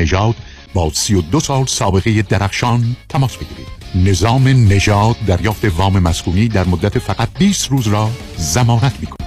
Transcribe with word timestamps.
نژاد 0.00 0.34
با 0.74 0.90
32 0.94 1.40
سال 1.40 1.66
سابقه 1.66 2.22
درخشان 2.22 2.96
تماس 3.08 3.36
بگیرید. 3.36 3.78
نظام 3.94 4.48
نژاد 4.48 5.16
دریافت 5.26 5.64
وام 5.64 5.98
مسکونی 5.98 6.48
در 6.48 6.64
مدت 6.64 6.98
فقط 6.98 7.28
20 7.38 7.70
روز 7.70 7.86
را 7.86 8.10
ضمانت 8.38 8.92
می 9.00 9.06
کند 9.06 9.17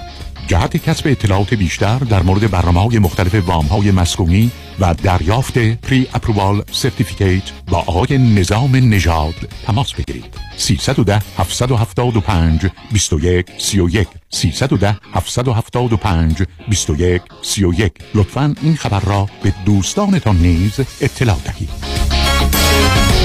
جهت 0.52 0.76
کسب 0.76 1.08
اطلاعات 1.08 1.54
بیشتر 1.54 1.98
در 1.98 2.22
مورد 2.22 2.50
برنامه 2.50 2.80
های 2.80 2.98
مختلف 2.98 3.34
وام 3.34 3.66
های 3.66 3.90
مسکونی 3.90 4.50
و 4.80 4.94
دریافت 4.94 5.58
پری 5.58 6.08
اپروال 6.14 6.62
سرتیفیکیت 6.72 7.42
با 7.68 7.78
آقای 7.78 8.18
نظام 8.18 8.76
نژاد 8.76 9.34
تماس 9.66 9.92
بگیرید 9.94 10.34
310 10.56 11.22
775 11.38 12.66
21 12.92 13.46
31 13.58 14.08
310 14.30 14.96
775 15.14 16.42
21 16.68 17.22
31 17.42 17.92
لطفا 18.14 18.54
این 18.62 18.76
خبر 18.76 19.00
را 19.00 19.28
به 19.42 19.54
دوستانتان 19.66 20.36
نیز 20.36 20.80
اطلاع 21.00 21.36
دهید 21.44 21.70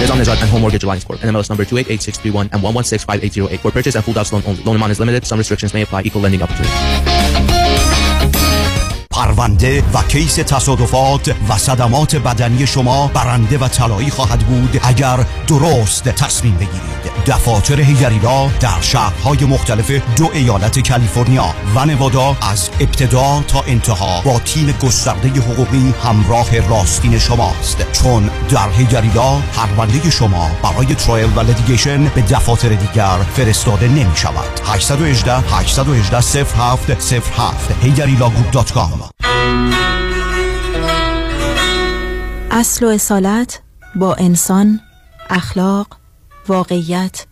Nizam 0.02 0.18
Nejad 0.20 0.40
and 0.44 0.50
Home 0.50 0.62
Mortgage 0.62 0.84
Alliance 0.84 1.04
Corp. 1.04 1.20
NMLS 1.20 1.50
number 1.50 1.66
288631 1.66 2.50
and 2.54 2.62
1165808. 2.62 3.60
For 3.60 3.72
purchase 3.72 3.96
and 3.96 4.06
full 4.06 4.14
doc 4.14 4.32
loan 4.32 4.44
only. 4.46 4.62
Loan 4.64 4.76
amount 4.76 4.92
is 4.92 5.00
limited. 5.00 5.26
Some 5.26 5.40
restrictions 5.40 5.74
may 5.74 5.82
apply. 5.82 6.04
Equal 6.06 6.22
lending 6.22 6.44
opportunity. 6.44 7.17
پرونده 9.28 9.84
و 9.94 10.04
case 10.04 10.36
تصادفات 10.36 11.36
و 11.50 11.58
صدمات 11.58 12.16
بدنی 12.16 12.68
شما 12.68 13.08
برنده 13.08 13.58
و 13.58 13.68
طلایی 13.68 14.10
خواهد 14.10 14.40
بود 14.40 14.80
اگر 14.84 15.26
درست 15.48 16.04
تصمیم 16.04 16.56
بگیرید. 16.56 17.17
دفاتر 17.28 17.82
حیدری 17.82 18.23
Law 18.23 18.48
در 18.48 18.82
شهرهای 18.82 19.46
مختلف 19.46 19.92
دو 19.92 20.30
ایالت 20.34 20.90
کالیفرنیا 20.90 21.56
و 21.76 21.86
نوادا 21.86 22.38
از 22.52 22.70
ابتدا 22.80 23.44
تا 23.48 23.62
انتها 23.68 24.22
با 24.22 24.40
تیم 24.40 24.72
گسترده 24.84 25.30
حقوقی 25.30 25.94
همراه 26.04 26.60
راستین 26.70 27.20
شماست. 27.20 27.92
چون 27.92 28.30
در 28.50 28.70
حیدری 28.70 29.13
Law 29.14 29.40
پرونده 29.54 30.10
شما 30.10 30.52
برای 30.64 30.96
trial 30.96 31.30
و 31.36 31.40
litigation 31.40 32.04
به 32.04 32.22
دفاتر 32.22 32.70
دیگر 32.70 33.18
فرستاده 33.34 33.88
نمی 33.88 34.16
شود 34.16 34.62
818 34.66 35.34
818 35.34 36.22
07 36.22 37.12
07 37.12 37.84
هیگریلاگروپ.com 37.84 39.18
اصل 42.52 42.86
و 42.86 42.90
اصالت 42.90 43.62
با 43.96 44.16
انسان 44.16 44.80
اخلاق 45.30 45.88
واقعیت 46.48 47.26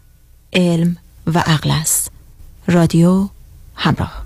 علم 0.53 0.97
و 1.27 1.39
عقل 1.39 1.71
است. 1.71 2.11
رادیو 2.67 3.29
همراه. 3.75 4.25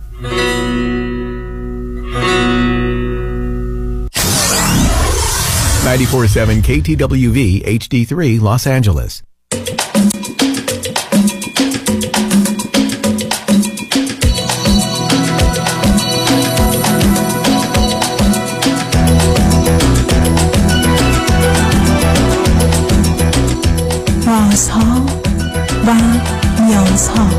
947 5.86 6.62
KTWV 6.62 7.64
HD3 7.66 8.40
Los 8.40 8.68
Angeles. 8.68 9.29
و 25.88 25.92
نیازها 26.62 27.39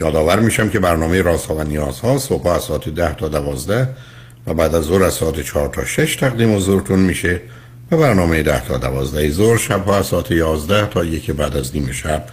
یادآور 0.00 0.40
میشم 0.40 0.68
که 0.68 0.78
برنامه 0.78 1.22
رازها 1.22 1.54
و 1.54 1.62
نیازها 1.62 2.18
صبح 2.18 2.46
از 2.46 2.62
ساعت 2.62 2.88
10 2.88 3.14
تا 3.14 3.28
12 3.28 3.88
و 4.46 4.54
بعد 4.54 4.74
از 4.74 4.84
ظهر 4.84 5.02
از 5.02 5.14
ساعت 5.14 5.40
4 5.40 5.68
تا 5.68 5.84
6 5.84 6.16
تقدیم 6.16 6.56
حضورتون 6.56 6.98
میشه 6.98 7.40
و 7.90 7.96
برنامه 7.96 8.42
10 8.42 8.64
تا 8.64 8.78
12 8.78 9.30
ظهر 9.30 9.56
شب 9.56 9.88
از 9.88 10.06
ساعت 10.06 10.30
11 10.30 10.86
تا 10.86 11.04
یک 11.04 11.30
بعد 11.30 11.56
از 11.56 11.74
نیم 11.74 11.92
شب 11.92 12.24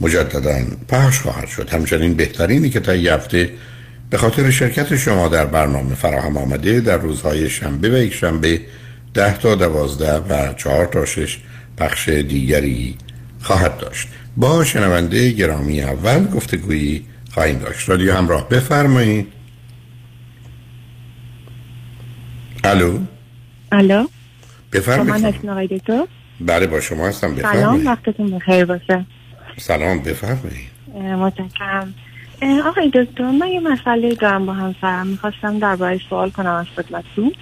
مجددا 0.00 0.58
پخش 0.88 1.20
خواهد 1.20 1.48
شد. 1.48 1.70
همچنین 1.70 2.14
بهترینی 2.14 2.70
که 2.70 2.80
تا 2.80 2.92
هفته 2.92 3.50
به 4.10 4.18
خاطر 4.18 4.50
شرکت 4.50 4.96
شما 4.96 5.28
در 5.28 5.46
برنامه 5.46 5.94
فراهم 5.94 6.36
آمده 6.36 6.80
در 6.80 6.96
روزهای 6.96 7.50
شنبه 7.50 7.88
و 7.88 7.96
یک 7.96 8.14
شنبه 8.14 8.60
10 9.14 9.38
تا 9.38 9.54
12 9.54 10.16
و 10.16 10.52
4 10.52 10.86
تا 10.86 11.04
6 11.04 11.38
پخش 11.76 12.08
دیگری 12.08 12.96
خواهد 13.42 13.78
داشت. 13.78 14.08
با 14.36 14.64
شنونده 14.64 15.30
گرامی 15.30 15.82
اول 15.82 16.26
گفتگویی 16.26 17.06
خواهیم 17.34 17.58
داشت. 17.58 17.88
رادیو 17.88 18.14
همراه 18.14 18.48
بفرمایید. 18.48 19.32
الو؟ 22.64 22.98
الو؟ 23.72 24.06
بفرمایید. 24.72 25.24
من 25.24 25.32
هستم 25.32 25.48
آقای 25.48 25.66
دکتر؟ 25.66 26.04
بله 26.40 26.66
با 26.66 26.80
شما 26.80 27.08
هستم. 27.08 27.36
سلام 27.36 27.52
بفرمایید. 27.52 27.86
وقتتون 27.86 28.30
بخیر 28.30 28.64
باشه. 28.64 29.06
سلام 29.58 29.98
بفرمایید. 29.98 30.70
متشکرم. 30.94 31.94
آقای 32.66 32.90
دکتر 32.94 33.30
من 33.30 33.48
یه 33.48 33.60
مسئله 33.60 34.14
دارم 34.14 34.46
با 34.46 34.52
همسرم. 34.52 35.06
می‌خواستم 35.06 35.58
درباره 35.58 36.00
سوال 36.08 36.30
کنم 36.30 36.54
از 36.54 36.66
خدمتتون. 36.76 37.32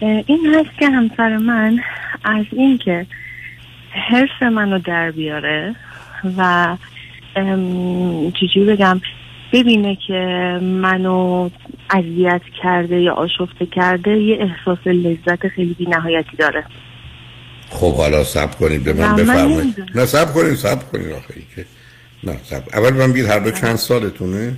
این 0.00 0.54
هست 0.54 0.78
که 0.78 0.90
همسر 0.90 1.36
من 1.36 1.80
از 2.24 2.44
اینکه 2.52 3.06
حرف 4.10 4.42
منو 4.42 4.78
در 4.78 5.10
بیاره 5.10 5.74
و 6.36 6.76
چجوری 8.40 8.66
بگم 8.66 9.00
ببینه 9.52 9.98
که 10.06 10.14
منو 10.62 11.50
اذیت 11.90 12.42
کرده 12.62 13.00
یا 13.00 13.12
آشفته 13.12 13.66
کرده 13.66 14.10
یه 14.10 14.38
احساس 14.40 14.86
لذت 14.86 15.48
خیلی 15.48 15.74
بی 15.74 15.86
نهایتی 15.86 16.36
داره. 16.36 16.64
خب 17.70 17.94
حالا 17.94 18.24
سب 18.24 18.58
کنید 18.58 18.84
به 18.84 18.92
من 18.92 19.16
بفرمایید. 19.16 19.84
نه 19.94 20.06
سب 20.06 20.34
کنید 20.34 20.54
سب 20.54 20.90
کنید 20.92 21.12
آخه 21.12 21.34
که 21.56 21.64
نه 22.24 22.36
سب 22.42 22.62
اول 22.72 22.92
من 22.92 23.12
بگید 23.12 23.26
هر 23.26 23.38
دو 23.38 23.50
چند 23.50 23.76
سالتونه؟ 23.76 24.56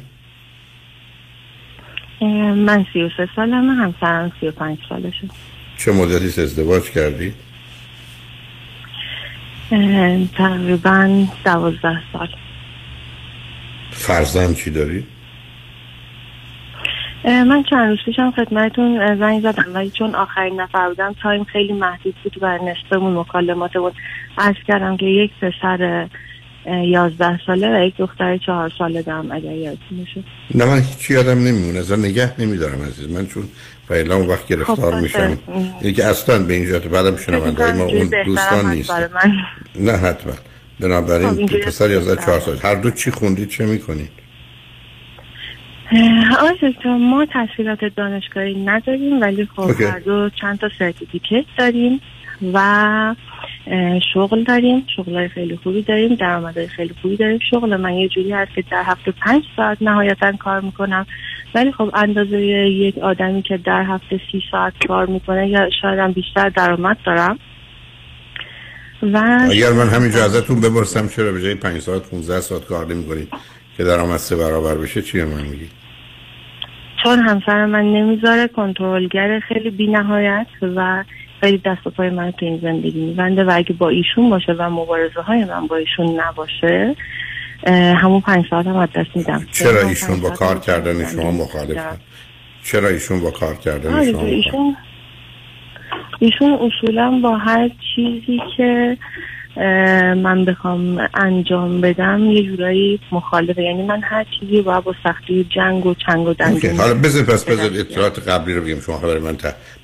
من 2.56 2.86
سی 2.92 3.02
و 3.02 3.10
سه 3.16 3.28
سالمه 3.36 3.72
همسرم 3.74 4.32
سی 4.40 4.48
و 4.48 4.50
پنج 4.50 4.78
سالشه. 4.88 5.28
چه 5.78 5.92
مدتی 5.92 6.42
ازدواج 6.42 6.90
کردید 6.90 7.34
تقریبا 10.36 11.26
دوازده 11.44 12.00
سال. 12.12 12.28
فرزند 13.90 14.56
چی 14.56 14.70
دارید 14.70 15.04
اه، 17.24 17.44
من 17.44 17.62
چند 17.62 17.90
روز 17.90 17.98
پیشم 18.04 18.30
خدمتتون 18.30 19.00
اه، 19.00 19.16
زنگ 19.16 19.42
زدم 19.42 19.74
ولی 19.74 19.90
چون 19.90 20.14
آخرین 20.14 20.60
نفر 20.60 20.88
بودم 20.88 21.14
تایم 21.22 21.44
خیلی 21.44 21.72
محدود 21.72 22.14
بود 22.24 22.36
و 22.40 22.58
نصفمون 22.58 23.14
مکالماتمون 23.14 23.92
عرض 24.38 24.56
کردم 24.68 24.96
که 24.96 25.06
یک 25.06 25.30
پسر 25.40 26.08
یازده 26.66 27.40
ساله 27.46 27.78
و 27.80 27.86
یک 27.86 27.96
دختر 27.96 28.36
چهار 28.36 28.72
ساله 28.78 29.02
دارم 29.02 29.32
اگر 29.32 29.52
یادتون 29.52 30.06
نه 30.54 30.64
من 30.64 30.80
هیچی 30.80 31.14
یادم 31.14 31.38
نمیمونه 31.38 31.78
اصلا 31.78 31.96
نگه 31.96 32.32
نمیدارم 32.38 32.82
عزیز. 32.82 33.10
من 33.10 33.26
چون 33.26 33.48
فعلا 33.88 34.16
اون 34.16 34.26
وقت 34.26 34.46
گرفتار 34.46 34.92
خب، 34.94 35.02
میشم. 35.02 35.18
باشه. 35.18 35.38
اینه 35.80 35.92
که 35.92 36.04
اصلا 36.04 36.38
به 36.38 36.54
اینجا 36.54 36.78
بعدم 36.78 37.16
شنونده 37.16 37.72
ما 37.72 37.84
اون 37.84 38.10
دوستان 38.26 38.70
نیست. 38.70 38.92
نه 39.76 39.92
حتما. 39.92 40.32
خب، 40.32 40.38
بنابراین 40.80 41.46
پسر. 41.46 41.90
11 41.90 42.24
4 42.26 42.40
سال 42.40 42.58
هر 42.62 42.74
دو 42.74 42.90
چی 42.90 43.10
خوندید 43.10 43.48
چه 43.48 43.66
می‌کنید؟ 43.66 44.10
دکتر 46.62 46.96
ما 46.96 47.26
تحصیلات 47.26 47.78
دانشگاهی 47.96 48.64
نداریم 48.64 49.20
ولی 49.20 49.48
خب 49.56 49.60
OK. 49.60 49.84
هر 49.84 49.98
دو 49.98 50.30
چند 50.40 50.58
تا 50.58 50.68
certificate 50.78 51.44
داریم 51.58 52.00
و 52.52 53.14
شغل 54.14 54.44
داریم. 54.44 54.86
شغل 54.96 55.28
خیلی 55.28 55.56
خوبی 55.62 55.82
داریم 55.82 56.14
درآمدهای 56.14 56.66
خیلی 56.66 56.94
خوبی 57.02 57.16
داریم. 57.16 57.38
شغل 57.50 57.76
من 57.76 57.92
یه 57.92 58.08
جوری 58.08 58.32
هست 58.32 58.54
که 58.54 58.64
در 58.70 58.82
هفته 58.82 59.10
پنج 59.10 59.42
ساعت 59.56 59.78
نهایتا 59.80 60.32
کار 60.32 60.60
می‌کنم. 60.60 61.06
ولی 61.54 61.72
خب 61.72 61.90
اندازه 61.94 62.40
یک 62.40 62.98
آدمی 62.98 63.42
که 63.42 63.56
در 63.56 63.82
هفته 63.82 64.20
سی 64.32 64.42
ساعت 64.50 64.72
کار 64.88 65.06
می‌کنه 65.06 65.48
یا 65.48 65.70
شاید 65.82 65.98
هم 65.98 66.12
بیشتر 66.12 66.48
درآمد 66.48 66.96
دارم. 67.06 67.38
و 69.02 69.48
اگر 69.50 69.72
من 69.72 69.88
همینجا 69.88 70.24
ازتون 70.24 70.60
بپرسم 70.60 71.08
چرا 71.08 71.32
به 71.32 71.42
جای 71.42 71.54
5 71.54 71.78
ساعت 71.78 72.10
15 72.10 72.40
ساعت 72.40 72.64
کار 72.64 72.86
نمی‌کنید 72.86 73.28
که 73.76 73.84
درآمد 73.84 74.16
سه 74.16 74.36
برابر 74.36 74.74
بشه؟ 74.74 75.02
چی 75.02 75.22
من 75.22 75.42
میگی؟ 75.42 75.68
چون 77.02 77.18
همسر 77.18 77.66
من 77.66 77.84
نمی‌ذاره 77.84 78.48
کنترلگر 78.48 79.40
خیلی 79.40 79.70
بی 79.70 79.86
نهایت 79.86 80.46
و 80.76 81.04
خیلی 81.40 81.58
دست 81.58 81.86
و 81.86 81.90
پای 81.90 82.10
من 82.10 82.30
تو 82.30 82.46
این 82.46 82.60
زندگی 82.62 83.06
میبنده 83.06 83.44
و 83.44 83.50
اگه 83.54 83.72
با 83.72 83.88
ایشون 83.88 84.30
باشه 84.30 84.52
و 84.52 84.70
مبارزه 84.70 85.20
های 85.20 85.44
من 85.44 85.66
با 85.66 85.76
ایشون 85.76 86.20
نباشه 86.20 86.96
همون 87.72 88.20
پنج 88.20 88.44
ساعت 88.50 88.66
هم 88.66 88.76
از 88.76 88.88
دست 88.94 89.16
میدم 89.16 89.46
چرا 89.52 89.88
ایشون 89.88 90.20
با 90.20 90.30
کار 90.30 90.58
کردن 90.58 91.06
شما 91.06 91.30
می‌دم. 91.30 91.44
مخالفن 91.44 91.96
چرا 92.64 92.88
ایشون 92.88 93.20
با 93.20 93.30
کار 93.30 93.54
کردن 93.54 94.12
شما 94.12 94.22
ایشون 94.22 94.76
ایشون 96.18 96.52
اصولا 96.52 97.20
با 97.22 97.36
هر 97.36 97.70
چیزی 97.94 98.40
که 98.56 98.98
من 100.16 100.44
بخوام 100.44 101.08
انجام 101.14 101.80
بدم 101.80 102.30
یه 102.30 102.42
جورایی 102.42 103.00
مخالفه 103.12 103.62
یعنی 103.62 103.82
من 103.82 104.00
هر 104.02 104.26
چیزی 104.40 104.62
باید 104.62 104.84
با 104.84 104.94
سختی 105.04 105.46
جنگ 105.56 105.86
و 105.86 105.94
چنگ 106.06 106.26
و. 106.26 106.34
دندون 106.34 106.76
حالا 106.76 106.94
بذار 106.94 107.24
پس 107.24 107.44
بذار. 107.44 107.70
اطلاعات 107.80 108.28
قبلی 108.28 108.54
رو 108.54 108.62
بگیم 108.62 108.80
شما 108.80 108.98
برای 108.98 109.18
من 109.18 109.36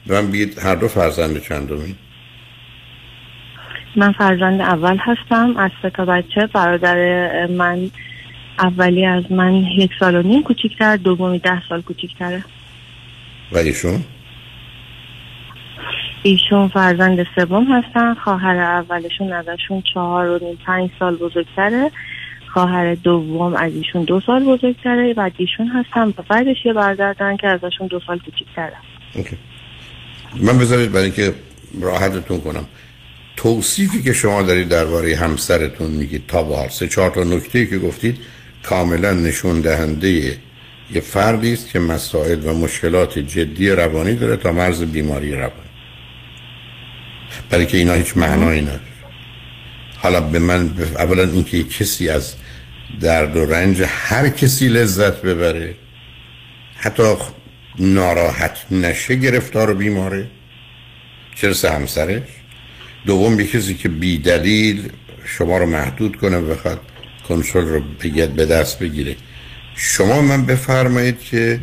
به 0.06 0.14
من 0.14 0.30
بگید 0.30 0.58
هر 0.58 0.74
دو 0.74 0.88
فرزند 0.88 1.42
چندمی 1.42 1.94
من 3.96 4.12
فرزند 4.12 4.60
اول 4.60 4.98
هستم. 5.00 5.56
از 5.56 5.70
سه 5.82 5.90
تا 5.90 6.04
بچه. 6.04 6.46
برادر 6.46 7.46
من 7.46 7.90
اولی 8.58 9.06
از 9.06 9.32
من 9.32 9.54
یک 9.54 9.90
سال 10.00 10.14
و 10.14 10.22
نیم 10.22 10.42
کوچیکتر 10.42 10.96
دومی 10.96 11.38
ده 11.38 11.62
سال 11.68 11.82
کوچیکتره. 11.82 12.44
و 13.52 13.58
ایشون 13.58 14.04
ایشون 16.22 16.68
فرزند 16.68 17.26
سوم 17.34 17.72
هستن. 17.72 18.14
خواهر 18.14 18.56
اولشون 18.56 19.32
ازشون 19.32 19.82
چهار 19.94 20.28
و 20.28 20.38
نیم 20.44 20.58
پنج 20.66 20.90
سال 20.98 21.16
بزرگتره. 21.16 21.90
خواهر 22.52 22.94
دوم 22.94 23.54
از 23.54 23.74
ایشون 23.74 24.04
دو 24.04 24.20
سال 24.20 24.44
بزرگتره. 24.44 25.14
بعد 25.14 25.32
ایشون 25.36 25.68
هستن. 25.68 26.08
و 26.08 26.22
بعدش 26.28 26.56
یه 26.64 26.72
برادر 26.72 27.12
دارن 27.12 27.36
که 27.36 27.48
ازشون 27.48 27.86
دو 27.86 28.00
سال 28.06 28.18
کوچیکتره. 28.18 28.76
من 30.36 30.58
بذارید 30.58 30.92
برای 30.92 31.04
اینکه 31.04 31.34
راحتتون 31.80 32.40
کنم. 32.40 32.64
توصیفی 33.42 34.02
که 34.02 34.12
شما 34.12 34.42
دارید 34.42 34.68
درباره 34.68 35.16
همسرتون 35.16 35.90
میگید 35.90 36.26
تا 36.28 36.44
حال 36.44 36.68
سه 36.68 36.88
چهار 36.88 37.10
تا 37.10 37.24
نکته 37.24 37.66
که 37.66 37.78
گفتید 37.78 38.18
کاملا 38.62 39.12
نشون 39.12 39.60
دهنده 39.60 40.38
یه 40.94 41.00
فردی 41.00 41.52
است 41.52 41.70
که 41.70 41.78
مسائل 41.78 42.40
و 42.44 42.54
مشکلات 42.54 43.18
جدی 43.18 43.70
روانی 43.70 44.14
داره 44.14 44.36
تا 44.36 44.52
مرز 44.52 44.82
بیماری 44.82 45.32
روانی. 45.32 45.70
برای 47.50 47.66
که 47.66 47.78
اینا 47.78 47.92
هیچ 47.92 48.16
معنایی 48.16 48.60
نداره. 48.60 48.80
حالا 49.96 50.20
به 50.20 50.38
من 50.38 50.70
اولا 50.98 51.22
اینکه 51.22 51.64
کسی 51.64 52.08
از 52.08 52.34
درد 53.00 53.36
و 53.36 53.46
رنج 53.46 53.82
هر 53.86 54.28
کسی 54.28 54.68
لذت 54.68 55.22
ببره 55.22 55.74
حتی 56.76 57.14
ناراحت 57.78 58.58
نشه 58.70 59.14
گرفتار 59.14 59.70
و 59.70 59.74
بیماره. 59.74 60.26
چرا 61.36 61.70
همسرش؟ 61.70 62.39
دوم 63.06 63.40
یه 63.40 63.46
کسی 63.46 63.74
که 63.74 63.88
بی 63.88 64.18
دلیل 64.18 64.88
شما 65.24 65.58
رو 65.58 65.66
محدود 65.66 66.16
کنه 66.16 66.36
و 66.36 66.46
بخواد 66.46 66.80
کنترل 67.28 67.64
رو 67.64 67.80
بگید 68.04 68.34
به 68.34 68.46
دست 68.46 68.78
بگیره. 68.78 69.16
شما 69.74 70.22
من 70.22 70.46
بفرمایید 70.46 71.20
که 71.20 71.60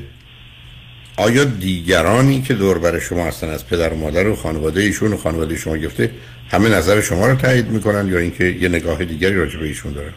آیا 1.17 1.43
دیگرانی 1.43 2.41
که 2.41 2.53
دور 2.53 2.77
بر 2.79 2.99
شما 2.99 3.25
هستن 3.25 3.49
از 3.49 3.67
پدر 3.67 3.93
و 3.93 3.97
مادر 3.97 4.27
و 4.27 4.35
خانواده 4.35 4.81
ایشون 4.81 5.13
و 5.13 5.17
خانواده 5.17 5.55
شما 5.55 5.77
گفته 5.77 6.11
همه 6.51 6.69
نظر 6.69 7.01
شما 7.01 7.27
رو 7.27 7.35
تایید 7.35 7.67
می‌کنن 7.67 8.07
یا 8.07 8.17
اینکه 8.17 8.43
یه 8.43 8.69
نگاه 8.69 9.05
دیگری 9.05 9.35
راجع 9.35 9.59
به 9.59 9.65
ایشون 9.65 9.93
دارن؟ 9.93 10.13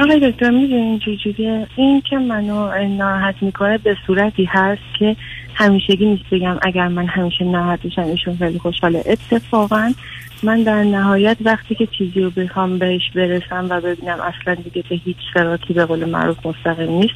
آقای 0.00 0.30
دکتر 0.30 0.50
می‌دونین 0.50 0.98
چجوریه 0.98 1.66
این 1.76 2.02
که 2.10 2.16
منو 2.18 2.88
ناراحت 2.88 3.34
می‌کنه 3.40 3.78
به 3.78 3.96
صورتی 4.06 4.44
هست 4.44 4.82
که 4.98 5.16
همیشگی 5.54 6.06
نیست 6.06 6.24
بگم 6.30 6.58
اگر 6.62 6.88
من 6.88 7.06
همیشه 7.06 7.44
ناراحت 7.44 7.82
بشم 7.82 8.02
ایشون 8.02 8.36
خیلی 8.36 8.58
خوشحاله. 8.58 9.04
اتفاقا 9.06 9.92
من 10.42 10.62
در 10.62 10.82
نهایت 10.82 11.36
وقتی 11.40 11.74
که 11.74 11.86
چیزی 11.86 12.20
رو 12.20 12.30
بخوام 12.30 12.78
بهش 12.78 13.10
برسم 13.14 13.66
و 13.70 13.80
ببینم 13.80 14.18
اصلا 14.20 14.54
دیگه 14.54 14.84
به 14.88 14.96
هیچ 14.96 15.16
سراتی 15.34 15.74
به 15.74 15.84
قول 15.84 16.04
معروف 16.04 16.46
مستقیم 16.46 16.90
نیست 16.90 17.14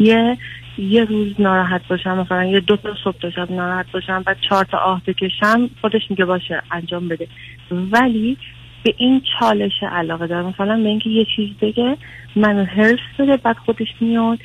یه 0.00 0.38
یه 0.78 1.04
روز 1.04 1.32
ناراحت 1.38 1.88
باشم 1.88 2.18
مثلا 2.18 2.44
یه 2.44 2.60
دو 2.60 2.76
تا 2.76 2.94
صبح 3.04 3.18
تا 3.18 3.30
شب 3.30 3.52
ناراحت 3.52 3.92
باشم 3.92 4.22
بعد 4.22 4.36
چهار 4.48 4.64
تا 4.64 4.78
آه 4.78 5.02
بکشم 5.06 5.70
خودش 5.80 6.02
میگه 6.10 6.24
باشه 6.24 6.62
انجام 6.70 7.08
بده. 7.08 7.26
ولی 7.70 8.36
به 8.82 8.94
این 8.96 9.22
چالش 9.38 9.72
علاقه 9.92 10.26
دارم. 10.26 10.46
مثلا 10.46 10.76
به 10.76 10.88
اینکه 10.88 11.10
یه 11.10 11.26
چیز 11.36 11.48
بگه 11.60 11.96
منو 12.36 12.64
هرس 12.64 12.98
بده 13.18 13.36
بعد 13.36 13.56
خودش 13.56 13.88
میاد. 14.00 14.38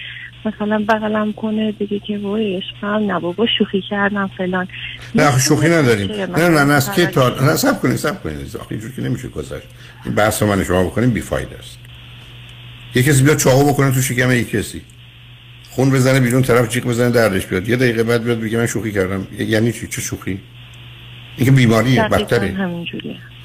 مثلا 0.46 0.86
بغلم 0.90 1.34
کنه 1.34 1.72
بگه 1.72 2.00
که 2.00 2.18
وای 2.18 2.58
عشقم 2.58 3.12
نه 3.12 3.20
بابا 3.20 3.46
شوخی 3.58 3.84
کردم 3.90 4.30
فلان. 4.38 4.68
نه 5.16 5.40
شوخی 5.40 5.70
نداریم. 5.70 6.12
نه 6.12 6.50
نه 6.50 6.64
نه 6.64 6.74
از 6.74 6.92
که 6.92 7.06
تا 7.06 7.30
نه 7.30 7.56
سب 7.56 7.82
کنید 7.82 7.96
سب 7.96 8.24
کنید. 8.24 8.58
آخه 8.58 8.72
اینجور 8.72 8.92
که 8.92 9.02
نمیشه 9.02 9.28
گذشت. 9.28 9.68
این 10.06 10.16
بحث 10.16 10.44
من 10.44 10.64
شما 10.64 10.84
بکنیم 10.84 11.10
بیفایده 11.10 11.58
است. 11.58 11.78
یه 12.96 13.04
کسی 13.04 13.24
بیاد 13.24 13.38
چاقو 13.38 13.74
بکنه 13.74 13.92
تو 13.92 14.02
شکم 14.02 14.32
یک 14.32 14.50
کسی. 14.50 14.82
خون 15.70 15.90
بزنه 15.92 16.20
بیرون 16.20 16.42
طرف 16.42 16.70
جیغ 16.70 16.84
بزنه 16.84 17.10
دردش 17.10 17.46
بیاد. 17.46 17.70
یه 17.70 17.76
دقیقه 17.76 18.04
بعد 18.04 18.24
بیاد 18.24 18.40
بگه 18.40 18.58
من 18.58 18.66
شوخی 18.66 18.92
کردم. 18.92 19.28
یعنی 19.40 19.72
چی؟ 19.72 19.88
چه 19.88 20.02
شوخی؟ 20.02 20.40
این 21.38 21.46
که 21.46 21.52
بیماریه 21.52 22.10
بدتره. 22.10 22.52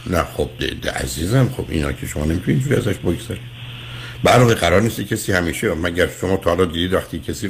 نه 0.07 0.23
خب 0.23 0.49
ده- 0.59 0.75
ده 0.83 0.91
عزیزم 0.91 1.49
خب 1.57 1.65
اینا 1.69 1.93
که 1.93 2.07
شما 2.07 2.25
نمی‌تونید 2.25 2.49
اینجوری 2.49 2.77
ازش 2.77 2.99
بگذارید. 2.99 3.50
برای 4.25 4.55
قرار 4.55 4.83
نیست 4.83 5.01
کسی 5.01 5.33
همیشه 5.33 5.75
مگر 5.75 6.09
شما 6.21 6.37
تا 6.37 6.51
حالا 6.51 6.65
دیدید 6.65 6.93
وقتی 6.93 7.19
کسی 7.19 7.49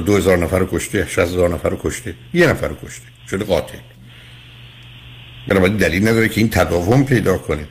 دو 0.00 0.16
هزار 0.16 0.38
نفر 0.38 0.58
رو 0.58 0.68
کشته 0.72 1.06
شست 1.06 1.18
هزار 1.18 1.48
نفر 1.48 1.68
رو 1.68 1.78
کشته؟ 1.82 2.14
یه 2.34 2.46
نفر 2.46 2.68
رو 2.68 2.76
کشته 2.84 3.06
شده 3.30 3.44
قاتل. 3.44 3.78
بنابراین 5.48 5.76
دلیل 5.76 6.08
نداره 6.08 6.28
که 6.28 6.40
این 6.40 6.50
تداوم 6.50 7.04
پیدا 7.04 7.38
کنه. 7.38 7.68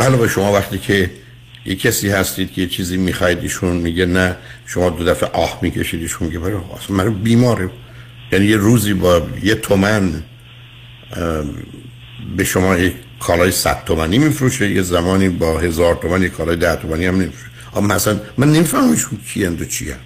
علاوه 0.00 0.28
شما 0.28 0.52
وقتی 0.52 0.78
که 0.78 1.10
یه 1.66 1.74
کسی 1.74 2.08
هستید 2.08 2.52
که 2.52 2.62
یه 2.62 2.68
چیزی 2.68 2.96
می‌خواید 2.96 3.38
ایشون 3.38 3.76
میگه 3.76 4.06
نه 4.06 4.36
شما 4.66 4.90
دو 4.90 5.04
دفعه 5.04 5.30
آه 5.30 5.58
می‌کشید 5.62 6.00
ایشون 6.00 6.26
میگه 6.26 6.38
برای 6.38 6.56
اصلا 6.76 6.96
من 6.96 7.14
بیماره 7.14 7.70
یعنی 8.32 8.46
یه 8.46 8.56
روزی 8.56 8.94
با 8.94 9.26
یه 9.42 9.54
تومن 9.54 10.22
به 12.36 12.44
شما 12.44 12.76
یک 12.76 12.94
کالای 13.20 13.50
صد 13.50 13.84
تومنی 13.84 14.18
میفروشه. 14.18 14.70
یه 14.70 14.82
زمانی 14.82 15.28
با 15.28 15.58
هزار 15.58 15.94
تومن 15.94 16.22
یک 16.22 16.32
کالای 16.32 16.56
ده 16.56 16.76
تومنی 16.76 17.06
هم 17.06 17.14
نمیفروشه. 17.14 17.50
اما 17.76 17.94
مثلا 17.94 18.20
من 18.38 18.52
نمی‌فهمم 18.52 18.96
کی 19.26 19.46
و 19.46 19.64
چی 19.64 19.90
هست 19.90 20.00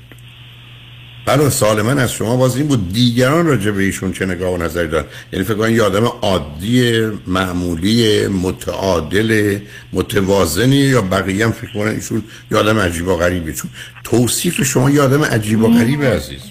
بله 1.27 1.51
سوال 1.51 1.83
من 1.83 1.99
از 1.99 2.13
شما 2.13 2.37
باز 2.37 2.57
این 2.57 2.69
بود. 2.69 2.93
دیگران 2.93 3.47
راجع 3.47 3.71
به 3.71 3.83
ایشون 3.83 4.13
چه 4.13 4.27
نگاه 4.27 4.55
و 4.55 4.63
نظری 4.63 4.89
دارن؟ 4.89 5.05
یعنی 5.33 5.45
فکر 5.45 5.55
کنم 5.55 5.75
یه 5.75 5.83
آدم 5.83 6.05
عادی 6.05 7.01
معمولی 7.27 8.27
متعادل 8.27 9.59
متوازنی 9.93 10.77
یا 10.77 11.03
بقیه 11.03 11.47
هم 11.47 11.53
فکر 11.53 11.73
کنن 11.73 11.89
ایشون 11.89 12.23
یه 12.51 12.59
آدم 12.59 12.79
عجیب 12.79 13.09
و 13.09 13.17
غریبه. 13.17 13.53
چون 13.53 13.71
توصیف 14.05 14.63
شما 14.63 14.91
یه 14.91 15.03
آدم 15.03 15.25
عجیب 15.25 15.63
و 15.63 15.69
غریبه 15.79 16.07
عزیز. 16.07 16.43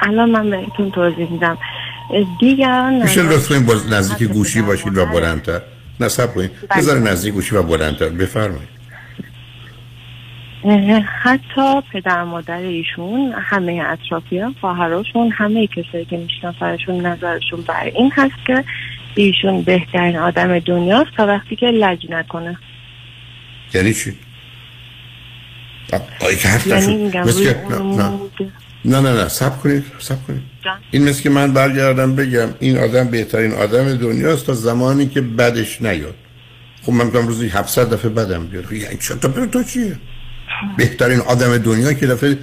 الان 0.00 0.30
من 0.30 0.50
بهتون 0.50 0.90
توضیح 0.90 1.32
میدم. 1.32 1.58
دیگران 2.40 3.02
میشه 3.02 3.22
لطفا 3.22 3.60
باز 3.60 3.92
نزدیک 3.92 4.28
گوشی 4.28 4.62
باشید 4.62 4.98
و 4.98 5.06
بلندتر. 5.06 5.60
نصب 6.00 6.34
کنید. 6.34 6.50
بله. 6.68 6.82
بذار 6.82 6.98
نزدیک 6.98 7.34
گوشی 7.34 7.54
و 7.56 7.62
بلندتر. 7.62 8.08
بفرمایید. 8.08 8.74
حتی 11.22 11.80
پدر 11.92 12.24
مادر 12.24 12.56
ایشون 12.56 13.34
همه 13.42 13.82
اطرافیان 13.86 14.54
خواهراشون 14.60 15.30
همه 15.30 15.66
کسایی 15.66 16.04
که 16.04 16.16
میشناسنشون 16.16 17.06
نظرشون 17.06 17.60
بر 17.62 17.84
این 17.84 18.12
هست 18.14 18.46
که 18.46 18.64
ایشون 19.14 19.62
بهترین 19.62 20.16
آدم 20.16 20.58
دنیاست 20.58 21.10
تا 21.16 21.26
وقتی 21.26 21.56
که 21.56 21.66
لج 21.66 22.06
نکنه. 22.10 22.58
یعنی 23.74 23.94
چی؟ 23.94 24.16
آه، 25.92 26.34
که 26.34 26.48
حرف 26.48 26.66
یعنی 26.66 27.08
نه 27.08 27.24
نه. 27.82 28.10
نه 28.84 29.00
نه 29.00 29.12
نه. 29.12 29.28
سب 29.28 29.60
کنید 29.60 29.84
سب 29.98 30.26
کنید. 30.26 30.53
جان. 30.64 30.78
این 30.90 31.08
مثل 31.08 31.22
که 31.22 31.30
من 31.30 31.52
برگردم 31.52 32.16
بگم 32.16 32.48
این 32.60 32.78
آدم 32.78 33.08
بهترین 33.08 33.52
آدم 33.52 33.96
دنیاست 33.96 34.46
تا 34.46 34.54
زمانی 34.54 35.06
که 35.06 35.20
بدش 35.20 35.82
نیاد. 35.82 36.14
خب 36.82 36.92
من 36.92 37.06
میگم 37.06 37.26
روزی 37.26 37.48
700 37.48 37.90
دفعه 37.94 38.10
بدم 38.10 38.46
بیاد. 38.46 38.64
خب 38.64 38.72
یعنی 38.72 38.96
پر 39.34 39.46
تو 39.46 39.62
چیه؟ 39.62 39.96
بهترین 40.78 41.20
آدم 41.20 41.58
دنیا 41.58 41.92
که 41.92 42.06
دفعه 42.06 42.38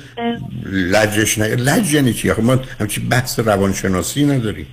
لجش 0.72 1.38
نیاد. 1.38 1.60
لج 1.60 1.94
یعنی 1.94 2.14
چیه 2.14 2.34
خب 2.34 2.44
ما 2.44 2.60
همچی 2.80 3.02
بحث 3.02 3.40
روانشناسی 3.40 4.26
نداریم. 4.26 4.68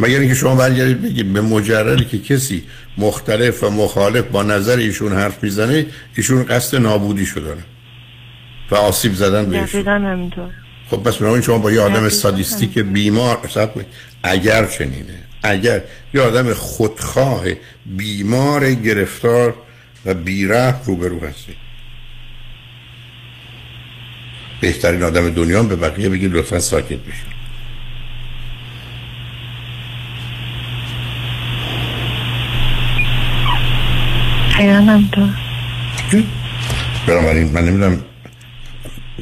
مگر 0.00 0.18
اینکه 0.18 0.34
شما 0.34 0.54
برگردید 0.54 1.02
بگید 1.02 1.32
به 1.32 1.40
مجردی 1.40 2.04
که 2.04 2.18
کسی 2.18 2.62
مختلف 2.98 3.64
و 3.64 3.70
مخالف 3.70 4.24
با 4.24 4.42
نظر 4.42 4.76
ایشون 4.76 5.12
حرف 5.12 5.44
می‌زنه 5.44 5.86
ایشون 6.16 6.42
قصد 6.42 6.76
نابودی 6.76 7.26
داره 7.36 7.62
و 8.70 8.74
آسیب 8.74 9.14
زدن 9.14 9.50
بهشون 9.50 9.82
خب 10.90 10.96
پس 10.96 11.16
بنابراین 11.16 11.42
شما 11.42 11.58
با 11.58 11.72
یه 11.72 11.80
آدم. 11.80 12.08
سادیستیک 12.08 12.78
بیمار. 12.78 13.38
اگر 14.22 14.66
چنینه 14.66 15.18
اگر 15.42 15.82
یه 16.14 16.20
آدم 16.20 16.54
خودخواه 16.54 17.44
بیمار 17.86 18.74
گرفتار 18.74 19.54
و 20.06 20.14
بیره 20.14 20.84
روبرو 20.84 21.20
هستی 21.20 21.56
بهترین 24.60 25.02
آدم 25.02 25.30
دنیا 25.30 25.62
به 25.62 25.76
بقیه 25.76 26.08
بگید 26.08 26.32
لطفا 26.32 26.58
ساکت 26.58 26.88
بشید 26.98 27.36
دقیقا 34.58 34.72
همینطور 34.72 35.28
بنابراین 37.06 37.52
من 37.52 37.64
نمی‌دونم 37.64 38.04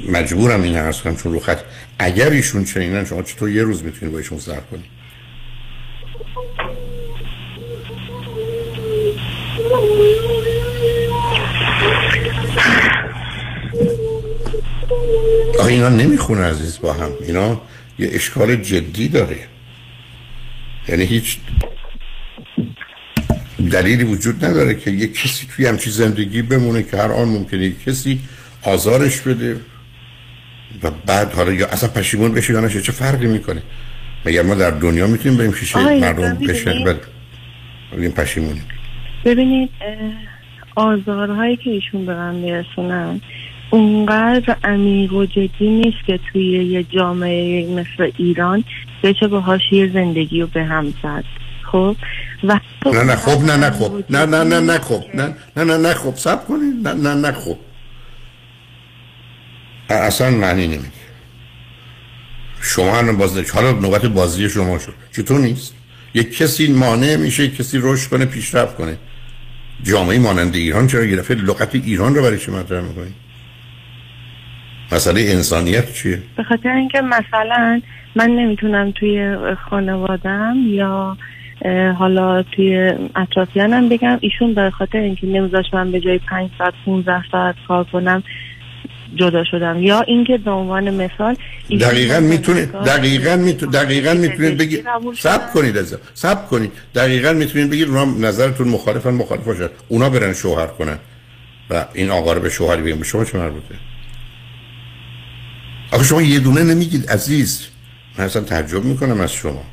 مجبورم 0.08 0.62
این 0.62 0.76
عرض 0.76 1.00
کنم 1.00 1.16
چون 1.16 1.32
رو 1.32 1.40
خط 1.40 1.60
اگر 1.98 2.30
ایشون 2.30 2.64
چنینن 2.64 3.04
شما 3.04 3.22
چطور 3.22 3.50
یه 3.50 3.62
روز 3.62 3.84
می‌تونید 3.84 4.12
با 4.12 4.18
ایشون 4.18 4.38
سر 4.38 4.60
کنید 4.60 4.94
آخه 15.58 15.72
اینا 15.72 15.88
نمی‌خونه 15.88 16.40
عزیز 16.40 16.78
با 16.80 16.92
هم. 16.92 17.10
اینا 17.26 17.60
یه 17.98 18.08
اشکال 18.12 18.56
جدی 18.56 19.08
داره. 19.08 19.38
یعنی 20.88 21.04
هیچ 21.04 21.38
دلیلی 23.70 24.04
وجود 24.04 24.44
نداره 24.44 24.74
که 24.74 24.90
یه 24.90 25.08
کسی 25.08 25.46
توی 25.56 25.66
همچی 25.66 25.90
زندگی 25.90 26.42
بمونه 26.42 26.82
که 26.82 26.96
هر 26.96 27.12
آن 27.12 27.28
ممکنه 27.28 27.64
یه 27.64 27.74
کسی 27.86 28.20
آزارش 28.62 29.20
بده. 29.20 29.60
و 30.82 30.90
بعد 31.06 31.32
حالا 31.32 31.52
یا 31.52 31.66
اصلا 31.66 31.88
پشیمون 31.88 32.32
بشه 32.32 32.52
یا 32.52 32.60
نشه 32.60 32.80
چه 32.80 32.92
فرقی 32.92 33.26
می‌کنه 33.26 33.62
مگر 34.26 34.42
ما 34.42 34.54
در 34.54 34.70
دنیا 34.70 35.06
می‌تونیم 35.06 35.38
بریم 35.38 35.52
شیشه 35.52 35.78
مردم 35.78 36.34
بشن؟ 36.34 36.84
بعد 36.84 36.96
بگیم 37.96 38.10
پشیمونی 38.10 38.62
ببینید 39.24 39.70
آزارهایی 40.76 41.56
که 41.56 41.70
ایشون 41.70 42.06
به 42.06 42.14
من 42.14 42.34
میرسونن 42.34 43.20
اونقدر 43.70 44.56
عمیق 44.64 45.12
و 45.12 45.26
جدی 45.26 45.68
نیست 45.68 46.06
که 46.06 46.20
توی 46.32 46.64
یه 46.64 46.82
جامعه 46.82 47.66
مثل 47.66 48.10
ایران 48.16 48.64
بشه 49.02 49.28
باهاش 49.28 49.60
یه 49.72 49.90
زندگی 49.94 50.40
رو 50.40 50.46
به 50.46 50.64
هم 50.64 50.94
زد 51.02 51.24
خب 51.62 51.96
و 52.44 52.60
نه 52.92 53.02
نه 53.02 53.16
خب 53.16 53.44
نه 53.44 53.56
نه 53.56 53.70
خب 53.70 54.04
نه 54.10 54.26
نه 54.26 54.44
نه 54.44 54.60
نه 54.60 54.78
خب 54.78 55.02
نه 55.14 55.34
نه 55.56 55.64
نه 55.64 55.76
نه 55.76 55.94
خب 55.94 56.16
سب 56.16 56.46
کنید 56.46 56.88
نه 56.88 56.94
نه 56.94 57.14
نه 57.14 57.32
خب 57.32 57.56
اصلا 59.94 60.30
معنی 60.30 60.66
نمیده 60.66 60.88
شما 62.60 62.96
هم 62.96 63.16
باز 63.16 63.50
حالا 63.50 63.72
نوبت 63.72 64.06
بازی 64.06 64.48
شما 64.48 64.78
شد. 64.78 64.94
چطور 65.12 65.40
نیست؟ 65.40 65.74
یک 66.14 66.36
کسی 66.36 66.72
مانع 66.72 67.16
میشه 67.16 67.44
یک 67.44 67.56
کسی 67.56 67.78
رشد 67.82 68.10
کنه 68.10 68.24
پیشرفت 68.24 68.76
کنه. 68.76 68.96
جامعه 69.82 70.18
مانند 70.18 70.54
ایران 70.54 70.86
چرا 70.86 71.04
دفعه 71.04 71.36
لغت 71.36 71.74
ایران 71.74 72.14
رو 72.14 72.22
برای 72.22 72.38
چی 72.38 72.50
مطرح 72.50 72.80
می‌کنید 72.80 73.14
مسئله 74.92 75.20
انسانیت 75.20 75.92
چیه؟ 75.92 76.22
به 76.36 76.42
خاطر 76.42 76.68
اینکه 76.68 77.00
مثلا 77.00 77.80
من 78.16 78.30
نمی‌تونم 78.30 78.90
توی 78.90 79.36
خانوادم 79.70 80.56
یا 80.66 81.16
حالا 81.98 82.42
توی 82.42 82.92
اطرافیانم 83.16 83.88
بگم 83.88 84.18
ایشون 84.20 84.54
به 84.54 84.70
خاطر 84.70 84.98
اینکه 84.98 85.26
نمیذاش 85.26 85.64
من 85.72 85.92
به 85.92 86.00
جای 86.00 86.18
5 86.18 86.50
ساعت 86.58 86.74
15 86.84 87.24
ساعت 87.32 87.54
کار 87.68 87.84
کنم 87.84 88.22
جدا 89.16 89.44
شدم. 89.44 89.82
یا 89.82 90.00
اینکه 90.00 90.38
به 90.38 90.50
عنوان 90.50 90.94
مثال 90.94 91.36
دقیقا 91.80 92.20
می‌تونه 92.20 92.66
دقیقا 92.66 93.36
می‌تونه 93.36 93.72
دقیقا 93.72 94.14
می‌تونید 94.14 94.56
بگید 94.56 94.84
سب. 95.18 95.52
کنید 95.52 95.76
از 95.76 95.96
سب 96.14 96.48
کنید. 96.48 96.72
دقیقا 96.94 97.32
می‌تونید 97.32 97.70
بگید 97.70 97.88
اونا 97.88 98.28
نظرتون 98.28 98.68
مخالفن 98.68 99.10
مخالف 99.10 99.44
باشن 99.44 99.68
اونا 99.88 100.10
برن 100.10 100.32
شوهر 100.32 100.66
کنن. 100.66 100.98
و 101.70 101.86
این 101.94 102.10
آقا 102.10 102.32
رو 102.32 102.40
به 102.40 102.50
شوهر 102.50 102.76
بگیم 102.76 102.98
به 102.98 103.04
شما 103.04 103.24
چه 103.24 103.38
مربوطه؟ 103.38 103.74
آخه 105.92 106.04
شما 106.04 106.22
یه 106.22 106.40
دونه 106.40 106.62
نمیگید 106.62 107.10
عزیز. 107.10 107.66
من 108.18 108.24
اصلا 108.24 108.42
تعجب 108.42 108.84
می‌کنم 108.84 109.20
از 109.20 109.32
شما. 109.32 109.64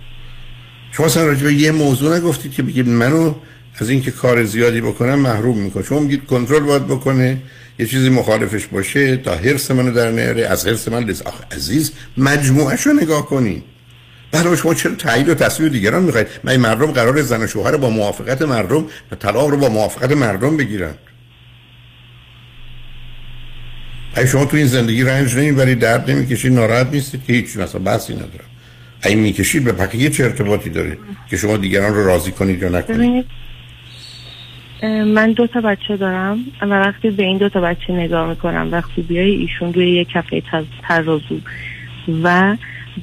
شما 0.91 1.05
اصلا 1.05 1.25
راجع 1.25 1.43
به 1.43 1.53
یه 1.53 1.71
موضوع 1.71 2.17
نگفتید 2.17 2.51
که 2.51 2.63
بگید 2.63 2.87
منو 2.87 3.33
از 3.79 3.89
اینکه 3.89 4.11
کار 4.11 4.43
زیادی 4.43 4.81
بکنم 4.81 5.19
محروم 5.19 5.57
می‌کنه. 5.57 5.83
شما 5.83 5.99
میگید 5.99 6.25
کنترل 6.25 6.59
باید 6.59 6.87
بکنه. 6.87 7.37
یه 7.81 7.87
چیزی 7.87 8.09
مخالفش 8.09 8.65
باشه 8.65 9.17
تا 9.17 9.35
حرس 9.35 9.71
منو 9.71 9.91
در 9.91 10.11
نیاره. 10.11 10.47
از 10.47 10.67
حرس 10.67 10.87
من 10.87 11.03
لز 11.03 11.21
آخه 11.21 11.43
عزیز 11.51 11.91
مجموعش 12.17 12.81
رو 12.81 12.93
نگاه 12.93 13.25
کنید 13.25 13.63
برای 14.31 14.57
شما 14.57 14.73
چرا 14.73 14.95
تایید 14.95 15.29
و 15.29 15.35
تصویر 15.35 15.69
دیگران 15.69 16.03
می‌خواید؟ 16.03 16.27
من 16.43 16.51
این 16.51 16.61
مردم 16.61 16.91
قرار 16.91 17.21
زن 17.21 17.43
و 17.43 17.47
شوهر 17.47 17.77
با 17.77 17.89
موافقت 17.89 18.41
مردم 18.41 18.85
و 19.11 19.15
طلاق 19.15 19.49
رو 19.49 19.57
با 19.57 19.69
موافقت 19.69 20.11
مردم 20.11 20.57
بگیرن. 20.57 20.93
اگه 24.15 24.27
شما 24.27 24.45
تو 24.45 24.57
این 24.57 24.67
زندگی 24.67 25.03
رنج 25.03 25.35
نمی‌برید 25.35 25.79
درد 25.79 26.11
نمی‌کشید 26.11 26.53
ناراحت 26.53 26.87
نیستید 26.91 27.23
که 27.27 27.33
هیچ 27.33 27.57
مثلا 27.57 27.81
بحثی 27.81 28.13
ندارم. 28.13 28.49
اگه 29.01 29.15
می‌کشید 29.15 29.63
به 29.63 29.71
بقیه 29.71 30.09
چه 30.09 30.23
ارتباطی 30.23 30.69
داره 30.69 30.97
که 31.29 31.37
شما 31.37 31.57
دیگران 31.57 31.93
رو 31.93 32.05
راضی 32.05 32.31
کنید 32.31 32.61
یا 32.61 32.69
نکنید؟ 32.69 33.25
من 34.87 35.31
دو 35.31 35.47
تا 35.47 35.61
بچه 35.61 35.97
دارم 35.97 36.39
و 36.61 36.65
وقتی 36.65 37.09
به 37.09 37.23
این 37.23 37.37
دو 37.37 37.49
تا 37.49 37.61
بچه 37.61 37.93
نگاه 37.93 38.29
می‌کنم 38.29 38.69
و 38.71 38.81
خوبیای 38.81 39.31
ایشون 39.31 39.73
روی 39.73 39.91
یک 39.91 40.07
کفه 40.09 40.43
ترازو 40.87 41.39
و 42.23 42.57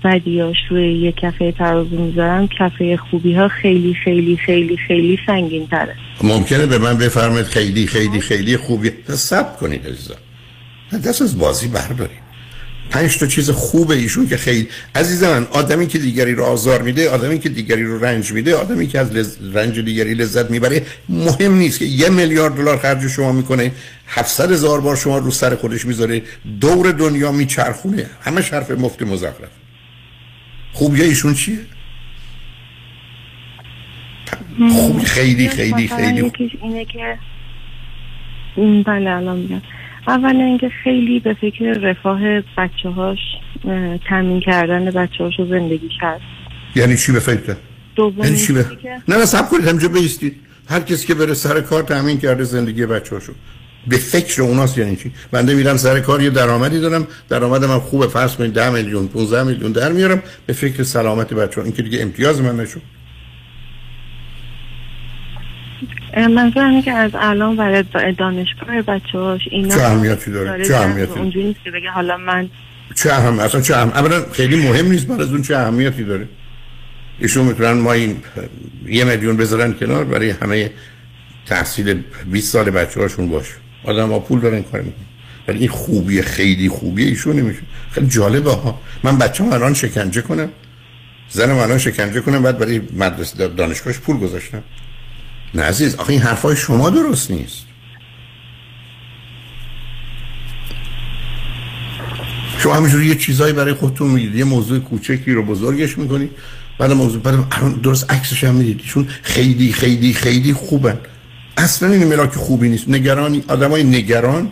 بدیاش 0.05 0.57
روی 0.71 0.93
یک 0.93 1.17
کفه 1.17 1.53
ترازو 1.53 1.97
می‌ذارم 1.97 2.49
کفه 2.49 2.97
خوبی 2.97 3.35
ها 3.35 3.49
خیلی 3.49 3.95
خیلی 3.95 4.37
خیلی 4.37 4.77
خیلی 4.77 5.19
سنگین 5.27 5.67
تره 5.67 5.95
ممکنه 6.23 6.67
به 6.67 6.79
من 6.79 6.99
بفرمایید 6.99 7.47
خیلی 7.47 7.87
خیلی 7.87 8.21
خیلی 8.21 8.57
خوبی. 8.57 8.91
سب 9.09 9.57
کنید 9.57 9.87
عزیزم. 9.87 10.19
دست 10.93 11.23
از 11.23 11.39
بازی 11.39 11.69
بردارید. 11.69 12.28
پنج 12.91 13.19
تا 13.19 13.27
چیز 13.27 13.51
خوب 13.51 13.91
ایشون 13.91 14.29
که 14.29 14.37
خیلی 14.37 14.69
عزیز 14.95 15.25
من 15.25 15.45
آدمی 15.45 15.87
که 15.87 15.99
دیگری 15.99 16.35
رو 16.35 16.45
آزار 16.45 16.83
میده 16.83 17.11
آدمی 17.11 17.39
که 17.39 17.49
دیگری 17.49 17.85
رو 17.85 18.05
رنج 18.05 18.33
میده 18.33 18.55
آدمی 18.55 18.87
که 18.87 18.99
از 18.99 19.13
لز... 19.13 19.37
رنج 19.57 19.81
دیگری 19.81 20.15
لذت 20.15 20.51
می‌بره 20.51 20.83
مهم 21.09 21.55
نیست 21.55 21.79
که 21.79 21.85
یه 21.85 22.09
میلیارد 22.09 22.55
دلار 22.55 22.79
خرج 22.79 23.09
شما 23.09 23.33
می‌کنه 23.33 23.73
700 24.07 24.53
هزار 24.53 24.81
بار 24.81 24.97
شما 24.97 25.19
رو 25.19 25.31
سر 25.31 25.55
خودش 25.55 25.85
می‌ذاره 25.85 26.23
دور 26.61 26.93
دنیا 26.93 27.33
میچرخونه. 27.33 28.07
همه 28.21 28.41
حرف 28.41 28.71
مفت 28.71 29.03
مزخرف. 29.03 29.51
خوبی 30.73 31.03
ایشون 31.03 31.35
چیه؟ 31.35 31.59
خوبی 34.71 35.05
خیلی 35.05 35.49
خیلی 35.49 35.89
خیلی 35.89 36.23
خوب. 36.23 36.35
یکیش 36.35 36.53
اینه 36.63 36.85
که 36.85 37.19
بله 38.87 39.69
اول 40.09 40.37
اینکه 40.37 40.69
خیلی 40.85 41.21
به 41.21 41.35
فکر 41.35 41.65
رفاه 41.65 42.21
بچه 42.41 42.89
هاش 42.89 43.19
تامین 44.09 44.41
کردن 44.41 44.85
بچه 44.85 45.25
هاش 45.25 45.41
و 45.41 45.47
زندگیش 45.47 45.93
هست 46.01 46.23
یعنی 46.77 46.97
چی 46.97 47.13
به 47.13 47.21
فکر؟ 47.21 47.57
یعنی 48.19 48.37
چی 48.37 48.53
به 48.53 48.67
نه 49.09 49.17
نه 49.17 49.25
سب 49.25 49.49
کنید 49.49 49.69
همینجا 49.69 49.89
بیستید 49.89 50.37
هر 50.69 50.81
کسی 50.81 51.07
که 51.07 51.15
بره 51.15 51.35
سر 51.35 51.61
کار 51.61 51.83
تامین 51.83 52.19
کرده 52.19 52.45
زندگی 52.45 52.87
بچه 52.87 53.15
هاشو 53.15 53.33
به 53.87 53.97
فکر 53.97 54.43
اوناست 54.43 54.79
یعنی 54.79 54.97
چی. 54.97 55.13
بنده 55.31 55.55
میرم 55.55 55.77
سر 55.77 56.01
کار 56.01 56.23
یه 56.23 56.31
درآمدی 56.31 56.81
دارم. 56.81 57.07
درآمدم 57.29 57.71
هم 57.71 57.81
خوبه 57.81 58.07
فرض 58.07 58.37
کنید 58.37 58.53
10 58.53 58.71
میلیون 58.71 59.09
15 59.09 59.43
میلیون 59.43 59.73
در 59.73 59.93
میارم. 59.93 60.23
به 60.47 60.53
فکر 60.53 60.83
سلامت 60.83 61.35
بچه 61.35 61.61
ها 61.61 61.65
این 61.65 61.73
که 61.73 61.83
دیگه 61.83 62.03
امتیاز 62.03 62.41
من 62.41 62.57
نشد. 62.57 62.83
اینه 66.19 66.83
که 66.83 66.93
از 66.93 67.11
الان 67.15 67.57
برای 67.57 67.85
دانشگاه 68.19 68.83
بچه 68.83 69.19
هاش 69.19 69.41
اینا 69.51 69.75
چه 69.75 69.83
اهمیتی 69.83 70.31
داره؟ 70.31 70.65
چه 70.65 70.77
اهمیتی؟ 70.77 71.13
اونجوری 71.13 71.47
نیست 71.47 71.65
که 71.65 71.71
بگه 71.71 71.91
حالا 71.91 72.17
من 72.17 72.49
چه 72.95 73.13
اهم 73.13 73.41
اصلا 73.41 73.61
چه 73.61 73.77
اهم 73.77 73.89
اولا 73.89 74.25
خیلی 74.33 74.69
مهم 74.69 74.87
نیست 74.87 75.07
بعد 75.07 75.21
از 75.21 75.33
اون 75.33 75.43
چه 75.43 75.57
اهمیتی 75.57 76.05
داره. 76.05 76.29
ایشون 77.19 77.45
می‌تونن 77.45 77.73
ما 77.73 77.93
این 77.93 78.17
یه 78.87 79.05
میلیون 79.05 79.37
بذارن 79.37 79.73
کنار 79.73 80.05
برای 80.05 80.31
همه 80.31 80.71
تحصیل 81.47 82.03
20 82.31 82.53
سال 82.53 82.71
بچه 82.71 83.01
هاشون 83.01 83.29
باشه. 83.29 83.55
آدم 83.85 84.09
ها 84.09 84.19
پول 84.19 84.41
دارن 84.41 84.63
کار 84.63 84.81
می‌کنن. 84.81 85.05
ولی 85.49 85.59
این 85.59 85.69
خوبی 85.69 86.23
خیلی 86.23 86.69
خوبی 86.69 87.05
ایشون 87.05 87.37
نمیشه 87.37 87.61
خیلی 87.91 88.07
جالبه 88.07 88.53
ها. 88.53 88.81
من 89.03 89.19
بچه 89.19 89.45
الان 89.45 89.75
شکنجه 89.75 90.23
کنم. 90.23 90.49
زنم 91.29 91.57
الان 91.57 91.79
شکنجه 91.79 92.21
کنم. 92.21 92.43
بعد 92.43 92.59
برای 92.59 92.81
مدرسه 92.97 93.49
دانشگاهش 93.49 93.99
پول 93.99 94.17
گذاشتم. 94.17 94.63
نه 95.55 95.63
عزیز 95.63 95.95
آخه 95.95 96.11
این 96.11 96.23
حرفای 96.23 96.57
شما 96.57 96.91
درست 96.91 97.31
نیست. 97.31 97.65
شما 102.59 102.75
همینجوری 102.75 103.07
یه 103.07 103.15
چیزایی 103.15 103.53
برای 103.53 103.75
خودتون 103.75 104.11
میگید 104.11 104.35
یه 104.35 104.45
موضوع 104.45 104.79
کوچکی 104.79 105.33
رو 105.33 105.43
بزرگش 105.43 105.99
می‌کنید. 105.99 106.31
بعد 106.79 106.93
موضوع 106.93 107.23
بعد 107.23 107.81
درست 107.83 108.13
عکسش 108.13 108.45
هم 108.45 108.55
می‌دید. 108.55 108.81
ایشون 108.81 109.09
خیلی 109.23 109.73
خیلی 109.73 110.13
خیلی 110.13 110.53
خوبن. 110.53 110.99
اصلا 111.57 111.93
این 111.93 112.05
ملاک 112.05 112.35
خوبی 112.35 112.69
نیست. 112.69 112.89
نگرانی 112.89 113.45
آدمای 113.49 113.85
نگران 113.85 114.51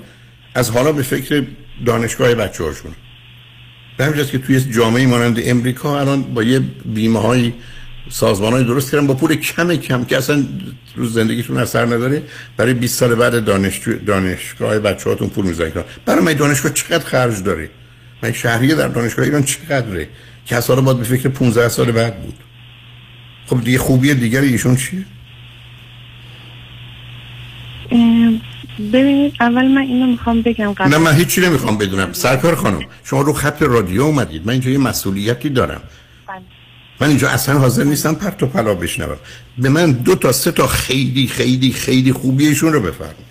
از 0.54 0.70
حالا 0.70 0.92
به 0.92 1.02
فکر 1.02 1.44
دانشگاه 1.86 2.34
بچه 2.34 2.64
هاشون. 2.64 2.92
به 3.96 4.26
که 4.26 4.38
توی 4.38 4.60
جامعه 4.60 5.06
مانند 5.06 5.40
امریکا 5.44 6.00
الان 6.00 6.22
با 6.22 6.42
یه 6.42 6.58
بیمه 6.84 7.20
های 7.20 7.52
سازمان 8.08 8.52
های 8.52 8.64
درست 8.64 8.90
کردن. 8.90 9.06
با 9.06 9.14
پول 9.14 9.34
کم 9.34 9.76
کم 9.76 10.04
که 10.04 10.16
اصلا 10.16 10.44
روز 10.96 11.14
زندگیتون 11.14 11.56
اثر 11.56 11.84
نداره 11.86 12.22
برای 12.56 12.74
20 12.74 12.98
سال 12.98 13.14
بعد 13.14 13.44
دانشجو 13.44 13.98
دانشگاه 14.06 14.78
بچه 14.78 15.10
هاتون 15.10 15.28
پول 15.28 15.46
می‌زنید 15.46 15.74
برای 16.04 16.24
من 16.24 16.32
دانشگاه 16.32 16.72
چقدر 16.72 17.04
خرج 17.04 17.42
داره؟ 17.42 17.70
من 18.22 18.32
شهریه 18.32 18.74
در 18.74 18.88
دانشگاه 18.88 19.24
ایران 19.24 19.42
چقدره؟ 19.42 20.08
که 20.46 20.56
اصلا 20.56 20.80
باید 20.80 20.98
به 20.98 21.04
فکر 21.04 21.28
15 21.28 21.68
سال 21.68 21.92
بعد 21.92 22.22
بود. 22.22 22.34
خب 23.46 23.64
دیگه 23.64 23.78
خوبی 23.78 24.14
دیگر 24.14 24.40
ایشون 24.40 24.76
چیه؟ 24.76 25.04
ببینید 28.92 29.34
اول 29.40 29.68
من 29.68 29.80
اینو 29.80 30.06
می‌خوام 30.06 30.42
بگم 30.42 30.72
قبل 30.72 30.90
نه 30.90 30.98
من 30.98 31.12
هیچی 31.12 31.40
نمی‌خوام 31.40 31.78
بدونم. 31.78 32.12
سرکار 32.12 32.54
خانم 32.54 32.80
شما 33.04 33.20
رو 33.20 33.32
خط 33.32 33.62
رادیو 33.62 34.02
اومدید. 34.02 34.46
من 34.46 34.52
اینجا 34.52 34.70
یه 34.70 34.78
مسئولیتی 34.78 35.48
دارم. 35.48 35.80
من 37.00 37.08
اینجا 37.08 37.28
اصلا 37.28 37.58
حاضر 37.58 37.84
نیستم 37.84 38.14
پرت 38.14 38.42
و 38.42 38.46
پلا 38.46 38.74
بشنوم. 38.74 39.16
به 39.58 39.68
من 39.68 39.92
دو 39.92 40.14
تا 40.14 40.32
سه 40.32 40.52
تا 40.52 40.66
خیلی 40.66 41.26
خیلی 41.26 41.72
خیلی 41.72 42.12
خوبیشون 42.12 42.72
رو 42.72 42.80
بفرمایید. 42.80 43.26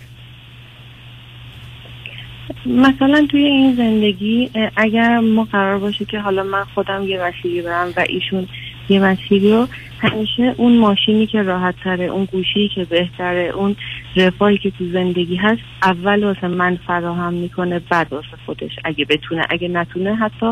مثلا 2.66 3.26
توی 3.30 3.44
این 3.44 3.76
زندگی 3.76 4.50
اگر 4.76 5.18
ما 5.18 5.44
قرار 5.44 5.78
باشه 5.78 6.04
که 6.04 6.18
حالا 6.20 6.42
من 6.42 6.64
خودم 6.74 7.04
یه 7.08 7.22
مسیری 7.22 7.62
برم 7.62 7.92
و 7.96 8.04
ایشون 8.08 8.48
یه 8.88 9.00
مسیری 9.00 9.52
رو 9.52 9.68
همیشه 10.00 10.54
اون 10.56 10.78
ماشینی 10.78 11.26
که 11.26 11.42
راحت 11.42 11.74
تره 11.84 12.04
اون 12.04 12.24
گوشی 12.24 12.70
که 12.74 12.84
بهتره 12.84 13.52
اون 13.54 13.76
رفاهی 14.16 14.58
که 14.58 14.70
تو 14.70 14.92
زندگی 14.92 15.36
هست 15.36 15.60
اول 15.82 16.24
واسه 16.24 16.48
من 16.48 16.78
فراهم 16.86 17.34
می‌کنه 17.34 17.78
بعد 17.78 18.12
واسه 18.12 18.26
خودش. 18.46 18.70
اگه 18.84 19.04
بتونه 19.04 19.46
اگه 19.50 19.68
نتونه 19.68 20.14
حتی 20.16 20.46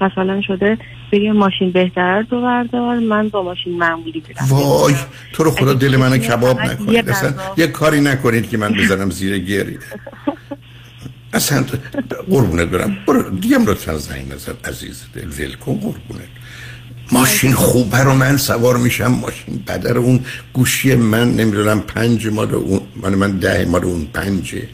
مثلا 0.00 0.40
شده 0.40 0.78
بگه 1.12 1.32
ماشین 1.32 1.72
بهتر 1.72 2.22
تو 2.22 2.42
بردار 2.42 2.98
من 2.98 3.28
با 3.28 3.42
ماشین 3.42 3.78
معمولی 3.78 4.20
برم 4.20 4.46
وای 4.48 4.94
تو 5.32 5.44
رو 5.44 5.50
خدا 5.50 5.74
دل 5.74 5.96
منو 5.96 6.18
کباب 6.18 6.60
نکنید 6.60 7.10
اصلا 7.10 7.34
یه 7.56 7.66
کاری 7.66 8.00
نکنید 8.00 8.48
که 8.48 8.56
من 8.56 8.72
بزنم 8.72 9.10
زیر 9.10 9.38
گیری 9.38 9.78
اصلا 11.32 11.64
قربونت 12.30 12.68
برم. 12.68 12.96
برو 13.06 13.30
دیگه 13.30 13.58
لطفا 13.58 13.98
زنگ 13.98 14.32
نزد 14.32 14.56
عزیز 14.64 15.04
دل. 15.14 15.28
ول 15.28 15.54
کن 15.54 15.74
قربونت. 15.74 16.28
ماشین 17.12 17.52
خوبه 17.52 17.98
رو 17.98 18.14
من 18.14 18.36
سوار 18.36 18.76
میشم 18.76 19.06
ماشین 19.06 19.62
بدر 19.66 19.98
اون 19.98 20.20
گوشی 20.52 20.94
من 20.94 21.30
نمی‌دونم 21.30 21.80
پنج 21.80 22.26
مال 22.26 22.54
اون 22.54 22.80
من 22.96 23.14
من 23.14 23.38
ده 23.38 23.64
مال 23.64 23.84
اون 23.84 24.04
پنجه. 24.04 24.68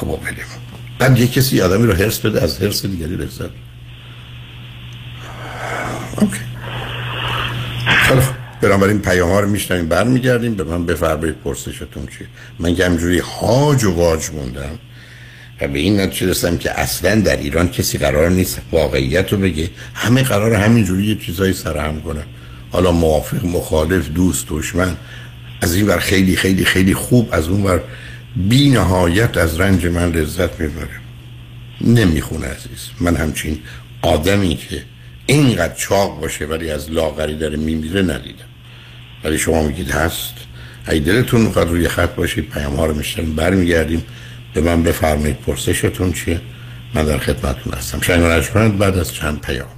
بابا 0.00 0.16
بله 0.16 0.36
بعد 0.98 1.18
یه 1.18 1.26
کسی 1.26 1.60
آدمی 1.60 1.86
رو 1.86 1.92
هرس 1.92 2.20
بده 2.20 2.42
از 2.42 2.62
هرس 2.62 2.86
دیگری 2.86 3.16
لذت 3.16 3.50
اوکی 6.20 6.40
خیلی 7.86 8.20
برام 8.62 8.82
این 8.82 8.98
پیام 8.98 9.30
ها 9.30 9.40
رو 9.40 9.48
میشنویم 9.48 9.88
برمیگردیم. 9.88 10.54
به 10.54 10.64
من 10.64 10.86
بفرمایید 10.86 11.34
پرسشتون 11.44 12.06
چیه. 12.18 12.26
من 12.58 12.74
که 12.74 12.86
همجوری 12.86 13.18
هاج 13.18 13.84
و 13.84 13.94
واج 13.94 14.30
موندم 14.30 14.78
و 15.60 15.68
به 15.68 15.78
این 15.78 16.00
نتیجه 16.00 16.30
رسیدم 16.30 16.58
که 16.58 16.80
اصلا 16.80 17.20
در 17.20 17.36
ایران 17.36 17.68
کسی 17.68 17.98
قرار 17.98 18.30
نیست 18.30 18.60
واقعیت 18.72 19.32
رو 19.32 19.38
بگه. 19.38 19.70
همه 19.94 20.22
قرار 20.22 20.54
همینجوری 20.54 21.06
یه 21.06 21.14
چیزایی 21.14 21.52
سرهم 21.52 22.00
کنن. 22.00 22.24
حالا 22.70 22.92
موافق 22.92 23.44
مخالف 23.44 24.08
دوست 24.08 24.46
دشمن 24.48 24.96
از 25.60 25.74
این 25.74 25.86
ور 25.86 25.98
خیلی 25.98 26.36
خیلی 26.36 26.64
خیلی 26.64 26.94
خوب 26.94 27.28
از 27.32 27.48
اون 27.48 27.62
ور 27.62 27.80
بی 28.36 28.70
نهایت 28.70 29.36
از 29.36 29.60
رنج 29.60 29.86
من 29.86 30.12
لذت 30.12 30.60
می‌بره. 30.60 31.00
نمی‌خونه 31.80 32.46
عزیز. 32.46 32.90
من 33.00 33.16
همچین 33.16 33.58
آدمی 34.02 34.56
که 34.56 34.82
اینقدر 35.30 35.74
چاق 35.74 36.20
باشه 36.20 36.46
ولی 36.46 36.70
از 36.70 36.90
لاغری 36.90 37.36
داره 37.36 37.56
میمیره 37.56 38.02
ندیدم. 38.02 38.44
ولی 39.24 39.38
شما 39.38 39.62
میگید 39.62 39.90
هست. 39.90 40.34
ای 40.88 41.00
دلتون 41.00 41.40
می‌خواد 41.40 41.68
روی 41.68 41.88
خط 41.88 42.14
باشید 42.14 42.50
پیام 42.50 42.76
ها 42.76 42.86
رو 42.86 42.94
میشتن 42.94 43.32
برمیگردیم. 43.32 44.04
به 44.54 44.60
من 44.60 44.82
بفرمایید 44.82 45.36
پرسشتون 45.36 46.12
چیه؟ 46.12 46.40
من 46.94 47.04
در 47.04 47.18
خدمتتون 47.18 47.72
هستم. 47.72 48.00
شنگ 48.00 48.78
بعد 48.78 48.98
از 48.98 49.14
چند 49.14 49.40
پیام. 49.40 49.77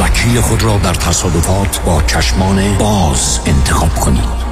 وکیل 0.00 0.40
خود 0.40 0.62
را 0.62 0.78
در 0.78 0.94
تصادفات 0.94 1.80
با 1.86 2.02
چشمان 2.02 2.78
باز 2.78 3.40
انتخاب 3.46 3.94
کنید. 3.94 4.51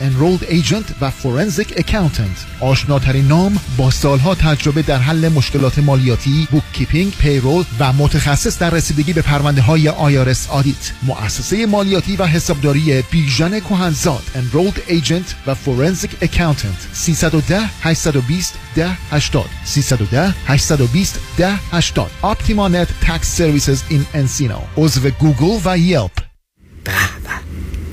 Enrolled 0.00 0.44
Agent 0.44 0.92
و 1.00 1.10
Forensic 1.10 1.68
Accountant. 1.68 2.60
آشناترین 2.60 3.28
نام 3.28 3.60
با 3.76 3.90
سالها 3.90 4.34
تجربه 4.34 4.82
در 4.82 4.98
حل 4.98 5.28
مشکلات 5.28 5.78
مالیاتی 5.78 6.48
bookkeeping 6.50 7.12
payroll 7.12 7.64
و 7.80 7.92
متخصص 7.92 8.58
در 8.58 8.70
رسیدگی 8.70 9.12
به 9.12 9.22
پرونده 9.22 9.62
های 9.62 9.88
IRS 9.88 10.50
audit 10.50 10.92
مؤسسه 11.02 11.66
مالیاتی 11.66 12.16
و 12.16 12.26
حسابداری 12.26 13.02
بیژن 13.10 13.60
کهنزاد. 13.60 14.22
Enrolled 14.34 14.90
Agent 14.90 15.34
و 15.46 15.54
Forensic 15.54 16.24
Accountant. 16.24 16.92
310 16.92 17.60
820 17.82 18.54
10 18.74 18.96
80 19.10 19.44
310 19.64 20.34
820 20.46 21.20
10 21.36 21.58
80 21.72 22.10
Optima 22.22 22.68
Net 22.68 22.88
Tax 23.06 23.28
Services 23.38 23.78
in 23.90 24.04
Encino. 24.14 24.60
عضو 24.76 25.10
گوگل 25.10 25.60
و 25.64 25.78
Yelp 25.78 26.10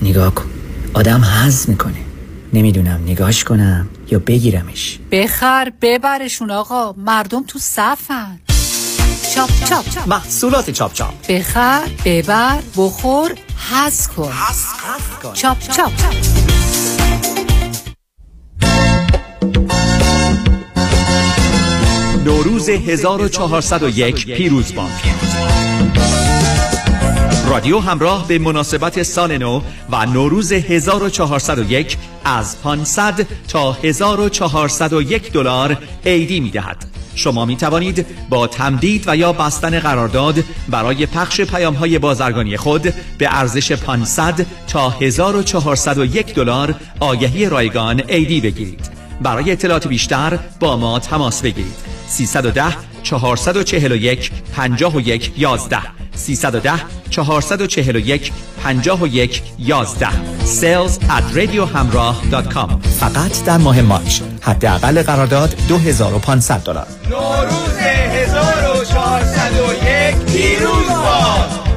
نگاه 0.02 0.34
کن. 0.34 0.63
آدم 0.94 1.24
حز 1.24 1.68
می‌کنه. 1.68 1.94
نمی‌دونم 2.52 3.00
نگاش 3.06 3.44
کنم 3.44 3.88
یا 4.10 4.18
بگیرمش. 4.18 4.98
بخر 5.12 5.72
ببرشون 5.82 6.50
آقا. 6.50 6.92
مردم 6.92 7.44
تو 7.48 7.58
صفن. 7.58 8.40
چاپ 9.34 9.50
چاپ 9.68 10.08
محصولات 10.08 10.70
چاپ 10.70 10.92
چاپ. 10.92 11.26
بخر 11.28 11.82
ببر 12.04 12.58
بخور 12.76 13.32
حز 13.70 14.08
کن. 14.08 14.32
چاپ 15.34 15.58
چاپ 15.60 15.92
نوروز 22.24 22.68
1401 22.68 24.26
پیروز 24.26 24.74
باد 24.74 24.90
رادیو 27.46 27.78
همراه 27.78 28.28
به 28.28 28.38
مناسبت 28.38 29.02
سال 29.02 29.38
نو 29.38 29.60
و 29.90 30.06
نوروز 30.06 30.52
1401 30.52 31.96
از 32.24 32.62
500 32.62 33.26
تا 33.48 33.72
1401 33.72 35.32
دلار 35.32 35.78
عیدی 36.06 36.40
می 36.40 36.50
دهد. 36.50 36.84
شما 37.14 37.44
می 37.44 37.56
توانید 37.56 38.06
با 38.28 38.46
تمدید 38.46 39.04
و 39.06 39.16
یا 39.16 39.32
بستن 39.32 39.78
قرارداد 39.78 40.44
برای 40.68 41.06
پخش 41.06 41.40
پیام 41.40 41.74
های 41.74 41.98
بازرگانی 41.98 42.56
خود 42.56 42.82
به 43.18 43.28
ارزش 43.30 43.72
500 43.72 44.46
تا 44.68 44.90
1401 44.90 46.34
دلار 46.34 46.74
آگهی 47.00 47.48
رایگان 47.48 48.00
عیدی 48.00 48.40
بگیرید. 48.40 48.90
برای 49.22 49.50
اطلاعات 49.50 49.88
بیشتر 49.88 50.38
با 50.60 50.76
ما 50.76 50.98
تماس 50.98 51.42
بگیرید 51.42 51.74
310 52.08 52.93
441 53.04 54.30
51 54.52 55.32
11 55.36 55.82
310 56.14 56.86
441 57.10 58.32
51 58.64 59.42
11 59.58 60.08
sales 60.44 60.98
at 61.08 61.24
radiohamrah.com 61.34 62.70
فقط 63.00 63.44
در 63.44 63.56
ماه 63.56 63.80
مارچ. 63.80 64.20
حداقل 64.40 65.02
قرارداد 65.02 65.54
2500 65.68 66.64
دلار. 66.64 66.86
نوروز 67.10 67.78
1401 67.78 70.16
پیروز 70.26 70.88
باد 70.88 71.73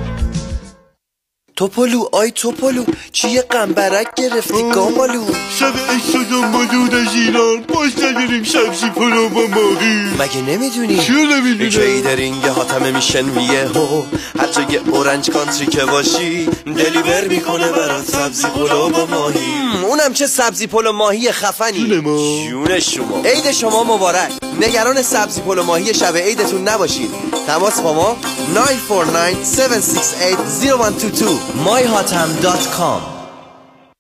توپلو 1.58 2.06
آی 2.12 2.32
توپلو 2.32 2.84
چی 3.12 3.30
یه 3.30 3.42
قنبرک 3.42 4.08
گرفتی 4.16 4.70
گامالو 4.74 5.26
شب 5.60 5.74
شدم 6.14 6.52
با 6.52 6.66
دود 6.66 6.96
از 6.96 7.16
ایران 7.16 7.62
باش 7.62 7.98
نداریم 7.98 8.44
سبزی 8.44 8.90
پلو 8.90 9.30
با 9.30 9.42
ماهی. 9.42 10.14
مگه 10.20 10.42
نمی‌دونی؟ 10.42 11.00
چیو 11.00 11.16
نمی‌دونی؟ 11.16 11.70
کیدرینگ 11.70 12.46
حاتم 12.46 12.96
Mission 12.96 13.30
Viejo 13.30 14.04
هر 14.40 14.48
جای 14.52 14.78
Orange 14.78 15.32
County 15.32 15.66
که 15.66 15.86
باشی 15.86 16.50
deliver 16.66 17.28
می‌کنه 17.28 17.72
برات 17.72 18.06
سبزی 18.06 18.48
پلو 18.48 18.90
با 18.90 19.06
ماهی. 19.06 19.40
اونم 19.84 20.14
چه 20.14 20.28
سبزی 20.28 20.68
پلو 20.68 20.92
ماهی 20.92 21.32
خفنی. 21.32 21.88
جون 21.88 22.00
ما. 22.00 22.48
جون 22.50 22.80
شما. 22.80 23.22
عید 23.26 23.52
شما 23.52 23.84
مبارک. 23.84 24.32
نگران 24.62 25.02
سبزی 25.02 25.42
پلو 25.42 25.64
ماهی 25.64 25.94
شب 25.94 26.18
عیدتون 26.18 26.68
نباشید. 26.68 27.10
تماس 27.48 27.80
با 27.80 27.94
ما 27.94 28.18
949 28.56 31.47
myhatam.com 31.56 33.17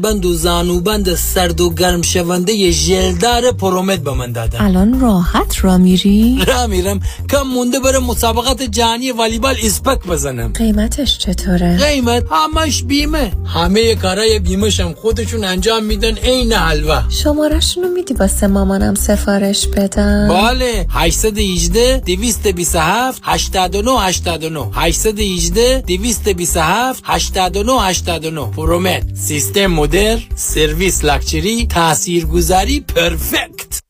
بند 0.00 0.26
و 0.26 0.34
زانوبند 0.34 1.14
سرد 1.14 1.60
و 1.60 1.74
گرم 1.74 2.02
شونده 2.02 2.70
ژلدار 2.70 3.52
پرومت 3.52 3.98
به 3.98 4.14
من 4.14 4.32
دادن. 4.32 4.60
الان 4.60 5.00
راحت 5.00 5.64
را 5.64 5.78
میری؟ 5.78 6.44
را 6.46 6.66
میرم. 6.66 7.00
کم 7.30 7.42
مونده 7.42 7.80
بره 7.80 7.98
مسابقات 7.98 8.62
جهانی 8.62 9.10
والیبال 9.12 9.56
اسپک 9.62 10.06
بزنم. 10.06 10.52
قیمتش 10.52 11.18
چطوره؟ 11.18 11.76
قیمت 11.76 12.24
همش 12.30 12.82
بیمه. 12.82 13.32
همه 13.46 13.94
کارای 13.94 14.38
بیمهشم 14.38 14.94
خودشون 14.94 15.44
انجام 15.44 15.84
میدن 15.84 16.14
عین 16.16 16.52
حلوا 16.52 17.02
شمارشونو 17.08 17.88
میدی 17.88 18.14
واسه 18.14 18.46
مامانم 18.46 18.94
سفارش 18.94 19.66
بدم؟ 19.66 20.28
بله. 20.28 20.86
818 20.90 22.02
227 22.06 23.22
89 23.24 23.90
89 24.00 24.70
818 24.74 25.82
227 25.86 27.02
89 27.06 27.72
89 27.80 28.40
پرومت 28.50 29.02
سیستم 29.14 29.66
مدر 29.90 30.18
سرویس 30.34 31.04
لکچری 31.04 31.66
تاثیرگذاری 31.66 32.80
پرفکت. 32.80 33.80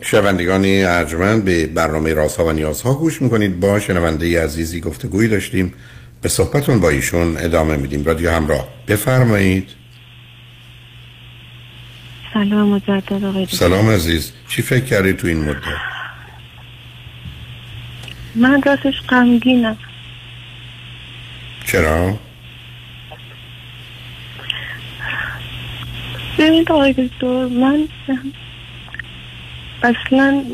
شنوندگانی 0.00 0.84
ارجمند 0.84 1.44
به 1.44 1.66
برنامه 1.66 2.14
رازها 2.14 2.44
و 2.44 2.52
نیازها 2.52 2.94
گوش 2.94 3.22
می‌کنید. 3.22 3.60
با 3.60 3.80
شنونده 3.80 4.44
عزیزی 4.44 4.80
گفتگویی 4.80 5.28
داشتیم. 5.28 5.74
به 6.22 6.28
صحبتون 6.28 6.80
با 6.80 6.90
ایشون 6.90 7.36
ادامه 7.36 7.76
میدیم. 7.76 8.04
رادیو 8.04 8.30
همراه 8.30 8.68
بفرمایید. 8.88 9.68
سلام 12.34 12.68
مجدد 12.68 13.24
آقای 13.24 13.46
سلام 13.46 13.90
عزیز. 13.90 14.32
چی 14.48 14.62
فکر 14.62 14.84
کردی 14.84 15.12
تو 15.12 15.26
این 15.26 15.44
مدت؟ 15.44 15.93
من 18.34 18.62
راستش 18.62 18.94
غمگینم. 19.08 19.76
چرا؟ 21.66 22.14
ببینید 26.38 26.72
آقای 26.72 26.92
دکتر 26.92 27.46
من 27.46 27.88
اصلا 29.82 30.44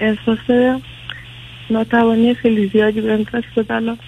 احساس 0.00 0.72
ناتوانی 1.70 2.34
خیلی 2.34 2.70
زیادی 2.72 3.00
بهم 3.00 3.22
دست 3.22 3.44
داد 3.56 3.72
الان 3.72 3.98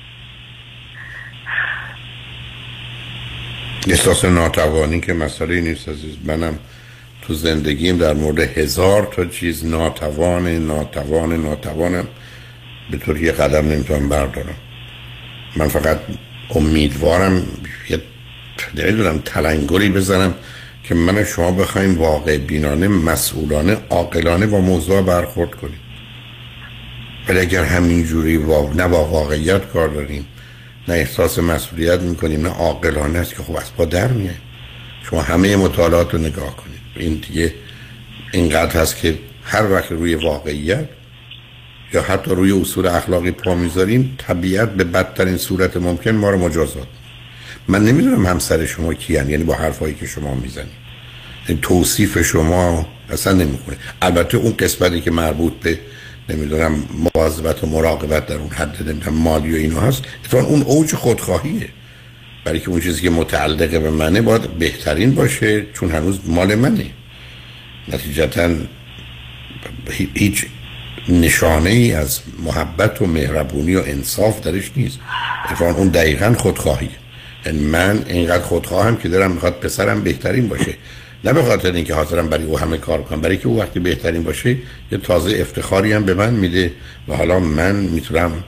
احساس 3.88 4.24
ناتوانی 4.24 5.00
که 5.00 5.12
مسئله 5.12 5.60
نیست 5.60 5.88
عزیز. 5.88 6.16
منم 6.24 6.58
تو 7.22 7.34
زندگیم 7.34 7.98
در 7.98 8.14
مورد 8.14 8.38
هزار 8.38 9.08
تا 9.12 9.24
چیز 9.24 9.66
ناتوان 9.66 10.48
ناتوان 10.48 11.42
ناتوانم. 11.42 12.08
به 12.92 12.98
طور 12.98 13.18
یه 13.18 13.32
قدم 13.32 13.68
نمی‌تونم 13.68 14.08
بردارم. 14.08 14.54
من 15.56 15.68
فقط 15.68 16.00
امیدوارم 16.50 17.46
یه 17.90 18.00
نمی‌دونم 18.74 19.18
تلنگری 19.24 19.88
بزنم 19.88 20.34
که 20.84 20.94
من 20.94 21.24
شما 21.24 21.50
بخوایم 21.50 21.98
واقع 21.98 22.38
بینانه 22.38 22.88
مسئولانه 22.88 23.76
عاقلانه 23.90 24.46
با 24.46 24.60
موضوع 24.60 25.02
برخورد 25.02 25.50
کنیم. 25.50 25.80
ولی 27.28 27.38
اگر 27.38 27.64
همینجوری 27.64 28.36
وا... 28.36 28.72
نه 28.74 28.88
با 28.88 29.04
واقعیت 29.04 29.68
کار 29.72 29.88
داریم 29.88 30.26
نه 30.88 30.94
احساس 30.94 31.38
مسئولیت 31.38 32.00
می‌کنیم 32.00 32.46
نه 32.46 32.48
عاقلانه 32.48 33.18
است 33.18 33.36
که 33.36 33.42
خب 33.42 33.56
از 33.56 33.74
پا 33.74 33.84
در 33.84 34.08
میایم 34.08 34.40
شما 35.10 35.22
همه 35.22 35.56
مطالعات 35.56 36.14
رو 36.14 36.20
نگاه 36.20 36.56
کنید. 36.56 36.80
این 36.96 37.14
دیگه 37.28 37.54
اینقدر 38.32 38.80
هست 38.80 38.96
که 38.96 39.18
هر 39.44 39.72
وقت 39.72 39.92
روی 39.92 40.14
واقعیت 40.14 40.88
یا 41.94 42.02
حتی 42.02 42.30
روی 42.30 42.52
اصول 42.52 42.86
اخلاقی 42.86 43.30
پا 43.30 43.54
می‌ذاریم 43.54 44.14
طبیعت 44.18 44.74
به 44.74 44.84
بدترین 44.84 45.36
صورت 45.36 45.76
ممکن 45.76 46.10
ما 46.10 46.30
رو 46.30 46.38
مجازات. 46.38 46.86
من 47.68 47.84
نمی‌دونم 47.84 48.26
همسر 48.26 48.66
شما 48.66 48.94
کیان 48.94 49.30
یعنی 49.30 49.44
با 49.44 49.54
حرفایی 49.54 49.94
که 49.94 50.06
شما 50.06 50.34
می‌زنید. 50.34 50.82
این 51.48 51.58
توصیف 51.60 52.22
شما 52.22 52.88
اصلا 53.10 53.32
نمی‌کنه 53.32 53.76
البته 54.02 54.38
اون 54.38 54.52
قسمتی 54.52 55.00
که 55.00 55.10
مربوط 55.10 55.52
به 55.52 55.78
نمی‌دونم 56.28 56.84
مواظبت 57.14 57.64
و 57.64 57.66
مراقبت 57.66 58.26
در 58.26 58.36
اون 58.36 58.50
حد 58.50 58.88
نمی‌دونم 58.88 59.16
مالی 59.16 59.52
و 59.52 59.56
اینو 59.56 59.80
هست. 59.80 60.02
اتفاقا 60.24 60.44
اون 60.44 60.62
اوج 60.62 60.94
خودخواهیه. 60.94 61.68
برای 62.44 62.60
که 62.60 62.68
اون 62.68 62.80
چیزی 62.80 63.02
که 63.02 63.10
متعلقه 63.10 63.78
به 63.78 63.90
منه 63.90 64.20
باید 64.20 64.42
بهترین 64.42 65.14
باشه 65.14 65.66
چون 65.72 65.90
هنوز 65.90 66.18
مال 66.26 66.54
منه. 66.54 66.86
نتیجتا 67.88 68.50
هیچ 70.14 70.46
نشانه 71.08 71.70
ای 71.70 71.92
از 71.92 72.20
محبت 72.44 73.02
و 73.02 73.06
مهربونی 73.06 73.74
و 73.74 73.82
انصاف 73.86 74.40
درش 74.40 74.70
نیست. 74.76 74.98
اتفاقا 75.44 75.72
اون 75.72 75.88
دقیقا 75.88 76.34
خودخواهیه 76.38 76.90
من 77.52 78.04
اینقدر 78.08 78.42
خودخواهم 78.42 78.96
که 78.96 79.08
دارم 79.08 79.30
می‌خواد 79.30 79.52
پسرم 79.52 80.02
بهترین 80.02 80.48
باشه. 80.48 80.74
نه 81.24 81.32
به 81.32 81.42
خاطر 81.42 81.72
اینکه 81.72 81.94
حاضرم 81.94 82.28
برای 82.28 82.44
او 82.44 82.58
همه 82.58 82.78
کار 82.78 83.02
کنم 83.02 83.20
برای 83.20 83.36
که 83.36 83.48
او 83.48 83.58
وقتی 83.58 83.80
بهترین 83.80 84.22
باشه 84.22 84.56
یه 84.92 84.98
تازه 84.98 85.38
افتخاری 85.40 85.92
هم 85.92 86.04
به 86.04 86.14
من 86.14 86.34
میده 86.34 86.72
و 87.08 87.14
حالا 87.14 87.40
من 87.40 87.76
می‌تونم 87.76 88.44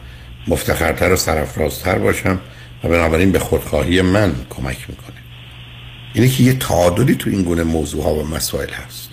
مفتخرتر 0.48 1.12
و 1.12 1.16
سرفرازتر 1.16 1.98
باشم 1.98 2.40
و 2.84 2.88
بنابراین 2.88 3.32
به 3.32 3.38
خودخواهی 3.38 4.02
من 4.02 4.34
کمک 4.50 4.78
می‌کنه. 4.88 5.16
اینه 6.14 6.28
که 6.28 6.42
یه 6.42 6.52
تعادلی 6.52 7.14
تو 7.14 7.30
این 7.30 7.42
گونه 7.42 7.62
موضوع 7.62 8.04
ها 8.04 8.14
و 8.14 8.26
مسائل 8.26 8.70
هست. 8.70 9.03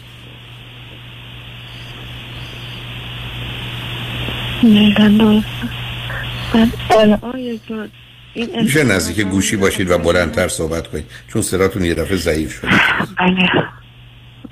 میشه 8.64 8.84
نزدیک 8.84 9.26
گوشی 9.26 9.56
باشید 9.56 9.92
و 9.92 9.98
بلندتر 9.98 10.48
صحبت 10.48 10.88
کنید 10.88 11.06
چون 11.28 11.42
صداتون 11.42 11.86
یه 11.86 11.94
دفعه 11.94 12.18
ضعیف 12.18 12.52
شده. 12.54 12.72
بله. 13.18 13.50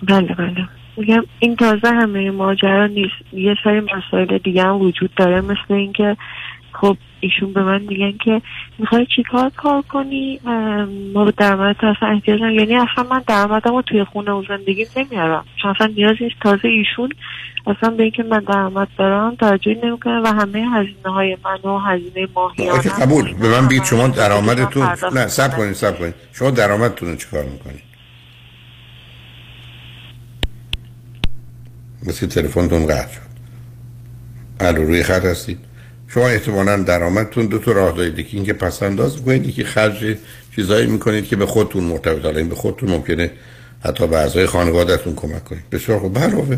بله 0.04 0.34
بله. 0.34 0.68
میگم 0.98 1.24
این 1.40 1.56
تازه 1.56 1.88
همه 1.88 2.32
ماجرا 2.32 2.88
نیست. 2.88 3.34
یه 3.34 3.56
سری 3.64 3.82
مسائل 3.82 4.38
دیگه 4.38 4.64
هم 4.64 4.82
وجود 4.82 5.16
داره 5.16 5.42
مثل 5.42 5.74
اینکه 5.74 6.18
خب 6.82 6.98
ایشون 7.20 7.54
به 7.54 7.64
من 7.64 7.82
میگن 7.82 8.18
که 8.26 8.42
می‌خوای 8.78 9.08
چیکار 9.16 9.52
کار 9.58 9.82
کنی؟ 9.82 10.40
ما 11.14 11.26
به 11.26 11.34
درآمد 11.38 11.76
اصلا 11.76 12.10
احتیاج 12.10 12.40
یعنی 12.40 12.76
اصلا 12.76 13.04
من 13.12 13.24
درآمدم 13.28 13.76
رو 13.76 13.82
توی 13.82 14.04
خونه 14.04 14.32
و 14.32 14.44
زندگی 14.48 14.86
نمیارم. 14.98 15.46
چون 15.62 15.72
اصلا 15.72 15.88
نیاز 15.88 16.16
نیست. 16.22 16.36
تازه 16.42 16.68
ایشون 16.68 17.10
اصلا 17.68 17.90
به 17.90 18.04
اینکه 18.04 18.24
من 18.24 18.40
درآمد 18.40 18.88
دارم 18.98 19.36
توجهی 19.36 19.76
نمی‌کنه 19.84 20.22
و 20.22 20.28
همه 20.28 20.70
هزینه 20.70 21.14
های 21.14 21.38
من 21.46 21.72
و 21.72 21.80
هزینه 21.80 22.28
ماهیانه 22.36 22.82
قبول. 22.82 23.34
به 23.34 23.50
من 23.50 23.68
بگید 23.68 23.84
شما 23.84 24.08
درآمدتون 24.08 24.88
نه 25.14 25.28
سب 25.28 25.58
کنید 25.58 25.74
سب 25.74 26.00
کنید. 26.00 26.14
شما 26.34 26.52
درآمدتون 26.52 27.10
رو 27.10 27.16
چیکار 27.16 27.44
می‌کنید؟ 27.44 27.84
مثل 32.08 32.28
تلفنتون 32.28 32.88
قطع 32.88 33.14
شد. 33.14 33.30
الو 34.60 34.84
روی 34.84 35.04
خط 35.04 35.26
هستید؟ 35.26 35.69
شما 36.14 36.28
احتمالا 36.28 36.78
درآمدتون 36.78 37.46
دو 37.46 37.60
تا 37.60 37.72
راه 37.72 37.98
دارید. 37.98 38.20
یکی 38.20 38.38
اینکه 38.38 38.54
پس 38.54 38.84
انداز 38.84 39.22
کنید 39.22 39.54
که 39.56 39.64
خرج 39.64 40.18
چیزایی 40.56 40.88
می‌کنید 40.88 41.28
که 41.28 41.36
به 41.36 41.46
خودتون 41.46 41.84
مرتبط. 41.84 42.26
حالا 42.26 42.38
این 42.38 42.50
به 42.50 42.56
خودتون 42.56 42.90
ممکنه 42.90 43.32
حتی 43.86 44.08
به 44.08 44.18
اعضای 44.18 44.46
خانوادهتون 44.46 45.16
کمک 45.16 45.44
کنید. 45.44 45.70
بسیار 45.72 46.00
خوب. 46.00 46.20
علاوه 46.20 46.58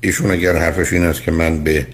ایشون 0.00 0.30
اگر 0.30 0.56
حرفش 0.56 0.92
این 0.92 1.04
است 1.04 1.22
که 1.22 1.30
من 1.30 1.64
به 1.64 1.86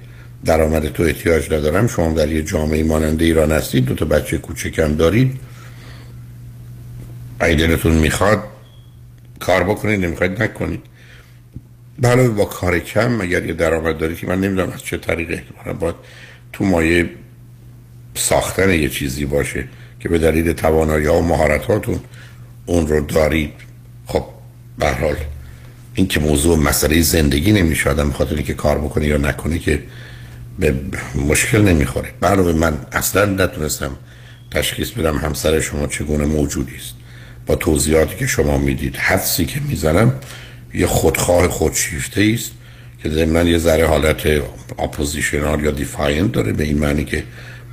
درآمد 0.45 0.89
تو 0.89 1.03
احتیاج 1.03 1.53
ندارم 1.53 1.87
شما 1.87 2.13
در 2.13 2.33
یه 2.33 2.43
جامعه 2.43 2.85
مانند 2.85 3.23
ایران 3.23 3.53
هستید 3.53 3.85
دو 3.85 3.95
تا 3.95 4.05
بچه 4.05 4.39
کوچکم 4.39 4.97
دارید. 4.97 5.41
دلتون 7.41 7.93
می‌خواد 7.93 8.43
کار 9.41 9.65
بکنید 9.65 10.05
نمی‌خواید 10.05 10.43
نکنید. 10.43 10.83
بله 11.99 12.29
با 12.29 12.45
کار 12.45 12.79
کم 12.79 13.21
اگر 13.21 13.47
یه 13.47 13.53
درآمد 13.53 13.99
دارید 13.99 14.19
که 14.19 14.27
من 14.27 14.41
نمی‌دونم 14.41 14.73
از 14.73 14.83
چه 14.83 14.97
طریقه 14.97 15.35
احتمالا 15.35 15.79
باید 15.79 15.95
تو 16.53 16.65
مایه 16.65 17.11
ساختن 18.15 18.71
یه 18.71 18.89
چیزی 18.89 19.25
باشه 19.25 19.69
که 20.01 20.09
به 20.09 20.19
دلیل 20.19 20.53
توانایی 20.53 21.07
ها 21.07 21.19
و 21.19 21.23
مهارتاتون 21.23 22.01
اون 22.67 22.87
رو 22.87 23.01
دارید. 23.01 23.53
خب 24.07 24.25
به 24.79 24.91
حال 24.91 25.17
این 25.95 26.07
که 26.07 26.21
موضوع 26.21 26.59
مسئله 26.59 27.03
زندگی 27.03 27.53
نمیشه 27.53 27.91
آدم 27.91 28.11
خاطر 28.11 28.37
که 28.37 28.55
کار 28.55 28.79
بکنه 28.79 29.07
یا 29.07 29.17
نکنه 29.17 29.59
که 29.59 29.83
به 30.59 30.75
مشکل 31.29 31.63
نمی‌خوره. 31.63 32.09
علاوه 32.23 32.53
من 32.53 32.79
اصلا 32.93 33.25
نتونستم 33.25 33.97
تشخیص 34.51 34.91
بدم 34.91 35.17
همسر 35.17 35.61
شما 35.61 35.87
چگونه 35.87 36.25
موجودی 36.25 36.77
است. 36.77 36.95
با 37.47 37.55
توضیحاتی 37.55 38.17
که 38.17 38.27
شما 38.27 38.59
می‌دید 38.59 38.97
حدسی 38.97 39.47
که 39.47 39.61
می‌زنم 39.61 40.13
یه 40.75 40.87
خودخواه 40.87 41.49
خودشیفته 41.49 42.33
است. 42.35 42.53
که 43.03 43.11
ضمن 43.11 43.47
یه 43.47 43.59
ذره 43.59 43.87
حالت 43.87 44.27
oppositional 44.79 45.65
یا 45.65 45.71
defiant 45.71 46.33
داره 46.33 46.53
به 46.53 46.65
این 46.65 46.79
معنی 46.79 47.05
که 47.05 47.25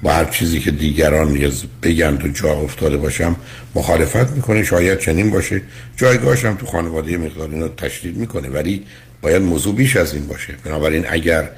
با 0.03 0.11
هر 0.11 0.25
چیزی 0.25 0.59
که 0.59 0.71
دیگران 0.71 1.51
بگن 1.83 2.17
تو 2.17 2.27
جا 2.27 2.53
افتاده 2.53 2.97
باشم 2.97 3.35
مخالفت 3.75 4.31
می‌کنه 4.31 4.63
شاید 4.63 4.99
چنین 4.99 5.31
باشه. 5.31 5.61
جایگاهش 5.97 6.45
هم 6.45 6.55
تو 6.55 6.65
خانواده 6.65 7.17
مقدار 7.17 7.49
اینو 7.49 7.67
تشدید 7.67 8.17
می‌کنه 8.17 8.49
ولی 8.49 8.83
باید 9.21 9.41
موضوع 9.41 9.75
بیش 9.75 9.95
از 9.95 10.13
این 10.13 10.27
باشه. 10.27 10.53
بنابراین 10.65 11.05
اگر 11.09 11.49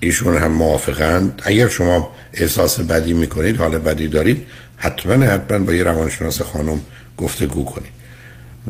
ایشون 0.00 0.36
هم 0.36 0.52
موافقند 0.52 1.42
اگر 1.44 1.68
شما 1.68 2.10
احساس 2.32 2.80
بدی 2.80 3.12
می‌کنید 3.12 3.56
حال 3.56 3.78
بدی 3.78 4.08
دارید 4.08 4.46
حتما 4.76 5.24
حتما 5.24 5.58
با 5.58 5.74
یه 5.74 5.82
روانشناس 5.82 6.42
خانم 6.42 6.80
گفتگو 7.16 7.64
کنید. 7.64 7.92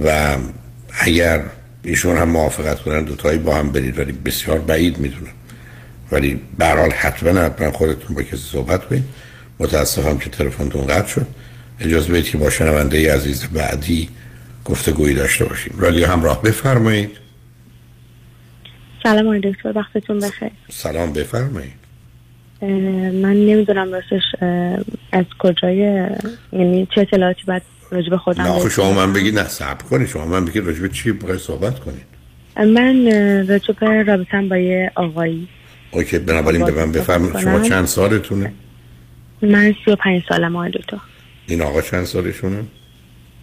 و 0.04 0.36
اگر 0.90 1.42
ایشون 1.84 2.16
هم 2.16 2.28
موافقت 2.28 2.80
کنن 2.80 3.04
دوتایی 3.04 3.38
با 3.38 3.54
هم 3.54 3.72
برید 3.72 3.98
ولی 3.98 4.12
بسیار 4.12 4.58
بعید 4.58 4.98
می‌دونم. 4.98 5.32
ولی 6.12 6.40
به 6.58 6.66
حال 6.66 6.90
حتما 6.90 7.40
حتما 7.40 7.70
خودتون 7.70 8.16
با 8.16 8.22
کسی 8.22 8.36
صحبت 8.36 8.84
کنید. 8.84 9.04
متاسفم 9.58 10.18
که 10.18 10.30
تلفنتون 10.30 10.86
قطع 10.86 11.06
شد. 11.06 11.26
اجازه 11.80 12.12
بدید 12.12 12.24
که 12.24 12.38
با 12.38 12.50
شنونده 12.50 13.14
عزیز 13.14 13.44
بعدی 13.44 14.08
گفتگویی 14.64 15.14
داشته 15.14 15.44
باشیم. 15.44 15.74
رادیو 15.78 16.06
همراه 16.06 16.42
بفرمایید. 16.42 17.10
سلام 19.02 19.26
آقای 19.26 19.40
دکتر 19.40 19.72
وقتتون 19.74 20.18
بخیر. 20.18 20.50
سلام 20.70 21.12
بفرمایید. 21.12 21.84
من 23.22 23.36
نمی‌دونم 23.36 23.92
راستش 23.92 24.22
از 25.12 25.24
کجای 25.38 25.76
یعنی 26.52 26.88
چه 26.94 27.00
اطلاعاتی 27.00 27.42
باید 27.46 27.62
راجب 27.94 28.16
خودم 28.16 28.42
نه 28.42 28.68
شما 28.68 28.92
من 28.92 29.12
بگید 29.12 29.38
نه 29.38 29.48
صبر 29.48 29.82
کنید. 29.90 30.08
شما 30.08 30.26
من 30.26 30.44
بگید 30.44 30.66
راجب 30.66 30.92
چی 30.92 31.12
بخواید 31.12 31.40
صحبت 31.40 31.78
کنید 31.78 32.04
من 32.56 33.06
راجب 33.48 33.84
رابطم 33.84 34.48
با 34.48 34.56
یه 34.56 34.92
آقایی. 34.94 35.48
اوکی 35.90 36.18
بنابراین 36.18 36.64
به 36.64 36.72
من 36.72 36.92
بفرمایید 36.92 37.38
شما 37.38 37.60
چند 37.60 37.84
سالتونه؟ 37.86 38.52
من 39.42 39.74
سی 39.84 39.90
و 39.90 39.96
پنج 39.96 40.22
سالم 40.28 40.56
آقای 40.56 40.70
دکتر 40.70 40.96
این 41.46 41.62
آقا 41.62 41.82
چند 41.82 42.04
سالشونه؟ 42.04 42.64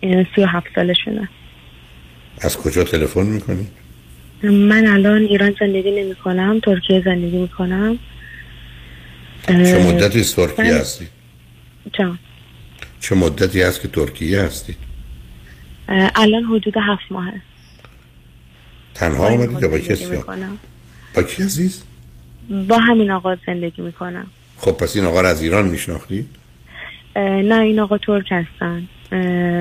سی 0.01 0.41
و 0.41 0.45
هفت 0.45 0.67
سالشونه. 0.75 1.29
از 2.41 2.57
کجا 2.57 2.83
تلفن 2.83 3.25
می‌کنید 3.25 3.67
من 4.43 4.87
الان 4.87 5.21
ایران 5.21 5.55
زندگی 5.59 5.91
نمی 5.91 6.15
کنم 6.15 6.59
ترکیه 6.59 7.01
زندگی 7.05 7.37
می 7.37 7.47
کنم 7.47 7.99
چه 9.47 9.87
مدتی 9.87 10.23
ترکیه 10.23 10.75
هستی؟ 10.75 11.07
جان. 11.93 12.19
چه 13.01 13.15
مدتی 13.15 13.61
هست 13.61 13.81
که 13.81 13.87
ترکیه 13.87 14.41
هستید؟ 14.41 14.77
الان 16.15 16.43
حدود 16.43 16.73
هفت 16.77 17.11
ماه 17.11 17.27
هست 17.27 17.41
تنها 18.93 19.27
آمدید 19.27 19.61
یا 19.61 19.67
با 19.67 19.79
کسی 19.79 20.05
با 21.15 21.23
کی 21.23 21.43
عزیز؟ 21.43 21.83
با 22.67 22.77
همین 22.77 23.11
آقا 23.11 23.35
زندگی 23.47 23.81
می‌کنم 23.81 24.27
خب 24.57 24.71
پس 24.71 24.95
این 24.95 25.05
آقا 25.05 25.21
رو 25.21 25.27
از 25.27 25.41
ایران 25.41 25.67
میشناختید؟ 25.67 26.27
نه 27.15 27.55
این 27.55 27.79
آقا 27.79 27.97
ترک 27.97 28.31
هستن 28.31 28.87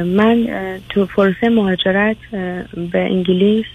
من 0.04 0.48
تو 0.88 1.06
پروسه 1.06 1.48
مهاجرت 1.48 2.16
به 2.92 2.98
انگلیس 2.98 3.66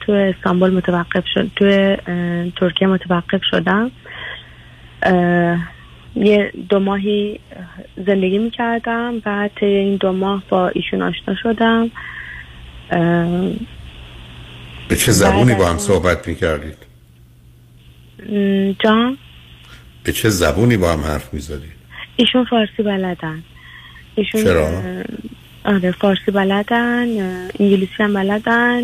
تو 0.00 0.12
استانبول 0.12 0.70
متوقف 0.70 1.24
شد 1.34 1.50
تو 1.56 1.96
ترکیه 2.56 2.88
متوقف 2.88 3.40
شدم 3.50 3.90
یه 6.14 6.52
دو 6.68 6.78
ماهی 6.78 7.40
زندگی 8.06 8.38
می‌کردم 8.38 9.18
بعد 9.18 9.50
طی 9.60 9.66
این 9.66 9.96
دو 9.96 10.12
ماه 10.12 10.42
با 10.48 10.68
ایشون 10.68 11.02
آشنا 11.02 11.34
شدم 11.42 11.90
به 14.88 14.96
چه 14.96 15.12
زبونی 15.12 15.54
با 15.54 15.66
هم 15.66 15.78
صحبت 15.78 16.28
می‌کردید؟ 16.28 16.76
جان؟ 18.78 19.18
به 20.04 20.12
چه 20.12 20.28
زبونی 20.28 20.76
با 20.76 20.92
هم 20.92 21.00
حرف 21.00 21.34
می‌زدید؟ 21.34 21.78
ایشون 22.16 22.44
فارسی 22.44 22.82
بلدن 22.82 23.42
ایشون 24.14 24.44
چرا؟ 24.44 24.82
آره 25.64 25.90
فارسی 25.90 26.30
بلدن 26.30 27.06
انگلیسی 27.60 27.92
هم 27.98 28.14
بلدن 28.14 28.82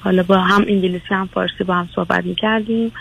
حالا 0.00 0.22
با 0.22 0.38
هم 0.38 0.64
انگلیسی 0.68 1.06
هم 1.08 1.28
فارسی 1.34 1.64
با 1.64 1.74
هم 1.74 1.88
صحبت 1.94 2.24
می‌کردیم 2.24 2.92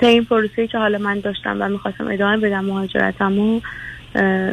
تا 0.00 0.06
این 0.06 0.24
پروسه 0.24 0.66
که 0.66 0.78
حالا 0.78 0.98
من 0.98 1.20
داشتم 1.20 1.56
و 1.60 1.68
می‌خواستم 1.68 2.06
ادامه 2.06 2.36
بدم 2.36 2.64
مهاجرتم 2.64 3.38
و 3.38 3.60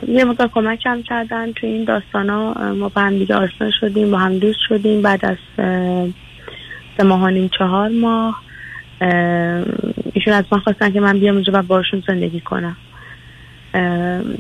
یه 0.08 0.26
مقدار 0.26 0.48
کمک 0.48 0.86
هم 0.86 1.04
کردن 1.04 1.52
تو 1.52 1.68
این 1.68 1.84
داستان 1.84 2.30
ها 2.30 2.74
ما 2.74 2.90
با 2.90 3.02
هم 3.02 3.18
دیگه 3.18 3.36
آشنا 3.36 3.72
شدیم 3.80 4.12
با 4.12 4.18
هم 4.18 4.38
دوست 4.38 4.60
شدیم 4.70 5.02
بعد 5.02 5.26
از 5.26 5.38
سه 6.98 7.04
ماه 7.04 7.48
چهار 7.48 7.90
ماه. 7.90 8.42
ایشون 10.14 10.34
از 10.34 10.46
من 10.52 10.60
خواستن 10.60 10.92
که 10.92 11.00
من 11.00 11.20
بیام 11.20 11.36
اونجا 11.36 11.54
و 11.56 11.62
باشون 11.62 12.04
زندگی 12.08 12.40
کنم. 12.40 12.78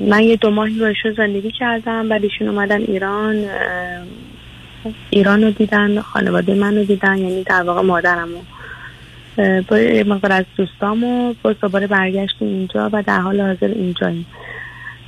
من 0.08 0.24
یه 0.24 0.36
دو 0.36 0.52
ماهی 0.52 0.80
با 0.80 0.86
ایشون 0.86 1.14
زندگی 1.14 1.52
کردم 1.52 2.10
بعد 2.10 2.24
ایشون 2.24 2.48
اومدن 2.48 2.82
ایران. 2.82 3.46
ایران 5.10 5.44
رو 5.44 5.52
دیدن 5.52 6.02
خانواده 6.02 6.56
من 6.56 6.76
رو 6.76 6.84
دیدن 6.84 7.18
یعنی 7.18 7.44
در 7.44 7.64
واقع 7.64 7.82
مادرم 7.82 8.28
رو 8.28 8.57
با 9.68 9.80
یه 9.80 10.04
مقدار 10.04 10.32
از 10.32 10.46
دوستام 10.58 11.04
و 11.04 11.34
باز 11.44 11.56
دوباره 11.62 11.88
برگشتیم 11.88 12.48
اینجا 12.48 12.90
و 12.94 13.04
در 13.08 13.20
حال 13.20 13.42
حاضر 13.42 13.68
اینجاییم. 13.68 14.26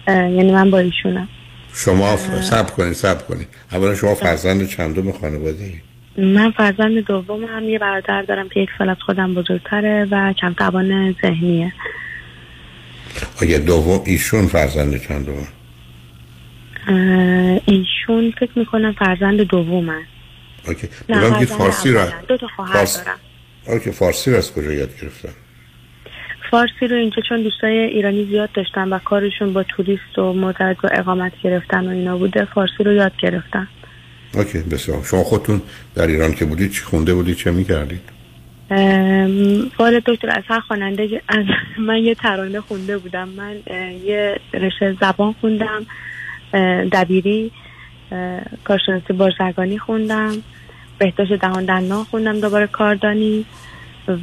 یعنی 0.08 0.52
من 0.52 0.72
با 0.72 0.80
ایشونم. 0.80 1.28
شما 1.74 2.15
ف... 2.15 2.42
سب 2.44 2.70
کنید 2.72 2.94
سب 2.94 3.28
کنید 3.28 3.48
اولا 3.72 3.96
شما 3.96 4.15
فرزند 4.15 4.68
چندم 4.68 5.12
خانواده 5.12 5.63
ای؟ 5.63 5.74
من 6.26 6.52
فرزند 6.52 7.06
دوم 7.06 7.46
هم 7.46 7.63
یه 7.63 7.80
برادر 7.80 8.22
دارم 8.22 8.50
که 8.50 8.60
یک 8.60 8.70
سال 8.78 8.89
از 8.89 8.98
خودم 9.06 9.34
بزرگتره 9.34 10.08
و 10.12 10.34
کم 10.34 10.54
توان 10.54 11.15
ذهنیه. 11.22 11.74
آیا 13.42 13.60
دوم 13.60 14.02
ایشون 14.06 14.48
فرزند 14.48 15.02
چندم 15.02 15.34
اه، 16.88 17.60
ایشون 17.65 18.34
فکر 18.39 18.52
می‌کنم 18.56 18.92
فرزند 19.00 19.42
دوم 19.42 19.89
هست 19.89 20.08
OK. 20.67 20.88
نه، 21.10 21.20
فرزند 21.20 21.46
فارسی 21.46 21.92
را. 21.92 22.08
دو 22.28 22.38
تا 22.38 22.48
خواهر 22.56 22.74
فارس- 22.74 23.04
دارم. 23.06 23.18
OK 23.69 23.91
فارسی 23.91 24.32
را 24.32 24.38
از 24.38 24.53
کجا 24.53 24.73
یاد 24.73 24.89
گرفتن؟ 25.01 25.29
فارسی 26.51 26.88
رو 26.88 26.95
اینجا 26.97 27.21
چون 27.29 27.43
دوستای 27.43 27.77
ایرانی 27.77 28.25
زیاد 28.25 28.51
داشتن 28.51 28.89
و 28.89 28.99
کارشون 28.99 29.53
با 29.53 29.63
توریست 29.63 30.17
و 30.17 30.34
معترض 30.34 30.75
با 30.84 30.89
اقامت 30.89 31.32
گرفتن 31.43 31.88
و 31.88 31.89
اینا 31.89 32.17
بوده 32.17 32.45
فارسی 32.45 32.84
رو 32.84 32.93
یاد 32.93 33.12
گرفتن. 33.21 33.67
OK 34.34 34.60
بسیار. 34.60 35.03
شما 35.03 35.23
خودتون 35.23 35.62
در 35.95 36.08
ایران 36.08 36.34
که 36.34 36.45
بودید 36.45 36.71
چی 36.71 36.82
خونده 36.82 37.13
بودید 37.13 37.36
چه 37.36 37.51
می‌کردید؟ 37.51 38.01
ام، 38.71 39.71
والد 39.79 40.03
دکتر 40.05 40.29
از 40.29 40.43
هر 40.47 40.60
خواننده 40.60 41.21
از 41.27 41.45
من 41.77 41.97
یه 41.97 42.15
ترانه 42.15 42.62
خونده 42.62 42.97
بودم. 42.97 43.29
من 43.29 43.55
یه 44.05 44.39
رشته 44.53 44.97
زبان 45.01 45.36
خوندم 45.41 45.86
دبیری 46.91 47.51
کارشناسی 48.63 49.13
بازرگانی 49.13 49.77
خوندم. 49.77 50.34
بهداشت 51.00 51.34
دهان 51.34 51.66
دندان 51.66 52.04
خوندم 52.04 52.40
دوباره 52.40 52.68
کاردانی 52.68 53.46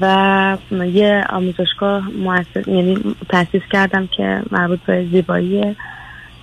و 0.01 0.57
یه 0.93 1.25
آموزشگاه 1.29 2.11
مؤسس 2.11 2.69
یعنی 2.69 3.17
تاسیس 3.29 3.62
کردم 3.73 4.07
که 4.07 4.43
مربوط 4.51 4.81
به 4.81 5.07
زیبایی 5.12 5.77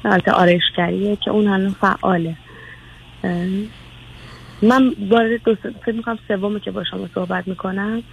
البته 0.06 0.32
آرایشگریه 0.32 1.16
که 1.16 1.32
اون 1.32 1.48
هنوز 1.48 1.74
فعاله. 1.74 2.36
من 4.62 4.94
وارد 5.10 5.38
فکر 5.86 5.96
می‌کنم 5.96 6.20
سومه 6.28 6.60
که 6.60 6.72
با 6.72 6.84
شما 6.84 7.08
صحبت 7.16 7.48
می‌کنم. 7.48 8.04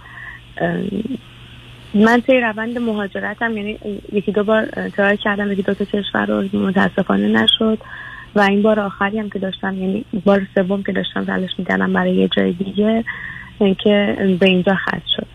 من 1.93 2.21
طی 2.21 2.39
روند 2.41 2.77
مهاجرتم 2.77 3.57
یعنی 3.57 3.79
یکی 4.13 4.31
دو 4.31 4.43
بار 4.43 4.65
ترای 4.65 5.17
کردم 5.17 5.51
یکی 5.51 5.61
دو 5.61 5.73
تا 5.73 5.85
کشور 5.85 6.25
رو 6.25 6.59
متاسفانه 6.59 7.27
نشد. 7.27 7.79
و 8.35 8.39
این 8.39 8.61
بار 8.61 8.79
آخری 8.79 9.19
هم 9.19 9.29
که 9.29 9.39
داشتم 9.39 9.73
یعنی 9.73 10.05
بار 10.25 10.47
سوم 10.55 10.83
که 10.83 10.91
داشتم 10.91 11.25
تلاش 11.25 11.51
می‌کردم 11.57 11.93
برای 11.93 12.15
یه 12.15 12.29
جای 12.37 12.53
دیگه 12.53 13.03
که 13.83 14.17
به 14.39 14.45
اینجا 14.45 14.75
خط 14.75 15.01
شد. 15.15 15.27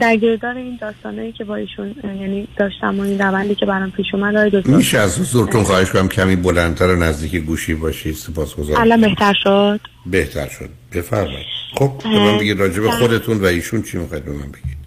در 0.00 0.16
گردار 0.16 0.56
این 0.56 0.78
داستانایی 0.80 1.32
که 1.32 1.44
با 1.44 1.56
ایشون 1.56 1.94
یعنی 2.04 2.48
داشتم 2.56 3.00
و 3.00 3.02
این 3.02 3.18
روندی 3.18 3.54
که 3.54 3.66
برام 3.66 3.90
پیش 3.90 4.06
اومد 4.12 4.36
آقای 4.36 4.62
میشه 4.76 4.98
از 4.98 5.20
حضورتون 5.20 5.62
خواهش 5.62 5.90
کنم 5.90 6.08
کمی 6.08 6.36
بلندتر 6.36 6.86
و 6.86 6.96
نزدیک 6.96 7.36
گوشی 7.36 7.74
باشید 7.74 8.14
سپاسگزارم. 8.14 8.80
الان 8.80 9.00
بهتر 9.00 9.34
شد؟ 9.42 9.80
بهتر 10.06 10.48
شد. 10.48 10.68
بفرمایید. 10.94 11.46
خب 11.74 11.92
به 12.02 12.18
من 12.18 12.38
بگید 12.38 12.58
راجع 12.58 12.80
به 12.82 12.90
خودتون 12.90 13.40
و 13.40 13.44
ایشون 13.44 13.82
چی 13.82 13.98
می‌خواید 13.98 14.24
به 14.24 14.32
من 14.32 14.38
بگید؟ 14.38 14.79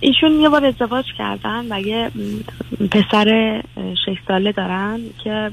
ایشون 0.00 0.40
یه 0.40 0.48
بار 0.48 0.64
ازدواج 0.64 1.04
کردن 1.18 1.72
و 1.72 1.80
یه 1.80 2.10
پسر 2.90 3.60
شش 3.76 4.16
ساله 4.28 4.52
دارن 4.52 5.00
که 5.24 5.50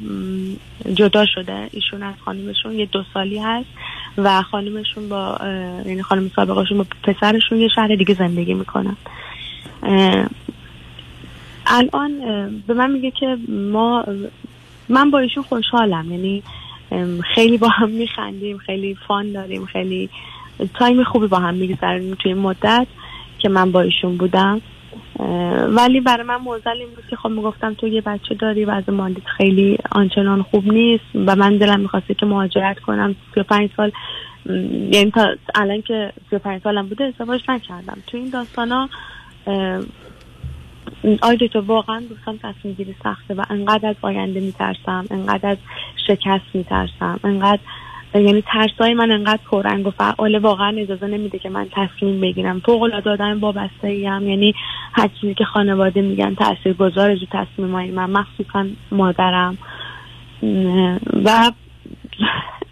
جدا 0.93 1.25
شده. 1.25 1.69
ایشون 1.71 2.03
از 2.03 2.15
خانمشون 2.25 2.71
یه 2.79 2.85
دو 2.85 3.03
سالی 3.13 3.39
هست 3.39 3.69
و 4.17 4.41
خانمشون 4.41 5.09
با 5.09 5.37
یعنی 5.85 6.03
خانم 6.03 6.31
سابقشون 6.35 6.77
با 6.77 6.85
پسرشون 7.03 7.59
یه 7.59 7.67
شهر 7.75 7.95
دیگه 7.95 8.13
زندگی 8.13 8.53
می‌کنن. 8.53 8.97
الان 11.65 12.11
به 12.67 12.73
من 12.73 12.91
میگه 12.91 13.11
که 13.11 13.37
ما 13.49 14.05
من 14.89 15.11
با 15.11 15.19
ایشون 15.19 15.43
خوشحالم. 15.43 16.11
یعنی 16.11 16.43
خیلی 17.35 17.57
با 17.57 17.67
هم 17.67 17.89
میخندیم 17.89 18.57
خیلی 18.57 18.97
فان 19.07 19.31
داریم 19.31 19.65
خیلی 19.65 20.09
تایم 20.73 21.03
خوبی 21.03 21.27
با 21.27 21.39
هم 21.39 21.53
میگذرونیم 21.53 22.15
توی 22.15 22.33
مدت. 22.33 22.87
که 23.41 23.49
من 23.49 23.71
با 23.71 23.81
ایشون 23.81 24.17
بودم. 24.17 24.61
ولی 25.67 26.01
برای 26.01 26.23
من 26.23 26.35
موزل 26.35 26.69
این 26.69 26.89
بود 26.95 27.03
که 27.09 27.15
خب 27.15 27.29
می‌گفتم 27.29 27.73
تو 27.73 27.87
یه 27.87 28.01
بچه 28.01 28.35
داری 28.35 28.65
و 28.65 28.69
از 28.69 28.89
مالیت 28.89 29.25
خیلی 29.37 29.77
آنچنان 29.91 30.41
خوب 30.41 30.73
نیست 30.73 31.03
و 31.15 31.35
من 31.35 31.57
دلم 31.57 31.79
می‌خواسته 31.79 32.13
که 32.13 32.25
مهاجرت 32.25 32.79
کنم. 32.79 33.15
35 33.35 33.69
سال 33.77 33.91
یعنی 34.91 35.11
تا 35.11 35.35
الان 35.55 35.81
که 35.81 36.13
35 36.29 36.61
سالم 36.61 36.87
بوده 36.87 37.03
ازدواج 37.03 37.41
نکردم. 37.49 37.97
تو 38.07 38.17
این 38.17 38.29
داستانا 38.29 38.89
اه، 39.47 39.81
آی 41.21 41.37
دکتر 41.37 41.59
واقعا 41.59 42.01
دوستان 42.09 42.39
تصمیم 42.43 42.73
گیری 42.73 42.95
سخته 43.03 43.33
و 43.33 43.43
انقدر 43.49 43.89
از 43.89 43.95
آینده 44.01 44.39
میترسم 44.39 45.05
انقدر 45.11 45.49
از 45.49 45.57
شکست 46.07 46.45
میترسم 46.53 47.19
انقدر 47.23 47.61
یعنی 48.13 48.43
ترسای 48.53 48.93
من 48.93 49.11
انقدر 49.11 49.39
پررنگ 49.51 49.87
و 49.87 49.91
فعاله 49.91 50.39
واقعا 50.39 50.77
اجازه 50.77 51.07
نمیده 51.07 51.39
که 51.39 51.49
من 51.49 51.67
تصمیم 51.71 52.21
بگیرم. 52.21 52.59
فوق 52.59 52.81
العاده 52.81 53.09
آدم 53.09 53.39
وابسته 53.39 53.87
ایم 53.87 54.27
یعنی 54.27 54.53
هر 54.93 55.09
چیزی 55.21 55.33
که 55.33 55.43
خانواده 55.43 56.01
میگن 56.01 56.35
تاثیر 56.35 56.73
گذاره 56.73 57.17
جو 57.17 57.25
تصمیم 57.31 57.71
های 57.71 57.91
من. 57.91 58.09
مخصوصا 58.09 58.65
مادرم. 58.91 59.57
و 61.25 61.51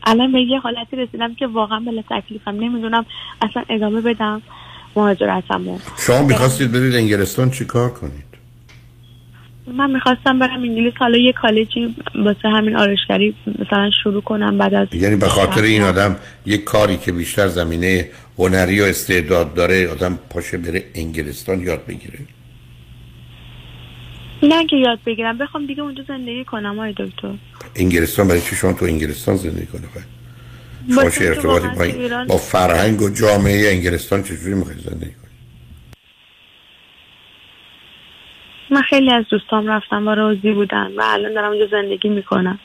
الان 0.03 0.31
به 0.31 0.41
یه 0.41 0.59
حالتی 0.59 0.95
رسیدم 0.95 1.35
که 1.35 1.47
واقعا 1.47 1.79
بلا 1.79 2.01
تکلیفم. 2.09 2.51
نمی‌دونم 2.51 3.05
اصلا 3.41 3.63
ادامه 3.69 4.01
بدم 4.01 4.41
مهاجرتمو. 4.95 5.77
شما 6.07 6.21
می‌خواستید 6.21 6.71
برید 6.71 6.95
انگلستان 6.95 7.49
چی 7.49 7.65
کار 7.65 7.89
کنید؟ 7.89 8.28
من 9.77 9.91
می‌خواستم 9.91 10.39
برم 10.39 10.61
انگلیس. 10.61 10.93
حالا 10.99 11.17
یه 11.17 11.33
کالجی 11.33 11.95
واسه 12.15 12.49
همین 12.49 12.75
آرشگری 12.75 13.35
مثلا 13.59 13.91
شروع 14.03 14.21
کنم 14.21 14.57
بعد 14.57 14.73
از 14.73 14.87
یعنی 14.91 15.15
به 15.15 15.27
خاطر 15.27 15.61
این 15.61 15.81
آدم 15.81 16.15
یک 16.45 16.63
کاری 16.63 16.97
که 16.97 17.11
بیشتر 17.11 17.47
زمینه 17.47 18.09
هنری 18.37 18.81
و 18.81 18.83
استعداد 18.83 19.53
داره 19.53 19.87
آدم 19.87 20.19
پاشه 20.29 20.57
بره 20.57 20.83
انگلستان 20.95 21.61
یاد 21.61 21.85
بگیره؟ 21.85 22.19
نه 24.43 24.65
که 24.65 24.75
یاد 24.75 24.99
بگیرم 25.05 25.37
بخوام 25.37 25.65
دیگه 25.65 25.81
اونجا 25.81 26.03
زندگی 26.07 26.43
کنم 26.43 26.79
های 26.79 26.93
دکتر. 26.97 27.33
انگلستان 27.75 28.27
برای 28.27 28.41
چی 28.41 28.55
شما 28.55 28.73
تو 28.73 28.85
انگلستان 28.85 29.35
زندگی 29.35 29.65
کنه 29.65 29.81
شما 30.95 31.09
چه 31.09 31.25
ارتباطی 31.25 31.67
با, 31.67 32.25
با 32.27 32.37
فرهنگ 32.37 33.01
و 33.01 33.09
جامعه 33.09 33.71
انگلستان 33.71 34.23
چجوری 34.23 34.53
می‌خواید 34.53 34.79
زندگی 34.79 35.11
کنید 35.11 35.28
من 38.71 38.81
خیلی 38.81 39.11
از 39.11 39.25
دوستام 39.29 39.67
رفتم 39.67 40.07
و 40.07 40.15
راضی 40.15 40.51
بودن 40.51 40.87
و 40.97 41.01
الان 41.05 41.33
دارم 41.33 41.51
اونجا 41.51 41.67
زندگی 41.71 42.09
می‌کنم. 42.09 42.59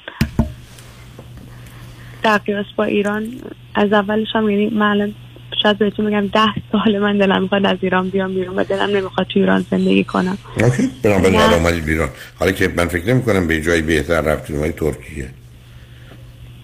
در 2.23 2.39
قیاس 2.39 2.67
با 2.77 2.85
ایران 2.85 3.27
از 3.75 3.93
اولش 3.93 4.29
هم 4.35 4.51
یعنی 4.51 4.71
من 4.71 4.91
الان 4.91 5.15
شاید 5.63 5.79
بهتون 5.79 6.07
بگم 6.07 6.27
ده 6.27 6.55
سال 6.73 6.99
من 6.99 7.19
دلم 7.19 7.43
می‌خواد 7.43 7.67
از 7.67 7.79
ایران 7.81 8.09
بیام 8.09 8.35
بیرون 8.35 8.57
و 8.57 8.65
دلم 8.65 8.97
نمی‌خواد 8.97 9.27
تو 9.27 9.41
ایران 9.41 9.65
زندگی 9.71 10.05
کنم. 10.05 10.39
بنابراین. 11.03 11.41
حالا 11.41 11.57
اومدید 11.57 11.85
بیرون. 11.85 12.09
حالا 12.39 12.53
که 12.53 12.73
من 12.77 12.87
فکر 12.87 13.15
نمی 13.15 13.23
کنم 13.23 13.47
به 13.47 13.61
جای 13.61 13.83
بهتر 13.83 14.21
رفتید 14.21 14.57
اومدید 14.57 14.77
ترکیه. 14.77 15.29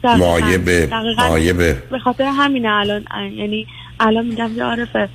دقیقاً. 0.02 1.28
مایه 1.28 1.52
به 1.52 1.98
خاطر 2.04 2.24
همینه 2.24 2.68
الان 2.68 3.04
یعنی 3.14 3.66
الان 4.00 4.26
میگم 4.26 4.54
که 4.54 4.64
عارفه 4.64 5.08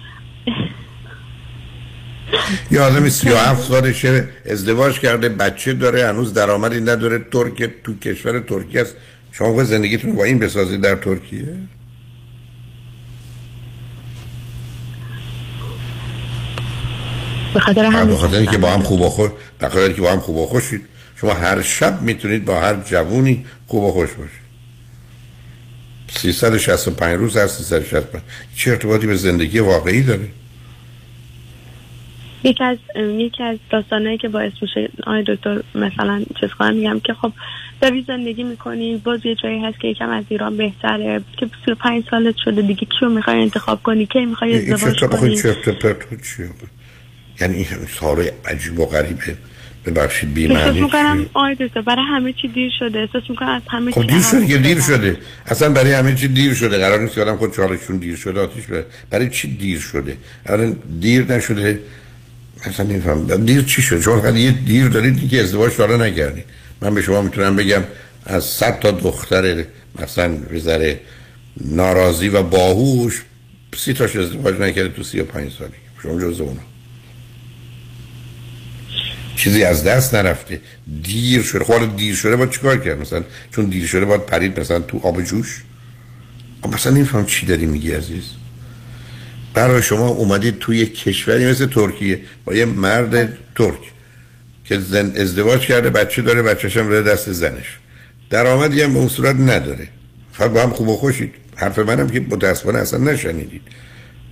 یه 2.71 2.81
آدم 2.81 3.09
37 3.09 3.67
سالشه 3.67 4.27
ازدواج 4.49 4.99
کرده 4.99 5.29
بچه 5.29 5.73
داره 5.73 6.07
هنوز 6.07 6.33
درآمدی 6.33 6.81
نداره. 6.81 7.19
ترک 7.31 7.69
تو 7.83 7.99
کشور 7.99 8.39
ترکیه 8.39 8.81
است. 8.81 8.95
شما 9.31 9.63
زندگیتون 9.63 10.15
با 10.15 10.23
این 10.23 10.39
بسازید 10.39 10.81
در 10.81 10.95
ترکیه؟ 10.95 11.55
به 17.53 17.59
خاطر 17.59 17.85
همین 17.85 18.35
اینکه 18.35 18.57
با 18.57 18.71
هم 18.71 18.81
خوب 18.81 19.01
و 19.01 19.09
خوش 19.09 19.29
به 19.59 19.77
اینکه 19.77 20.01
با 20.01 20.11
هم 20.11 20.19
خوب 20.19 20.35
و 20.35 20.45
خوشید 20.45 20.81
شما 21.15 21.33
هر 21.33 21.61
شب 21.61 22.01
می‌تونید 22.01 22.45
با 22.45 22.59
هر 22.59 22.75
جوونی 22.75 23.45
خوب 23.67 23.83
و 23.83 23.91
خوش 23.91 24.09
باشید. 24.09 24.45
365 26.17 27.17
روز 27.19 27.37
هر 27.37 27.47
365 27.47 28.23
چه 28.55 28.71
ارتباطی 28.71 29.07
به 29.07 29.15
زندگی 29.15 29.59
واقعی 29.59 30.01
داره؟ 30.01 30.27
یکی 32.45 32.63
از 32.63 32.77
یکی 32.97 33.43
از 33.43 33.57
داستانایی 33.71 34.17
که 34.17 34.29
باعث 34.29 34.51
میشه 34.61 34.89
آقای 35.03 35.23
دکتر 35.27 35.61
مثلا 35.75 36.23
چیز 36.39 36.49
کنم 36.49 36.75
میگم 36.75 36.99
که 36.99 37.13
خب 37.13 37.31
داری 37.81 38.05
زندگی 38.07 38.43
می‌کنی 38.43 38.97
باز 38.97 39.19
یه 39.25 39.35
جایی 39.35 39.63
هست 39.63 39.79
که 39.79 39.87
یکم 39.87 40.09
از 40.09 40.23
ایران 40.29 40.57
بهتره 40.57 41.21
که 41.37 41.49
35 41.65 42.03
سالت 42.11 42.35
شده 42.45 42.61
دیگه 42.61 42.87
کیو 42.99 43.09
می‌خوای 43.09 43.41
انتخاب 43.41 43.83
کنی؟ 43.83 44.05
کی 44.05 44.25
می‌خوای 44.25 44.71
ازدواج 44.71 44.99
کنی؟ 44.99 45.35
چیه؟ 45.37 46.49
یعنی 47.41 47.55
این 47.55 47.65
ساره 47.99 48.33
عجیب 48.45 48.79
و 48.79 48.85
غریبه 48.85 49.37
ببخشید 49.85 50.33
بی 50.33 50.47
احساس 50.47 50.67
معنی 50.67 50.81
می‌کنم 50.81 51.25
آقای 51.33 51.55
دکتر 51.55 51.81
برای 51.81 52.05
همه 52.09 52.33
چی 52.33 52.47
دیر 52.47 52.71
شده 52.79 52.99
احساس 52.99 53.23
می‌کنم 53.29 53.49
از 53.49 53.61
همه 53.69 53.91
خب 53.91 54.01
چی 54.01 54.07
دیر 54.07 54.21
شده 54.21 54.47
که 54.47 54.57
دیر. 54.57 54.81
شده. 54.81 55.17
اصلا 55.45 55.69
برای 55.69 55.93
همه 55.93 56.15
چی 56.15 56.27
دیر 56.27 56.53
شده. 56.53 56.77
قرار 56.77 56.99
نیست 56.99 57.15
که 57.15 57.21
آدم 57.21 57.37
خود 57.37 57.55
چالشون 57.55 57.97
دیر 57.97 58.15
شده 58.15 58.41
آتیش 58.41 58.65
بره. 58.65 58.85
برای 59.09 59.29
چی 59.29 59.57
دیر 59.57 59.79
شده؟ 59.79 60.17
الان 60.45 60.75
دیر 60.99 61.33
نشده. 61.33 61.79
اصلا 62.65 62.85
نمیفهم. 62.85 63.45
دیر 63.45 63.61
چی 63.61 63.81
شده 63.81 64.01
شما 64.01 64.21
فقط 64.21 64.35
یه 64.35 64.51
دیر 64.51 64.87
دارید 64.87 65.29
که 65.29 65.41
ازدواج 65.41 65.77
داره 65.77 65.97
نکردید 65.97 66.45
من 66.81 66.95
به 66.95 67.01
شما 67.01 67.21
می‌تونم 67.21 67.55
بگم 67.55 67.83
از 68.25 68.43
صد 68.43 68.79
تا 68.79 68.91
دختر 68.91 69.65
مثلا 69.99 70.35
بذاره 70.37 70.99
ناراضی 71.61 72.29
و 72.29 72.43
باهوش 72.43 73.23
سی 73.77 73.93
تاش 73.93 74.15
ازدواج 74.15 74.59
نکرده 74.59 74.89
تو 74.89 75.03
سی 75.03 75.19
و 75.19 75.23
پنج 75.23 75.51
سالی. 75.59 75.73
شما 76.03 76.21
جز 76.21 76.41
اونا. 76.41 76.61
چیزی 79.35 79.63
از 79.63 79.83
دست 79.83 80.15
نرفته. 80.15 80.61
دیر 81.03 81.41
شده. 81.41 81.63
خب 81.63 81.97
دیر 81.97 82.15
شده 82.15 82.35
باید 82.35 82.49
چیکار 82.51 82.77
کرد 82.77 83.01
مثلا؟ 83.01 83.23
چون 83.51 83.65
دیر 83.65 83.87
شده 83.87 84.05
باید 84.05 84.25
پرید 84.25 84.59
مثلا 84.59 84.79
تو 84.79 84.99
آب 85.03 85.21
جوش؟ 85.21 85.63
مثلا 86.73 86.93
نمیفهم 86.93 87.25
چی 87.25 87.45
داری 87.45 87.65
میگی 87.65 87.91
عزیز. 87.91 88.23
برای 89.55 89.81
شما 89.81 90.07
اومدید 90.07 90.59
توی 90.59 90.85
کشوری 90.85 91.45
مثل 91.45 91.65
ترکیه 91.65 92.21
با 92.45 92.55
یه 92.55 92.65
مرد 92.65 93.37
ترک 93.55 93.79
که 94.65 94.79
زن 94.79 95.11
ازدواج 95.15 95.61
کرده 95.61 95.89
بچه 95.89 96.21
داره 96.21 96.41
بچهش 96.41 96.77
هم 96.77 97.01
دست 97.01 97.31
زنش. 97.31 97.77
درآمدی 98.29 98.81
هم 98.81 98.93
به 98.93 98.99
اون 98.99 99.07
صورت 99.07 99.35
نداره. 99.35 99.87
فقط 100.31 100.51
با 100.51 100.61
هم 100.61 100.69
خوب 100.69 100.87
و 100.87 100.95
خوشید. 100.95 101.33
حرف 101.55 101.79
منم 101.79 102.09
که 102.09 102.19
متاسفانه 102.19 102.79
اصلا 102.79 102.99
نشنیدید. 102.99 103.61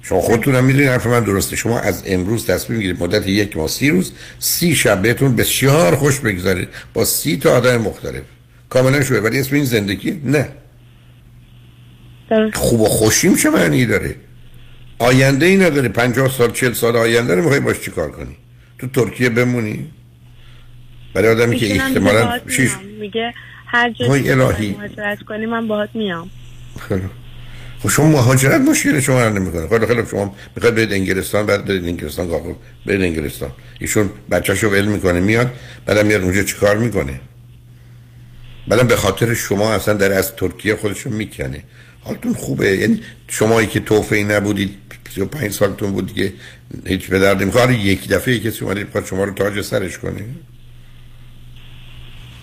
شما 0.02 0.22
خودتون 0.22 0.56
هم 0.56 0.64
می‌دونید 0.64 0.88
حرف 0.88 1.08
من 1.08 1.24
درسته. 1.24 1.56
شما 1.56 1.80
از 1.80 2.04
امروز 2.06 2.46
تصمیم 2.46 2.80
می‌گیرید 2.80 3.04
مدت 3.04 3.28
یک 3.28 3.58
ماه 3.58 3.68
سی 3.68 3.90
روز 3.90 4.12
سی 4.40 4.76
شب 4.76 5.02
بهتون 5.02 5.36
بسیار 5.36 5.96
خوش 5.96 6.20
بگذارید 6.20 6.68
با 6.94 7.06
سی 7.06 7.38
تا 7.38 7.56
آدم 7.58 7.78
مختلف. 7.78 8.24
کاملا 8.70 9.04
شوه. 9.04 9.18
ولی 9.18 9.40
اسم 9.40 9.56
این 9.56 9.66
زندگی؟ 9.66 10.22
نه. 10.26 10.48
خوب 12.54 12.82
و 12.82 12.86
خوشیم 12.86 13.36
چه 13.36 13.50
معنی 13.50 13.86
داره؟ 13.86 14.16
آینده 15.00 15.46
ای 15.46 15.58
نداره 15.58 15.90
پنجاه 15.90 16.30
سال 16.30 16.52
چل 16.52 16.74
سال 16.74 16.96
آینده 16.96 17.36
رو 17.36 17.42
می‌خوای 17.42 17.60
باش 17.60 17.80
چیکار 17.80 18.12
کنی؟ 18.12 18.38
تو 18.80 18.88
ترکیه 18.88 19.30
بمونی؟ 19.30 19.92
برای 21.14 21.32
آدمی 21.32 21.58
که 21.58 21.74
احتمالا 21.74 22.40
شیش 22.48 22.72
میگه 23.00 23.34
هر 23.68 23.92
جایی 23.92 24.36
مهاجرت 24.36 25.24
کنی 25.28 25.46
من 25.46 25.68
باهات 25.68 25.90
میام. 25.94 26.30
خب 27.80 27.90
شما 27.90 28.08
مهاجرت 28.08 28.62
مشکل 28.62 29.00
شما 29.00 29.28
رو 29.28 29.34
نمی‌کنه. 29.34 29.68
خیلی 29.68 29.86
خیلی 29.86 30.02
شما 30.12 30.36
می‌خواید 30.56 30.76
برید 30.76 30.94
انگلستان 30.94 31.46
بعد 31.46 31.66
برید 31.66 31.86
انگلستان 31.86 32.28
کار 32.28 32.42
برید 32.86 33.02
انگلستان. 33.02 33.50
ایشون 33.80 34.10
بچه‌شو 34.32 34.70
ول 34.70 34.86
می‌کنه 34.86 35.20
میاد 35.20 35.54
بعدم 35.86 36.06
میاد 36.06 36.22
اونجا 36.24 36.44
چیکار 36.44 36.78
می‌کنه؟ 36.78 37.20
بعدم 38.68 38.88
به 38.88 38.96
خاطر 38.96 39.34
شما 39.34 39.74
اصلا 39.74 39.94
در 39.94 40.12
از 40.12 40.36
ترکیه 40.36 40.76
خودشو 40.76 41.10
می‌کنه. 41.10 41.64
حالتون 42.02 42.34
خوبه. 42.34 42.78
یعنی 42.78 43.02
شمایی 43.28 43.68
که 43.68 43.80
توفی 43.80 44.24
نبودید 44.24 44.78
35 45.16 45.52
سالتون 45.52 45.92
بود 45.92 46.08
دیگه. 46.08 46.34
هیچ 46.86 47.08
به 47.08 47.20
درد 47.20 47.42
نمی‌خواد. 47.42 47.72
یک 47.72 48.08
دفعه 48.08 48.40
کسی 48.40 48.66
اومده 48.66 48.84
بخواد 48.84 49.06
شما 49.06 49.24
رو 49.24 49.34
تاج 49.34 49.62
سرش 49.62 49.98
کنه. 49.98 50.26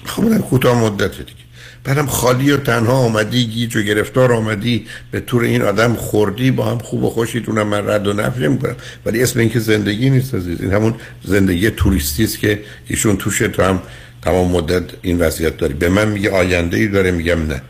خب 0.04 0.38
کوتاه 0.38 0.84
مدت 0.84 1.18
دیگه. 1.18 1.40
بعدم 1.84 2.06
خالی 2.06 2.50
و 2.50 2.56
تنها 2.56 2.92
آمدی 2.92 3.46
گیج 3.46 3.76
و 3.76 3.82
گرفتار 3.82 4.32
آمدی 4.32 4.86
به 5.10 5.20
طور 5.20 5.42
این 5.42 5.62
آدم 5.62 5.94
خوردی 5.94 6.50
با 6.50 6.64
هم 6.64 6.78
خوب 6.78 7.04
و 7.04 7.10
خوشید 7.10 7.48
اونم 7.48 7.66
من 7.66 7.88
رد 7.88 8.06
و 8.06 8.12
نفی 8.12 8.48
می‌کنم 8.48 8.76
ولی 9.06 9.22
اسم 9.22 9.40
اینکه 9.40 9.58
زندگی 9.58 10.10
نیست 10.10 10.34
عزیز. 10.34 10.60
این 10.60 10.72
همون 10.72 10.94
زندگی 11.24 11.70
توریستی 11.70 12.24
است 12.24 12.38
که 12.38 12.60
ایشون 12.86 13.16
توشه 13.16 13.48
تو 13.48 13.62
هم 13.62 13.82
تمام 14.22 14.50
مدت 14.50 14.84
این 15.02 15.18
وضعیت 15.18 15.56
داری. 15.56 15.74
به 15.74 15.88
من 15.88 16.08
میگه 16.08 16.30
آینده 16.30 16.76
ای 16.76 16.88
داره 16.88 17.10
میگم 17.10 17.46
نه. 17.46 17.62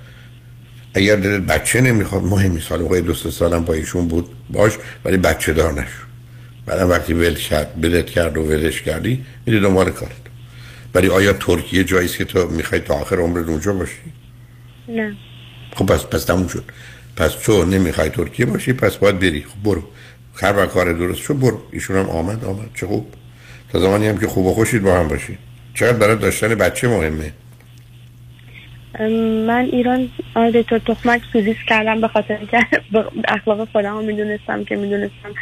اگر 0.95 1.17
دلت 1.17 1.43
بچه 1.43 1.81
نمی‌خواد 1.81 2.23
مهم 2.23 2.53
نیست. 2.53 2.73
حالا 2.73 3.01
دو 3.01 3.15
سالم 3.15 3.65
با 3.65 3.75
ایشون 3.75 4.09
بود 4.09 4.29
باش 4.51 4.73
ولی 5.05 5.17
بچه 5.17 5.53
دار 5.53 5.73
نشو. 5.73 6.01
بعدم 6.67 6.91
وقتی 6.91 7.13
ول 7.13 7.35
کرد 7.35 7.81
بلت 7.81 8.07
کرد 8.07 8.39
و 8.39 8.43
ولش 8.43 8.83
کردی 8.83 9.25
میری 9.47 9.61
دنبال 9.61 9.91
کارت. 9.91 10.13
ولی 10.95 11.09
آیا 11.09 11.33
ترکیه 11.33 11.85
جایی 11.85 12.09
که 12.09 12.25
تو 12.25 12.49
می‌خوای 12.49 12.81
تا 12.81 12.95
آخر 12.95 13.17
عمر 13.17 13.39
اونجا 13.39 13.73
باشی؟ 13.73 13.93
نه. 14.89 15.17
خب 15.77 15.87
پس 15.87 16.05
پس 16.05 16.25
تموم 16.25 16.49
شد. 16.49 16.65
پس 17.17 17.33
تو 17.33 17.65
نمی‌خوای 17.65 18.09
ترکیه 18.09 18.47
باشی 18.47 18.73
پس 18.73 18.97
باید 18.97 19.19
بری. 19.19 19.43
خب 19.43 19.63
برو. 19.63 19.83
هر 20.43 20.57
وقت 20.57 20.71
کار 20.71 20.93
درست 20.93 21.21
شد 21.21 21.39
برو. 21.39 21.61
ایشون 21.71 21.97
هم 21.97 22.07
آمد 22.07 22.45
آمد. 22.45 22.71
چه 22.75 22.87
خوب. 22.87 23.15
تا 23.73 23.81
زمانی 23.81 24.09
هم 24.09 24.19
که 24.19 24.27
خوب 24.27 24.47
و 24.47 24.55
خوشید 24.55 24.83
با 24.83 24.99
هم 24.99 25.09
باشید 25.09 25.39
چقدر 25.75 25.93
برای 25.93 26.17
داشتن 26.17 26.55
بچه 26.55 26.89
مهمه. 26.89 27.33
من 29.47 29.69
ایران 29.73 30.09
آره 30.35 30.63
تو 30.63 30.79
تخمک 30.79 31.23
سوزیس 31.33 31.57
کردم 31.69 32.01
به 32.01 32.09
خاطر 32.09 32.39
که 32.51 32.67
اخلاق 33.29 33.69
خودم 33.73 33.97
رو 33.97 34.03
می‌دونستم 34.03 34.65
که 34.65 34.77
می‌دونستم. 34.77 35.35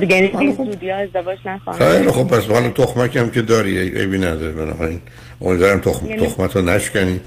دیگه 0.00 0.30
زودی 0.56 0.90
ها 0.90 0.96
ازدواج 0.96 1.38
نخواهم 1.44 1.78
خیلی 1.78 2.10
خب 2.10 2.28
پس 2.28 2.46
حالا 2.46 2.70
تخمک 2.70 3.16
هم 3.16 3.30
که 3.30 3.42
داری 3.42 3.78
ایبی 3.78 4.18
نداره 4.18 4.52
بنابراین. 4.52 5.00
امیدوارم 5.40 5.80
تخم... 5.80 6.06
یعنی... 6.06 6.26
تخمت 6.26 6.56
رو 6.56 6.62
نشکنی. 6.62 7.20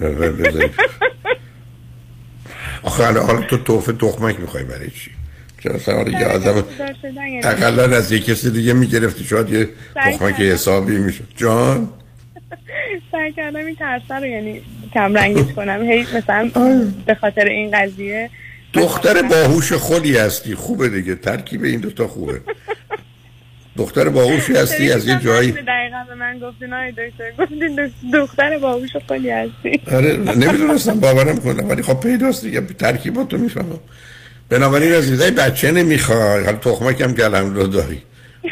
بذاری 0.00 0.70
آخه 2.82 3.04
حالا 3.04 3.42
تو 3.42 3.56
توفه 3.58 3.92
تخمک 3.92 4.40
می‌خوای 4.40 4.64
برای 4.64 4.90
چی؟ 4.90 5.10
چرا 5.62 5.78
سوال 5.78 6.12
یه 6.12 6.26
آدم 6.26 6.64
یعنی. 7.04 7.40
اقلا 7.44 7.96
از 7.96 8.12
یک 8.12 8.24
کسی 8.24 8.50
دیگه 8.50 8.72
می‌گرفتی 8.72 9.24
شاید 9.24 9.50
یه 9.50 9.68
تخمک 9.94 10.40
حسابی 10.40 10.98
می‌شد. 10.98 11.24
جان؟ 11.36 11.88
سعی 13.12 13.32
کردم 13.32 13.66
این 13.66 13.74
ترسه 13.76 14.14
رو 14.14 14.26
یعنی 14.26 14.62
کم 14.94 15.14
رنگش 15.14 15.52
کنم. 15.56 15.82
هی 15.82 16.06
مثلا 16.14 16.50
به 17.06 17.14
خاطر 17.14 17.44
این 17.44 17.70
قضیه 17.70 18.30
دختر 18.72 19.22
باهوش 19.22 19.72
خودی 19.72 20.16
هستی. 20.16 20.54
خوبه 20.54 20.88
دیگه. 20.88 21.14
ترکیب 21.14 21.64
این 21.64 21.80
دوتا 21.80 22.08
خوبه. 22.08 22.40
دختر 23.76 24.08
باهوشی 24.08 24.52
هستی 24.62 24.92
از 24.92 25.08
یه 25.08 25.20
جایی 25.24 25.52
دقیقا 25.52 26.04
به 26.08 26.14
من 26.14 26.38
گفتین 26.38 26.72
آی 26.72 26.92
دکتر 26.92 27.32
گفتین 27.38 27.90
دختر 28.12 28.58
باهوش 28.58 28.96
خودی 29.08 29.30
هستی. 29.30 29.80
آره 29.92 30.16
نمی‌دونستم 30.16 31.00
باورم 31.00 31.36
کنم. 31.36 31.68
ولی 31.70 31.82
خب 31.82 32.00
پیداست 32.00 32.44
دیگه. 32.44 32.60
ترکیباتو 32.60 33.38
می‌فهمم. 33.38 33.80
بنابراین 34.48 34.92
عزیزای 34.92 35.30
بچه 35.30 35.70
نمی‌خوای. 35.72 36.44
حالا 36.44 36.58
تخمک 36.58 37.00
هم 37.00 37.14
که 37.14 37.24
الحمدلله 37.24 37.68
داری. 37.68 38.02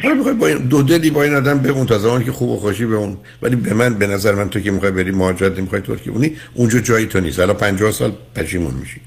حالا 0.03 0.15
می‌خوای 0.15 0.35
با 0.35 0.47
این 0.47 0.59
دو 0.59 0.83
دلی 0.83 1.11
با 1.11 1.23
این 1.23 1.35
آدم 1.35 1.59
بمون 1.59 1.87
تا 1.87 1.99
زمانی 1.99 2.25
که 2.25 2.33
خوب 2.33 2.49
و 2.49 2.57
خوشی 2.57 2.87
بمون. 2.87 3.17
ولی 3.43 3.57
به 3.57 3.75
من 3.75 3.95
به 3.95 4.07
نظر 4.07 4.35
من 4.35 4.49
تو 4.51 4.61
که 4.61 4.71
می‌خوای 4.71 4.93
بری 4.93 5.11
مهاجرت 5.11 5.59
نمی‌خوای 5.59 5.81
ترکیه 5.81 6.13
اونی 6.13 6.37
اونجا 6.55 6.79
جایی 6.79 7.07
تو 7.07 7.21
نیست. 7.21 7.41
الان 7.41 7.57
50 7.57 7.93
سال 7.93 8.13
پشیمون 8.35 8.75
میشی. 8.75 9.01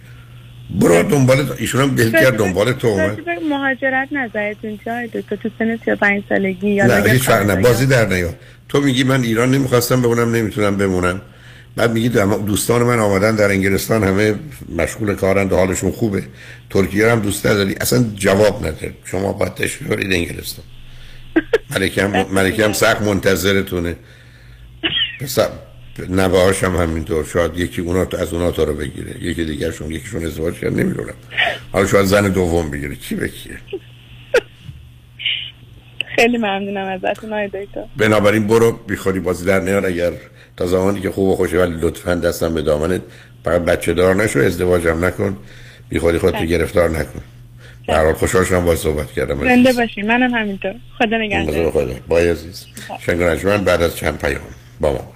برو 0.82 1.04
دنبال 1.04 1.52
ایشون 1.58 1.82
هم 1.82 2.12
کرد 2.12 2.38
دنبال 2.38 2.72
تو 2.72 2.88
اومد. 2.88 3.18
مهاجرت 3.50 4.10
نظرتون 4.12 4.80
چه 4.86 5.24
تو 5.30 5.36
تو 5.36 5.50
سن 5.60 5.78
35 5.86 6.24
سالگی 6.30 6.70
یا 6.70 6.86
نه 6.86 7.12
هیچ 7.12 7.24
فرق 7.24 7.52
نه 7.52 7.56
بازی 7.56 7.86
در 7.86 8.08
نیا 8.08 8.34
تو 8.70 8.82
میگی 8.82 9.04
من 9.04 9.24
ایران 9.24 9.52
نمی‌خواستم 9.52 10.02
بمونم 10.02 10.36
نمی‌تونم 10.36 10.78
بمونم. 10.78 11.22
بعد 11.76 11.92
میگی 11.92 12.10
دوستان 12.46 12.84
من 12.84 13.00
آمدن 13.00 13.36
در 13.36 13.50
انگلستان 13.50 14.04
همه 14.04 14.36
مشغول 14.76 15.16
کارند 15.16 15.54
و 15.54 15.56
حالشون 15.56 15.92
خوبه. 15.92 16.24
ترکیه 16.70 17.12
هم 17.12 17.20
دوست 17.20 17.48
نداری؟ 17.48 17.76
اصلا 17.82 18.06
جواب 18.16 18.68
نده 18.68 18.94
شما 19.04 19.34
باید 19.34 19.54
برید 19.90 20.14
انگلستان. 20.14 20.66
ملکم 21.70 22.26
ملکم 22.32 22.74
سخت 22.74 23.02
منتظرتونه. 23.02 23.96
پس 25.22 25.40
نوه 26.10 26.56
هم 26.62 26.76
همینطور. 26.76 27.26
شاید 27.26 27.58
یکی 27.58 27.82
اونا 27.82 28.08
از 28.20 28.34
اونا 28.34 28.52
تا 28.52 28.64
رو 28.64 28.74
بگیره. 28.74 29.24
یکی 29.24 29.46
دیگرشون 29.46 29.92
یکیشون 29.92 30.26
ازدواج 30.26 30.54
کرد 30.54 30.80
نمی‌دونم. 30.80 31.14
حالا 31.72 31.88
شاید 31.88 32.06
زن 32.06 32.30
دوم 32.30 32.72
بگیره. 32.72 32.96
کی 32.96 33.16
بکیه 33.16 33.58
خیلی 36.16 36.38
ممنونم 36.38 36.88
ازتون 36.88 37.34
آقای 37.34 37.48
دکتر. 37.48 37.84
بنابراین 37.98 38.48
برو 38.48 38.72
بیخوری 38.72 39.20
بازی 39.20 39.46
در 39.46 39.60
نیار. 39.60 39.86
اگر 39.86 40.12
تا 40.58 40.68
زمانی 40.68 41.02
که 41.02 41.12
خوب 41.12 41.30
و 41.30 41.36
خوشه 41.36 41.58
ولی 41.58 41.76
لطفا 41.82 42.16
دستم 42.16 42.54
به 42.54 42.62
دامنت. 42.62 43.02
فقط 43.46 43.62
بچه 43.62 43.94
دار 43.94 44.16
نشو 44.16 44.40
ازدواج 44.40 44.88
هم 44.88 45.06
نکن. 45.06 45.38
بیخوری 45.90 46.18
خودت 46.18 46.36
بله. 46.36 46.46
گرفتار 46.46 46.90
نکن. 46.90 47.22
برحال 47.88 48.14
خوشحال 48.14 48.44
شدم 48.44 48.66
باید 48.66 48.78
صحبت 48.78 49.12
کردم 49.12 49.44
زنده 49.44 49.74
باشین. 49.74 50.08
منم 50.08 50.34
همینطور. 50.34 50.76
خدا 50.98 51.18
نگهدار. 51.18 51.72
خدا. 51.72 51.94
با 52.08 52.20
عزیز. 52.20 52.66
شنگ 53.00 53.64
بعد 53.64 53.82
از 53.82 53.96
چند 53.96 54.18
پیام 54.18 54.42
با 54.80 54.94
ما 54.94 55.16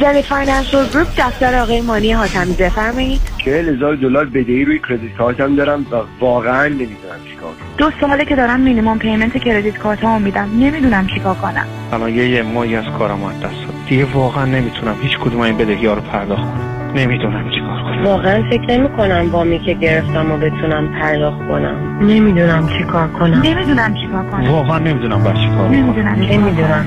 زنی 0.00 0.22
Financial 0.22 0.88
Group 0.88 1.06
دفتر 1.18 1.60
آقای 1.62 1.80
مانی 1.80 2.12
حاتمی 2.12 2.54
بفرمایید. 2.54 3.20
چهل 3.44 3.68
هزار 3.68 3.94
دلار 3.96 4.24
بدهی 4.24 4.64
روی 4.64 4.80
credit 4.88 5.16
card 5.16 5.48
م 5.48 5.56
دارم 5.56 5.86
و 5.90 5.96
واقعا 6.20 6.68
نمی‌دونم 6.68 7.20
چیکار 7.30 7.50
دو 7.78 7.90
ساله 8.00 8.24
که 8.24 8.36
دارم 8.36 8.60
minimum 8.60 8.98
payment 8.98 9.36
credit 9.36 9.78
card 9.78 10.05
مو 10.05 10.18
میدم. 10.18 10.48
نمی‌دونم 10.60 11.06
چیکار 11.06 11.34
کنم. 11.34 11.66
الان 11.92 12.08
یه 12.08 12.28
یه 12.28 12.42
ماهی 12.42 12.76
از 12.76 12.84
کارم 12.98 13.24
از 13.24 13.40
دست 13.40 13.42
داد 13.42 13.74
دیگه 13.88 14.04
واقعا 14.04 14.44
نمی‌تونم 14.44 14.94
هیچ 15.02 15.18
کدوم 15.18 15.40
این 15.40 15.56
بدهی 15.56 15.86
ها 15.86 15.94
رو 15.94 16.00
پرداخت 16.00 16.42
کنم. 16.42 16.92
نمی‌دونم 16.94 17.50
چیکار 17.50 17.82
کنم. 17.82 18.04
واقعا 18.04 18.42
فکر 18.50 18.78
نمی 18.78 18.88
کنم 18.88 19.30
وامی 19.32 19.58
که 19.58 19.74
گرفتم 19.74 20.32
و 20.32 20.36
بتونم 20.36 20.88
پرداخت 21.00 21.38
کنم. 21.38 21.98
نمی‌دونم 22.02 22.68
چیکار 22.78 23.08
کنم. 23.08 23.42
نمی‌دونم 23.42 23.94
چیکار 23.94 24.24
کنم. 24.30 24.50
واقعا 24.50 24.78
نمی‌دونم 24.78 25.22
باید 25.24 25.36
چیکار 25.36 25.68
کنم 25.68 25.74
نمی‌دونم 25.74 26.14
نمی‌دونم. 26.14 26.86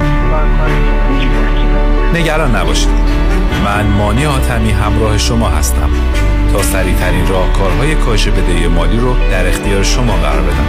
نگران 2.15 2.55
نباشید. 2.55 2.89
من 3.65 3.85
مانی 3.85 4.23
حاتمی 4.23 4.71
همراه 4.71 5.17
شما 5.17 5.49
هستم 5.49 5.89
تا 6.53 6.61
سریع 6.61 6.95
ترین 6.95 7.27
راهکارهای 7.27 7.95
کاهش 7.95 8.27
بدهی 8.27 8.67
مالی 8.67 8.97
رو 8.97 9.15
در 9.31 9.47
اختیار 9.47 9.83
شما 9.83 10.13
قرار 10.13 10.41
بدم. 10.41 10.67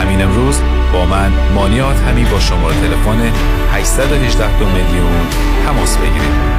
همین 0.00 0.22
امروز 0.22 0.60
با 0.92 1.06
من 1.06 1.32
مانی 1.54 1.78
حاتمی 1.78 2.24
با 2.24 2.40
شماره 2.40 2.74
تلفن 2.74 3.32
818 3.72 4.58
دو 4.58 4.66
میلیون 4.66 5.26
تماس 5.66 5.96
بگیرید. 5.96 6.52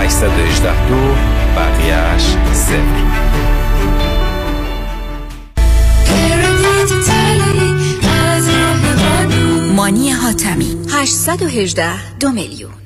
818 0.00 0.88
دو 0.88 1.14
بقیهش 1.56 2.36
صفر. 2.52 3.30
مانی 9.76 10.10
حاتمی 10.10 10.76
818 10.92 12.16
دو 12.18 12.30
میلیون. 12.30 12.79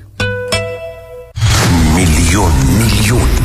میلیون 1.95 2.51
میلیون 2.77 3.44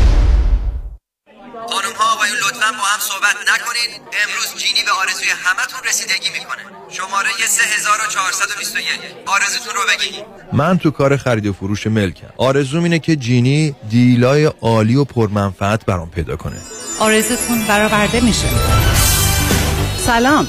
لطفا 2.43 2.71
با 2.71 2.83
هم 2.91 2.99
صحبت 2.99 3.35
نکنین. 3.53 3.89
امروز 4.23 4.63
جینی 4.63 4.83
به 4.83 4.91
آرزوی 4.91 5.29
همتون 5.29 5.79
رسیدگی 5.89 6.29
می‌کنه. 6.39 6.63
شماره 6.89 7.29
3421 7.47 8.85
آرزوتون 9.25 9.73
رو 9.73 9.81
بگین. 9.89 10.25
من 10.53 10.77
تو 10.77 10.91
کار 10.91 11.17
خرید 11.17 11.45
و 11.45 11.53
فروش 11.53 11.87
ملکم. 11.87 12.27
آرزوم 12.37 12.83
اینه 12.83 12.99
که 12.99 13.15
جینی 13.15 13.75
دیلای 13.89 14.45
عالی 14.61 14.95
و 14.95 15.03
پرمنفعت 15.05 15.85
برام 15.85 16.09
پیدا 16.09 16.35
کنه. 16.35 16.61
آرزوتون 16.99 17.63
برآورده 17.67 18.19
میشه. 18.21 18.47
سلام. 20.05 20.47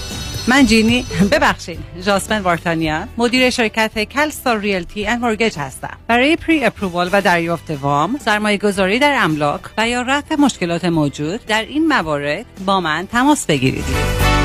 من 0.49 0.66
جینی. 0.66 1.07
ببخشید. 1.32 1.78
جاسمن 2.07 2.43
وارتانیان 2.43 3.09
مدیر 3.18 3.51
شرکت 3.51 4.05
کلستار 4.05 4.59
ریلتی 4.59 5.07
اند 5.07 5.20
مورگج 5.20 5.59
هستم. 5.59 5.97
برای 6.07 6.36
پری 6.36 6.64
اپرووال 6.64 7.11
و 7.12 7.22
دریافت 7.22 7.70
وام 7.70 8.18
سرمایه 8.24 8.59
گذاری 8.59 8.99
در 8.99 9.16
املاک 9.20 9.61
و 9.78 9.88
یا 9.88 10.03
رفع 10.03 10.36
مشکلات 10.36 10.84
موجود 10.84 11.47
در 11.47 11.62
این 11.62 11.88
موارد 11.88 12.47
با 12.66 12.80
من 12.80 13.07
تماس 13.12 13.47
بگیرید. 13.47 13.84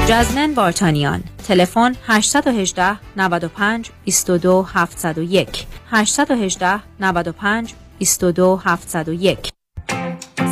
جزمن 0.07 0.53
بارتانیان 0.53 1.23
تلفن 1.47 1.95
818 2.07 2.97
95 3.17 3.89
22 4.05 4.67
701 4.73 5.65
818 5.91 6.79
95 6.99 7.73
22 7.99 8.61
701 8.63 9.56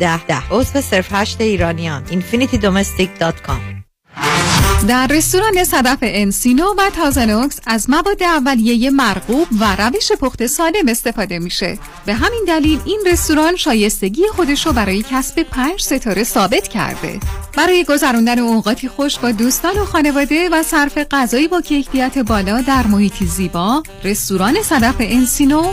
ده. 0.00 0.26
ده 0.26 0.42
عضو 0.50 0.80
صرف 0.80 1.08
هشت 1.12 1.40
ایرانیان. 1.40 2.04
infinitydomestic.com 2.06 3.80
در 4.88 5.06
رستوران 5.06 5.64
صدف 5.64 5.98
انسینو 6.02 6.64
و 6.78 6.90
تازنوکس 6.96 7.60
از 7.66 7.90
مواد 7.90 8.22
اولیه 8.22 8.90
مرغوب 8.90 9.48
و 9.60 9.76
روش 9.76 10.12
پخت 10.12 10.46
سالم 10.46 10.88
استفاده 10.88 11.38
میشه. 11.38 11.78
به 12.06 12.14
همین 12.14 12.44
دلیل 12.46 12.80
این 12.84 13.00
رستوران 13.06 13.56
شایستگی 13.56 14.22
خودش 14.36 14.66
رو 14.66 14.72
برای 14.72 15.04
کسب 15.10 15.42
پنج 15.42 15.80
ستاره 15.80 16.24
ثابت 16.24 16.68
کرده. 16.68 17.20
برای 17.56 17.84
گذراندن 17.84 18.38
اوقاتی 18.38 18.88
خوش 18.88 19.18
با 19.18 19.32
دوستان 19.32 19.78
و 19.78 19.84
خانواده 19.84 20.48
و 20.52 20.62
صرف 20.62 20.98
غذایی 21.10 21.48
با 21.48 21.60
کیفیت 21.60 22.18
بالا 22.18 22.60
در 22.60 22.86
محیطی 22.86 23.26
زیبا 23.26 23.82
رستوران 24.04 24.62
صدف 24.62 24.96
انسینو 24.98 25.72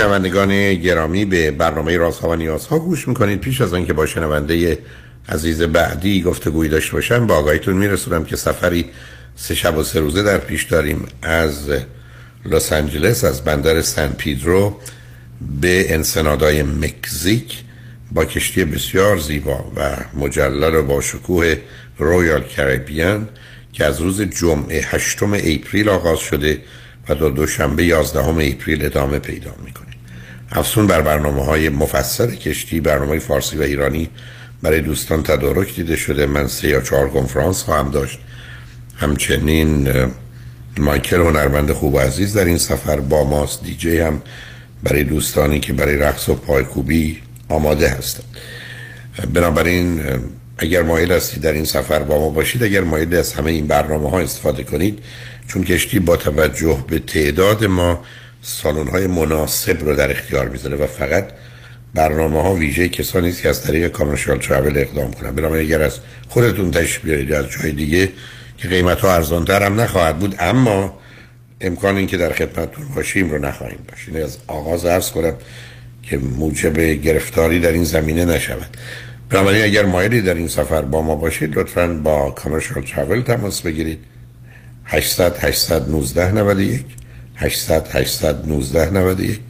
شنوندگان 0.00 0.74
گرامی 0.74 1.24
به 1.24 1.50
برنامه 1.50 1.96
رازها 1.96 2.28
و 2.28 2.34
نیازها 2.34 2.78
گوش 2.78 3.08
می‌کنید. 3.08 3.40
پیش 3.40 3.60
از 3.60 3.74
آنکه 3.74 3.92
با 3.92 4.06
شنونده 4.06 4.78
عزیز 5.28 5.62
بعدی 5.62 6.22
گفتگوی 6.22 6.68
داشته 6.68 6.92
باشم 6.92 7.26
به 7.26 7.36
آگاهیتون 7.36 7.76
میرسونم 7.76 8.24
که 8.24 8.36
سفری 8.36 8.84
سه 9.36 9.54
شب 9.54 9.76
و 9.76 9.82
سه 9.82 10.00
روزه 10.00 10.22
در 10.22 10.38
پیش 10.38 10.64
داریم 10.64 11.06
از 11.22 11.70
لس 12.46 12.72
آنجلس 12.72 13.24
از 13.24 13.44
بندر 13.44 13.82
سن 13.82 14.08
پیدرو 14.08 14.76
به 15.60 15.94
انسنادای 15.94 16.62
مکزیک. 16.62 17.64
با 18.12 18.24
کشتی 18.24 18.64
بسیار 18.64 19.18
زیبا 19.18 19.72
و 19.76 19.96
مجلل 20.14 20.74
و 20.74 20.82
با 20.82 21.00
شکوه 21.00 21.56
Royal 21.98 22.42
Caribbean 22.42 23.28
که 23.72 23.84
از 23.84 24.00
روز 24.00 24.22
جمعه 24.22 24.80
هشتم 24.84 25.32
April 25.32 25.88
آغاز 25.88 26.18
شده 26.18 26.60
و 27.08 27.14
تا 27.14 27.28
دوشنبه 27.28 27.84
11 27.84 28.20
اپریل 28.28 28.84
ادامه 28.84 29.18
پیدا 29.18 29.54
می‌کنه. 29.64 29.87
افسون 30.52 30.86
بر 30.86 31.02
برنامه 31.02 31.44
های 31.44 31.68
مفصل 31.68 32.34
کشتی 32.34 32.80
برنامه 32.80 33.18
فارسی 33.18 33.56
و 33.56 33.62
ایرانی 33.62 34.10
برای 34.62 34.80
دوستان 34.80 35.22
تدارک 35.22 35.74
دیده 35.74 35.96
شده. 35.96 36.26
من 36.26 36.46
سه 36.46 36.68
یا 36.68 36.80
چهار 36.80 37.08
کنفرانس 37.08 37.62
خواهم 37.62 37.90
داشت. 37.90 38.18
همچنین 38.96 39.88
مایکل 40.78 41.20
هنرمند 41.20 41.72
خوب 41.72 41.94
و 41.94 41.98
عزیز 41.98 42.36
در 42.36 42.44
این 42.44 42.58
سفر 42.58 43.00
با 43.00 43.24
ماست. 43.24 43.64
دیجی 43.64 43.98
هم 43.98 44.22
برای 44.82 45.04
دوستانی 45.04 45.60
که 45.60 45.72
برای 45.72 45.96
رقص 45.96 46.28
و 46.28 46.34
پایکوبی 46.34 47.22
آماده 47.48 47.88
هستند. 47.88 48.24
بنابراین 49.34 50.02
اگر 50.58 50.82
مایل 50.82 51.12
هستید 51.12 51.42
در 51.42 51.52
این 51.52 51.64
سفر 51.64 51.98
با 51.98 52.18
ما 52.18 52.28
باشید 52.30 52.62
اگر 52.62 52.80
مایل 52.80 53.14
از 53.14 53.32
همه 53.32 53.50
این 53.50 53.66
برنامه 53.66 54.10
ها 54.10 54.20
استفاده 54.20 54.64
کنید 54.64 54.98
چون 55.48 55.64
کشتی 55.64 55.98
با 55.98 56.16
توجه 56.16 56.84
به 56.88 56.98
تعداد 56.98 57.64
ما 57.64 58.04
سالن 58.42 58.88
های 58.88 59.06
مناسب 59.06 59.84
رو 59.84 59.96
در 59.96 60.10
اختیار 60.10 60.48
می‌ذاره 60.48 60.76
و 60.76 60.86
فقط 60.86 61.28
برنامه 61.94 62.42
ها 62.42 62.54
ویژه 62.54 62.88
کسانی 62.88 63.28
است 63.28 63.42
که 63.42 63.48
از 63.48 63.62
طریق 63.62 63.88
کامرشال 63.88 64.38
ترافل 64.38 64.78
اقدام 64.78 65.12
کنن 65.12 65.34
بنابراین 65.34 65.66
اگر 65.66 65.82
از 65.82 65.98
خودتون 66.28 66.70
تشریف 66.70 67.04
بیارید. 67.04 67.32
از 67.32 67.46
جای 67.50 67.72
دیگه 67.72 68.08
که 68.58 68.68
قیمت 68.68 69.00
ها 69.00 69.14
ارزانتر 69.14 69.62
هم 69.62 69.80
نخواهد 69.80 70.18
بود 70.18 70.34
اما 70.38 70.98
امکان 71.60 71.96
این 71.96 72.06
که 72.06 72.16
در 72.16 72.32
خدمتتون 72.32 72.84
باشیم 72.94 73.30
رو 73.30 73.38
نخواهیم 73.38 73.78
داشت. 73.88 74.24
از 74.24 74.38
آغاز 74.46 74.84
عرض 74.84 75.10
کنم 75.10 75.34
که 76.02 76.18
موجب 76.18 76.80
گرفتاری 76.80 77.60
در 77.60 77.72
این 77.72 77.84
زمینه 77.84 78.24
نشود. 78.24 78.76
بنابراین 79.30 79.64
اگر 79.64 79.84
مایلی 79.84 80.22
در 80.22 80.34
این 80.34 80.48
سفر 80.48 80.82
با 80.82 81.02
ما 81.02 81.14
باشید 81.14 81.58
لطفا 81.58 81.86
با 81.86 82.30
کامرشال 82.30 82.82
ترافل 82.82 83.22
تماس 83.22 83.60
بگیرید. 83.60 83.98
800 84.84 85.44
819 85.44 86.32
91 86.32 86.84
800 87.38 87.88
819 87.92 88.90
91 88.90 89.40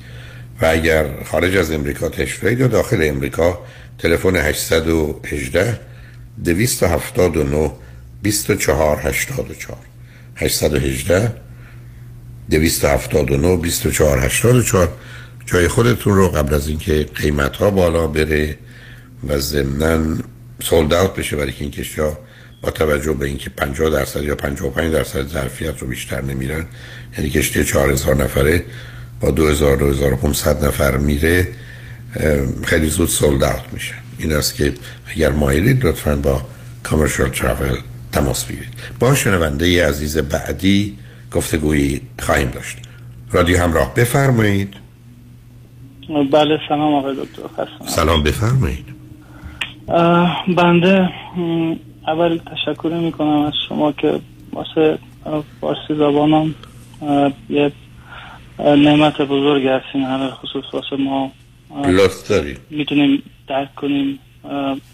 و 0.62 0.66
اگر 0.66 1.24
خارج 1.24 1.56
از 1.56 1.72
امریکا 1.72 2.08
تشریف 2.08 2.60
یا 2.60 2.66
داخل 2.66 2.98
امریکا 3.02 3.58
تلفن 3.98 4.36
818 4.36 5.80
279 6.44 7.72
24 8.22 9.00
84 9.00 9.78
818 10.36 11.32
279 12.50 13.56
24 13.56 14.18
84 14.18 14.88
جای 15.46 15.68
خودتون 15.68 16.14
رو 16.14 16.28
قبل 16.28 16.54
از 16.54 16.68
اینکه 16.68 17.06
قیمت 17.14 17.56
ها 17.56 17.70
بالا 17.70 18.06
بره 18.06 18.58
و 19.28 19.38
ضمناً 19.38 20.16
سولد 20.62 20.92
اوت 20.92 21.14
بشه 21.14 21.36
برای 21.36 21.52
که 21.52 21.62
این 21.62 21.70
کشا 21.70 22.18
با 22.62 22.70
توجه 22.70 23.12
به 23.12 23.26
اینکه 23.26 23.50
50 23.50 23.90
درصد 23.90 24.22
یا 24.22 24.34
55 24.34 24.92
درصد 24.92 25.26
ظرفیت 25.26 25.78
رو 25.78 25.86
بیشتر 25.86 26.20
نمیرن 26.20 26.66
یعنی 27.18 27.30
کشتی 27.30 27.64
4000 27.64 28.16
نفره 28.16 28.64
با 29.20 29.30
2000 29.30 29.76
2500 29.76 30.64
نفر 30.64 30.96
میره 30.96 31.48
خیلی 32.64 32.86
زود 32.86 33.08
سولد 33.08 33.42
اوت 33.42 33.72
میشه 33.72 33.94
این 34.18 34.32
است 34.32 34.54
که 34.54 34.72
اگر 35.06 35.30
مایلید 35.30 35.86
لطفا 35.86 36.16
با 36.16 36.42
کامرشال 36.82 37.28
ترافل 37.28 37.76
تماس 38.12 38.44
بگیرید. 38.44 38.68
با 39.00 39.14
شنونده 39.14 39.88
عزیز 39.88 40.18
بعدی 40.18 40.98
گفتگویی 41.32 42.00
خواهیم 42.18 42.50
داشت. 42.50 42.78
رادیو 43.32 43.58
همراه 43.62 43.94
بفرمایید. 43.94 44.74
بله 46.32 46.58
سلام 46.68 46.94
آقای 46.94 47.16
دکتر. 47.16 47.68
سلام 47.86 48.22
بفرمایید. 48.22 48.84
بنده 50.56 51.08
اول 52.08 52.38
تشکر 52.38 52.88
می 52.88 53.12
کنم 53.12 53.38
از 53.38 53.52
شما 53.68 53.92
که 53.92 54.20
واسه 54.52 54.98
فارسی 55.60 55.94
زبانم 55.94 56.54
یه 57.50 57.72
نعمت 58.58 59.22
بزرگ 59.22 59.66
هستین 59.66 60.02
همه 60.02 60.30
خصوص 60.30 60.64
واسه 60.72 60.96
ما. 60.96 61.30
لطف 61.86 62.30
می‌تونیم 62.70 63.22
درک 63.48 63.74
کنیم. 63.74 64.18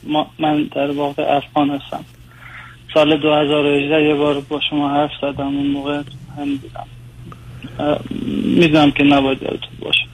ما 0.03 0.27
من 0.39 0.63
در 0.63 0.91
واقع 0.91 1.37
افغان 1.37 1.71
هستم. 1.71 2.05
سال 2.95 3.17
2018 3.17 4.09
یه 4.09 4.15
بار 4.15 4.41
با 4.41 4.61
شما 4.71 4.89
حرف 4.89 5.11
زدم 5.23 5.47
اون 5.47 5.67
موقع. 5.67 6.03
هم 6.39 6.45
دیدم 6.45 6.87
می‌دونم 8.45 8.91
که 8.91 9.05
نباید 9.05 9.43
یادتون 9.43 9.77
باشه. 9.81 10.07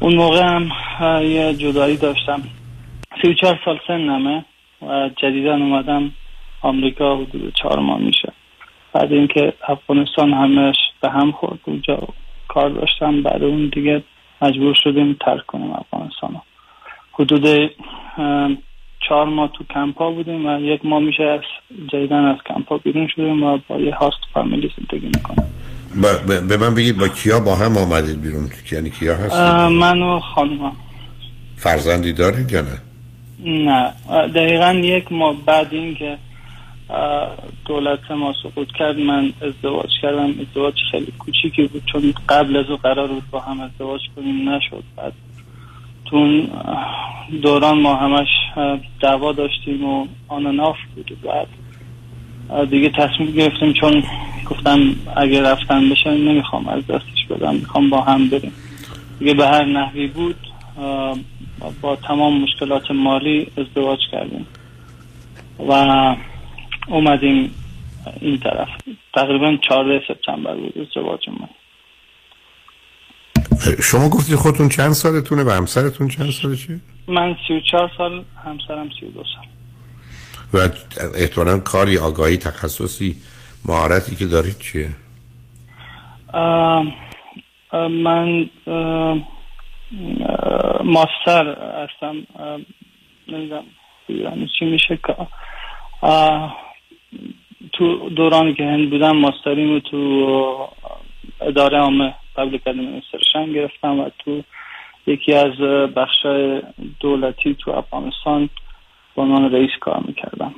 اون 0.00 0.14
موقع 0.14 0.42
هم 0.42 0.70
یه 1.22 1.54
جدایی 1.54 1.96
داشتم. 1.96 2.42
سی 3.22 3.28
و 3.28 3.34
چهار 3.34 3.60
سال 3.64 3.78
سنمه 3.86 4.44
و 4.82 5.10
جدیدن 5.22 5.62
اومدم 5.62 6.10
آمریکا 6.64 7.16
حدود 7.16 7.52
چهار 7.62 7.78
ماه 7.78 8.00
میشه. 8.00 8.32
بعد 8.92 9.12
اینکه 9.12 9.52
افغانستان 9.68 10.32
همش 10.32 10.76
به 11.00 11.10
هم 11.10 11.32
خورد 11.32 11.58
اونجا 11.64 11.98
کار 12.48 12.70
داشتم. 12.70 13.22
بعد 13.22 13.42
اون 13.42 13.70
دیگه 13.74 14.02
مجبور 14.42 14.74
شدیم 14.84 15.16
ترک 15.20 15.46
کنیم 15.46 15.70
افغانستان 15.72 16.40
حدود 17.12 17.70
چهار 19.08 19.26
ماه 19.26 19.50
تو 19.52 19.64
کمپا 19.74 20.10
بودیم 20.10 20.46
و 20.46 20.60
یک 20.60 20.84
ماه 20.84 21.02
میشه 21.02 21.22
از 21.22 21.40
جدیدن 21.92 22.24
از 22.24 22.36
کمپا 22.46 22.78
بیرون 22.78 23.08
شدیم 23.08 23.42
و 23.42 23.58
با 23.68 23.80
یه 23.80 23.94
هاست 23.94 24.18
فامیلی 24.34 24.70
زندگی 24.76 25.06
می‌کنم 25.06 25.44
به 26.48 26.56
من 26.56 26.74
بگید 26.74 26.98
با 26.98 27.08
کیا 27.08 27.40
با 27.40 27.54
هم 27.54 27.76
آمدید 27.76 28.22
بیرون؟ 28.22 28.50
یعنی 28.72 28.90
کیا 28.90 29.14
هستید؟ 29.14 29.40
من 29.80 30.02
و 30.02 30.20
خانومم 30.20 30.76
فرزندی 31.56 32.12
دارید 32.12 32.52
یا 32.52 32.60
نه؟ 32.60 32.78
نه. 33.44 33.92
دقیقا 34.28 34.72
یک 34.72 35.12
ماه 35.12 35.36
بعد 35.46 35.68
این 35.70 35.94
که 35.94 36.18
دولت 37.66 38.10
ما 38.10 38.34
سقوط 38.42 38.68
کرد. 38.72 38.98
من 38.98 39.32
ازدواج 39.42 39.90
کردم. 40.02 40.34
ازدواج 40.40 40.74
خیلی 40.90 41.12
کوچیکی 41.18 41.66
بود 41.66 41.82
چون 41.92 42.14
قبل 42.28 42.56
از 42.56 42.70
او 42.70 42.76
قرار 42.76 43.08
بود 43.08 43.30
با 43.30 43.40
هم 43.40 43.60
ازدواج 43.60 44.00
کنیم. 44.16 44.48
نشد. 44.48 44.82
بعد 44.96 45.12
تو 46.04 46.46
دوران 47.42 47.78
ما 47.78 47.94
همش 47.94 48.28
دعوا 49.00 49.32
داشتیم 49.32 49.84
و 49.84 50.06
آناناف 50.28 50.76
بود. 50.94 51.18
بعد 51.22 51.48
دیگه 52.70 52.88
تصمیم 52.88 53.30
گرفتیم 53.30 53.72
چون 53.72 54.02
گفتم 54.50 54.80
اگه 55.16 55.42
رفتن 55.42 55.90
بشه 55.90 56.10
نمی‌خوام 56.10 56.68
از 56.68 56.86
دستش 56.86 57.26
بدم. 57.30 57.54
می‌خوام 57.54 57.90
با 57.90 58.00
هم 58.00 58.28
بریم. 58.28 58.52
دیگه 59.18 59.34
به 59.34 59.46
هر 59.46 59.64
نحوی 59.64 60.06
بود 60.06 60.36
با 61.82 61.96
تمام 61.96 62.40
مشکلات 62.40 62.90
مالی 62.90 63.46
ازدواج 63.58 63.98
کردیم. 64.12 64.46
و 65.68 66.16
اومدیم 66.88 67.54
این 68.20 68.38
طرف. 68.38 68.68
تقریبا 69.14 69.56
14 69.68 70.02
سپتامبر 70.08 70.54
بود 70.54 70.78
ازدواج 70.78 71.28
من 71.28 71.48
شما 73.82 74.08
گفتید 74.08 74.34
خودتون 74.34 74.68
چند 74.68 74.92
سالتونه 74.92 75.44
و 75.44 75.50
همسرتون 75.50 76.08
چند 76.08 76.30
سالشه؟ 76.30 76.80
من 77.08 77.36
34 77.48 77.90
سال 77.98 78.24
همسرم 78.44 78.88
32 79.00 79.24
سال. 79.24 79.44
و 80.52 80.68
احتمالا 81.14 81.58
کاری 81.58 81.98
آگاهی 81.98 82.36
تخصصی 82.36 83.16
مهارتی 83.64 84.16
که 84.16 84.26
دارید 84.26 84.58
چیه؟ 84.58 84.90
آه 86.32 86.86
آه 87.70 87.88
من 87.88 88.50
آه 88.66 89.18
ماستر 90.84 91.56
هستم. 91.84 92.26
نمی‌دونم 93.28 93.64
یعنی 94.08 94.50
چی 94.58 94.64
میشه؟ 94.64 94.98
که 95.06 95.16
تو 97.72 98.08
دورانی 98.08 98.54
که 98.54 98.62
هند 98.62 98.90
بودم 98.90 99.16
ماستریم 99.16 99.78
تو 99.78 100.68
اداره 101.40 101.78
عامه 101.78 102.14
پبلیک 102.36 102.62
ادمنستریشن 102.66 103.52
گرفتم 103.52 104.00
و 104.00 104.10
تو 104.18 104.42
یکی 105.06 105.34
از 105.34 105.52
بخش 105.96 106.26
دولتی 107.00 107.56
تو 107.58 107.70
افغانستان 107.70 108.48
با 109.14 109.22
عنوان 109.22 109.52
رئیس 109.52 109.70
کار 109.80 110.04
می‌کردم. 110.06 110.54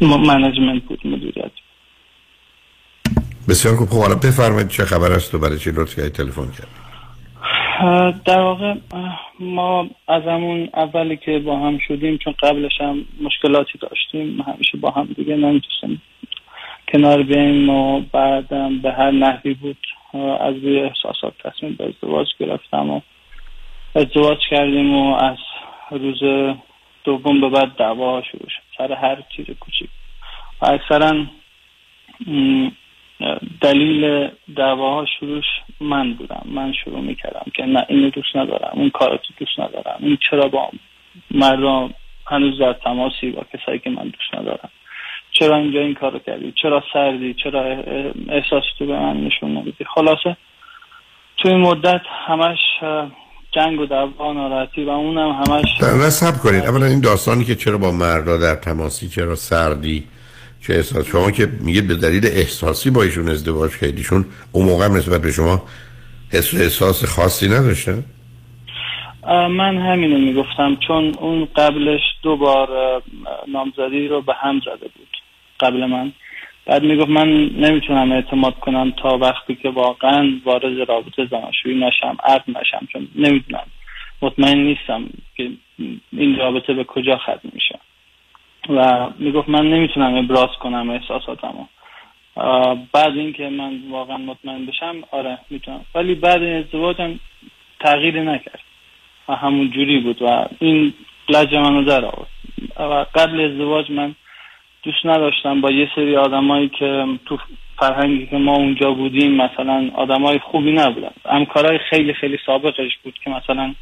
منیجمنت 0.00 0.82
بود 0.82 1.06
مدیریت. 1.06 1.50
بسیار 3.48 3.76
خوب. 3.76 3.88
خب 3.88 4.00
حالا 4.00 4.14
بفرمایید 4.14 4.68
چه 4.68 4.84
خبر 4.84 5.12
است 5.12 5.34
و 5.34 5.38
برای 5.38 5.58
چی 5.58 5.70
لطفی 5.70 6.08
تلفن 6.08 6.50
کرد؟ 6.50 6.77
در 8.24 8.40
واقع 8.40 8.74
ما 9.40 9.90
از 10.08 10.22
همون 10.22 10.68
اولی 10.74 11.16
که 11.16 11.38
با 11.38 11.58
هم 11.58 11.78
شدیم 11.78 12.18
چون 12.18 12.34
قبلش 12.42 12.80
هم 12.80 13.04
مشکلاتی 13.20 13.78
داشتیم 13.78 14.40
همیشه 14.40 14.78
با 14.78 14.90
هم 14.90 15.04
دیگه 15.16 15.36
نمی‌تونستیم 15.36 16.02
کنار 16.92 17.22
بیاییم 17.22 17.70
و 17.70 18.00
بعدم 18.12 18.78
به 18.78 18.92
هر 18.92 19.10
نحوی 19.10 19.54
بود 19.54 19.76
از 20.40 20.54
روی 20.54 20.80
احساسات 20.80 21.32
تصمیم 21.44 21.74
به 21.74 21.84
ازدواج 21.84 22.28
گرفتم 22.40 22.90
و 22.90 23.00
ازدواج 23.94 24.38
کردیم 24.50 24.94
و 24.94 25.14
از 25.14 25.38
روز 25.90 26.54
دوم 27.04 27.40
به 27.40 27.48
بعد 27.48 27.76
دعوا 27.76 28.22
شروع 28.22 28.48
شد. 28.48 28.62
سر 28.78 28.92
هر 28.92 29.22
چیز 29.36 29.46
کوچیک. 29.60 29.88
و 30.62 30.66
اکثرا 30.66 31.26
دلیل 33.60 34.28
دعواها 34.56 35.06
شروعش 35.20 35.44
من 35.80 36.14
بودم. 36.14 36.42
من 36.44 36.72
شروع 36.84 37.00
می‌کردم 37.00 37.46
که 37.54 37.62
نه 37.62 37.86
اینو 37.88 38.10
دوست 38.10 38.36
ندارم 38.36 38.72
اون 38.72 38.90
کاراتو 38.90 39.34
دوست 39.36 39.60
ندارم. 39.60 39.96
این 40.00 40.18
چرا 40.30 40.48
با 40.48 40.70
مردم 41.30 41.94
هنوز 42.26 42.58
در 42.60 42.72
تماسی 42.72 43.30
با 43.30 43.46
کسایی 43.52 43.78
که 43.78 43.90
من 43.90 44.02
دوست 44.02 44.34
ندارم؟ 44.34 44.70
چرا 45.32 45.56
اینجا 45.56 45.80
این 45.80 45.94
کارو 45.94 46.18
کردی؟ 46.18 46.52
چرا 46.62 46.82
سردی؟ 46.92 47.34
چرا 47.34 47.62
احساس 48.28 48.64
تو 48.78 48.86
به 48.86 48.98
من 48.98 49.16
نشون 49.24 49.50
نمیدی 49.50 49.84
خلاصه 49.94 50.36
تو 51.36 51.48
این 51.48 51.58
مدت 51.58 52.00
همش 52.26 52.58
جنگ 53.50 53.80
و 53.80 53.86
دعوا 53.86 54.32
ناراحتی 54.32 54.84
و 54.84 54.90
اونم 54.90 55.30
همش 55.30 56.10
سب 56.10 56.42
کنید. 56.42 56.64
اولا 56.64 56.86
این 56.86 57.00
داستانی 57.00 57.44
که 57.44 57.54
چرا 57.54 57.78
با 57.78 57.90
مردا 57.90 58.36
در 58.36 58.54
تماسی 58.54 59.08
چرا 59.08 59.34
سردی؟ 59.34 60.04
چه 60.60 60.74
احساس؟ 60.74 61.06
شما 61.06 61.30
که 61.30 61.48
میگید 61.60 61.88
به 61.88 61.94
دلیل 61.94 62.26
احساسی 62.26 62.90
با 62.90 63.02
ایشون 63.02 63.28
ازدواج 63.28 63.76
کردیشون 63.76 64.24
اون 64.52 64.66
موقع 64.66 64.88
نسبت 64.88 65.22
به 65.22 65.32
شما 65.32 65.62
حس 66.32 66.54
احساس 66.54 67.04
خاصی 67.04 67.48
نداشتن 67.48 68.04
اه، 69.22 69.48
من 69.48 69.76
همینو 69.76 70.18
می‌گفتم 70.18 70.76
چون 70.76 71.14
اون 71.14 71.48
قبلش 71.56 72.00
دو 72.22 72.36
بار 72.36 72.68
نامزدی 73.48 74.08
رو 74.08 74.22
به 74.22 74.34
هم 74.34 74.60
زده 74.60 74.90
بود 74.96 75.08
قبل 75.60 75.86
من. 75.86 76.12
بعد 76.66 76.82
می‌گفت 76.82 77.10
من 77.10 77.28
نمی‌تونم 77.46 78.12
اعتماد 78.12 78.54
کنم 78.54 78.92
تا 79.02 79.18
وقتی 79.18 79.54
که 79.54 79.68
واقعا 79.68 80.32
وارد 80.44 80.88
رابطه 80.88 81.26
زناشویی 81.30 81.74
نشم 81.74 82.16
عقد 82.24 82.44
نشم 82.48 82.86
چون 82.92 83.08
نمی‌دونم. 83.14 83.66
مطمئن 84.22 84.58
نیستم 84.58 85.04
که 85.36 85.50
این 86.12 86.38
رابطه 86.38 86.72
به 86.74 86.84
کجا 86.84 87.16
ختم 87.16 87.50
میشه. 87.52 87.78
و 88.68 89.08
می‌گفت 89.18 89.48
من 89.48 89.66
نمی‌تونم 89.66 90.14
ابراز 90.14 90.50
کنم 90.60 90.90
احساساتمو. 90.90 91.66
بعد 92.92 93.16
اینکه 93.16 93.48
من 93.48 93.80
واقعا 93.90 94.16
مطمئن 94.16 94.66
بشم 94.66 94.96
آره 95.10 95.38
می‌تونم. 95.50 95.84
ولی 95.94 96.14
بعد 96.14 96.42
این 96.42 96.56
ازدواجم 96.56 97.20
تغییری 97.80 98.20
نکرد 98.20 98.60
و 99.28 99.34
همون 99.34 99.70
جوری 99.70 100.00
بود 100.00 100.22
و 100.22 100.48
این 100.58 100.94
لج 101.28 101.54
منو 101.54 101.84
در 101.84 102.04
آورد. 102.04 102.28
و 102.76 103.06
قبل 103.14 103.40
ازدواج 103.40 103.90
من 103.90 104.14
دوست 104.82 105.06
نداشتم 105.06 105.60
با 105.60 105.70
یه 105.70 105.90
سری 105.94 106.16
آدمایی 106.16 106.68
که 106.68 107.06
تو 107.26 107.38
فرهنگی 107.76 108.26
که 108.26 108.36
ما 108.36 108.56
اونجا 108.56 108.92
بودیم 108.92 109.34
مثلا 109.34 109.90
آدمای 109.94 110.38
خوبی 110.38 110.72
نبودن. 110.72 111.10
همکارای 111.26 111.78
خیلی 111.78 112.14
خیلی 112.14 112.38
سابقش 112.46 112.96
بود 113.02 113.14
که 113.24 113.30
مثلا 113.30 113.74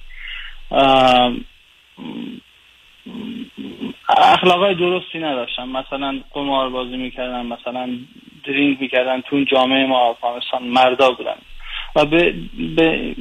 اخلاقای 4.09 4.75
درستی 4.75 5.19
نداشتن 5.19 5.69
مثلا 5.69 6.21
قمار 6.33 6.69
بازی 6.69 6.97
می‌کردن 6.97 7.47
مثلا 7.47 7.89
درینک 8.45 8.81
می‌کردن 8.81 9.21
تو 9.21 9.45
جامعه 9.45 9.87
ما 9.87 10.11
افغانستان 10.11 10.63
مردا 10.63 11.11
بودن. 11.11 11.37
و 11.97 12.05
به, 12.05 12.35
به, 12.77 13.15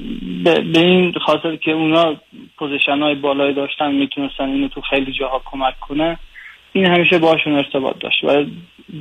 به, 0.43 0.59
به 0.59 0.79
این 0.79 1.13
خاطر 1.25 1.55
که 1.55 1.71
اونا 1.71 2.15
پوزیشن 2.57 3.01
های 3.01 3.15
بالایی 3.15 3.53
داشتن 3.53 3.91
می‌تونستن 3.91 4.43
اینو 4.43 4.67
تو 4.67 4.81
خیلی 4.81 5.11
جاها 5.11 5.41
کمک 5.45 5.79
کنه 5.79 6.17
این 6.73 6.85
همیشه 6.85 7.17
باشون 7.17 7.55
ارتباط 7.55 7.99
داشت. 7.99 8.23
و 8.23 8.45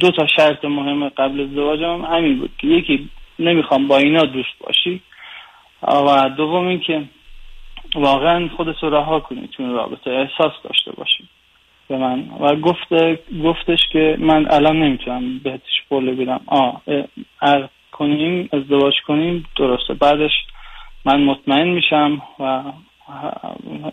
دو 0.00 0.10
تا 0.10 0.26
شرط 0.26 0.64
مهم 0.64 1.08
قبل 1.08 1.40
ازدواجم 1.40 2.04
همین 2.04 2.38
بود 2.38 2.50
که 2.58 2.66
یکی 2.66 3.08
نمی‌خوام 3.38 3.88
با 3.88 3.98
اینا 3.98 4.22
دوست 4.22 4.58
باشی. 4.60 5.00
و 5.82 6.30
دوم 6.36 6.66
اینکه 6.66 7.02
واقعا 7.94 8.48
خودت 8.56 8.82
رو 8.82 8.90
رها 8.90 9.20
کنی 9.20 9.48
تو 9.48 9.76
رابطه 9.76 10.10
احساس 10.10 10.52
داشته 10.64 10.92
باشی 10.92 11.28
به 11.88 11.96
من. 11.96 12.28
و 12.40 12.56
گفته 12.56 13.18
گفتش 13.44 13.88
که 13.92 14.16
من 14.18 14.46
الان 14.50 14.76
نمی‌تونم 14.82 15.38
بهتش 15.38 15.82
قول 15.90 16.14
بدم. 16.14 16.40
آه 16.46 16.82
عقد 17.42 17.70
کنیم 17.92 18.48
ازدواج 18.52 18.94
کنیم 19.06 19.46
درسته. 19.56 19.94
بعدش 19.94 20.32
من 21.04 21.22
مطمئن 21.22 21.68
میشم 21.68 22.22
و 22.38 22.62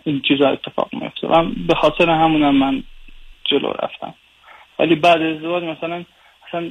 این 0.04 0.20
چیزا 0.20 0.48
اتفاق 0.48 0.88
میفته 0.92 1.26
و 1.26 1.44
به 1.68 1.74
خاطر 1.74 2.10
همونم 2.10 2.54
من 2.54 2.82
جلو 3.44 3.72
رفتم. 3.82 4.14
ولی 4.78 4.94
بعد 4.94 5.22
ازدواج 5.22 5.64
مثلا 5.64 6.04
مثلا 6.48 6.70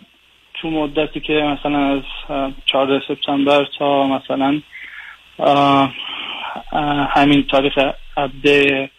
تو 0.53 0.69
مدتی 0.69 1.19
که 1.19 1.33
مثلا 1.33 1.77
از 1.77 2.01
اه، 2.29 2.51
14 2.65 3.01
سپتامبر 3.07 3.67
تا 3.79 4.07
مثلا 4.07 4.61
همین 7.09 7.45
تاریخ 7.51 7.73
عبده 8.17 8.89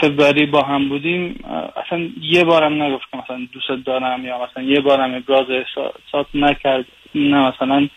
فبری 0.00 0.46
با 0.46 0.62
هم 0.62 0.88
بودیم. 0.88 1.44
اصلا 1.86 2.08
یه 2.22 2.44
بارم 2.44 2.82
نگفت 2.82 3.04
که 3.10 3.16
مثلا 3.16 3.38
دوست 3.52 3.86
دارم 3.86 4.24
یا 4.24 4.38
مثلا 4.44 4.62
یه 4.62 4.80
بارم 4.80 5.14
ابراز 5.14 5.46
احساسات 5.50 6.26
نکرد 6.34 6.84
نه 7.14 7.52
مثلا. 7.52 7.88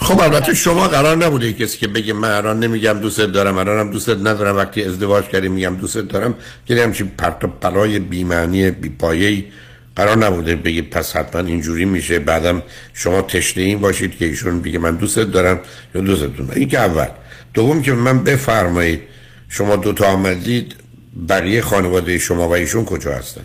خب 0.00 0.20
البته 0.20 0.54
شما 0.54 0.88
قرار 0.88 1.16
نبوده 1.16 1.52
کسی 1.52 1.78
که 1.78 1.88
بگه 1.88 2.12
من 2.12 2.28
الان 2.28 2.58
نمیگم 2.58 2.92
دوست 2.92 3.20
دارم 3.20 3.58
الانم 3.58 3.90
دوست 3.92 4.10
ندارم 4.10 4.56
وقتی 4.56 4.84
ازدواج 4.84 5.24
کردیم 5.24 5.52
میگم 5.52 5.76
دوست 5.76 5.98
دارم 5.98 6.34
که 6.68 6.74
همچین 6.74 7.10
پرت 7.18 7.44
و 7.44 7.48
پلای 7.48 7.98
بی‌معنی 7.98 8.70
بی‌پایه‌ای. 8.70 9.44
قرار 10.00 10.18
نبوده 10.18 10.56
بگه 10.56 10.82
پس 10.82 11.16
حتما 11.16 11.40
اینجوری 11.40 11.84
میشه. 11.84 12.18
بعدم 12.18 12.62
شما 12.94 13.22
تشنه 13.22 13.64
این 13.64 13.80
باشید 13.80 14.18
که 14.18 14.24
ایشون 14.24 14.62
بگه 14.62 14.78
من 14.78 14.96
دوست 14.96 15.18
دارم 15.18 15.60
یا 15.94 16.00
دوست 16.00 16.22
دارم. 16.22 16.50
این 16.56 16.68
که 16.68 16.78
اول. 16.78 17.06
دوم 17.54 17.82
که 17.82 17.92
من 17.92 18.24
بفرمایید 18.24 19.00
شما 19.48 19.76
دوتا 19.76 20.06
آمدید 20.06 20.76
بقیه 21.28 21.60
خانواده 21.60 22.18
شما 22.18 22.48
و 22.48 22.52
ایشون 22.52 22.84
کجا 22.84 23.12
هستن؟ 23.12 23.44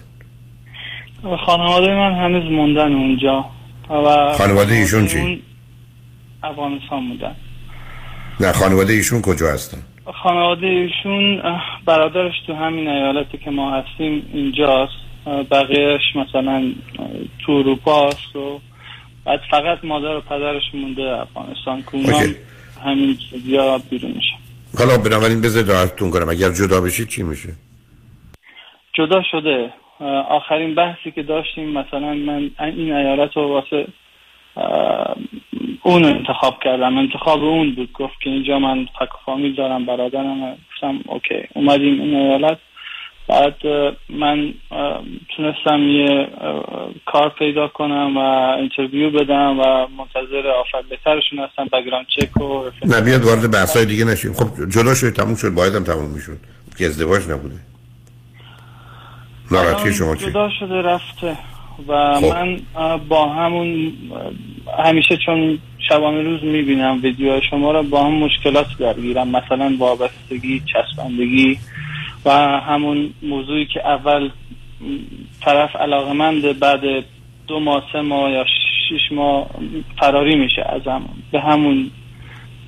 خانواده 1.46 1.88
من 1.88 2.14
هنوز 2.14 2.52
موندن 2.52 2.94
اونجا. 2.94 3.46
و 3.90 4.34
خانواده 4.38 4.74
ایشون 4.76 5.08
چی؟ 5.08 5.44
افغانستان 6.44 7.10
بودن 7.10 7.36
نه 8.40 8.52
خانواده 8.52 8.94
ایشون 8.94 9.22
کجا 9.22 9.54
هستن؟ 9.54 9.78
خانواده 10.24 10.68
ایشون 10.68 11.42
برادرش 11.86 12.34
تو 12.48 12.54
همین 12.54 12.88
ایالتی 12.88 13.38
که 13.38 13.52
ما 13.52 13.72
هستیم 13.78 14.30
اینجاست. 14.34 15.05
بقیهش 15.26 16.16
مثلا 16.16 16.72
تو 17.46 17.52
اروپا 17.52 18.08
است 18.08 18.36
و 18.36 18.60
بعد 19.26 19.40
فقط 19.52 19.86
مادر 19.86 20.16
و 20.16 20.22
پدرش 20.22 20.64
مونده 20.74 21.22
افغانستان 21.22 21.82
که 21.82 21.96
اونا 21.96 22.18
هم 22.18 22.36
همین 22.86 23.18
یا 23.46 23.78
بیرون 23.90 24.12
میشه 24.12 24.36
حالا 24.78 24.98
بنابراین 24.98 25.42
بذارید 25.42 25.70
راحتتون 25.70 26.12
کنم. 26.12 26.30
اگر 26.30 26.50
جدا 26.52 26.82
بشید 26.82 27.08
چی 27.08 27.24
میشه؟ 27.24 27.50
جدا 28.94 29.22
شده. 29.32 29.74
آخرین 30.30 30.76
بحثی 30.76 31.12
که 31.12 31.24
داشتیم 31.24 31.70
مثلا 31.70 32.14
من 32.14 32.52
این 32.60 32.94
ایالت 32.94 33.38
رو 33.38 33.48
واسه 33.48 33.88
اون 35.84 36.06
انتخاب 36.06 36.64
کردم. 36.64 36.98
انتخاب 36.98 37.44
اون 37.44 37.76
بود. 37.76 37.92
گفت 37.94 38.14
که 38.24 38.30
اینجا 38.30 38.60
من 38.60 38.86
فک 38.86 39.10
فامیل 39.26 39.56
دارم 39.56 39.86
برادرم 39.86 40.52
گفتم 40.52 41.00
اوکی. 41.06 41.48
اومدیم 41.54 42.02
این 42.02 42.16
ایالت. 42.16 42.58
بعد 43.28 43.56
من 44.10 44.54
تونستم 45.36 45.88
یه 45.90 46.28
کار 47.06 47.30
پیدا 47.40 47.68
کنم 47.68 48.18
و 48.18 48.20
interview 48.60 49.10
بدم 49.10 49.60
و 49.60 49.88
منتظر 49.98 50.48
offer 50.48 50.88
بهترشون 50.90 51.40
هستم 51.40 51.66
background 51.74 52.06
check 52.08 52.42
و 52.42 52.64
نه 52.86 53.02
بیاد 53.02 53.24
وارد 53.24 53.52
بحثای 53.52 53.86
دیگه 53.86 54.06
نشیم. 54.06 54.34
خب 54.34 54.70
جدا 54.70 54.96
شد 54.96 55.14
تموم 55.14 55.36
شد. 55.36 55.50
باید 55.50 55.76
هم 55.76 55.84
تموم 55.84 56.10
می‌شد. 56.10 56.38
که 56.78 56.86
ازدواج 56.86 57.30
نبوده. 57.30 57.56
ناراحتی 59.52 59.94
شما 59.94 60.16
چی 60.16 60.26
جدا 60.26 60.50
شده 60.60 60.82
رفته. 60.82 61.38
و 61.88 62.20
من 62.22 62.60
اه، 62.76 62.98
با 62.98 63.30
همون 63.30 63.94
همیشه 64.86 65.18
چون 65.26 65.60
شبانه 65.90 66.22
روز 66.22 66.44
می‌بینم 66.44 67.00
ویدیو 67.04 67.42
شما 67.50 67.72
رو 67.72 67.84
با 67.84 68.04
هم 68.04 68.14
مشکلات 68.14 68.68
درگیرم. 68.80 69.28
مثلا 69.28 69.76
وابستگی 69.80 70.62
چسبندگی. 70.74 71.58
و 72.26 72.30
همون 72.60 73.14
موضوعی 73.22 73.66
که 73.66 73.88
اول 73.88 74.30
طرف 75.42 75.76
علاقمند 75.76 76.60
بعد 76.60 76.82
دو 77.48 77.60
ماه 77.60 77.84
سه 77.94 78.02
ماه 78.02 78.32
یا 78.32 78.46
شش 78.90 79.12
ماه 79.12 79.50
فراری 80.00 80.36
میشه 80.36 80.66
ازم. 80.70 81.02
به 81.32 81.40
همون 81.40 81.92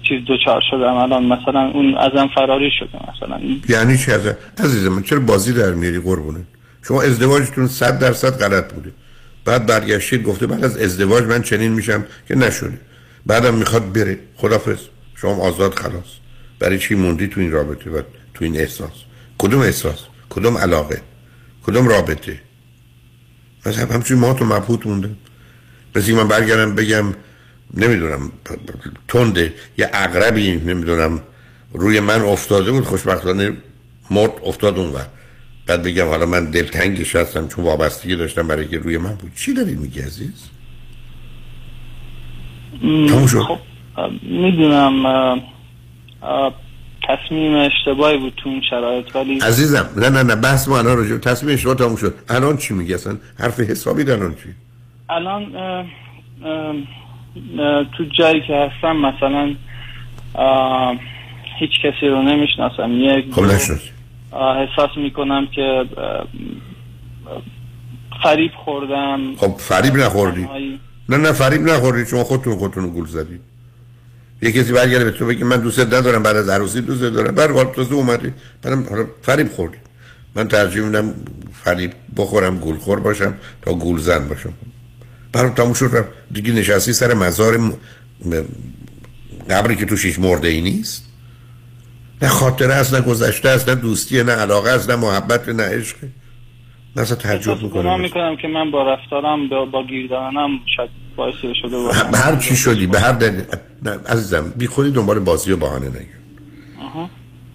چیز 0.03 0.25
دوچار 0.25 0.63
شدم. 0.71 0.93
الان 0.93 1.25
مثلا 1.25 1.71
اون 1.73 1.97
ازم 1.97 2.29
فراری 2.35 2.71
شده 2.79 2.99
مثلا. 3.09 3.39
یعنی 3.69 3.97
چی 3.97 4.11
از 4.11 4.35
عزیزم 4.57 5.01
چرا 5.01 5.19
بازی 5.19 5.53
در 5.53 5.73
میاری 5.73 5.99
قربونه؟ 5.99 6.39
شما 6.87 7.01
ازدواجتون 7.01 7.67
صد 7.67 7.99
درصد 7.99 8.43
غلط 8.43 8.73
بوده. 8.73 8.91
بعد 9.45 9.65
برگشتید 9.65 10.23
گفته 10.23 10.47
بعد 10.47 10.63
از 10.63 10.77
ازدواج 10.77 11.23
من 11.23 11.41
چنین 11.41 11.71
میشم 11.71 12.05
که 12.27 12.35
نشده 12.35 12.79
بعدم 13.25 13.53
می‌خواد 13.53 13.93
بره. 13.93 14.19
خدافظ. 14.35 14.79
شما 15.15 15.47
آزاد 15.47 15.73
خلاص. 15.73 16.17
برای 16.59 16.79
چی 16.79 16.95
موندی 16.95 17.27
تو 17.27 17.39
این 17.39 17.51
رابطه 17.51 17.89
و 17.89 18.01
تو 18.33 18.45
این 18.45 18.57
احساس؟ 18.57 19.06
کدوم 19.37 19.61
احساس؟ 19.61 19.99
کدوم 20.29 20.57
علاقه؟ 20.57 21.01
کدوم 21.65 21.87
رابطه؟ 21.87 22.41
مثلا 23.65 23.93
همچین 23.93 24.17
ما 24.17 24.33
تو 24.33 24.45
مبهوت 24.45 24.87
مونده 24.87 25.09
مثل 25.95 26.13
من 26.13 26.27
برگردم 26.27 26.75
بگم 26.75 27.05
نمی‌دونم 27.73 28.31
تنده 29.07 29.53
یه 29.77 29.89
اقربی 29.93 30.55
نمی‌دونم 30.55 31.21
روی 31.73 31.99
من 31.99 32.21
افتاده 32.21 32.71
بود 32.71 32.83
خوشبختانه 32.85 33.53
مرد 34.11 34.31
افتاد 34.43 34.77
اون 34.77 34.89
وقت 34.89 35.09
بعد 35.67 35.83
بگم 35.83 36.07
حالا 36.07 36.25
من 36.25 36.51
دلتنگش 36.51 37.15
هستم 37.15 37.47
چون 37.47 37.65
وابستگی 37.65 38.15
داشتم 38.15 38.47
برای 38.47 38.67
که 38.67 38.77
روی 38.77 38.97
من 38.97 39.15
بود. 39.15 39.31
چی 39.35 39.53
داری 39.53 39.75
میگی 39.75 39.99
عزیز؟ 39.99 40.49
تموم 42.81 43.27
شد. 43.27 43.41
خب 43.41 43.59
می‌دونم 44.23 45.41
تصمیم 47.07 47.55
اشتباهی 47.55 48.17
بود 48.17 48.33
تو 48.37 48.49
این 48.49 48.61
شرایط 48.69 49.15
ولی 49.15 49.39
عزیزم 49.39 49.89
نه 49.97 50.09
نه 50.09 50.23
نه 50.23 50.35
بحث 50.35 50.67
ما 50.67 50.77
الان 50.77 50.97
راجع 50.97 51.17
تصمیم 51.17 51.53
اشتباه 51.53 51.75
تموم 51.75 51.95
شد. 51.95 52.15
الان 52.29 52.57
چی 52.57 52.73
میگی؟ 52.73 52.93
اصلا 52.93 53.17
حرف 53.39 53.59
حسابی 53.59 54.11
الان 54.11 54.35
چی؟ 54.35 54.49
الان 55.09 55.55
اه، 55.55 55.85
اه، 56.45 56.75
اه، 57.59 57.85
تو 57.97 58.03
جایی 58.19 58.41
که 58.41 58.53
هستم 58.55 58.95
مثلا 58.97 59.55
هیچ 61.59 61.71
کسی 61.83 62.07
رو 62.07 62.21
نمی‌شناسم. 62.21 62.91
یک 62.91 63.33
خب 63.33 63.43
نشد. 63.43 63.79
احساس 64.33 64.97
می‌کنم 64.97 65.47
که 65.47 65.85
فریب 68.23 68.51
خوردم. 68.65 69.35
خب 69.35 69.55
فریب 69.57 69.95
نخوردی. 69.95 70.47
نه 71.09 71.17
نه 71.17 71.31
فریب 71.31 71.61
نخوردی. 71.61 72.05
شما 72.05 72.23
خودتون 72.23 72.55
خودتون 72.55 72.89
گول 72.89 73.05
زدید. 73.05 73.41
یه 74.41 74.51
کسی 74.51 74.71
برگرده 74.71 75.05
به 75.05 75.11
تو 75.11 75.25
بگه 75.25 75.45
من 75.45 75.57
دوست 75.61 75.79
ندارم 75.79 76.23
بعد 76.23 76.35
از 76.35 76.49
عروسی 76.49 76.81
دوست 76.81 77.01
دارم 77.01 77.35
بعد 77.35 77.51
حال 77.51 77.65
تازه 77.65 77.93
اومدی. 77.93 78.33
بعدم 78.61 78.83
حالا 78.89 79.05
فریب 79.21 79.51
خوردی. 79.51 79.77
من 80.35 80.47
ترجیح 80.47 80.83
میدم 80.83 81.13
فریب 81.63 81.91
بخورم 82.17 82.57
گول 82.59 82.77
خور 82.77 82.99
باشم 82.99 83.33
تا 83.61 83.73
گول 83.73 83.99
زن 83.99 84.27
باشم. 84.27 84.53
برام 85.33 85.53
تموم 85.53 85.73
شد. 85.73 86.05
دیگه 86.31 86.53
نشستی 86.53 86.93
سر 86.93 87.13
مزار 87.13 87.57
م- 87.57 87.73
قبری 89.49 89.75
که 89.75 89.85
توش 89.85 90.05
هیچ 90.05 90.19
مرده 90.19 90.47
ای 90.47 90.61
نیست. 90.61 91.03
نه 92.21 92.27
خاطره 92.27 92.73
است 92.73 92.93
نه 92.93 93.01
گذشته 93.01 93.49
است 93.49 93.69
نه 93.69 93.75
دوستیه 93.75 94.23
نه 94.23 94.31
علاقه 94.31 94.69
است 94.69 94.89
نه 94.89 94.95
محبت 94.95 95.49
نه 95.49 95.63
عشق. 95.63 95.97
نه 96.95 97.01
اصلا 97.01 97.15
تعجب 97.17 97.53
گناه 97.59 97.67
می‌کنم. 97.97 98.01
می‌کنم 98.01 98.35
که 98.41 98.47
من 98.47 98.71
با 98.71 98.93
رفتارم 98.93 99.49
با, 99.49 99.65
با 99.65 99.83
گیر 99.83 100.07
دادنم 100.07 100.49
شاید 100.75 100.89
باعث 101.17 101.35
شده 101.61 101.77
باشم 101.77 102.11
به 102.11 102.17
هر 102.17 102.35
چی 102.35 102.55
شدی 102.55 102.87
به 102.87 102.99
هر 102.99 103.11
دلیل. 103.11 103.43
عزیزم 104.07 104.53
بی 104.57 104.67
خودی 104.67 104.91
دنبال 104.91 105.19
بازی 105.19 105.51
و 105.51 105.57
بهانه 105.57 105.87
نگیر. 105.87 106.17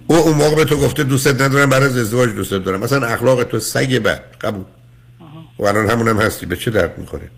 او 0.06 0.16
اون 0.16 0.34
موقع 0.34 0.56
به 0.56 0.64
تو 0.64 0.76
گفته 0.76 1.04
دوستت 1.04 1.40
ندارم 1.40 1.70
برای 1.70 1.86
از 1.86 1.96
ازدواج 1.96 2.30
دوستت 2.30 2.64
دارم. 2.64 2.80
مثلا 2.80 3.06
اخلاق 3.06 3.44
تو 3.44 3.58
سگ 3.58 3.98
بد 3.98 4.22
قبول. 4.40 4.64
و 5.58 5.64
الان 5.64 5.90
همون 5.90 6.08
هم 6.08 6.16
هستی. 6.20 6.46
به 6.46 6.56
چه 6.56 6.70
درد 6.70 6.98
می‌خوره؟ 6.98 7.30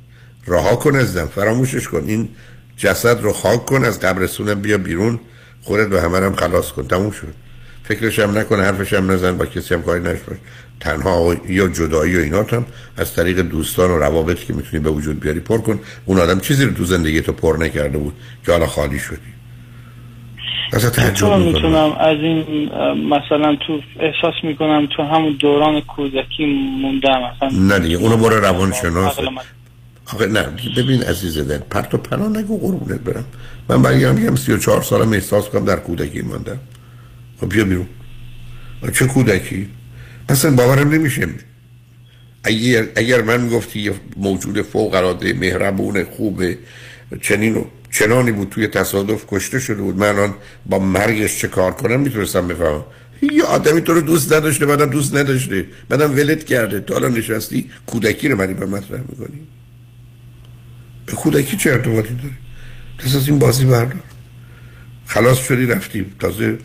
رها 0.47 0.77
کن 0.77 0.97
ازدم 0.97 1.27
فراموشش 1.27 1.89
کن. 1.89 2.05
این 2.07 2.29
جسد 2.77 3.21
رو 3.23 3.33
خاک 3.33 3.65
کن 3.65 3.85
از 3.85 4.01
قبرستونم 4.01 4.61
بیا 4.61 4.79
بیرون. 4.79 5.21
خودت 5.63 5.93
و 5.93 6.01
همه 6.01 6.19
هم 6.19 6.35
خلاص 6.35 6.73
کن. 6.73 6.89
تموم 6.89 7.11
شد. 7.11 7.35
فکرش 7.85 8.19
هم 8.19 8.39
نکن 8.39 8.61
حرفش 8.61 8.93
هم 8.93 9.11
نزن 9.11 9.37
با 9.37 9.47
کسی 9.47 9.75
هم 9.75 9.83
کاری 9.83 10.03
نشد 10.03 10.39
تنها 10.85 11.35
یا 11.49 11.69
جدایی 11.69 12.17
و 12.17 12.21
اینات 12.21 12.55
هم 12.55 12.65
از 12.97 13.15
طریق 13.15 13.41
دوستان 13.41 13.91
و 13.91 13.99
روابطی 13.99 14.47
که 14.47 14.53
می‌تونی 14.55 14.83
به 14.83 14.91
وجود 14.91 15.21
بیاری 15.21 15.41
پر 15.41 15.59
کن. 15.59 15.81
اون 16.05 16.21
آدم 16.21 16.41
چیزی 16.41 16.65
رو 16.65 16.73
تو 16.73 16.85
زندگی 16.85 17.21
تو 17.21 17.33
پر 17.33 17.57
نکرده 17.61 17.99
بود 17.99 18.15
که 18.47 18.53
حالا 18.53 18.67
خالی 18.67 18.99
شدی. 18.99 19.17
اصلا 20.73 20.91
تعجب 20.91 21.25
می‌کنم. 21.25 21.43
می‌تونم 21.43 21.93
از 22.01 22.17
این 22.19 22.69
مثلا 23.09 23.57
تو 23.67 23.81
احساس 24.01 24.35
می‌کنم 24.43 24.89
تو 24.97 25.03
همون 25.03 25.37
دوران 25.41 25.81
کودکی 25.81 26.47
موندم 26.83 27.21
مثلا 27.37 27.59
نه 27.61 27.79
دیگه 27.79 27.97
اونو 27.97 28.17
برو 28.17 28.41
روان 28.41 28.73
شناس 28.73 29.19
عقل 29.19 29.29
من- 29.29 29.43
آخه 30.15 30.27
نه 30.27 30.43
ببین 30.77 31.03
عزیز 31.03 31.39
دل 31.39 31.59
پرت 31.59 31.95
و 31.95 31.97
پلا 31.99 32.29
نگو 32.29 32.59
قربونت 32.59 33.01
برم. 33.01 33.25
من 33.69 33.83
برگردم 33.83 34.21
میگم 34.21 34.37
34 34.37 34.83
سالم 34.83 35.13
احساس 35.13 35.49
کنم 35.49 35.65
در 35.65 35.77
کودکی 35.77 36.23
ماندم 36.23 36.59
خب 37.41 37.49
بیا 37.49 37.65
بیرون. 37.65 37.87
چه 38.95 39.07
کودکی؟ 39.07 39.69
اصلا 40.29 40.51
باورم 40.51 40.89
نمیشه. 40.89 41.29
اگر, 42.45 42.87
اگر 42.97 43.23
من 43.23 43.49
گفتی 43.49 43.81
یه 43.81 43.95
موجود 44.17 44.63
فوق 44.63 44.95
العاده 44.95 45.33
مهربون 45.33 46.05
خوبه 46.05 46.59
چنین 47.23 47.65
چنانی 47.91 48.33
بود 48.33 48.49
توی 48.49 48.67
تصادف 48.67 49.25
کشته 49.29 49.59
شده 49.59 49.83
بود 49.83 49.97
من 49.97 50.09
الان 50.09 50.35
با 50.67 50.79
مرگش 50.79 51.39
چه 51.39 51.49
کار 51.49 51.73
کنم 51.73 52.01
می‌تونستم 52.01 52.49
بفهمم. 52.49 52.85
یه 53.23 53.45
آدمی 53.45 53.81
تو 53.81 53.95
رو 53.95 54.01
دوست 54.01 54.33
نداشته 54.33 54.67
بعدم 54.67 54.91
دوست 54.91 55.15
نداشته. 55.15 55.67
بعدم 55.89 56.11
ولت 56.17 56.45
کرده. 56.45 56.81
تو 56.81 56.95
الان 56.95 57.13
نشستی 57.13 57.71
کودکی 57.87 58.29
رو 58.29 58.39
منی 58.39 58.55
به 58.55 58.67
مطرح 58.67 59.01
می‌کنی؟ 59.09 59.41
به 61.07 61.13
کودکی 61.13 61.57
چه 61.57 61.71
ارتباطی 61.71 62.15
داره؟ 62.15 62.35
پس 62.99 63.17
از 63.17 63.29
این 63.29 63.39
بازی 63.39 63.65
بردار 63.65 64.03
خلاص 65.07 65.39
شدی 65.39 65.67
رفتی 65.67 66.07
تازه 66.21 66.59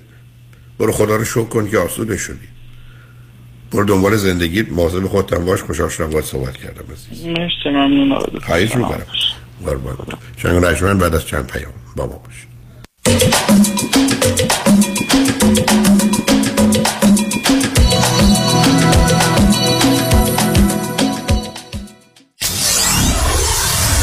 برو 0.79 0.91
خدا 0.91 1.15
رو 1.15 1.25
شکر 1.25 1.43
کن 1.43 1.69
که 1.69 1.77
آسوده 1.77 2.17
شدی. 2.17 2.47
برو 3.71 3.83
دنبال 3.83 4.15
زندگیت 4.15 4.71
مواظب 4.71 5.07
خودت 5.07 5.33
هم 5.33 5.45
باش 5.45 5.61
خوشحال 5.61 5.89
شدم 5.89 6.09
باهات 6.09 6.25
صحبت 6.25 6.57
کردم 6.57 6.83
عزیز. 6.93 7.25
مرسی 7.25 7.69
ممنون. 7.69 8.11
آقای 8.11 8.27
دکتر. 8.33 8.45
خواهش 8.45 8.75
می‌کنم 8.75 9.05
قربان 9.65 9.97
شنگ 10.37 10.65
رجمن 10.65 10.97
بعد 10.97 11.15
از 11.15 11.25
چند 11.25 11.47
پیام 11.47 11.73
با 11.95 12.05
ما 12.05 12.21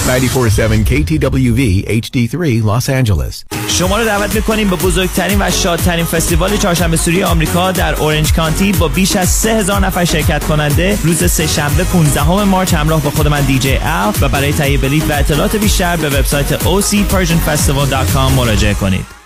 باش 0.07 0.61
KTWV 0.61 1.61
HD3 1.89 2.63
Los 2.63 2.89
Angeles. 2.89 3.57
شما 3.69 3.99
رو 3.99 4.05
دعوت 4.05 4.35
می‌کنیم 4.35 4.71
به 4.71 4.77
بزرگترین 4.77 5.43
و 5.43 5.51
شادترین 5.51 6.05
فستیوال 6.05 6.57
چهارشنبه 6.57 6.97
سوری 6.97 7.23
آمریکا 7.23 7.73
در 7.73 7.95
اورنج 7.95 8.33
کانتی 8.33 8.73
با 8.73 8.89
بیش 8.89 9.17
از 9.17 9.29
3000 9.29 9.81
نفر 9.81 10.05
شرکت 10.05 10.45
کننده 10.45 10.99
روز 11.03 11.31
سه 11.31 11.47
شنبه 11.47 11.85
15 11.85 12.45
مارچ 12.45 12.75
همراه 12.75 13.03
با 13.03 13.11
خود 13.11 13.29
من 13.29 13.41
دیجی 13.41 13.79
ال 13.83 14.15
و 14.21 14.29
برای 14.29 14.53
تهیه 14.53 14.79
بلیط 14.79 15.05
و 15.09 15.13
اطلاعات 15.13 15.57
بیشتر 15.57 15.97
به 15.97 16.09
وبسایت 16.09 16.59
ocpersianfestival.com 16.59 18.33
مراجعه 18.37 18.75
کنید. 18.75 19.26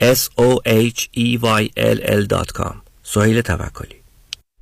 s-o-h-e-y-l-l.com 0.00 2.74
سهیل 3.02 3.40
توکلی. 3.40 3.96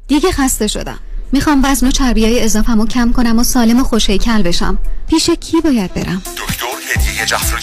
دیگه 0.08 0.32
خسته 0.32 0.66
شدم. 0.66 0.98
می‌خوام 1.32 1.62
وزن 1.64 1.86
و 1.86 1.90
چربی 1.90 2.24
های 2.24 2.44
اضافم 2.44 2.86
کم 2.86 3.12
کنم 3.12 3.38
و 3.38 3.44
سالم 3.44 3.80
و 3.80 3.84
خوشیکل 3.84 4.42
بشم. 4.42 4.78
پیش 5.08 5.30
کی 5.30 5.60
باید 5.60 5.94
برم؟ 5.94 6.22
دکتر 6.36 6.66
هدیه 6.94 7.26
جعفری. 7.26 7.62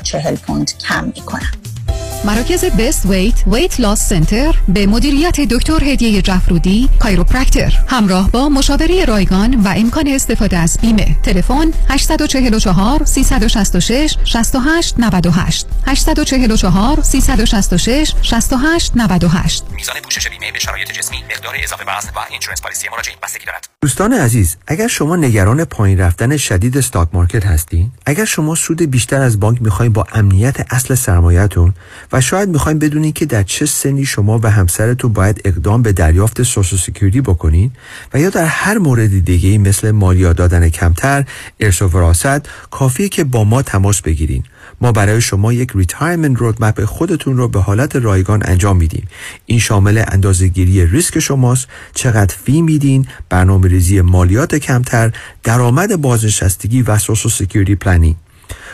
40 0.00 0.36
پوند 0.36 0.78
کم 0.78 1.04
می‌کنن 1.04 1.73
مراکز 2.24 2.64
Best 2.64 3.06
Weight 3.06 3.42
Weight 3.46 3.80
Loss 3.80 4.08
Center 4.08 4.54
به 4.68 4.86
مدیریت 4.86 5.40
دکتر 5.40 5.84
هدیه 5.84 6.22
جفرودی 6.22 6.88
chiropractor 6.98 7.78
همراه 7.88 8.30
با 8.30 8.48
مشاوره 8.48 9.04
رایگان 9.04 9.54
و 9.54 9.74
امکان 9.76 10.08
استفاده 10.08 10.56
از 10.56 10.78
بیمه. 10.80 11.16
تلفن 11.22 11.70
844 11.88 13.04
366 13.04 14.16
68 14.24 14.94
98 14.98 15.66
844 15.86 17.02
366 17.02 18.14
68 18.22 18.92
98 18.96 19.64
میزان 19.76 19.96
پوشش 20.02 20.28
بیمه 20.28 20.52
به 20.52 20.58
شرایط 20.58 20.92
جسمی 20.92 21.16
مقدار 21.30 21.54
اضافه 21.62 21.82
وزن 21.82 22.08
و 22.08 22.18
insurance 22.30 22.62
policy 22.62 22.88
مراجعه 22.92 23.14
بستگی 23.22 23.44
دارد 23.46 23.68
دوستان 23.80 24.12
عزیز 24.12 24.56
اگر 24.66 24.88
شما 24.88 25.16
نگران 25.16 25.64
پایین 25.64 25.98
رفتن 26.00 26.36
شدید 26.36 26.78
stock 26.78 27.08
market 27.12 27.46
هستین 27.46 27.92
اگر 28.06 28.24
شما 28.24 28.54
سود 28.54 28.82
بیشتر 28.82 29.22
از 29.22 29.40
بانک 29.40 29.62
می‌خواین 29.62 29.92
با 29.92 30.06
امنیت 30.12 30.72
اصل 30.72 30.94
سرمایهتون 30.94 31.74
و 32.14 32.20
شاید 32.20 32.48
می‌خواین 32.48 32.78
بدونین 32.78 33.12
که 33.12 33.26
در 33.26 33.42
چه 33.42 33.66
سنی 33.66 34.06
شما 34.06 34.40
و 34.42 34.50
همسرتون 34.50 35.12
باید 35.12 35.40
اقدام 35.44 35.82
به 35.82 35.92
دریافت 35.92 36.42
Social 36.42 36.78
Security 36.78 37.20
بکنین 37.20 37.70
و 38.14 38.20
یا 38.20 38.30
در 38.30 38.44
هر 38.44 38.78
مورد 38.78 39.24
دیگه 39.24 39.58
مثل 39.58 39.90
مالیات 39.90 40.36
دادن 40.36 40.68
کمتر 40.68 41.24
ارث 41.60 41.82
و 41.82 41.88
وراثت 41.88 42.48
کافیه 42.70 43.08
که 43.08 43.24
با 43.24 43.44
ما 43.44 43.62
تماس 43.62 44.02
بگیرین. 44.02 44.42
ما 44.80 44.92
برای 44.92 45.20
شما 45.20 45.52
یک 45.52 45.70
retirement 45.74 46.38
roadmap 46.38 46.84
خودتون 46.84 47.36
رو 47.36 47.48
به 47.48 47.60
حالت 47.60 47.96
رایگان 47.96 48.42
انجام 48.44 48.76
میدیم. 48.76 49.08
این 49.46 49.58
شامل 49.58 50.02
اندازهگیری 50.08 50.86
ریسک 50.86 51.18
شماست 51.18 51.66
چقدر 51.94 52.34
fee 52.44 52.62
میدین 52.62 53.06
برنامه 53.28 53.68
ریزی 53.68 54.00
مالیات 54.00 54.54
کمتر 54.54 55.12
درآمد 55.42 55.96
بازنشستگی 56.00 56.82
و 56.82 56.98
Social 56.98 57.32
Security 57.32 57.74
planning. 57.74 58.16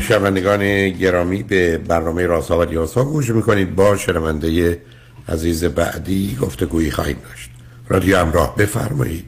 شنوندگان 0.00 0.88
گرامی 0.90 1.42
به 1.42 1.78
برنامه 1.78 2.26
راسا 2.26 2.60
و 2.60 2.64
دیاسا 2.64 3.04
گوش 3.04 3.30
می‌کنید. 3.30 3.74
با 3.74 3.96
شنونده 3.96 4.82
عزیز 5.28 5.64
بعدی 5.64 6.38
گفتگویی 6.40 6.90
خواهیم 6.90 7.16
داشت. 7.28 7.50
رادیو 7.88 8.18
همراه 8.18 8.56
بفرمایید. 8.56 9.24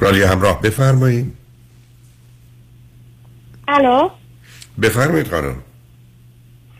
رادیو 0.00 0.26
همراه 0.26 0.60
بفرمایید. 0.62 1.36
الو؟ 3.68 4.10
بفرمایید 4.82 5.28
خانم. 5.28 5.65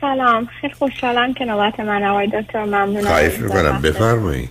سلام. 0.07 0.49
خیلی 0.61 0.75
خوشحالم 0.75 1.35
که 1.35 1.45
نوبت 1.45 1.81
من 1.81 2.05
آقای 2.05 2.27
دکتر 2.27 2.65
ممنونم. 2.65 3.07
خواهش 3.07 3.39
می‌کنم. 3.39 3.83
بفرمایید. 3.83 4.51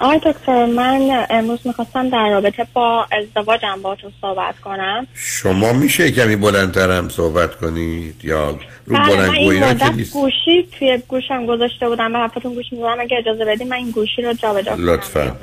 آقای 0.00 0.20
دکتر 0.26 0.66
من 0.66 1.26
امروز 1.30 1.58
می‌خواستم 1.64 2.08
در 2.10 2.30
رابطه 2.30 2.66
با 2.72 3.06
ازدواجم 3.12 3.82
با 3.82 3.94
تو 3.94 4.10
صحبت 4.20 4.60
کنم. 4.60 5.06
شما 5.14 5.72
میشه 5.72 6.10
کمی 6.10 6.36
بلندترم 6.36 7.08
صحبت 7.08 7.54
کنید 7.54 8.24
یا 8.24 8.58
رو 8.86 8.96
بله 8.96 9.16
بلندگویی 9.16 9.60
ها 9.60 9.74
که 9.74 9.92
نیست؟ 9.92 10.12
گوشی 10.12 10.68
توی 10.78 11.02
گوشم 11.08 11.46
گذاشته 11.46 11.88
بودم. 11.88 12.12
به 12.12 12.18
حرفتون 12.18 12.54
گوش 12.54 12.66
می‌دونم 12.72 13.00
اگه 13.00 13.16
اجازه 13.16 13.44
بدیم 13.44 13.68
من 13.68 13.76
این 13.76 13.90
گوشی 13.90 14.22
رو 14.22 14.32
جابجا 14.32 14.76
کنم. 14.76 14.88
لطفا. 14.88 15.36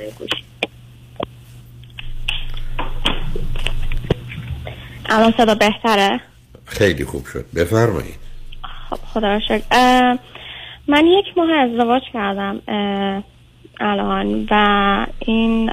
الان 5.06 5.34
صدا 5.36 5.54
بهتره؟ 5.54 6.20
خیلی 6.64 7.04
خوب 7.04 7.26
شد. 7.26 7.44
بفرمایید. 7.54 8.27
خب 8.90 8.98
خدا 9.14 9.28
را 9.28 9.40
شکر. 9.40 10.18
من 10.88 11.06
یک 11.06 11.24
ماه 11.36 11.50
ازدواج 11.52 12.02
کردم 12.12 12.60
الان 13.80 14.46
و 14.50 15.06
این 15.18 15.70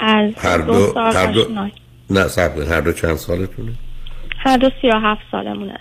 از 0.00 0.30
هر 0.36 0.58
دو 0.58 0.72
دو 0.72 0.92
سال 0.94 1.16
هر 1.16 1.32
دو. 1.32 1.46
نه 2.10 2.26
هر 2.70 2.80
دو 2.80 2.92
چند 2.92 3.16
سالتونه؟ 3.16 3.72
هر 4.38 4.56
دو 4.56 4.70
سی 4.80 4.88
و 4.88 4.98
هفت 4.98 5.22
سالمونه. 5.32 5.78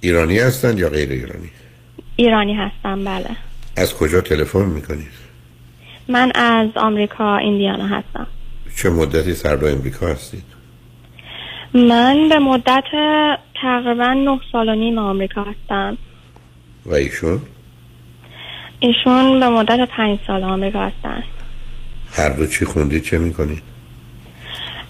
ایرانی 0.00 0.38
هستن 0.38 0.78
یا 0.78 0.88
غیر 0.88 1.10
ایرانی؟ 1.10 1.50
ایرانی 2.16 2.54
هستم 2.54 3.04
بله. 3.04 3.30
از 3.76 3.94
کجا 3.94 4.20
تلفن 4.20 4.64
می‌کنید 4.64 5.24
من 6.08 6.32
از 6.34 6.68
آمریکا 6.76 7.36
ایندیانا 7.36 7.86
هستم. 7.86 8.26
چه 8.76 8.90
مدتیست 8.90 9.34
در 9.34 9.64
امریکا 9.64 10.06
هستید 10.06 10.53
من 11.74 12.28
به 12.28 12.38
مدت 12.38 12.84
تقریبا 13.62 14.12
نه 14.12 14.40
سال 14.52 14.68
و 14.68 14.74
نیم 14.74 14.98
آمریکا 14.98 15.42
هستم. 15.42 15.98
و 16.86 16.94
ایشون؟ 16.94 17.40
ایشون 18.80 19.40
به 19.40 19.48
مدت 19.48 19.88
پنج 19.88 20.18
سال 20.26 20.44
آمریکا 20.44 20.80
هستن. 20.80 21.22
هر 22.16 22.28
دو 22.28 22.46
چی 22.46 22.64
خوندید 22.64 23.02
چه 23.02 23.18
می‌کنید 23.18 23.62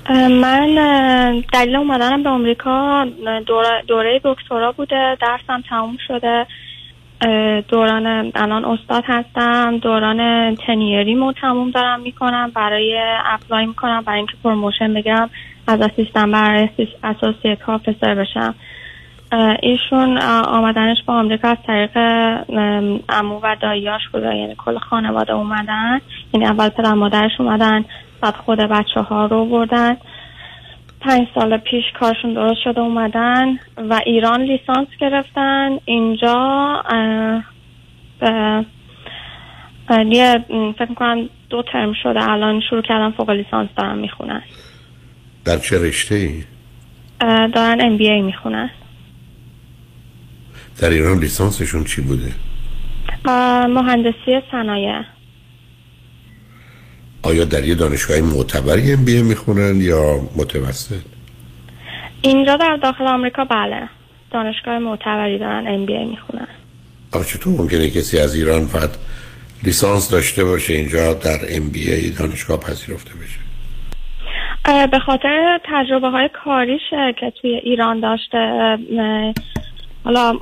اه، 0.07 0.29
من 0.29 0.75
دلیل 1.53 1.77
اومدنم 1.77 2.23
به 2.23 2.29
آمریکا 2.29 3.07
دوره, 3.47 3.83
دوره 3.87 4.21
دکترا 4.25 4.73
بوده 4.73 5.17
درسم 5.21 5.63
تموم 5.69 5.97
شده. 6.09 6.47
دوران 7.69 8.33
الان 8.35 8.65
استاد 8.65 9.05
هستم 9.07 9.79
دوران 9.79 10.55
tenure 10.55 11.07
یمو 11.07 11.33
تموم 11.33 11.71
دارم 11.71 12.01
می‌کنم 12.01 12.53
برای 12.55 13.01
apply 13.25 13.67
می‌کنم 13.67 14.03
برای 14.07 14.19
اینکه 14.19 14.33
promotion 14.45 14.95
بگیرم 14.95 15.31
از 15.67 15.81
اسیستن 15.81 16.33
برای 16.33 16.69
اساسیت 17.03 17.69
آفیسر 17.69 18.15
بشم. 18.15 18.55
اه، 19.33 19.57
ایشون 19.63 20.19
آمدنش 20.49 20.97
به 21.07 21.13
آمریکا 21.13 21.49
از 21.49 21.57
طریق 21.67 21.97
ام، 21.97 23.01
عمو 23.09 23.41
و 23.43 23.57
داییاش 23.61 24.09
بوده 24.13 24.37
یعنی 24.37 24.55
کل 24.59 24.79
خانواده 24.79 25.33
اومدن. 25.33 26.01
یعنی 26.35 26.47
اول 26.47 26.69
پدر 26.69 26.95
مادرش 26.95 27.31
اومدن 27.39 27.85
بعد 28.21 28.35
خود 28.35 28.59
بچه 28.59 29.01
ها 29.01 29.27
رو 29.27 29.45
بردن. 29.45 29.97
پنج 31.01 31.27
سال 31.35 31.57
پیش 31.57 31.85
کارشون 32.01 32.35
درست 32.35 32.61
شده 32.65 32.81
اومدن 32.81 33.59
و 33.77 34.01
ایران 34.07 34.41
لیسانس 34.43 34.89
گرفتن. 35.01 35.79
اینجا 35.85 36.83
یه 40.07 40.45
فکر 40.79 40.89
می‌کنم 40.89 41.29
دو 41.51 41.63
ترم 41.63 41.93
شده. 42.03 42.31
الان 42.31 42.61
شروع 42.71 42.83
کردن 42.83 43.11
فوق 43.11 43.31
لیسانس 43.31 43.69
دارن 43.77 43.99
می‌خونن. 43.99 44.43
در 45.45 45.59
چه 45.59 45.79
رشته 45.79 46.15
ای؟ 46.15 46.45
دارن 47.49 47.81
ام 47.81 47.97
بی 47.97 48.09
ای 48.11 48.23
می‌خونن 48.23 48.71
در 50.79 50.91
ایران 50.91 51.19
لیسانسشون 51.19 51.85
چی 51.85 52.01
بوده؟ 52.01 52.33
مهندسی 53.69 54.41
صنایع 54.51 55.03
آیا 57.23 57.45
در 57.45 57.65
یه 57.65 57.75
دانشگاه 57.75 58.21
معتبری 58.21 58.93
ام 58.93 59.05
بی 59.05 59.23
می‌خونن 59.23 59.81
یا 59.81 60.21
متوسط؟ 60.37 61.03
اینجا 62.23 62.57
در 62.57 62.79
داخل 62.83 63.07
آمریکا 63.07 63.45
بله 63.45 63.89
دانشگاه 64.31 64.79
معتبری 64.79 65.39
دارن 65.39 65.67
ام 65.67 65.87
بی 65.87 65.93
ای 65.93 66.05
می‌خونن 66.05 66.49
آخه 67.13 67.25
چطور 67.25 67.61
ممکنه 67.61 67.91
کسی 67.91 68.19
از 68.19 68.35
ایران 68.35 68.67
فقط 68.67 68.91
لیسانس 69.63 70.11
داشته 70.11 70.45
باشه 70.45 70.75
اینجا 70.75 71.15
در 71.15 71.39
ام 71.49 71.69
بی 71.69 71.93
ای 71.93 72.11
دانشگاه 72.11 72.61
پذیرفته 72.61 73.11
بشه 73.15 73.44
به 74.65 74.99
خاطر 75.07 75.61
تجربه 75.65 76.09
های 76.09 76.31
کاریشه 76.45 77.15
که 77.21 77.33
توی 77.41 77.55
ایران 77.55 78.01
داشته 78.01 78.39
حالا 80.05 80.39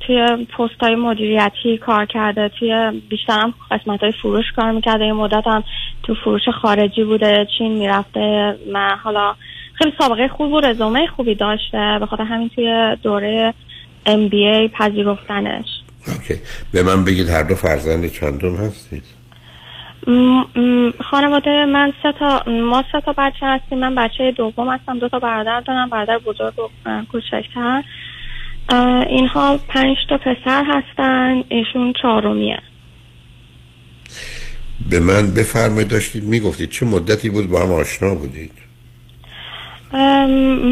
توی 0.00 0.46
پست 0.58 0.80
های 0.80 0.94
مدیریتی 0.94 1.78
کار 1.78 2.06
کرده 2.06 2.50
توی 2.58 3.00
بیشترم 3.08 3.54
قسمت 3.70 4.00
های 4.00 4.12
فروش 4.22 4.44
کار 4.56 4.72
می‌کرده. 4.72 5.04
یه 5.04 5.12
مدت 5.12 5.46
هم 5.46 5.64
تو 6.02 6.14
فروش 6.24 6.48
خارجی 6.62 7.04
بوده 7.04 7.46
چین 7.58 7.72
می‌رفته. 7.72 8.56
من 8.72 8.96
حالا 9.02 9.34
خیلی 9.74 9.92
سابقه 9.98 10.28
خوب 10.28 10.52
و 10.52 10.60
رزومه 10.60 11.06
خوبی 11.06 11.34
داشته. 11.34 11.96
به 12.00 12.06
خاطر 12.06 12.22
همین 12.22 12.48
توی 12.48 12.96
دوره 13.02 13.54
MBA 14.06 14.70
پذیرفتنش. 14.78 15.66
اوکی. 16.08 16.34
به 16.72 16.82
من 16.82 17.04
بگید 17.04 17.28
هر 17.28 17.42
دو 17.42 17.54
فرزند 17.54 18.12
چندم 18.12 18.56
هستید؟ 18.56 19.17
خانواده 21.10 21.64
من 21.64 21.92
سه 22.02 22.12
تا 22.12 22.42
ما 22.46 22.84
سه 22.92 23.00
تا 23.00 23.14
بچه 23.18 23.46
هستیم. 23.46 23.78
من 23.78 23.94
بچه 23.94 24.32
دوم 24.32 24.68
هستم. 24.68 24.98
دو 24.98 25.08
تا 25.08 25.18
برادر 25.18 25.60
دارم. 25.60 25.88
برادر 25.88 26.18
بزرگ 26.18 26.54
و 26.84 27.02
کوچکتر. 27.12 27.82
اینها 29.08 29.58
پنج 29.68 29.96
تا 30.08 30.18
پسر 30.18 30.64
هستن. 30.66 31.44
ایشون 31.48 31.92
چهارمیه. 32.02 32.58
به 34.90 35.00
من 35.00 35.34
بفرمایید. 35.34 35.88
داشتید 35.88 36.24
می‌گفتید. 36.24 36.70
چه 36.70 36.86
مدتی 36.86 37.30
بود 37.30 37.50
با 37.50 37.60
هم 37.60 37.72
آشنا 37.72 38.14
بودید؟ 38.14 38.52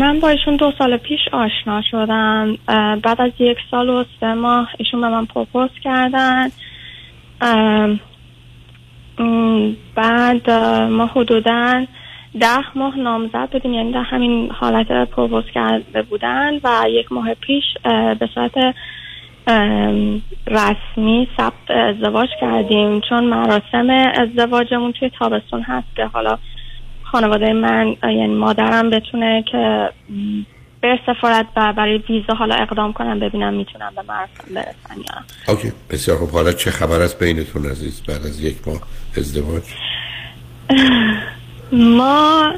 من 0.01 0.21
با 0.21 0.29
ایشون 0.29 0.57
دو 0.57 0.73
سال 0.79 0.97
پیش 0.97 1.21
آشنا 1.33 1.83
شدم. 1.91 2.59
بعد 3.03 3.21
از 3.21 3.33
یک 3.39 3.59
سال 3.71 3.89
و 3.89 4.05
سه 4.21 4.35
ماه 4.35 4.69
ایشون 4.79 5.01
به 5.01 5.09
من 5.09 5.27
پروپوز 5.27 5.71
کردن. 5.85 6.49
بعد 9.95 10.51
ما 10.91 11.07
حدودا 11.07 11.87
ده 12.41 12.79
ماه 12.79 12.99
نامزد. 12.99 13.49
بودیم 13.53 13.73
یعنی 13.73 13.93
در 13.93 14.03
همین 14.03 14.51
حالت 14.51 15.11
پروپوز 15.11 15.45
کرده 15.55 16.03
بودن 16.03 16.61
و 16.65 16.85
یک 16.89 17.13
ماه 17.13 17.35
پیش 17.35 17.65
به 18.21 18.29
صورت 18.35 18.75
رسمی 20.47 21.29
ثبت 21.37 21.71
ازدواج 21.71 22.29
کردیم. 22.41 23.01
چون 23.01 23.25
مراسم 23.25 23.91
ازدواجمون 24.15 24.93
توی 24.93 25.11
تابستون 25.19 25.63
هست 25.63 25.97
که 25.97 26.05
حالا 26.05 26.39
خانواده 27.03 27.53
من 27.53 27.97
یعنی 28.03 28.35
مادرم 28.35 28.91
بتونه 28.91 29.45
که 29.53 29.91
به 30.87 31.01
سفارت 31.07 31.47
و 31.57 31.73
برای 31.73 31.99
ویزا 31.99 32.35
حالا 32.35 32.55
اقدام 32.55 32.93
کنم 32.93 33.21
ببینم 33.21 33.55
می‌تونم 33.55 33.93
به 33.97 34.03
مراسم 34.03 34.55
برسن 34.55 35.01
یا. 35.01 35.55
اوکی 35.55 35.73
بسیار 35.91 36.19
خب 36.19 36.31
حالا 36.31 36.53
چه 36.53 36.71
خبر 36.71 37.01
است 37.01 37.19
بینتون 37.19 37.67
عزیز 37.67 38.03
بعد 38.03 38.27
از 38.27 38.41
یک 38.41 38.69
ماه 38.69 38.81
ازدواج؟ 39.17 39.63
ما 41.99 42.55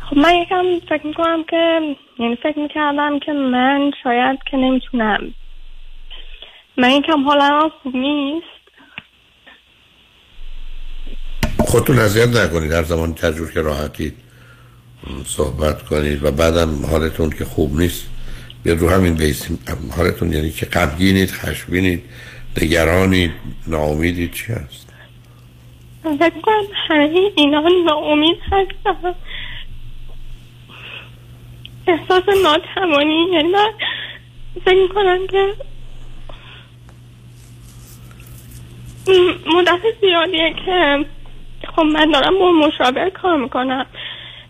خب 0.00 0.16
من 0.16 0.34
یکم 0.34 0.64
فکر 0.88 1.06
می‌کنم 1.06 1.44
که 1.50 1.80
یعنی 2.18 2.36
فکر 2.36 2.58
می‌کردم 2.58 3.18
که 3.18 3.32
من 3.32 3.90
شاید 4.02 4.38
که 4.50 4.56
نمی‌تونم. 4.56 5.34
من 6.76 6.90
یکم 6.90 7.24
حالم 7.24 7.70
خوب 7.82 7.96
نیست. 7.96 8.46
خودتون 11.58 11.98
اذیت 11.98 12.28
نکنید 12.36 12.72
هر 12.72 12.82
زمان 12.82 13.14
تجربه 13.14 13.52
که 13.52 13.60
راحتید. 13.60 14.23
صحبت 15.26 15.82
کنید 15.82 16.24
و 16.24 16.30
بعدم 16.30 16.86
حالتون 16.86 17.30
که 17.30 17.44
خوب 17.44 17.80
نیست 17.80 18.06
بیا 18.64 18.74
رو 18.74 18.88
همین 18.88 19.14
بیسیم 19.14 19.58
حالتون 19.96 20.32
یعنی 20.32 20.50
که 20.50 20.66
غمگینید 20.66 21.30
خشمگینید 21.30 22.02
نگرانید 22.62 23.32
ناامیدید 23.66 24.32
چی 24.32 24.52
هست؟ 24.52 24.84
فکر 26.18 26.40
کنم 26.42 26.64
اینا 27.36 27.68
ناامید 27.86 28.38
هستم. 28.52 29.14
احساس 31.86 32.22
ناتوانی. 32.44 33.26
یعنی 33.32 33.48
من 33.48 33.70
فکر 34.64 34.82
می‌کنم 34.82 35.26
که 35.26 35.54
مدت 39.46 39.80
زیادیه 40.00 40.54
که 40.66 41.06
خب 41.76 41.82
من 41.82 42.10
دارم 42.10 42.38
با 42.38 42.52
مشاور 42.52 43.10
کار 43.10 43.36
می‌کنم. 43.36 43.86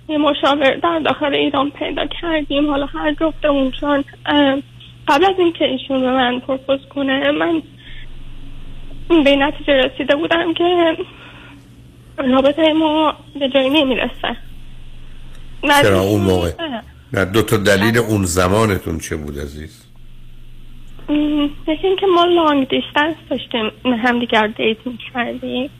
یه 0.09 0.19
مشاور 0.19 0.77
در 0.77 0.99
داخل 0.99 1.35
ایران 1.35 1.71
پیدا 1.71 2.07
کردیم. 2.07 2.71
حالا 2.71 2.87
هر 2.87 3.13
جفتمون 3.21 3.71
چون 3.71 4.05
قبل 5.09 5.25
از 5.25 5.35
اینکه 5.39 5.65
ایشون 5.65 6.01
به 6.01 6.11
من 6.11 6.41
پرپوز 6.41 6.81
کنه 6.95 7.31
من 7.31 7.63
به 9.25 9.37
نتیجه 9.37 9.73
رسیده 9.73 10.17
بودم 10.17 10.55
که 10.55 10.97
رابطه 12.17 12.73
ما 12.73 13.15
به 13.41 13.49
جایی 13.49 13.71
نمی‌رسه. 13.71 14.37
چرا 15.83 16.01
اون 16.01 16.21
موقع. 16.21 16.51
نه 17.13 17.25
دو 17.25 17.43
تا 17.43 17.57
دلیل 17.57 17.99
اون 17.99 18.25
زمانتون 18.25 18.99
چه 18.99 19.17
بود 19.17 19.39
عزیز؟ 19.39 19.85
یکی 21.69 21.87
اینکه 21.87 22.07
ما 22.07 22.25
long 22.25 22.69
distance 22.69 23.15
داشتیم 23.31 23.71
همدیگر 23.85 24.47
date 24.47 24.87
می‌کردیم. 24.87 25.71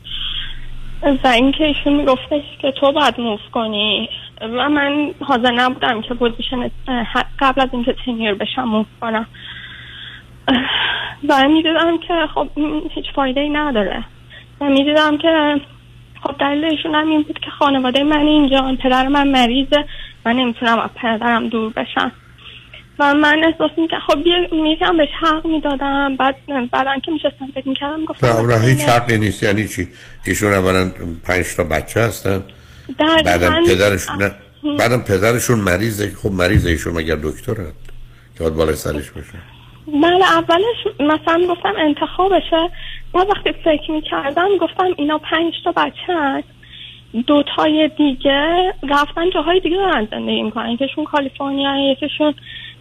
و 1.05 1.27
اینکه 1.27 1.65
ایشون 1.65 1.93
میگفتش 1.93 2.43
که 2.59 2.73
تو 2.73 2.93
باید 2.93 3.21
move 3.21 3.41
کنی. 3.53 4.09
و 4.41 4.69
من 4.69 5.11
حاضر 5.21 5.51
نبودم 5.51 6.03
که 6.03 6.15
position 6.15 6.71
قبل 7.39 7.61
از 7.61 7.69
اینکه 7.73 7.97
tenure 8.05 8.35
بشم 8.35 8.65
move 8.65 8.87
کنم. 9.01 9.27
و 11.29 11.49
می‌دیدم 11.49 11.99
که 11.99 12.15
خب 12.35 12.49
هیچ 12.91 13.05
فایده 13.15 13.41
ای 13.41 13.49
نداره. 13.49 14.05
و 14.61 14.65
می‌دیدم 14.65 15.19
که 15.19 15.61
خب 16.23 16.35
دلیل 16.39 16.65
ایشون 16.65 16.95
هم 16.95 17.09
این 17.09 17.23
بود 17.23 17.39
که 17.39 17.51
خانواده 17.51 18.05
من 18.05 18.27
اینجا 18.27 18.77
پدر 18.83 19.09
من 19.09 19.29
مریضه. 19.29 19.85
من 20.27 20.33
نمی‌تونم 20.33 20.79
از 20.79 20.91
پدرم 20.95 21.49
دور 21.49 21.73
بشم. 21.73 22.13
و 22.99 23.15
من 23.15 23.45
احساس 23.45 23.71
می‌کنم 23.77 24.01
خب 24.07 24.27
یه- 24.27 24.73
یکم 24.73 24.97
بهش 24.97 25.09
حق 25.21 25.47
می‌دادم. 25.47 26.17
بعد 26.17 26.37
بعدا 26.73 26.99
که 27.05 27.13
میشستم 27.13 27.47
فکر 27.55 27.69
می‌کردم 27.69 28.05
گفتم 28.05 28.27
نه 28.27 28.61
هیچ 28.61 28.81
حقی 28.81 29.19
نیست. 29.19 29.43
یعنی 29.43 29.69
چی؟ 29.69 29.89
ایشون 30.27 30.53
اولا 30.53 30.91
پنج 31.25 31.57
تا 31.57 31.65
بچه 31.65 32.01
هستن. 32.01 32.43
بعدم 33.25 33.65
پدرشون 33.67 34.23
نه. 34.23 34.31
بعدم 34.79 35.01
پدرشون 35.03 35.59
مریضه. 35.59 36.13
خب 36.23 36.33
مریضه 36.33 36.71
ایشون 36.71 36.95
مگر 36.95 37.17
دکترن 37.23 37.73
که 38.35 38.41
باید 38.41 38.55
بالای 38.55 38.75
سرش 38.75 39.11
باشه. 39.11 39.39
بله 40.03 40.33
اولش 40.33 40.95
مثلا 41.01 41.47
گفتم 41.49 41.73
انتخابشه. 41.79 42.71
من 43.15 43.27
وقتی 43.27 43.53
فکر 43.65 43.91
می‌کردم 43.91 44.49
گفتم 44.61 44.89
اینا 44.97 45.19
پنج 45.19 45.55
تا 45.65 45.73
بچه 45.73 46.13
هست. 46.19 46.49
دو 47.27 47.43
تای 47.57 47.91
دیگه 47.99 48.75
رفتن 48.89 49.31
جاهای 49.31 49.61
دیگه 49.61 49.77
دارن 49.77 50.09
زندگی 50.11 50.43
می‌کنن. 50.43 50.71
یکیشون 50.71 51.05
کالیفرنیا 51.05 51.93
یکیشون 51.93 52.35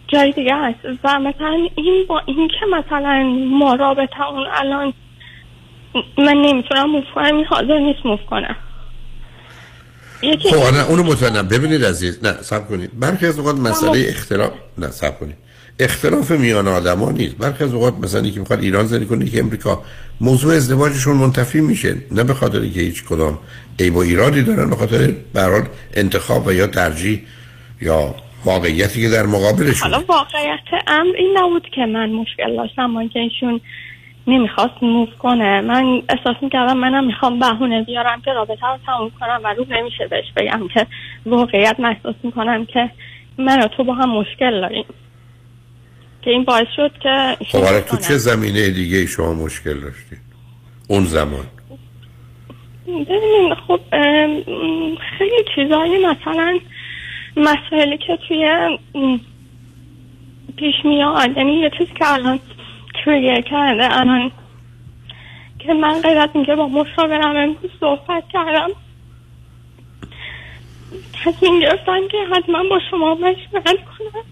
جای 0.08 0.32
دیگه 0.32 0.54
هست 0.54 0.78
و 1.04 1.18
مثلا 1.20 1.68
این 1.74 2.04
با 2.08 2.20
این 2.26 2.48
که 2.48 2.66
مثلا 2.78 3.22
ما 3.50 3.74
رابطه 3.74 4.28
اون 4.28 4.46
الان 4.52 4.92
من 6.18 6.34
نمی‌تونم 6.34 6.90
موف 6.90 7.04
کنم 7.14 7.36
این 7.36 7.44
حاضر 7.44 7.78
نیست 7.78 8.06
موف 8.06 8.20
کنم. 8.30 8.56
خب 10.50 10.74
نه 10.74 10.86
اونو 10.88 11.02
مطمئنم. 11.02 11.48
ببینید 11.48 11.84
عزیز 11.84 12.24
نه 12.24 12.32
سب 12.42 12.68
کنید. 12.68 12.90
برخی 13.00 13.26
از 13.26 13.38
اوقات 13.38 13.56
مسئله 13.56 14.06
اختلاف 14.08 14.50
نه 14.78 14.90
سب 14.90 15.20
کنید. 15.20 15.36
اختلاف 15.78 16.30
میان 16.30 16.68
آدما 16.68 17.10
نیست. 17.10 17.36
برخی 17.36 17.64
از 17.64 17.74
اوقات 17.74 17.94
مثلا 17.94 18.30
که 18.30 18.40
می‌خواد 18.40 18.60
ایران 18.60 18.86
زندگی 18.86 19.06
کنه 19.06 19.26
که 19.26 19.38
امریکا 19.38 19.82
موضوع 20.20 20.54
ازدواجشون 20.54 21.16
منتفی 21.16 21.60
میشه. 21.60 21.96
نه 22.10 22.24
به 22.24 22.34
خاطر 22.34 22.60
که 22.60 22.80
هیچ 22.80 23.04
کدام 23.04 23.38
عیب 23.80 23.96
و 23.96 23.98
ایرادی 23.98 24.42
دارن 24.42 24.70
به 24.70 24.76
خاطر 24.76 25.14
به 25.34 25.66
انتخاب 25.94 26.46
و 26.46 26.52
یا 26.52 26.66
ترجیح 26.66 27.22
یا 27.80 28.14
واقعیتی 28.44 29.02
که 29.02 29.08
در 29.08 29.26
مقابلشون. 29.26 29.90
حالا 29.90 30.04
واقعیت 30.08 30.84
امر 30.86 31.16
این 31.16 31.38
نبود 31.38 31.68
که 31.74 31.86
من 31.86 32.10
مشکل 32.10 32.56
داشتم 32.56 32.94
با 32.94 33.00
اینکه 33.00 33.18
ایشون 33.18 33.60
نمی‌خواست 34.26 34.82
موف 34.82 35.08
کنه. 35.18 35.60
من 35.60 36.02
احساس 36.08 36.36
می‌کردم 36.42 36.76
منم 36.76 37.06
می‌خوام 37.06 37.38
بهونه 37.38 37.82
بیارم 37.82 38.22
که 38.24 38.32
رابطه 38.32 38.66
رو 38.66 38.78
تموم 38.86 39.10
کنم 39.20 39.40
و 39.44 39.54
روح 39.54 39.68
نمیشه 39.70 40.06
بهش 40.06 40.24
بگم 40.36 40.68
که 40.74 40.86
واقعیت 41.26 41.80
من 41.80 41.88
احساس 41.88 42.14
می‌کنم 42.22 42.66
که 42.66 42.90
من 43.38 43.64
و 43.64 43.68
تو 43.68 43.84
با 43.84 43.94
هم 43.94 44.10
مشکل 44.10 44.60
داریم. 44.60 44.84
که 46.22 46.30
این 46.30 46.44
باعث 46.44 46.66
شد 46.76 46.90
که 47.02 47.36
خب 47.52 47.64
حالا 47.64 47.80
تو 47.80 47.96
چه 47.96 48.16
زمینه 48.16 48.70
دیگه 48.70 49.06
شما 49.06 49.34
مشکل 49.34 49.80
داشتید 49.80 50.18
اون 50.88 51.04
زمان. 51.04 51.46
ببینید 52.86 53.54
خب 53.66 53.80
خیلی 55.18 55.44
چیزایی 55.54 56.06
مثلا 56.06 56.58
مسائلی 57.36 57.98
که 57.98 58.18
توی 58.28 58.78
پیش 60.56 60.74
میاد 60.84 61.36
یعنی 61.36 61.52
یه 61.52 61.70
چیزی 61.78 61.92
که 61.98 62.12
الان 62.12 62.40
تریگر 63.04 63.40
کرده 63.40 64.00
الان 64.00 64.30
که 65.58 65.74
من 65.74 66.00
غیر 66.00 66.18
از 66.18 66.30
اینکه 66.34 66.54
با 66.54 66.68
مشاورم 66.68 67.36
امروز 67.36 67.70
صحبت 67.80 68.24
کردم 68.32 68.68
تصمیم 71.24 71.60
گرفتم 71.60 72.08
که 72.10 72.18
حتما 72.32 72.62
با 72.70 72.78
شما 72.90 73.14
مشورت 73.14 73.64
کنم. 73.64 74.24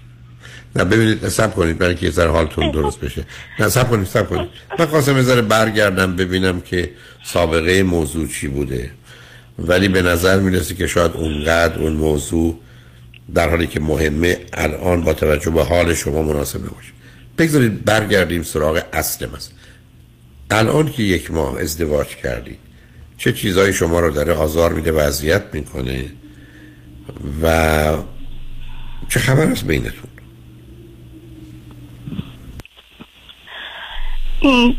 نه 0.77 0.85
ببینید 0.85 1.29
سب 1.29 1.55
کنید 1.55 1.79
برای 1.79 1.95
که 1.95 2.07
یه 2.07 2.29
حالتون 2.29 2.70
درست 2.70 3.01
بشه. 3.01 3.24
نه 3.59 3.69
سب 3.69 3.91
کنید 3.91 4.07
سب 4.07 4.29
کنید. 4.29 4.49
من 4.79 4.87
خواستم 4.87 5.16
یه 5.16 5.23
ذره 5.23 5.43
برگردم 5.43 6.16
ببینم 6.16 6.61
که 6.61 6.91
سابقه 7.23 7.83
موضوع 7.83 8.29
چی 8.29 8.49
بوده. 8.49 8.91
ولی 9.59 9.89
به 9.89 10.03
نظر 10.03 10.41
می‌رسه 10.41 10.74
که 10.74 10.87
شاید 10.87 11.12
اونقدر 11.15 11.79
اون 11.79 11.93
موضوع 11.93 12.59
در 13.34 13.48
حالی 13.48 13.66
که 13.66 13.80
مهمه 13.80 14.38
الان 14.52 15.00
با 15.00 15.12
توجه 15.12 15.50
به 15.50 15.64
حال 15.64 15.94
شما 15.94 16.22
مناسب 16.22 16.59
نباشه. 16.59 16.92
بگذارید 17.38 17.84
برگردیم 17.84 18.42
سراغ 18.42 18.82
اصل 18.92 19.26
مثلا 19.26 19.56
الان 20.50 20.92
که 20.92 21.02
یک 21.02 21.30
ماه 21.30 21.60
ازدواج 21.60 22.06
کردید 22.06 22.59
چه 23.18 23.32
چیزایی 23.32 23.72
شما 23.72 24.00
رو 24.00 24.10
داره 24.10 24.32
آزار 24.32 24.72
میده 24.72 24.92
و 24.92 24.98
اذیت 24.98 25.42
می‌کنه؟ 25.52 26.04
و 27.42 27.96
چه 29.09 29.20
خبر 29.20 29.42
است 29.42 29.66
بینتون؟ 29.66 30.10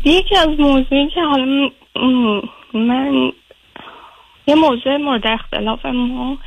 یکی 0.04 0.36
از 0.36 0.48
موضوعی 0.58 1.08
که 1.14 1.20
حالا 1.20 1.70
من 2.74 3.32
یه 4.46 4.54
موضوع 4.54 4.96
مورد 4.96 5.26
اختلاف 5.26 5.86
ما 5.86 6.38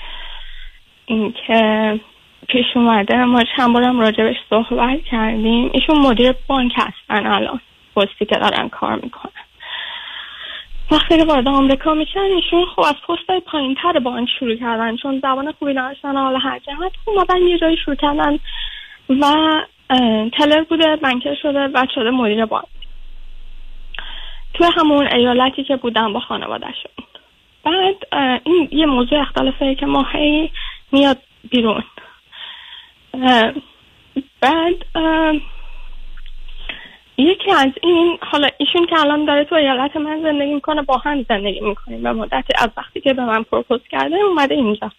این 1.09 1.33
که 1.47 1.99
پیش 2.47 2.65
اومده 2.75 3.23
ما 3.23 3.43
چند 3.57 3.73
بارم 3.73 3.99
راجبش 3.99 4.35
صحبت 4.49 5.03
کردیم. 5.03 5.69
ایشون 5.73 5.97
مدیر 5.97 6.33
بانک 6.47 6.71
هستن 6.75 7.27
الان. 7.27 7.59
پستی 7.95 8.25
که 8.25 8.35
دارن 8.35 8.69
کار 8.69 8.95
می‌کنن. 9.03 9.31
وقتی 10.91 11.17
که 11.17 11.25
وارد 11.25 11.47
آمریکا 11.47 11.93
میشن 11.93 12.19
ایشون 12.19 12.65
خب 12.65 12.79
از 12.79 12.95
پست 13.07 13.39
پایین 13.45 13.75
تر 13.75 13.99
بانک 13.99 14.29
شروع 14.39 14.55
کردن. 14.55 14.95
چون 14.95 15.19
زبان 15.19 15.51
خوبی 15.51 15.73
نداشتن 15.73 16.17
حالا 16.17 16.37
هر 16.37 16.59
جهت 16.59 16.91
اومدن 17.05 17.41
یه 17.41 17.57
جایی 17.57 17.77
شروع 17.77 17.95
کردن 17.95 18.39
و 19.09 19.23
تلر 20.33 20.63
بوده 20.69 20.95
بنکر 20.95 21.35
شده 21.35 21.67
و 21.67 21.85
شده 21.95 22.09
مدیر 22.09 22.45
بانک. 22.45 22.65
توی 24.53 24.67
همون 24.77 25.07
ایالتی 25.07 25.63
که 25.63 25.75
بودم 25.75 26.13
با 26.13 26.19
خانوادهشون. 26.19 26.91
بعد 27.63 27.95
این 28.43 28.69
یه 28.71 28.85
موضوع 28.85 29.19
اختلافه 29.19 29.75
که 29.75 29.85
ما 29.85 30.05
هی 30.11 30.51
میاد 30.91 31.17
بیرون. 31.51 31.83
بعد 34.41 34.75
یکی 37.17 37.51
از 37.51 37.71
این 37.83 38.17
حالا 38.21 38.47
ایشون 38.57 38.85
که 38.85 38.99
الان 38.99 39.25
داره 39.25 39.45
تو 39.45 39.55
ایالت 39.55 39.95
من 39.95 40.21
زندگی 40.23 40.53
می‌کنه 40.53 40.81
با 40.81 40.97
هم 40.97 41.25
زندگی 41.29 41.59
می‌کنیم. 41.59 42.03
به 42.03 42.11
مدت 42.11 42.43
از 42.57 42.69
وقتی 42.77 43.01
که 43.01 43.13
به 43.13 43.25
من 43.25 43.43
پروپوز 43.43 43.81
کرده 43.91 44.15
اومده 44.15 44.55
اینجا. 44.55 44.91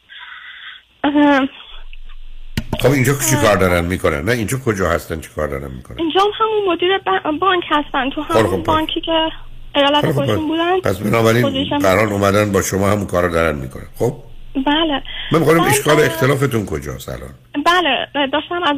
خب 2.80 2.90
اینجا 2.90 3.12
چی 3.30 3.36
کار 3.36 3.56
دارن 3.56 3.84
می‌کنن؟ 3.84 4.20
نه 4.20 4.32
اینجا 4.32 4.58
کجا 4.66 4.88
هستن؟ 4.88 5.20
چی 5.20 5.28
کار 5.36 5.48
دارن 5.48 5.70
می‌کنن؟ 5.76 5.98
اینجا 5.98 6.20
هم 6.20 6.30
همون 6.34 6.74
مدیر 6.74 6.98
بانک 7.40 7.64
هستن. 7.70 8.10
تو 8.10 8.22
خب، 8.22 8.36
همون 8.36 8.50
خب، 8.50 8.62
بانکی 8.64 9.00
که 9.00 9.30
ایالت 9.74 10.00
خب، 10.00 10.06
خب، 10.06 10.12
خودشون 10.12 10.48
بودن 10.48 10.80
پس 10.80 10.98
بنابراین 10.98 11.78
قرار 11.78 12.06
اومدن 12.12 12.52
با 12.52 12.62
شما 12.62 12.88
همون 12.88 13.06
کار 13.06 13.22
رو 13.22 13.32
دارن 13.32 13.58
می‌کنن. 13.58 13.86
خب؟ 13.98 14.27
بله. 14.62 15.02
من 15.32 15.38
می‌خوام 15.38 15.58
بعد، 15.58 15.68
اشکال 15.68 16.00
اختلافتون 16.00 16.66
کجاست 16.66 17.08
الان؟ 17.08 17.30
بله 17.66 18.26
داشتم 18.26 18.62
از 18.62 18.76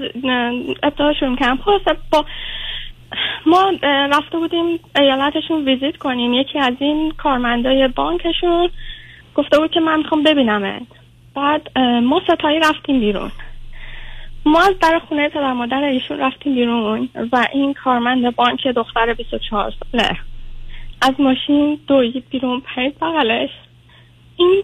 ابتدا 0.82 1.12
شروع 1.20 1.36
کردم 1.36 1.56
خلاصه 1.56 1.96
با 2.12 2.24
ما 3.46 3.72
رفته 3.82 4.38
بودیم 4.38 4.80
ایالتشون 4.96 5.64
ویزیت 5.64 5.96
کنیم. 5.96 6.32
یکی 6.32 6.58
از 6.58 6.74
این 6.78 7.10
کارمندای 7.10 7.88
بانکشون 7.88 8.70
گفته 9.34 9.58
بود 9.58 9.70
که 9.70 9.80
من 9.80 9.98
می‌خوام 9.98 10.22
ببینمت. 10.22 10.86
بعد 11.34 11.78
ما 11.78 12.20
ستایی 12.24 12.60
رفتیم 12.60 13.00
بیرون. 13.00 13.30
ما 14.46 14.60
از 14.60 14.78
در 14.82 15.00
خونه 15.08 15.28
پدر 15.28 15.52
مادر 15.52 15.82
ایشون 15.82 16.18
رفتیم 16.18 16.54
بیرون 16.54 17.08
و 17.32 17.46
این 17.52 17.74
کارمند 17.74 18.36
بانک 18.36 18.66
دختر 18.66 19.14
24 19.14 19.72
ساله. 19.92 20.16
از 21.02 21.14
ماشین 21.18 21.78
دوید 21.86 22.24
بیرون 22.30 22.60
پرید 22.60 22.98
بغلش. 22.98 23.50
این 24.36 24.62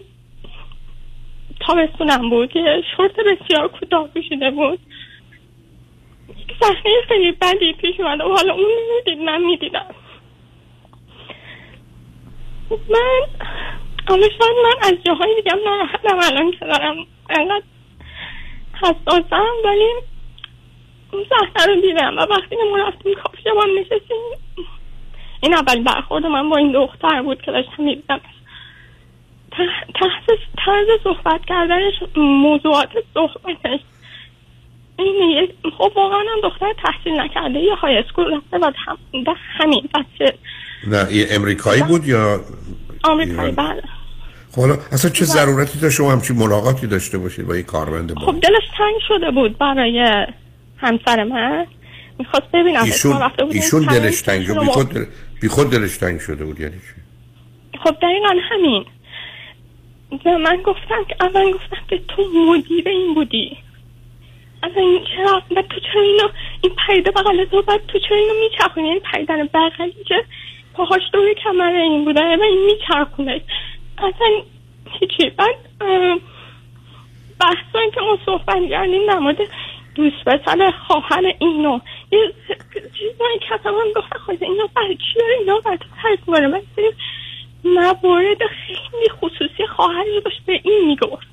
تابستونم 1.67 2.29
بود 2.29 2.51
که 2.51 2.83
شورت 2.97 3.15
بسیار 3.15 3.67
کوتاه 3.67 4.07
پوشیده 4.07 4.51
بود. 4.51 4.79
یک 6.29 6.55
صحنه 6.59 7.01
خیلی 7.07 7.31
بدی 7.31 7.73
پیش 7.73 7.99
اومده 7.99 8.23
و 8.23 8.35
حالا 8.35 8.53
اون 8.53 8.65
نمی‌دید 8.65 9.25
من 9.25 9.41
می‌دیدم. 9.41 9.85
من 12.69 13.21
حالا 14.07 14.27
شاید 14.29 14.57
من 14.63 14.75
از 14.81 15.03
جاهای 15.05 15.35
دیگم 15.35 15.57
ناراحتم 15.65 16.19
الان 16.33 16.51
که 16.51 16.65
دارم 16.65 16.95
انقدر 17.29 17.63
حساسم 18.81 19.53
ولی 19.65 19.89
اون 21.13 21.25
صحنه 21.29 21.75
رو 21.75 21.81
دیدم 21.81 22.17
و 22.17 22.19
وقتی 22.19 22.55
که 22.55 22.63
ما 22.71 22.77
رفتیم 22.77 23.13
کافی 23.13 23.41
نشستیم 23.79 24.17
این 25.43 25.53
اول 25.53 25.83
برخورد 25.83 26.25
من 26.25 26.49
با 26.49 26.57
این 26.57 26.71
دختر 26.71 27.21
بود 27.21 27.41
که 27.41 27.51
داشتم 27.51 27.83
می‌دیدم. 27.83 28.21
طرز 30.65 30.87
صحبت 31.03 31.41
کردنش 31.47 31.93
موضوعات 32.17 32.89
صحبتش. 33.13 33.79
این 34.99 35.43
یک 35.43 35.51
خب 35.77 35.91
واقعا 35.95 36.19
هم 36.19 36.49
دختر 36.49 36.73
تحصیل 36.83 37.19
نکرده 37.19 37.59
یه 37.59 37.75
های 37.75 37.97
اسکول 37.97 38.33
رفته 38.33 38.57
و 38.57 38.71
هم 38.85 39.23
ده 39.23 39.31
همین 39.57 39.89
بچه. 39.93 40.37
نه 40.87 41.13
یه 41.13 41.27
امریکایی 41.29 41.83
بود 41.83 42.07
یا 42.07 42.41
آمریکایی 43.03 43.51
بله. 43.51 43.83
خب 44.51 44.61
حالا 44.61 44.77
اصلا 44.91 45.11
چه 45.11 45.25
ضرورتی 45.25 45.79
داشت 45.79 45.95
شما 45.95 46.11
همچین 46.11 46.35
ملاقاتی 46.35 46.87
داشته 46.87 47.17
باشید 47.17 47.47
با 47.47 47.55
یه 47.55 47.63
کارمند 47.63 48.13
با؟ 48.13 48.21
خب 48.21 48.39
دلش 48.39 48.67
تنگ 48.77 48.95
شده 49.07 49.31
بود 49.31 49.57
برای 49.57 50.25
همسر 50.77 51.23
من. 51.23 51.67
می‌خواست 52.19 52.51
ببینم 52.53 52.83
ایشون 52.83 53.31
ایشون 53.49 53.85
دلش 53.85 54.21
تنگ 54.21 54.45
شد 54.45 54.59
بی 54.59 54.65
خود, 54.65 54.89
دل... 54.89 55.05
بی 55.41 55.47
خود 55.47 55.69
دلش 55.71 55.97
تنگ 55.97 56.19
شده 56.19 56.45
بود 56.45 56.59
یعنی 56.59 56.75
چی؟ 56.75 57.01
خب 57.83 57.95
دقیقا 58.01 58.33
همین. 58.51 58.85
به 60.23 60.37
من 60.37 60.55
گفتم 60.55 61.03
که 61.03 61.15
اول 61.19 61.51
گفتم 61.51 61.77
که 61.89 62.01
تو 62.07 62.23
مدیر 62.47 62.89
این 62.89 63.13
بودی. 63.13 63.57
اصلا 64.63 64.81
این 64.81 65.05
چرا؟ 65.15 65.41
و 65.55 65.61
تو 65.61 65.79
چرا 65.79 66.01
اینو 66.01 66.27
این 66.61 66.73
پریده 66.87 67.11
بغل 67.11 67.45
تو 67.45 67.61
بعد 67.61 67.85
تو 67.87 67.99
چرا 67.99 68.17
اینو 68.17 68.33
میچرخونی؟ 68.43 68.89
این 68.89 68.99
پریدن 68.99 69.43
بغلی 69.53 70.03
که 70.07 70.25
پاهاش 70.73 71.01
دوی 71.13 71.35
کمر 71.35 71.75
این 71.75 72.05
بوده 72.05 72.37
و 72.37 72.41
این 72.41 72.65
میچرخونه. 72.65 73.41
اصلا 73.97 74.27
هیچی. 74.99 75.29
بعد 75.29 75.55
بحثایی 77.39 77.91
که 77.91 78.01
ما 78.01 78.17
صحبت 78.25 78.69
کردیم 78.69 79.07
در 79.07 79.19
مورد 79.19 79.37
دوست 79.95 80.23
پسر 80.25 80.71
خواهر 80.71 81.33
اینو. 81.39 81.79
یه 82.11 82.33
چیزایی 82.73 83.39
که 83.39 83.53
اصلا 83.53 83.71
من 83.71 83.91
گفتم 83.95 84.19
خواهد 84.19 84.43
اینا 84.43 84.69
برای 84.75 84.95
چی 84.95 85.19
داره؟ 85.19 85.35
اینا 85.39 85.59
برای 85.59 85.77
تو 85.77 85.85
ترک 86.03 86.29
من 86.29 86.61
موارد 87.75 88.37
خیلی 88.37 89.09
خصوصی 89.09 89.67
خواهری 89.75 90.21
داشت 90.21 90.41
به 90.45 90.61
این 90.63 90.87
می‌گفت. 90.87 91.27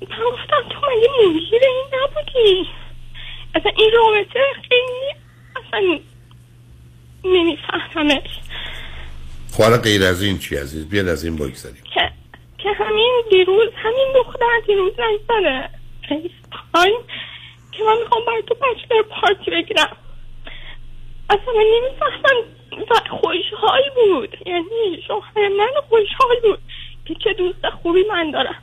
من 0.00 0.16
گفتم 0.32 0.68
تو 0.70 0.76
مگه 0.86 1.08
مدیر 1.28 1.60
این 1.62 1.86
نبودی؟ 2.02 2.68
اصلا 3.54 3.72
این 3.76 3.90
رابطه 3.92 4.40
خیلی 4.68 5.14
اصلا 5.56 5.98
نمیفهممش. 7.24 8.40
حالا 9.58 9.78
غیر 9.78 10.04
از 10.04 10.22
این 10.22 10.38
چی 10.38 10.56
عزیز؟ 10.56 10.88
بیاد 10.88 11.08
از 11.08 11.24
این 11.24 11.36
بگذاریم. 11.36 11.82
که 11.94 12.12
که 12.58 12.68
همین 12.72 13.22
دیروز 13.30 13.68
همین 13.76 14.12
دختر 14.14 14.60
دیروز 14.66 14.92
نگذاره 14.92 15.70
تایم 16.72 17.00
که 17.72 17.84
من 17.84 17.96
می‌خوام 18.02 18.24
برای 18.26 18.42
تو 18.42 18.54
بچلر 18.54 19.02
پارتی 19.02 19.50
بگیرم. 19.50 19.96
اصلا 21.30 21.52
من 21.56 21.64
نمی‌فهمم 21.74 22.44
و 22.72 22.94
خوشحال 23.10 23.82
بود. 23.94 24.36
یعنی 24.46 25.02
شوهر 25.06 25.48
من 25.48 25.70
خوشحال 25.88 26.36
بود 26.42 26.58
که 27.06 27.14
چه 27.24 27.32
دوست 27.32 27.70
خوبی 27.82 28.04
من 28.04 28.30
دارم. 28.30 28.62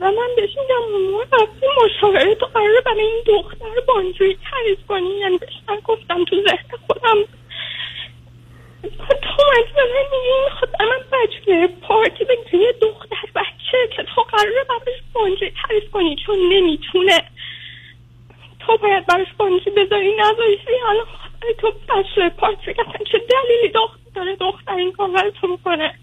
و 0.00 0.10
من 0.10 0.28
بهش 0.36 0.50
میگم 0.50 1.10
ما 1.12 1.22
رفتی 1.22 1.66
مشاوره 1.84 2.34
تو 2.34 2.46
قراره 2.46 2.80
برای 2.80 3.00
این 3.00 3.22
دختر 3.26 3.80
بانجوی 3.88 4.36
تعریف 4.50 4.78
کنی. 4.88 5.18
یعنی 5.18 5.38
بهش 5.38 5.54
من 5.68 5.80
گفتم 5.84 6.24
تو 6.24 6.36
ذهن 6.36 6.78
خودم. 6.86 7.24
تو 9.08 9.44
به 9.74 9.82
من 9.82 10.04
میگی 10.12 10.32
این 10.32 10.48
خود 10.60 10.68
من 10.80 11.00
بچه 11.12 11.68
پارتی 11.82 12.24
به 12.24 12.36
یه 12.52 12.72
دختر 12.82 13.16
بچه 13.34 13.96
که 13.96 14.02
تو 14.02 14.22
قراره 14.22 14.64
براش 14.68 15.00
بانجی 15.12 15.52
تعریف 15.66 15.90
کنی 15.90 16.16
چون 16.26 16.38
نمی‌تونه. 16.52 17.22
تو 18.66 18.76
باید 18.82 19.06
براش 19.06 19.26
بانجی 19.38 19.70
بذاری 19.70 20.14
نذاشتی. 20.14 20.72
خواهد 20.84 21.56
تو 21.58 21.70
بچه 21.70 22.28
پارتی 22.28 22.70
اصلا 22.70 23.04
چه 23.12 23.18
دلیلی 23.18 23.72
دختر 23.74 24.00
داره 24.14 24.36
دختر 24.36 24.74
این 24.74 24.92
کار 24.92 25.30
تو 25.40 25.56
بکنه 25.56 25.94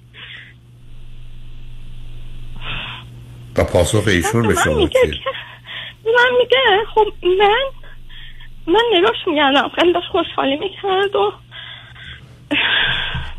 و 3.58 3.64
پاسخ 3.64 4.08
ایشون 4.08 4.48
به 4.48 4.56
شما 4.56 4.88
چیه؟ 4.88 5.20
من 6.06 6.38
میگه 6.40 6.86
خب 6.96 7.06
من 7.24 7.64
من 8.68 8.84
نگاش 8.94 9.28
میگردم 9.28 9.72
خیلی 9.76 9.94
داشت 9.94 10.08
خوشحالی 10.08 10.56
می‌کرد 10.56 11.16
و 11.16 11.34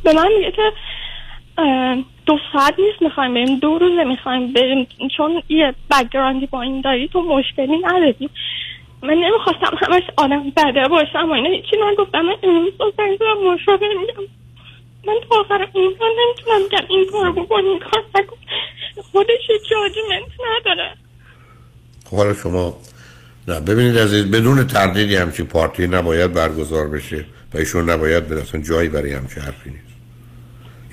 به 0.02 0.12
من 0.12 0.28
میگه 0.38 0.52
که 0.52 0.72
دو 2.26 2.38
ساعت 2.52 2.74
نیست 2.78 3.02
می‌خوایم 3.02 3.34
بریم. 3.34 3.58
دو 3.58 3.78
روزه 3.78 4.04
می‌خوایم 4.04 4.52
بریم. 4.52 4.86
چون 5.16 5.42
یه 5.48 5.74
بگراندی 5.90 6.46
با 6.46 6.62
این 6.62 6.80
داری 6.80 7.08
تو 7.08 7.22
مشکلی 7.22 7.78
نداری. 7.78 8.30
من 9.02 9.14
نمی‌خواستم 9.14 9.76
همش 9.86 10.02
آدم 10.16 10.50
بده 10.50 10.88
باشم 10.88 11.30
و 11.30 11.32
اینا. 11.32 11.50
هیچی 11.50 11.76
نگفتم. 11.92 12.20
من 12.20 12.36
امروز 12.42 12.72
با 12.78 12.92
زنگ 12.96 13.16
زدم 13.16 13.52
مشاور 13.52 13.88
میگم 13.88 14.32
من 15.06 15.14
تا 15.28 15.40
آخر 15.40 15.68
عمرم 15.74 16.14
نمی‌تونم 16.18 16.62
میگم 16.62 16.84
این 16.88 17.06
کار 17.12 17.32
بکن 17.32 17.64
این 17.64 17.78
کار 17.78 18.04
نکن. 18.14 18.36
خودش 19.12 19.46
جاجمنت 19.70 20.32
نداره. 20.60 20.94
خب 22.04 22.16
حالا 22.16 22.34
شما 22.34 22.76
نه 23.48 23.60
ببینید 23.60 23.98
عزیز 23.98 24.30
بدون 24.30 24.66
تردیدی 24.66 25.16
همچی 25.16 25.42
پارتی 25.42 25.86
نباید 25.86 26.32
برگزار 26.32 26.88
بشه 26.88 27.24
و 27.54 27.58
ایشون 27.58 27.90
نباید 27.90 28.28
به 28.28 28.40
اصلا 28.40 28.60
جایی 28.60 28.88
برای 28.88 29.12
همچی 29.12 29.40
حرفی 29.40 29.70
نیست. 29.70 29.84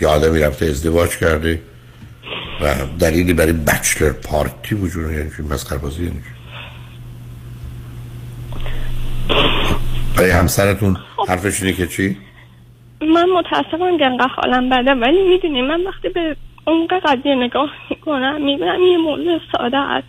یا 0.02 0.10
آدمی 0.10 0.40
رفته 0.40 0.66
ازدواج 0.66 1.18
کرده 1.18 1.62
و 2.62 2.76
دلیلی 3.00 3.34
برای 3.34 3.54
بچلر 3.54 4.12
پارتی 4.12 4.76
وجود. 4.76 5.12
یعنی 5.12 5.32
مسخره 5.50 5.78
بازی 5.78 6.04
یعنی 6.04 6.16
چی؟ 6.16 6.36
برای 10.18 10.32
همسرتون 10.32 10.98
حرفش 11.28 11.62
اینه 11.62 11.74
که 11.74 11.88
چی؟ 11.88 12.18
من 13.02 13.26
متاسفم 13.30 13.98
که 13.98 14.06
انقدر 14.06 14.28
حالم 14.28 14.70
بده 14.70 14.92
ولی 14.92 15.28
می‌دونی 15.30 15.62
من 15.62 15.84
وقتی 15.84 16.10
به 16.10 16.36
عمق 16.68 16.94
قضیه 17.06 17.36
نگاه 17.36 17.70
می‌کنم 17.90 18.46
می‌بینم 18.46 18.82
یه 18.82 18.98
موضوع 18.98 19.40
ساده 19.52 19.78
است 19.78 20.08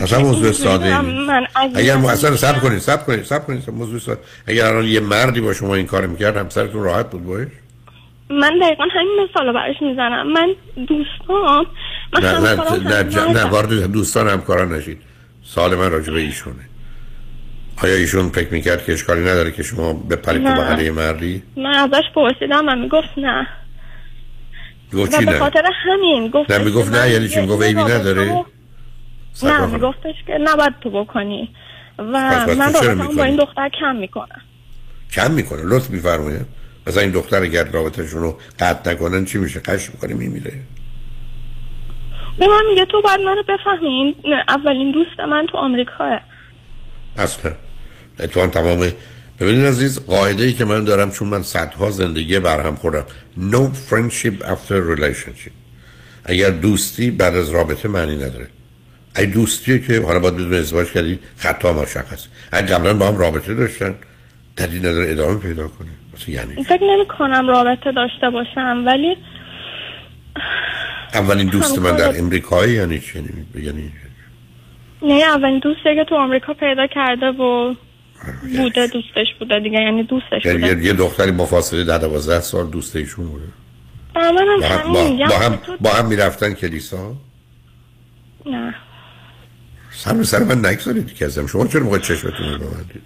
اصلا 0.00 0.18
موضوع 0.18 0.52
ساده. 0.52 1.00
من 1.00 1.46
اگر 1.54 1.96
اصلا. 1.96 2.36
سب 2.36 2.60
کنید 2.60 2.78
سب 2.78 3.06
کنید 3.06 3.22
سب 3.24 3.46
کنید 3.46 3.70
موضوع 3.70 3.98
ساده 3.98 4.20
اگر 4.46 4.66
الان 4.66 4.84
یه 4.84 5.00
مردی 5.00 5.40
با 5.40 5.52
شما 5.52 5.74
این 5.74 5.86
کار 5.86 6.06
می‌کرد 6.06 6.36
همسرتون 6.36 6.82
راحت 6.82 7.10
بود 7.10 7.26
باش 7.26 7.48
من 8.30 8.58
دقیقا 8.58 8.84
همین 8.92 9.28
مثال 9.30 9.46
رو 9.46 9.52
براش 9.52 9.76
می‌زنم 9.80 10.32
من 10.32 10.54
دوستان 10.86 11.66
من 12.12 12.20
نه 12.20 12.38
نه 12.38 12.54
نه, 12.78 13.02
نه, 13.02 13.32
نه. 13.32 13.44
وارد 13.44 13.92
دوستان 13.92 14.28
همکاران 14.28 14.72
نشید 14.72 14.98
سال 15.42 15.74
من 15.74 15.90
راجع 15.90 16.12
به 16.12 16.20
ایشونه 16.20 16.68
آیا 17.82 17.94
ایشون 17.94 18.28
فکر 18.28 18.52
می‌کرد 18.52 18.84
که 18.84 18.92
اشکالی 18.92 19.20
نداره 19.20 19.52
که 19.52 19.62
شما 19.62 19.92
بپرید 19.92 20.42
تو. 20.42 20.54
بغل 20.54 20.90
مردی 20.90 21.42
من 21.56 21.74
ازش 21.74 22.02
پرسیدم 22.14 22.68
و 22.68 22.76
می‌گفت 22.76 23.18
نه. 23.18 23.46
گفت 24.92 25.18
چی 25.18 25.24
به 25.24 25.32
نه؟ 25.32 25.38
خاطر 25.38 25.62
همین 25.84 26.28
گفت 26.28 26.50
نه 26.50 26.64
می‌گفت 26.64 26.94
نه 26.94 27.10
یعنی 27.10 27.28
چی؟ 27.28 27.40
می‌گفت 27.40 27.62
عیبی 27.62 27.82
نداره؟ 27.82 28.44
نه. 29.42 29.66
میگفتش 29.66 30.14
که 30.26 30.38
نباید 30.40 30.72
تو 30.80 30.90
بکنی. 30.90 31.48
و 31.98 32.02
من 32.02 32.72
رابطه‌مو 32.72 33.12
با؟ 33.12 33.24
این 33.24 33.36
دختر 33.36 33.68
کم 33.80 33.96
می‌کنم. 33.96 34.40
کم 35.12 35.30
می‌کنه 35.30 35.62
لطف 35.64 35.90
میفرمایه 35.90 36.40
مثلا 36.86 37.02
این 37.02 37.12
دختر 37.12 37.42
اگر 37.42 37.64
رابطهشون 37.64 38.20
رو 38.20 38.38
قطع 38.60 38.92
نکنن 38.92 39.24
چی 39.24 39.38
میشه؟ 39.38 39.60
قش 39.60 39.90
می‌کنه 39.90 40.14
میمیره. 40.14 40.52
به 42.38 42.46
من 42.46 42.62
میگه 42.70 42.84
تو 42.84 43.02
باید 43.02 43.20
منو 43.20 43.42
بفهمی 43.42 43.88
این 43.88 44.14
اولین 44.48 44.92
دوست 44.92 45.20
من 45.20 45.46
تو 45.46 45.58
آمریکاه. 45.58 46.20
اصلا. 47.16 47.52
اتفاقا 48.20 48.46
تمام 48.46 48.92
ببینید 49.40 49.66
عزیز 49.66 50.06
قاعده 50.06 50.44
ای 50.44 50.52
که 50.52 50.64
من 50.64 50.84
دارم 50.84 51.10
چون 51.10 51.28
من 51.28 51.42
صدها 51.42 51.90
زندگی 51.90 52.38
برهم 52.38 52.74
خوردم. 52.74 53.04
No 53.38 53.90
friendship 53.90 54.44
after 54.44 54.96
relationship. 54.96 55.52
اگر 56.24 56.50
دوستی 56.50 57.10
بعد 57.10 57.34
از 57.34 57.50
رابطه 57.50 57.88
معنی 57.88 58.16
نداره. 58.16 58.46
ای 59.16 59.26
دوستیه 59.26 59.78
که 59.78 60.00
حالا 60.00 60.18
باید 60.18 60.34
بدون 60.34 60.54
ازدواج 60.54 60.92
کردی 60.92 61.18
خطا 61.36 61.72
مشخص 61.72 62.26
اگه 62.52 62.66
قبلا 62.66 62.94
با 62.94 63.08
هم 63.08 63.16
رابطه 63.16 63.54
داشتن. 63.54 63.94
دلیل 64.56 64.78
نداره 64.78 65.12
ادامه 65.12 65.38
پیدا 65.38 65.68
کنه. 65.68 65.88
یعنی 66.28 66.64
فکر 66.64 66.84
نمی 66.84 67.06
کنم 67.18 67.48
رابطه 67.48 67.92
داشته 67.92 68.30
باشم 68.30 68.82
ولی 68.86 69.16
اولین 71.14 71.46
دوست 71.46 71.78
من 71.78 71.96
در 71.96 72.18
امریکایی 72.18 72.74
یعنی 72.74 72.98
چی؟ 72.98 73.18
یعنی 73.18 73.46
یعنی 73.54 73.92
نه 75.02 75.24
اولین 75.24 75.58
دوستی 75.58 75.94
که 75.94 76.04
تو 76.08 76.14
آمریکا 76.14 76.54
پیدا 76.54 76.86
کرده 76.86 77.26
و 77.26 77.74
بوده 78.62 78.86
دوستش 78.86 79.26
بوده 79.38 79.60
دیگه 79.60 79.78
یعنی 79.80 80.02
دوستش 80.02 80.44
یعنی 80.44 80.58
بوده. 80.58 80.84
یه- 80.84 80.92
دختری 80.92 81.32
با 81.32 81.46
فاصله 81.46 81.84
ده 81.84 81.98
دوازده 81.98 82.40
سال 82.40 82.66
دوست 82.66 82.96
ایشون 82.96 83.26
بوده. 83.26 83.44
با 84.14 84.20
منم 84.20 84.60
با 84.60 84.66
هم, 84.66 85.28
با, 85.28 85.38
هم, 85.38 85.56
تو- 85.56 85.76
با 85.80 85.90
هم 85.90 86.06
می‌رفتن 86.06 86.54
کلیسا؟ 86.54 87.14
نه. 88.46 88.74
سر 89.90 90.22
سر 90.22 90.38
من 90.44 90.66
نگذارید 90.66 91.14
که 91.14 91.24
ازم. 91.24 91.46
شما 91.46 91.66
چرا 91.66 91.82
موقع 91.82 91.98
چشمتون 91.98 92.52
رو 92.52 92.58
ببندید؟ 92.58 93.02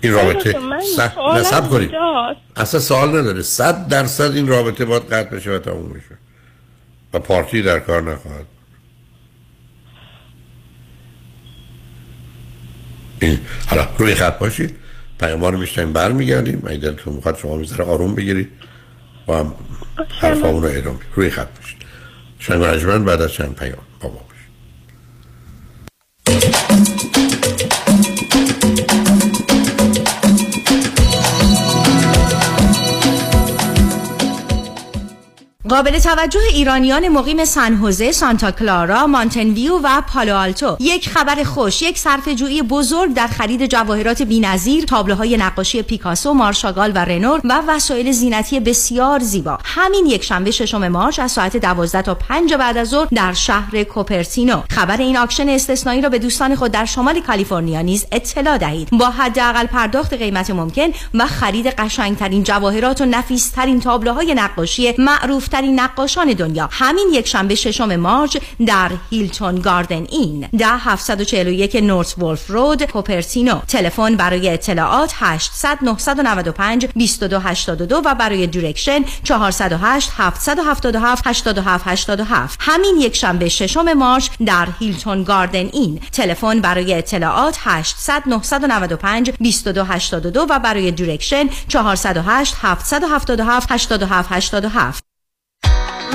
این 0.00 0.12
رابطه 0.12 0.58
نصب 1.36 1.68
کنید. 1.70 1.90
اصلا 2.56 2.80
سوال 2.80 3.08
نداره. 3.08 3.42
صد 3.42 3.88
درصد 3.88 4.32
این 4.34 4.48
رابطه 4.48 4.84
باید 4.84 5.02
قطع 5.02 5.36
بشه 5.36 5.50
و 5.50 5.58
تموم 5.58 5.88
بشه. 5.88 6.18
و 7.14 7.18
پارتی 7.18 7.62
در 7.62 7.78
کار 7.78 8.02
نخواهد 8.02 8.46
این 13.24 13.38
حالا 13.66 13.88
روی 13.98 14.14
خط 14.14 14.38
باشید. 14.38 14.76
پیام 15.20 15.44
رو 15.44 15.58
میشتیم 15.58 15.92
برمیگردیم. 15.92 16.62
اگه 16.66 16.78
دلتون 16.78 17.14
می‌خواد 17.14 17.38
شما 17.38 17.56
می‌ذاره 17.56 17.84
آروم 17.84 18.14
بگیرید. 18.14 18.48
با 19.26 19.38
هم 19.38 19.54
حرفامون 20.20 20.62
رو 20.62 20.68
ادامه. 20.72 20.98
روی 21.14 21.30
خط 21.30 21.48
باشید. 21.60 21.82
شنگ 22.38 23.04
بعد 23.04 23.22
از 23.22 23.32
چند 23.32 23.54
پیام. 23.54 23.78
قابل 35.68 35.98
توجه 35.98 36.40
ایرانیان 36.52 37.08
مقیم 37.08 37.44
سن 37.44 37.74
هوزه، 37.74 38.12
سانتا 38.12 38.50
کلارا، 38.50 39.06
مانتن 39.06 39.50
ویو 39.50 39.78
و 39.82 40.02
پالو 40.12 40.36
آلتو. 40.36 40.76
یک 40.80 41.08
خبر 41.08 41.44
خوش، 41.44 41.82
یک 41.82 41.98
صرفه 41.98 42.34
جویی 42.34 42.62
بزرگ 42.62 43.14
در 43.14 43.26
خرید 43.26 43.66
جواهرات 43.66 44.22
بی‌نظیر، 44.22 44.84
تابلوهای 44.84 45.36
نقاشی 45.36 45.82
پیکاسو، 45.82 46.34
مارک 46.34 46.63
شاگال 46.63 46.92
و 46.94 46.98
رنوار 46.98 47.40
و 47.44 47.62
وسایل 47.68 48.12
زینتی 48.12 48.60
بسیار 48.60 49.20
زیبا. 49.20 49.58
همین 49.64 50.06
یک 50.06 50.24
شنبه 50.24 50.50
ششم 50.50 50.88
مارچ 50.88 51.18
از 51.18 51.32
ساعت 51.32 51.56
12 51.56 52.02
تا 52.02 52.14
5 52.14 52.54
بعد 52.54 52.76
از 52.76 52.88
ظهر 52.88 53.08
در 53.14 53.32
شهر 53.32 53.82
کوپرتینو. 53.82 54.62
خبر 54.70 54.96
این 54.96 55.16
auction 55.16 55.48
استثنایی 55.48 56.00
را 56.00 56.08
به 56.08 56.18
دوستان 56.18 56.54
خود 56.54 56.72
در 56.72 56.84
شمال 56.84 57.20
کالیفرنیا 57.20 57.80
نیز 57.80 58.06
اطلاع 58.12 58.58
دهید. 58.58 58.88
با 58.92 59.10
حداقل 59.10 59.66
پرداخت 59.66 60.14
قیمت 60.14 60.50
ممکن 60.50 60.88
و 61.14 61.26
خرید 61.26 61.66
قشنگترین 61.66 62.42
جواهرات 62.42 63.00
و 63.00 63.04
نفیسترین 63.04 63.80
تابلوهای 63.80 64.34
نقاشی 64.34 64.94
معروف 64.98 65.48
ترین 65.64 65.80
نقاشان 65.80 66.32
دنیا. 66.32 66.68
همین 66.72 67.08
یک 67.12 67.28
شنبه 67.28 67.54
ششم 67.54 67.96
مارچ 67.96 68.36
در 68.66 68.90
Hilton 69.10 69.60
Garden 69.60 70.06
Inn. 70.10 70.48
ده 70.58 70.66
741 70.66 71.76
North 71.76 72.18
Wolfe 72.18 72.50
Road 72.50 72.82
کوپرتینو 72.82 73.58
تلفن 73.68 74.16
برای 74.16 74.48
اطلاعات 74.48 75.12
800 75.16 75.78
995 75.82 76.86
2282 76.86 78.02
و 78.04 78.14
برای 78.14 78.46
direction 78.46 79.04
408 79.22 80.10
777 80.16 81.26
87 81.26 81.86
87 81.86 82.58
همین 82.62 82.96
یک 83.00 83.16
شنبه 83.16 83.48
ششم 83.48 83.92
مارچ 83.92 84.28
در 84.46 84.68
Hilton 84.78 85.24
Garden 85.24 85.66
Inn. 85.72 86.00
تلفن 86.12 86.60
برای 86.60 86.94
اطلاعات 86.94 87.56
800 87.60 88.22
995 88.26 89.30
2282 89.30 90.46
و 90.50 90.58
برای 90.58 90.90
direction 90.90 91.48
408 91.68 92.54
777 92.62 93.72
87 93.72 94.32
87 94.32 95.13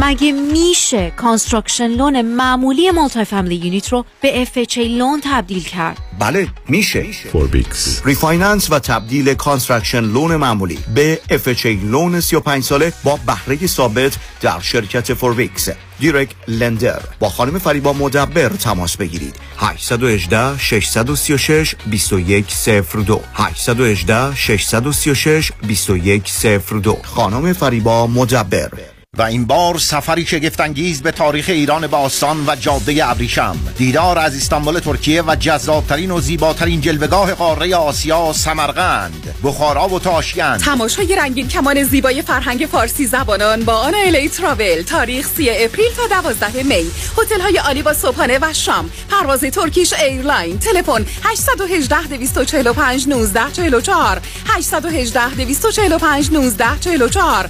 مگه 0.02 0.32
میشه 0.32 1.12
construction 1.18 1.88
loan 1.88 2.22
معمولی 2.22 2.92
multi 2.92 3.24
family 3.24 3.56
unit 3.56 3.90
رو 3.90 4.06
به 4.22 4.46
FHA 4.46 4.78
loan 4.78 5.22
تبدیل 5.24 5.64
کرد؟ 5.64 5.98
بله 6.20 6.48
میشه. 6.70 7.06
فوربیکس 7.32 8.02
refinance 8.06 8.72
و 8.72 8.80
تبدیل 8.80 9.34
construction 9.34 10.00
loan 10.00 10.36
معمولی 10.36 10.80
به 10.96 11.20
FHA 11.30 11.66
loan 11.66 12.20
35 12.20 12.64
ساله 12.64 12.94
با 13.04 13.20
بهره 13.26 13.68
ثابت 13.68 14.18
در 14.42 14.60
شرکت 14.60 15.14
فوربیکس 15.14 15.70
direct 16.00 16.30
lender 16.48 17.00
با 17.20 17.30
خانم 17.30 17.60
فریبا 17.60 17.94
مدبر 17.94 18.50
تماس 18.50 18.98
بگیرید. 18.98 19.36
818 19.58 20.58
636 20.58 21.76
2102 21.92 23.22
818 23.34 24.36
636 24.36 25.52
2102 25.68 26.98
خانم 27.04 27.54
فریبا 27.54 28.08
مدبر. 28.08 28.99
و 29.18 29.22
این 29.22 29.46
بار 29.46 29.78
سفری 29.78 30.26
شگفتانگیز 30.26 31.02
به 31.02 31.12
تاریخ 31.12 31.46
ایران 31.50 31.88
باستان 31.88 32.46
و 32.48 32.56
جاده 32.56 33.10
ابریشم. 33.10 33.58
دیدار 33.78 34.20
از 34.20 34.36
استانبول 34.36 34.80
ترکیه 34.80 35.22
و 35.22 35.36
جذابترین 35.36 36.12
و 36.12 36.20
زیباترین 36.20 36.82
جلوه‌گاه 36.82 37.34
قاره 37.34 37.76
آسیا 37.76 38.34
سمرقند. 38.34 39.36
بخارا 39.44 39.88
و 39.88 40.00
تاشکند. 40.00 40.60
تماشای 40.60 41.16
رنگین 41.16 41.48
کمان 41.48 41.84
زیبای 41.84 42.22
فرهنگ 42.22 42.68
فارسی 42.72 43.06
زبانان 43.08 43.64
با 43.64 43.74
آن 43.74 43.94
الی 43.96 44.30
تراول. 44.30 44.82
تاریخ 44.82 45.28
3 45.28 45.44
April 45.60 45.92
تا 45.98 46.22
12 46.22 46.64
May. 46.64 46.92
هتل 47.18 47.42
های 47.42 47.58
عالی 47.58 47.82
با 47.82 47.94
صبحانه 47.94 48.40
و 48.42 48.54
شام. 48.54 48.90
پرواز 49.10 49.42
Turkish 49.42 49.94
Airline. 49.94 50.60
تلفن 50.60 51.06
818 51.24 52.02
245 52.02 53.08
19 53.08 53.52
44 53.52 54.22
818 54.46 55.36
245 55.36 56.32
19 56.32 56.66
44 56.80 57.50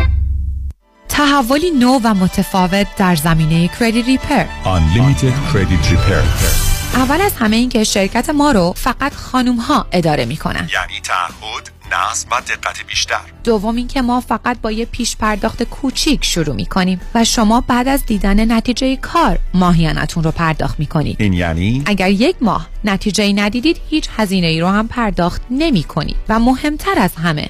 تحولی 1.11 1.71
نو 1.71 1.99
و 2.03 2.13
متفاوت 2.13 2.87
در 2.97 3.15
زمینه 3.15 3.67
کردیت 3.67 4.05
ریپر 4.05 4.45
Unlimited 4.63 5.53
Credit 5.53 5.91
Repair. 5.91 6.23
اول 6.95 7.21
از 7.21 7.33
همه 7.33 7.55
این 7.55 7.69
که 7.69 7.83
شرکت 7.83 8.29
ما 8.29 8.51
رو 8.51 8.73
فقط 8.77 9.13
خانوم 9.13 9.55
ها 9.55 9.85
اداره 9.91 10.25
می‌کنن. 10.25 10.69
یعنی 10.73 11.01
تعهد 11.03 11.71
نظم 11.91 12.27
و 12.31 12.41
دقت 12.41 12.85
بیشتر. 12.87 13.19
دوم 13.43 13.75
اینکه 13.75 14.01
ما 14.01 14.21
فقط 14.21 14.61
با 14.61 14.71
یه 14.71 14.85
پیش 14.85 15.15
پرداخت 15.17 15.63
کوچیک 15.63 16.25
شروع 16.25 16.55
می‌کنیم 16.55 17.01
و 17.15 17.23
شما 17.23 17.61
بعد 17.61 17.87
از 17.87 18.05
دیدن 18.05 18.51
نتیجه 18.51 18.95
کار 18.95 19.39
ماهیانتون 19.53 20.23
رو 20.23 20.31
پرداخت 20.31 20.79
می‌کنید. 20.79 21.15
این 21.19 21.33
یعنی؟ 21.33 21.83
اگر 21.85 22.09
یک 22.09 22.35
ماه 22.41 22.67
نتیجه 22.83 23.33
ندیدید 23.33 23.81
هیچ 23.89 24.09
هزینه 24.17 24.47
ای 24.47 24.61
رو 24.61 24.67
هم 24.67 24.87
پرداخت 24.87 25.41
نمی 25.49 25.83
کنید 25.83 26.15
و 26.29 26.39
مهمتر 26.39 26.99
از 26.99 27.15
همه 27.15 27.49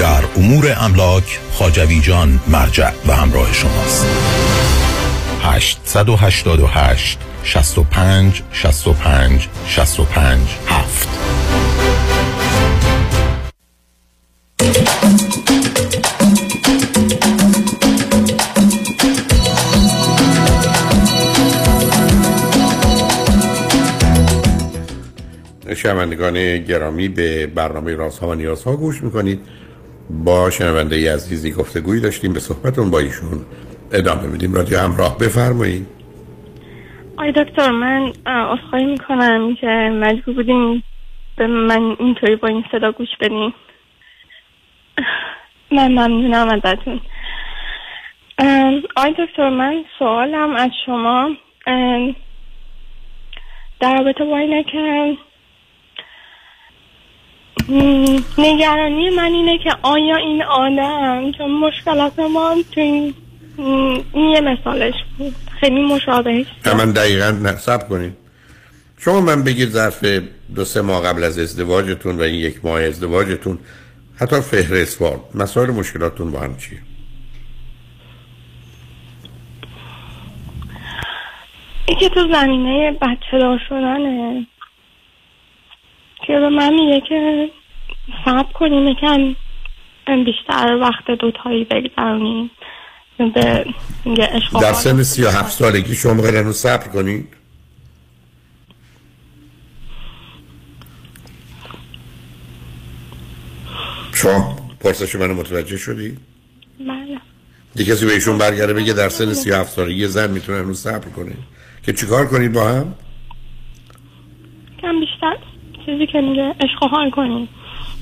در 0.00 0.24
امور 0.36 0.76
املاک 0.76 1.40
خاجوی 1.52 2.00
جان 2.00 2.40
مرجع 2.48 2.90
و 3.06 3.12
همراه 3.12 3.52
شماست. 3.52 4.06
888 5.42 7.18
65 7.44 8.42
65 8.52 9.48
65 9.66 10.48
7 10.66 11.08
شنوندگان 25.74 26.58
گرامی 26.58 27.08
به 27.08 27.46
برنامه 27.46 27.94
رازها 27.94 28.28
و 28.28 28.34
نیازها 28.34 28.76
گوش 28.76 29.02
می‌کنید. 29.02 29.40
با 30.24 30.50
شنونده 30.50 31.14
عزیزی 31.14 31.52
گفتگویی 31.52 32.00
داشتیم 32.00 32.32
به 32.32 32.40
صحبتون 32.40 32.90
با 32.90 32.98
ایشون 32.98 33.44
ادامه 33.92 34.26
میدیم. 34.26 34.54
رادیو 34.54 34.78
همراه 34.78 35.18
بفرمایید. 35.18 35.86
آی 37.16 37.32
دکتر 37.32 37.70
من 37.70 38.12
اصخایی 38.26 38.86
می‌کنم 38.86 39.54
که 39.60 39.66
مجبور 39.94 40.34
بودیم 40.34 40.82
به 41.36 41.46
من 41.46 41.96
اینطوری 41.98 42.36
با 42.36 42.48
این 42.48 42.64
صدا 42.72 42.92
گوش 42.92 43.08
بدین. 43.20 43.52
من 45.72 45.88
ممنونم 45.88 46.48
ازتون. 46.48 47.00
آی 48.96 49.14
دکتر 49.18 49.48
من 49.48 49.84
سوالم 49.98 50.56
از 50.56 50.70
شما. 50.86 51.30
در 53.80 53.94
رابطه 53.98 54.24
با 54.24 54.38
اینه 54.38 54.64
که 54.72 55.16
نگرانی 58.38 59.10
من 59.10 59.32
اینه 59.32 59.58
که 59.64 59.70
آیا 59.82 60.16
این 60.16 60.42
آدم 60.42 61.32
چون 61.32 61.50
مشکلات 61.50 62.18
ما 62.18 62.56
تو 62.72 62.80
این, 62.80 63.14
یه 64.14 64.40
مثالش 64.40 64.94
بود. 65.18 65.34
خیلی 65.60 65.82
مشابهش 65.82 66.46
من 66.66 66.90
دقیقا 66.90 67.30
نصب 67.30 67.88
کنید 67.88 68.12
شما 68.98 69.20
من 69.20 69.44
بگید 69.44 69.68
ظرف 69.68 70.04
دو 70.54 70.64
سه 70.64 70.80
ماه 70.80 71.02
قبل 71.02 71.24
از 71.24 71.38
ازدواجتون 71.38 72.18
و 72.18 72.22
این 72.22 72.34
یک 72.34 72.64
ماه 72.64 72.82
ازدواجتون 72.82 73.58
حتی 74.16 74.40
فهرستوار 74.40 75.20
مسائل 75.34 75.70
مشکلاتون 75.70 76.30
با 76.30 76.40
هم 76.40 76.56
چیه؟ 76.56 76.78
یکی 81.88 82.08
تو 82.08 82.28
زمینه 82.32 82.92
بچه 83.02 83.38
دار 83.38 83.60
شدنه. 83.68 84.46
که 86.30 86.38
به 86.38 86.48
من 86.48 86.74
میگه 86.74 87.02
که 87.08 87.48
صبر 88.24 88.52
کنیم 88.52 88.88
یکم 88.88 89.34
بیشتر 90.24 90.78
وقت 90.80 91.10
دوتایی 91.20 91.64
بگذرونیم 91.64 92.50
به 93.18 93.64
و 94.52 94.60
در. 94.60 94.72
سن 94.72 95.02
37 95.02 95.52
سالگی 95.52 95.94
شما 95.94 96.14
می‌خواید 96.14 96.34
هنوز 96.34 96.56
صبر 96.56 96.88
کنید 96.88 97.28
شما 104.12 104.56
پرسش 104.80 105.14
منو 105.14 105.34
متوجه 105.34 105.76
شدی؟ 105.76 106.16
بله 106.80 107.20
یه 107.76 107.84
کسی 107.84 108.06
به 108.06 108.12
ایشون 108.12 108.38
برگرده 108.38 108.72
بگه 108.72 108.92
در 108.92 109.08
سن 109.08 109.32
37 109.32 109.72
سالگی 109.72 110.00
یه 110.00 110.06
زن 110.06 110.30
می‌تونه 110.30 110.58
هنوز 110.58 110.82
صبر 110.82 111.08
کنه 111.08 111.32
که 111.82 111.92
چیکار 111.92 112.26
کنید 112.26 112.52
با 112.52 112.68
هم؟ 112.68 112.94
کم 114.82 115.00
بیشتر 115.00 115.49
چیزی 115.90 116.06
که 116.06 116.20
میگه 116.20 116.54
عشق 116.60 116.82
و 116.82 116.86
حال 116.86 117.10
کنیم. 117.10 117.48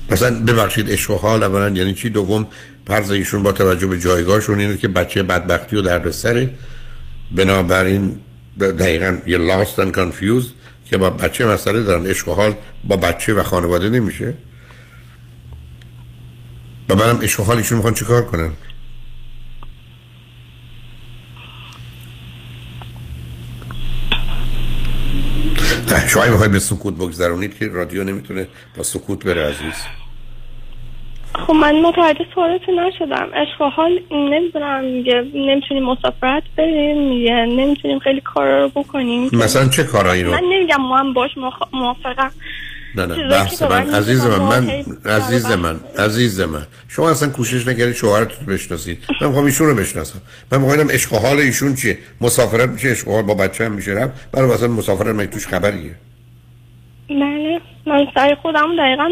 مثلا 0.09 0.45
ببخشید 0.45 0.91
عشق 0.91 1.11
و 1.11 1.17
حال 1.17 1.43
اولا 1.43 1.69
یعنی 1.69 1.93
چی؟ 1.93 2.09
دوم 2.09 2.47
فرض 2.87 3.11
ایشون 3.11 3.43
با 3.43 3.51
توجه 3.51 3.87
به 3.87 3.99
جایگاهشون 3.99 4.59
اینه 4.59 4.77
که 4.77 4.87
بچه 4.87 5.23
بدبختی 5.23 5.75
و 5.75 5.81
دردسره. 5.81 6.49
بنابراین 7.31 8.15
دقیقا 8.59 9.17
یه 9.27 9.37
lost 9.37 9.75
and 9.75 9.95
confused 9.95 10.49
که 10.89 10.97
با 10.97 11.09
بچه 11.09 11.45
مسئله 11.45 11.83
دارن. 11.83 12.05
عشق 12.05 12.27
و 12.27 12.33
حال 12.33 12.53
با 12.83 12.97
بچه 12.97 13.33
و 13.33 13.43
خانواده 13.43 13.89
نمیشه. 13.89 14.33
و 16.89 16.95
منم 16.95 17.19
عشق 17.21 17.39
و 17.39 17.43
حال 17.43 17.57
ایشون 17.57 17.75
می‌خوان 17.75 17.93
چیکار 17.93 18.25
کنن؟ 18.25 18.51
شما 25.97 26.25
می‌خواید 26.25 26.51
به 26.51 26.59
سکوت 26.59 26.93
بگذرونید 26.93 27.57
که 27.57 27.67
رادیو 27.67 28.03
نمی‌تونه 28.03 28.47
با 28.77 28.83
سکوت 28.83 29.25
بره 29.25 29.47
عزیز. 29.47 29.85
خب 31.47 31.53
من 31.53 31.81
متوجه 31.81 32.25
سوالتون 32.35 32.79
نشدم. 32.79 33.29
عشق 33.33 33.61
حال 33.61 33.99
نمی‌دونم 34.11 34.83
میگه 34.83 35.25
نمی‌تونیم 35.33 35.83
مسافرت 35.83 36.43
بریم 36.57 37.09
میگه 37.09 37.31
نمی‌تونیم 37.31 37.99
خیلی 37.99 38.21
کارا 38.21 38.63
رو 38.63 38.69
بکنیم. 38.69 39.29
مثلا 39.33 39.67
چه 39.67 39.83
کارایی 39.83 40.23
رو؟ 40.23 40.31
من 40.31 40.43
نمیگم 40.43 40.81
ما 40.81 40.97
هم 40.97 41.13
باش 41.13 41.31
مخ- 41.31 41.67
موافقم. 41.73 42.31
نه 42.95 43.05
نه 43.05 43.29
بحث 43.29 43.61
من 43.61 43.69
من 43.69 43.93
عزیز 43.95 44.25
من 44.25 44.39
من 44.39 44.69
عزیز 45.05 45.45
من 45.45 45.79
عزیز 45.97 46.41
من. 46.41 46.67
شما 46.87 47.09
اصلا 47.09 47.29
کوشش 47.29 47.67
نکردید 47.67 47.95
شوهرتون 47.95 48.45
بشناسید. 48.45 49.03
من 49.21 49.27
می‌خوام 49.27 49.45
ایشون 49.45 49.67
رو 49.67 49.75
بشناسم. 49.75 50.21
من 50.51 50.61
می‌خوام 50.61 50.91
عشق 50.91 51.13
و 51.13 51.17
حال 51.17 51.37
ایشون 51.39 51.75
چیه. 51.75 51.97
مسافرت 52.21 52.69
میشه 52.69 52.89
عشق 52.89 53.07
و 53.07 53.11
حال 53.11 53.21
با 53.21 53.33
بچه 53.33 53.65
هم 53.65 53.71
میشه 53.71 53.91
رفت. 53.91 54.31
برای 54.31 54.51
مثلا 54.53 54.67
مسافرت 54.67 55.15
مگه 55.15 55.27
توش 55.27 55.47
خبریه؟ 55.47 55.95
بله 57.09 57.61
من 57.87 58.07
سعی 58.15 58.35
خودم 58.35 58.75
دقیقا 58.77 59.09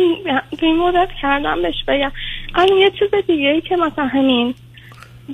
تو 0.59 0.65
این 0.65 0.77
مدت 0.77 1.09
کردم 1.21 1.61
بهش 1.61 1.83
بگم. 1.87 2.11
الان 2.55 2.77
یه 2.77 2.91
چیز 2.99 3.09
دیگه 3.27 3.49
ای 3.49 3.61
که 3.61 3.75
مثلا 3.75 4.05
همین 4.05 4.55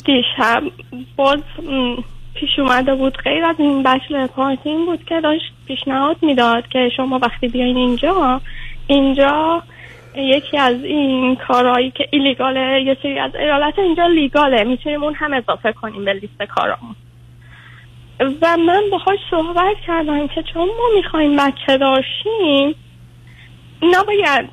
دیشب 0.06 0.64
باز 1.16 1.40
پیش 2.34 2.60
اومده 2.60 2.96
بود 2.96 3.18
غیر 3.18 3.46
از 3.46 3.56
این 3.60 3.84
بچلر 3.84 4.28
پارتی 4.28 4.70
این 4.70 4.86
بود 4.86 5.06
که 5.06 5.22
داشت 5.22 5.54
پیشنهاد 5.68 6.18
می‌داد 6.22 6.68
که 6.68 6.90
شما 6.98 7.20
وقتی 7.20 7.48
بیاین 7.48 7.78
اینجا 7.78 8.42
اینجا 8.88 9.64
یکی 10.16 10.58
از 10.58 10.84
این 10.84 11.36
کارهایی 11.36 11.92
که 11.92 12.08
ایلیگاله 12.12 12.84
یه 12.86 12.98
سری 13.04 13.20
از 13.20 13.36
ایالت 13.36 13.80
اینجا 13.80 14.08
لیگاله 14.08 14.64
می‌تونیم 14.64 15.04
اون 15.04 15.14
هم 15.14 15.34
اضافه 15.34 15.72
کنیم 15.72 16.06
به 16.06 16.14
لیست 16.14 16.44
کارامون. 16.56 16.96
و 18.42 18.58
من 18.58 18.84
باهاش 18.92 19.20
صحبت 19.32 19.76
کردم 19.88 20.28
که 20.28 20.44
چون 20.54 20.68
ما 20.68 20.96
می‌خوایم 20.96 21.38
بچه 21.38 21.78
داشتیم 21.78 22.76
نباید 23.82 24.50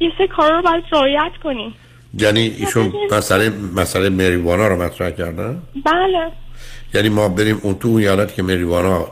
یه 0.00 0.12
سه 0.18 0.26
کار 0.26 0.52
رو 0.52 0.62
باید 0.62 0.84
رعایت 0.92 1.32
کنیم. 1.42 1.74
یعنی 2.18 2.40
ایشون 2.40 2.92
مسئله 3.10 3.52
مسئله 3.76 4.08
مریوانا 4.08 4.68
رو 4.68 4.82
مطرح 4.82 5.10
کردن؟ 5.10 5.62
بله. 5.84 6.30
یعنی 6.94 7.08
ما 7.08 7.28
بریم 7.28 7.60
اون 7.62 7.74
تو 7.74 7.88
اون 7.88 8.00
ایالت 8.00 8.34
که 8.34 8.42
مریوانا 8.42 9.06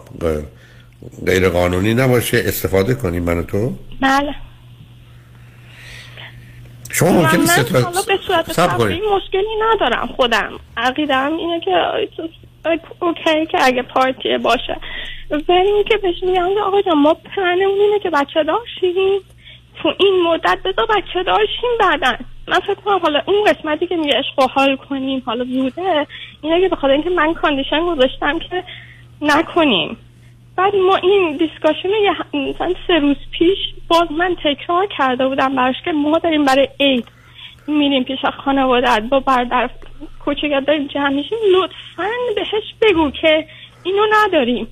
غیر 1.26 1.48
قانونی 1.48 1.94
نباشه 1.94 2.42
استفاده 2.46 2.94
کنیم 2.94 3.22
من 3.22 3.38
و 3.38 3.42
تو؟ 3.42 3.72
بله. 4.00 4.34
شما 6.90 7.08
و 7.08 7.12
ممکنه 7.12 7.38
من 7.38 7.82
حالا 7.82 8.02
به 8.02 8.18
صورت. 8.26 8.58
مشکلی 8.58 9.56
ندارم 9.62 10.06
خودم. 10.06 10.52
عقیدم 10.76 11.32
اینه 11.32 11.60
که 11.60 11.72
اوکی 13.00 13.46
که 13.46 13.58
اگه 13.60 13.82
پارتی 13.82 14.38
باشه. 14.38 14.76
ولی 15.30 15.68
اینکه 15.68 15.96
بهش 15.96 16.22
میگم 16.22 16.48
که 16.54 16.60
آقا 16.60 16.82
جان 16.82 16.98
ما 16.98 17.14
پلنمون 17.14 17.80
اینه 17.80 17.98
که 18.02 18.10
بچه 18.10 18.42
داشتیم 18.42 19.20
تو 19.82 19.92
این 19.98 20.22
مدت 20.22 20.58
بذار 20.64 20.86
بچه 20.86 21.22
داشتیم 21.26 21.70
بعدا. 21.80 22.16
من 22.48 22.60
فکر 22.60 22.74
کنم 22.74 22.98
حالا 22.98 23.22
اون 23.26 23.44
قسمتی 23.44 23.86
که 23.86 23.96
میگه 23.96 24.18
عشق 24.18 24.38
و 24.38 24.46
حال 24.46 24.76
کنیم 24.76 25.22
حالا 25.26 25.44
بوده 25.44 26.06
اینه 26.42 26.60
که 26.60 26.68
بخاطر 26.68 26.92
اینکه 26.92 27.10
من 27.10 27.34
condition 27.34 27.86
گذاشتم 27.86 28.38
که 28.38 28.64
نکنیم. 29.22 29.96
بعد 30.56 30.76
ما 30.76 30.96
این 30.96 31.36
discussion 31.36 31.88
مثلا 32.34 32.74
سه 32.86 32.98
روز 32.98 33.16
پیش 33.30 33.58
باز 33.88 34.12
من 34.12 34.36
تکرار 34.44 34.86
کرده 34.98 35.28
بودم 35.28 35.56
براش 35.56 35.74
که 35.84 35.92
ما 35.92 36.18
داریم 36.18 36.44
برای 36.44 36.68
عید 36.80 37.08
میریم 37.66 38.04
پیش 38.04 38.18
خانوادت 38.44 39.02
با 39.10 39.20
برادر 39.20 39.70
کوچیکت 40.24 40.64
داریم 40.66 40.86
جمع 40.86 41.08
میشیم. 41.08 41.38
لطفا 41.54 42.08
بهش 42.36 42.74
بگو 42.82 43.10
که 43.10 43.46
اینو 43.82 44.02
نداریم. 44.12 44.66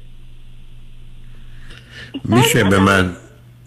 میشه 2.24 2.64
به 2.64 2.78
من 2.78 3.16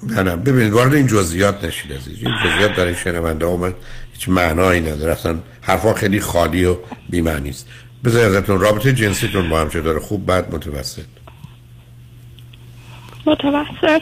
نه 0.08 0.24
نه 0.24 0.36
ببینید 0.36 0.74
وارد 0.74 0.94
این 0.94 1.08
جزئیات 1.08 1.64
نشید 1.64 1.94
عزیز 1.94 2.18
این 2.24 2.36
جزئیات 2.44 2.76
برای 2.76 2.96
شنونده 2.96 3.46
ها 3.46 3.58
من 3.58 3.74
هیچ 4.14 4.30
معنایی 4.30 4.82
نداره. 4.82 5.12
اصلا 5.12 5.40
حرفا 5.62 5.94
خیلی 5.94 6.20
خالی 6.20 6.66
و 6.66 6.78
بی‌معنی 7.10 7.50
است. 7.50 7.68
بذار 8.04 8.26
ازتون 8.26 8.60
رابطه 8.60 8.94
جنسیتون 8.94 9.50
با 9.50 9.62
هم 9.62 9.70
چطوره 9.70 10.00
خوب 10.00 10.32
بد 10.32 10.56
متوسط؟ 10.56 11.06
متوسط. 13.26 14.02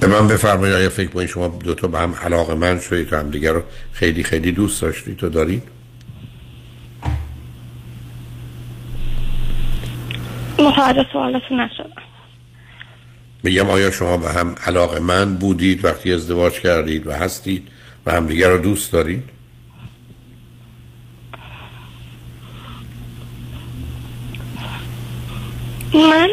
به 0.00 0.06
من 0.06 0.28
بفرمایید 0.28 0.74
آیا 0.74 0.90
فکر 0.90 1.10
کنید 1.10 1.28
شما 1.28 1.48
دو 1.48 1.74
تا 1.74 1.88
به 1.88 1.98
هم 1.98 2.14
علاقه 2.14 2.54
من 2.54 2.80
شدید 2.80 3.12
و 3.12 3.16
هم 3.16 3.30
دیگر 3.30 3.52
رو 3.52 3.62
خیلی 3.92 4.22
خیلی 4.22 4.52
دوست 4.52 4.82
داشتید 4.82 5.16
تو 5.16 5.28
دارید؟ 5.28 5.62
متوجه 10.58 11.06
سوالتون 11.12 11.60
نشدم. 11.60 12.05
میگم 13.46 13.70
آیا 13.70 13.90
شما 13.90 14.16
به 14.16 14.28
هم 14.28 14.54
علاقه 14.66 15.00
من 15.00 15.34
بودید 15.34 15.84
وقتی 15.84 16.12
ازدواج 16.12 16.60
کردید 16.60 17.06
و 17.06 17.12
هستید 17.12 17.68
و 18.06 18.12
همدیگر 18.12 18.50
رو 18.50 18.58
دوست 18.58 18.92
دارید؟ 18.92 19.22
من 25.94 26.28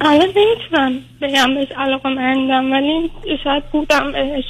الان 0.00 0.28
نمی‌تونم 0.36 1.00
بگم 1.22 1.54
بهش 1.54 1.68
علاقه 1.76 2.08
مندم 2.08 2.72
ولی 2.72 3.10
شاید 3.44 3.70
بودم 3.72 4.12
بهش. 4.12 4.44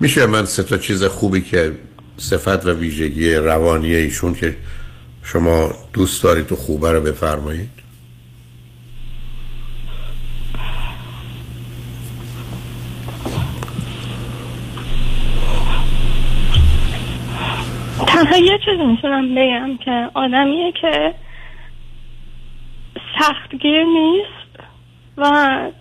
میشه 0.00 0.26
من 0.26 0.44
سه 0.44 0.62
تا 0.62 0.78
چیز 0.78 1.04
خوبی 1.04 1.40
که 1.40 1.72
صفت 2.16 2.66
و 2.66 2.70
ویژگی 2.70 3.34
روانی 3.34 3.94
ایشون 3.94 4.34
که 4.34 4.56
شما 5.24 5.70
دوست 5.92 6.22
دارید 6.22 6.52
و 6.52 6.56
خوبه 6.56 6.92
رو 6.92 7.00
بفرمایید؟ 7.00 7.70
تنها 18.06 18.36
یه 18.36 18.58
چیز 18.64 18.78
می‌تونم 18.86 19.34
بگم 19.34 19.76
که 19.84 20.10
آدمیه 20.14 20.72
که 20.80 21.14
سختگیر 23.18 23.84
نیست 23.84 24.64
و 25.16 25.24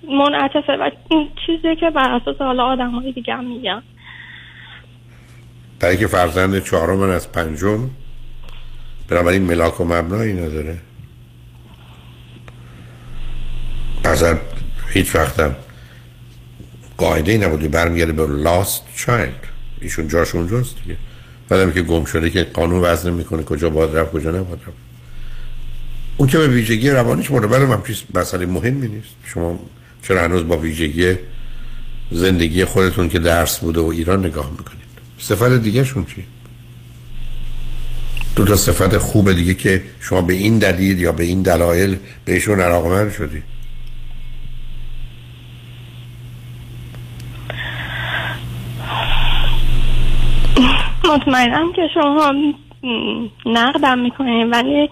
منعطفه 0.10 0.74
و 0.74 0.90
این 1.10 1.30
چیزی 1.46 1.76
که 1.76 1.90
بر 1.90 2.12
اساس 2.12 2.38
حالا 2.42 2.64
آدم 2.66 2.92
های 2.92 3.12
دیگه 3.12 3.36
هم 3.36 3.46
میگن. 3.46 3.84
برای 5.80 5.98
که 5.98 6.08
فرزند 6.08 6.64
چهارم 6.64 7.02
از 7.02 7.32
پنجم 7.32 7.90
بنابراین 9.08 9.42
ملاک 9.42 9.82
و 9.82 9.84
مبنایی 9.84 10.34
نداره. 10.34 10.78
اصلا 14.06 14.38
هیچ 14.90 15.16
وقتم 15.16 15.56
قاعده 16.98 17.32
ای 17.32 17.38
نبوده. 17.38 17.68
برمیگرده 17.68 18.14
به 18.14 18.44
last 18.44 19.00
child. 19.06 19.48
ایشون 19.82 20.08
جاش 20.08 20.36
اونجاست 20.36 20.76
دیگه. 20.84 20.98
بعدم 21.50 21.72
که 21.72 21.82
گم 21.82 22.06
شده 22.06 22.30
که 22.30 22.44
قانون 22.44 22.82
وزن 22.84 23.14
می‌کنه 23.14 23.44
کجا 23.44 23.70
باید 23.70 23.96
رفت 23.96 24.12
کجا 24.12 24.32
نباید 24.32 24.60
رفت. 24.62 24.78
اون 26.18 26.30
که 26.30 26.38
به 26.38 26.48
ویژگی 26.48 26.90
روانیش 26.90 27.32
مورد 27.32 27.54
هم 27.54 27.84
چیز 27.88 28.04
مسئله 28.14 28.46
مهمی 28.46 28.88
نیست. 28.88 29.16
شما 29.26 29.60
چرا 30.02 30.24
هنوز 30.24 30.48
با 30.48 30.58
ویژگی 30.58 31.16
زندگی 32.12 32.66
خودتون 32.66 33.10
که 33.10 33.20
درس 33.20 33.60
بوده 33.60 33.82
و 33.82 33.86
ایران 33.86 34.26
نگاه 34.26 34.52
می‌کنید؟ 34.52 34.84
صفت 35.20 35.52
دیگه 35.52 35.84
شون 35.84 36.06
چی؟ 36.06 36.26
دو 38.36 38.46
تا 38.46 38.56
صفت 38.56 38.98
خوب 38.98 39.32
دیگه 39.32 39.54
که 39.54 39.84
شما 40.00 40.22
به 40.22 40.34
این 40.34 40.60
دلیل 40.60 41.00
یا 41.00 41.12
به 41.12 41.24
این 41.24 41.42
دلایل 41.42 41.98
بهشون 42.26 42.60
علاقمند 42.60 43.12
شدی. 43.12 43.44
مطمئنم 51.10 51.74
که 51.74 51.82
شما 51.94 52.34
نقدم 53.46 54.00
می‌کنین 54.00 54.50
ولی 54.50 54.90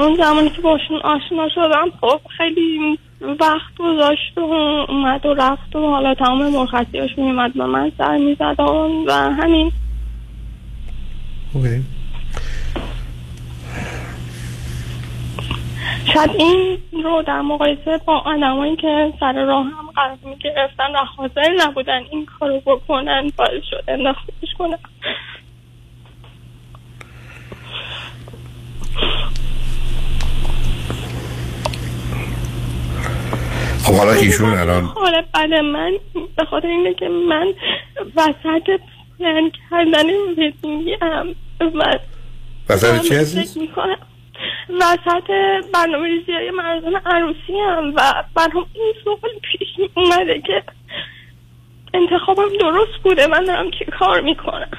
اون 0.00 0.16
زمانی 0.16 0.50
که 0.50 0.62
باشون 0.62 0.96
آشنا 1.04 1.48
شدم 1.54 1.90
خب 2.00 2.20
خیلی 2.36 2.98
وقت 3.40 3.76
گذاشت 3.78 4.38
و 4.38 4.40
اومد 4.88 5.26
و 5.26 5.34
رفت 5.34 5.76
و 5.76 5.90
حالا 5.90 6.14
تمام 6.14 6.52
مرخصیاش 6.52 7.10
میومد 7.18 7.54
به 7.54 7.66
من 7.66 7.92
سر 7.98 8.16
می‌زد 8.16 8.60
و 9.06 9.12
همین. 9.12 9.72
اوکی 11.54 11.84
شاید 16.14 16.30
این 16.38 16.78
رو 17.04 17.22
در 17.22 17.40
مقایسه 17.40 18.00
با 18.06 18.18
آدمایی 18.18 18.76
که 18.76 19.12
سر 19.20 19.44
راه 19.44 19.64
هم 19.64 19.90
قرار 19.96 20.18
می‌گرفتن 20.24 20.92
و 20.94 21.04
حاضر 21.16 21.54
نبودن 21.58 22.02
این 22.10 22.26
کارو 22.26 22.60
بکنن 22.60 23.32
باعث 23.36 23.64
شد 23.70 23.84
انداختش 23.88 24.54
کنم 24.58 24.78
خب 33.84 33.94
حالا 33.94 34.12
ایشون 34.12 34.54
الان 34.54 34.84
حالا 34.84 35.22
بعد 35.34 35.54
من 35.54 35.92
به 36.36 36.44
خاطر 36.44 36.66
اینه 36.66 36.94
که 36.94 37.08
من 37.08 37.46
وسط 38.16 38.80
پلن 39.20 39.50
کردن 39.70 40.06
ویدینگی 40.38 40.96
هم 41.02 41.34
و 41.60 41.98
وسط 42.68 43.00
چی 43.00 43.14
عزیز؟ 43.14 43.58
وسط 44.80 45.30
برنامه 45.74 46.08
ریزی 46.08 46.32
های 46.32 46.50
مردم 46.50 46.96
عروسی 46.96 47.52
هم 47.68 47.92
و 47.96 48.24
برام 48.34 48.66
این 48.74 48.94
سوال 49.04 49.30
پیش 49.42 49.90
اومده 49.96 50.40
که 50.40 50.62
انتخابم 51.94 52.48
درست 52.60 53.02
بوده 53.04 53.26
من 53.26 53.44
دارم 53.44 53.70
چی 53.70 53.84
کار 53.84 54.20
می‌کنم 54.20 54.70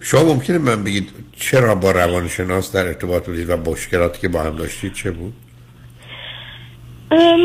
شما 0.00 0.24
ممکنه 0.24 0.58
من 0.58 0.84
بگید 0.84 1.10
چرا 1.36 1.74
با 1.74 1.90
روانشناس 1.90 2.72
در 2.72 2.86
ارتباط 2.86 3.26
بودید 3.26 3.50
و 3.50 3.56
مشکلاتی 3.56 4.20
که 4.20 4.28
با 4.28 4.42
هم 4.42 4.56
داشتید 4.56 4.92
چه 4.92 5.10
بود؟ 5.10 5.32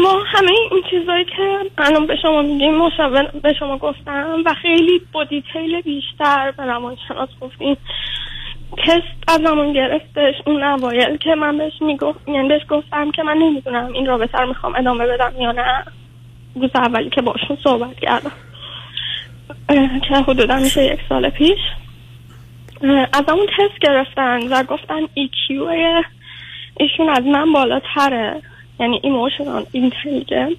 ما 0.03 0.23
همه 0.25 0.51
این 0.71 0.83
چیزایی 0.89 1.25
که 1.25 1.59
الان 1.77 2.07
به 2.07 2.15
شما 2.21 2.41
میگیم 2.41 2.75
مشاور 2.75 3.31
به 3.43 3.53
شما 3.53 3.77
گفتم 3.77 4.43
و 4.45 4.53
خیلی 4.53 5.01
با 5.11 5.23
detail 5.23 5.81
بیشتر 5.81 6.51
به 6.51 6.63
روانشناس 6.63 7.29
گفتیم 7.41 7.77
تست 8.77 9.01
ازمون 9.27 9.73
گرفتش 9.73 10.35
اون 10.45 10.63
اوایل 10.63 11.17
که 11.17 11.35
من 11.35 11.57
بهش 11.57 11.81
می‌گفت 11.81 12.27
یعنی 12.27 12.47
بهش 12.47 12.61
گفتم 12.69 13.11
که 13.11 13.23
من 13.23 13.37
نمی‌دونم 13.37 13.93
این 13.93 14.05
رابطه 14.05 14.37
رو 14.37 14.47
می‌خوام 14.47 14.75
ادامه 14.75 15.07
بدم 15.07 15.33
یا 15.39 15.51
نه. 15.51 15.83
روز 16.55 16.71
اولی 16.75 17.09
که 17.09 17.21
باشون 17.21 17.57
صحبت 17.63 17.99
کردم. 17.99 18.31
که 20.07 20.15
حدودا 20.15 20.55
میشه 20.55 20.83
یک 20.83 20.99
سال 21.09 21.29
پیش. 21.29 21.59
ازمون 23.13 23.47
تست 23.57 23.79
گرفتن 23.81 24.47
و 24.47 24.63
گفتن 24.63 24.99
EQ 25.13 25.67
ایشون 26.79 27.09
از 27.09 27.23
من 27.23 27.53
بالاتره. 27.53 28.41
یعنی 28.79 28.99
emotional 29.03 29.65
intelligent 29.71 30.57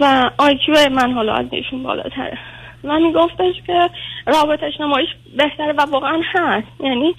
و 0.00 0.30
IQ 0.38 0.74
من 0.90 1.12
حالا 1.12 1.34
از 1.34 1.46
ایشون 1.50 1.82
بالاتره. 1.82 2.38
و 2.84 2.98
میگفتش 2.98 3.54
که 3.66 3.90
رابطه 4.26 4.66
اجتماعیش 4.66 5.08
بهتره 5.36 5.72
و 5.72 5.80
واقعا 5.80 6.20
هست. 6.34 6.68
یعنی 6.80 7.14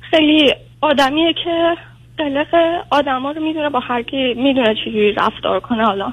خیلی 0.00 0.54
آدمیه 0.80 1.32
که 1.32 1.76
قلق 2.18 2.82
آدما 2.90 3.30
رو 3.30 3.42
می‌دونه 3.42 3.68
با 3.68 3.80
هر 3.80 4.02
کی 4.02 4.34
می‌دونه 4.34 4.74
چجوری 4.74 5.12
رفتار 5.12 5.60
کنه 5.60 5.84
حالا. 5.84 6.12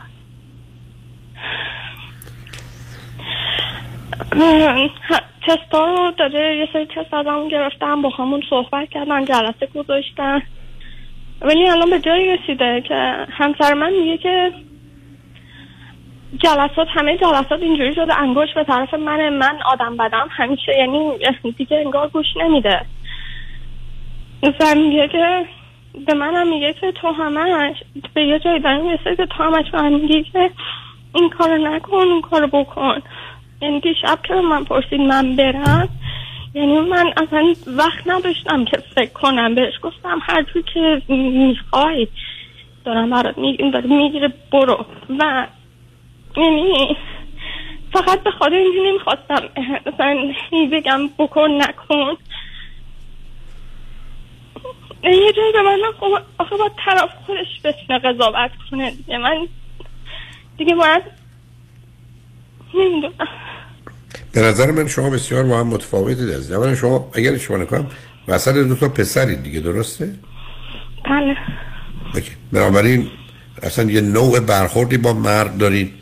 تستا 5.47 5.85
رو 5.85 6.11
داره 6.11 6.57
یه 6.57 6.69
سری 6.73 6.85
تست 6.85 7.13
ازمون 7.13 7.47
گرفتن 7.47 8.01
با 8.01 8.09
همون 8.09 8.43
صحبت 8.49 8.89
کردن 8.89 9.25
جلسه 9.25 9.65
گذاشتن. 9.75 10.41
ولی 11.41 11.69
الان 11.69 11.89
به 11.89 11.99
جایی 11.99 12.37
رسیده 12.37 12.81
که 12.87 13.25
همسر 13.29 13.73
من 13.73 13.93
میگه 13.93 14.17
که 14.17 14.51
جلسات 16.37 16.87
همه 16.89 17.17
جلسات 17.17 17.61
اینجوری 17.61 17.95
شده 17.95 18.19
انگوش 18.19 18.53
به 18.55 18.63
طرف 18.63 18.93
من 18.93 19.29
من 19.29 19.61
آدم 19.65 19.97
بدم 19.97 20.27
همیشه 20.31 20.71
یعنی 20.77 21.11
دیگه 21.57 21.77
انگار 21.77 22.07
گوش 22.07 22.25
نمیده. 22.37 22.81
و 24.43 24.75
میگه 24.75 25.07
که 25.07 25.45
به 26.07 26.13
منم 26.13 26.49
میگه 26.49 26.73
که 26.73 26.91
تو 26.91 27.07
همش 27.07 27.77
به 28.13 28.23
یه 28.23 28.39
جایی 28.39 28.59
داریم 28.59 28.89
رسید 28.89 29.17
که 29.17 29.25
تو 29.25 29.43
همش 29.43 29.73
من 29.73 29.93
میگه 29.93 30.23
که 30.23 30.51
این 31.15 31.29
کار 31.29 31.57
نکن 31.57 31.97
اون 31.97 32.21
کار 32.21 32.47
بکن. 32.47 33.01
یعنی 33.61 33.81
شب 34.01 34.19
که 34.23 34.33
من 34.33 34.63
پرسید 34.63 35.01
من 35.01 35.35
برم 35.35 35.89
یعنی 36.53 36.79
من 36.79 37.13
اصلا 37.17 37.53
وقت 37.67 38.07
نداشتم 38.07 38.65
که 38.65 38.77
فکر 38.77 39.13
کنم. 39.13 39.55
بهش 39.55 39.73
گفتم 39.81 40.19
هر 40.21 40.43
جور 40.43 40.63
که 40.63 41.01
می‌خوای 41.13 42.07
دارم 42.85 43.09
برات 43.09 43.37
می‌گیره 43.37 44.33
برو. 44.51 44.85
و 45.19 45.47
یعنی 46.37 46.97
فقط 47.93 48.23
به 48.23 48.31
خاطر 48.31 48.55
اینجوری 48.55 48.89
نمی‌خواستم 48.89 49.49
مثلا 49.85 50.33
بگم 50.71 51.07
بکن 51.19 51.49
نکن. 51.51 52.17
یه 55.03 55.33
جایی 55.33 55.51
به 55.53 55.61
من 55.61 55.79
آخه 56.37 56.57
با 56.57 56.71
طرف 56.85 57.09
خودش 57.25 57.61
بتونه 57.63 57.99
قضاوت 57.99 58.51
کنه 58.71 58.91
دیگه. 58.91 59.17
من 59.17 59.47
دیگه 60.57 60.75
باید 60.75 61.03
نمی‌دونم. 62.73 63.27
به 64.31 64.41
نظر 64.41 64.71
من 64.71 64.87
شما 64.87 65.09
بسیار 65.09 65.43
با 65.43 65.59
هم 65.59 65.67
متفاوتید 65.67 66.29
از 66.29 66.51
اولا 66.51 66.75
شما 66.75 67.09
اگر 67.13 67.37
شما 67.37 67.57
نکنم 67.57 67.87
وسط 68.27 68.53
دو 68.53 68.75
تا 68.75 68.89
پسرید 68.89 69.43
دیگه 69.43 69.59
درسته؟ 69.59 70.13
بله. 71.05 71.35
بنابراین 72.51 73.07
اصلا 73.63 73.91
یه 73.91 74.01
نوع 74.01 74.39
برخوردی 74.39 74.97
با 74.97 75.13
مرد 75.13 75.57
دارید 75.57 75.93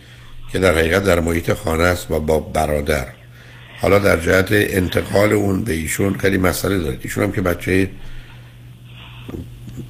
که 0.51 0.59
در 0.59 0.71
حقیقت 0.71 1.03
در 1.03 1.19
محیط 1.19 1.53
خانه 1.53 1.83
است 1.83 2.11
و 2.11 2.19
با 2.19 2.39
برادر. 2.39 3.07
حالا 3.81 3.99
در 3.99 4.17
جهت 4.17 4.47
انتقال 4.51 5.33
اون 5.33 5.63
به 5.63 5.73
ایشون 5.73 6.17
خیلی 6.17 6.37
مسئله 6.37 6.77
دارید. 6.77 6.99
ایشون 7.03 7.23
هم 7.23 7.31
که 7.31 7.41
بچه 7.41 7.89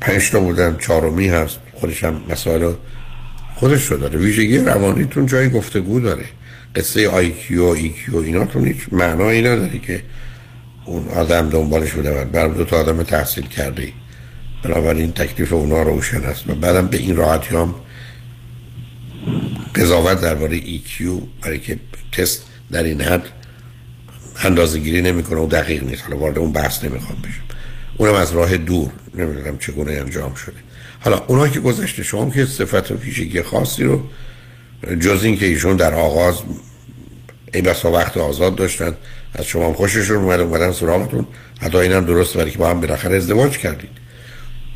پنج 0.01 0.31
تا 0.31 0.39
بودن 0.39 0.77
چهارمی 0.77 1.29
هست 1.29 1.59
خودش 1.73 2.03
هم 2.03 2.21
مسائل 2.29 2.73
خودش 3.55 3.85
رو 3.85 3.97
داره. 3.97 4.19
ویژگی 4.19 4.57
روانیتون 4.57 5.25
جای 5.25 5.49
گفتگو 5.49 5.99
داره. 5.99 6.25
قصه 6.77 7.09
IQ 7.09 7.63
EQ 7.63 8.17
ایناتون 8.17 8.67
هیچ 8.67 8.77
معنایی 8.91 9.41
نداره 9.41 9.79
که 9.79 10.01
اون 10.85 11.07
آدم 11.07 11.49
دنبالش 11.49 11.91
بوده 11.91 12.25
بر 12.25 12.47
دو 12.47 12.63
تا 12.63 12.77
آدم 12.77 13.03
تحصیل 13.03 13.47
کرده 13.47 13.83
ای. 13.83 13.93
بنابراین 14.63 15.11
تکلیف 15.11 15.53
اونا 15.53 15.81
روشن 15.81 16.23
است. 16.23 16.49
و 16.49 16.55
بعدم 16.55 16.87
به 16.87 16.97
این 16.97 17.15
راحتی 17.15 17.55
هم 17.55 17.75
قضاوت 19.75 20.21
درباره 20.21 20.59
EQ 20.59 21.03
برای 21.41 21.59
که 21.59 21.79
تست 22.11 22.43
در 22.71 22.83
این 22.83 23.01
حد 23.01 23.23
اندازه 24.43 24.79
گیری 24.79 25.01
نمی‌کنه 25.01 25.39
و 25.39 25.47
دقیق 25.47 25.83
نیست. 25.83 26.03
حالا 26.03 26.17
وارد 26.17 26.37
اون 26.37 26.51
بحث 26.51 26.83
نمی‌خوام 26.83 27.17
بشم. 27.21 27.57
اونم 27.97 28.13
از 28.13 28.31
راه 28.31 28.57
دور. 28.57 28.91
نمی‌دونم 29.15 29.57
چگونه 29.57 29.91
انجام 29.91 30.33
شده. 30.33 30.55
حالا 30.99 31.23
اونا 31.27 31.47
که 31.47 31.59
گذشته 31.59 32.03
شما 32.03 32.29
که 32.29 32.45
صفت 32.45 32.91
و 32.91 32.95
پیشگی 32.95 33.41
خاصی 33.41 33.83
رو 33.83 34.03
جز 34.99 35.23
این 35.23 35.37
که 35.37 35.45
ایشون 35.45 35.75
در 35.75 35.93
آغاز 35.93 36.35
ای 37.53 37.61
بسا 37.61 37.91
وقت 37.91 38.17
آزاد 38.17 38.55
داشتن. 38.55 38.93
از 39.33 39.45
شما 39.45 39.73
خوششون 39.73 40.17
اومد 40.17 40.39
اومدن 40.39 40.71
سراغتون. 40.71 41.27
حتی 41.61 41.77
اینم 41.77 42.05
درست 42.05 42.37
برای 42.37 42.51
که 42.51 42.57
با 42.57 42.69
هم 42.69 42.81
بالاخره 42.81 43.15
ازدواج 43.15 43.57
کردید. 43.57 43.89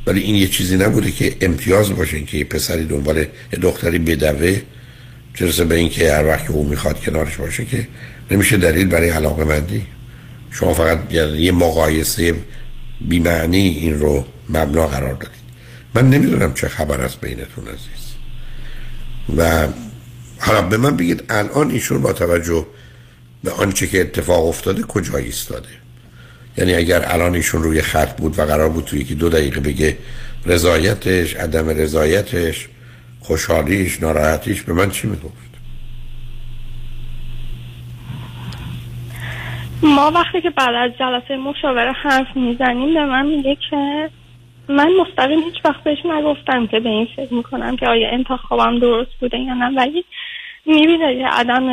ولی 0.07 0.21
این 0.21 0.35
یه 0.35 0.47
چیزی 0.47 0.77
نبوده 0.77 1.11
که 1.11 1.35
امتیاز 1.41 1.95
باشه 1.95 2.21
که 2.21 2.37
یه 2.37 2.43
پسری 2.43 2.85
دنبال 2.85 3.17
یه 3.17 3.59
دختری 3.61 3.99
بدوه 3.99 4.61
چرسه 5.33 5.65
به 5.65 5.75
اینکه 5.75 6.13
هر 6.13 6.25
وقت 6.25 6.45
که 6.45 6.51
او 6.51 6.69
می‌خواد 6.69 6.99
کنارش 6.99 7.35
باشه 7.35 7.65
که 7.65 7.87
نمیشه 8.31 8.57
دلیل 8.57 8.87
برای 8.87 9.09
علاقه 9.09 9.43
مندی. 9.43 9.85
شما 10.51 10.73
فقط 10.73 11.13
یه 11.13 11.51
مقایسه 11.51 12.35
بیمعنی 13.01 13.67
این 13.67 13.99
رو 13.99 14.25
مبنا 14.49 14.87
قرار 14.87 15.13
دادید. 15.13 15.41
من 15.93 16.09
نمی‌دونم 16.09 16.53
چه 16.53 16.67
خبر 16.67 17.01
است 17.01 17.21
بینتون 17.21 17.67
عزیز. 17.67 18.11
و 19.37 19.67
حالا 20.41 20.61
به 20.61 20.77
من 20.77 20.97
بگید 20.97 21.23
الان 21.29 21.71
ایشون 21.71 22.01
با 22.01 22.13
توجه 22.13 22.65
به 23.43 23.51
آنچه 23.51 23.87
که 23.87 24.01
اتفاق 24.01 24.47
افتاده 24.47 24.81
کجا 24.81 25.17
ایستاده؟ 25.17 25.69
یعنی 26.57 26.73
اگر 26.73 27.01
الان 27.05 27.35
ایشون 27.35 27.63
روی 27.63 27.81
خط 27.81 28.17
بود 28.17 28.39
و 28.39 28.41
قرار 28.41 28.69
بود 28.69 28.85
توی 28.85 28.99
یکی 28.99 29.15
دو 29.15 29.29
دقیقه 29.29 29.59
بگه 29.59 29.97
رضایتش 30.45 31.35
عدم 31.35 31.69
رضایتش 31.69 32.67
خوشحالیش 33.19 34.01
ناراحتیش 34.01 34.61
به 34.61 34.73
من 34.73 34.89
چی 34.89 35.07
می‌گفت؟ 35.07 35.51
ما 39.83 40.11
وقتی 40.11 40.41
که 40.41 40.49
بعد 40.49 40.75
از 40.75 40.91
جلسه 40.99 41.37
مشاوره 41.37 41.91
حرف 41.91 42.27
می‌زنیم 42.35 42.93
به 42.93 43.05
من 43.05 43.25
میگه 43.25 43.57
که 43.69 44.09
من 44.69 44.89
مستقیم 45.01 45.39
هیچ 45.39 45.65
وقت 45.65 45.83
بهش 45.83 45.97
نگفتم 46.05 46.67
که 46.67 46.79
به 46.79 46.89
این 46.89 47.07
فکر 47.15 47.33
می‌کنم 47.33 47.75
که 47.75 47.87
آیا 47.87 48.09
انتخابم 48.11 48.79
درست 48.79 49.11
بوده 49.19 49.37
یا 49.37 49.53
نه. 49.53 49.77
ولی 49.77 50.05
می‌بینه 50.65 51.19
که 51.19 51.27
عدم 51.27 51.69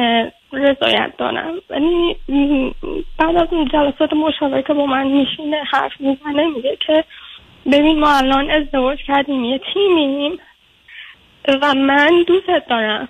رضایت 0.53 1.13
دارم. 1.19 1.55
ولی 1.71 2.17
م، 2.29 2.71
بعد 3.19 3.37
از 3.37 3.49
اون 3.51 3.69
جلسات 3.69 4.13
مشاوره 4.13 4.63
که 4.63 4.75
با 4.75 4.87
من 4.87 5.07
میشینه 5.07 5.63
حرف 5.71 6.01
می‌زنه 6.01 6.47
میگه 6.47 6.79
که 6.87 7.05
ببین 7.73 8.01
ما 8.01 8.17
الان 8.17 8.51
ازدواج 8.51 8.99
کردیم 9.03 9.45
یه 9.45 9.61
تیمیم 9.75 10.39
و 11.63 11.75
من 11.75 12.25
دوستت 12.27 12.67
دارم. 12.69 13.09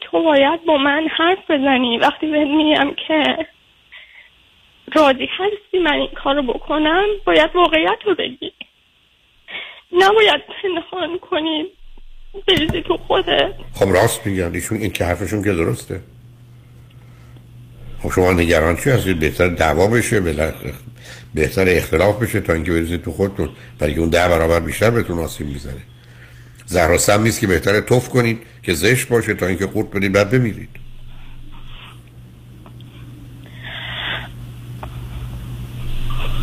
تو 0.00 0.22
باید 0.22 0.64
با 0.64 0.76
من 0.76 1.08
حرف 1.08 1.50
بزنی. 1.50 1.98
وقتی 1.98 2.26
بهت 2.26 2.48
میگم 2.48 2.94
که 3.06 3.46
راضی 4.94 5.28
هستی 5.38 5.78
من 5.78 5.92
این 5.92 6.08
کارو 6.08 6.42
بکنم 6.42 7.04
باید 7.24 7.56
واقعیت 7.56 7.98
رو 8.04 8.14
بگی. 8.14 8.52
نباید 9.92 10.42
پنهان 10.46 11.18
کنی. 11.18 11.66
بریزی 12.48 12.82
تو 12.82 12.96
خودت 12.96 13.52
خب 13.72 13.88
راست 13.88 14.26
میگن 14.26 14.54
ایشون 14.54 14.78
این 14.78 14.90
که 14.90 15.04
حرفشون 15.04 15.42
که 15.42 15.52
درسته. 15.52 16.00
خب 18.02 18.10
شما 18.10 18.32
نگران 18.32 18.76
چی 18.76 18.90
هستید؟ 18.90 19.18
بهتر 19.18 19.48
دعوا 19.48 19.86
بشه 19.86 20.20
بهتر 21.34 21.64
اختلاف 21.68 22.22
بشه 22.22 22.40
تا 22.40 22.52
اینکه 22.52 22.72
بریزید 22.72 23.02
تو 23.02 23.12
خودتون. 23.12 23.48
برای 23.78 23.94
اون 23.94 24.08
ده 24.08 24.28
برابر 24.28 24.60
بیشتر 24.60 24.90
بهتون 24.90 25.18
آسیب 25.18 25.46
می‌زنه. 25.46 25.82
زهرا 26.66 26.98
سم 26.98 27.22
نیست 27.22 27.40
که 27.40 27.46
بهتره 27.46 27.80
توف 27.80 28.08
کنید 28.08 28.38
که 28.62 28.74
زشت 28.74 29.08
باشه 29.08 29.34
تا 29.34 29.46
اینکه 29.46 29.66
قورت 29.66 29.90
بدید 29.90 30.12
بعد 30.12 30.30
بمیرید. 30.30 30.83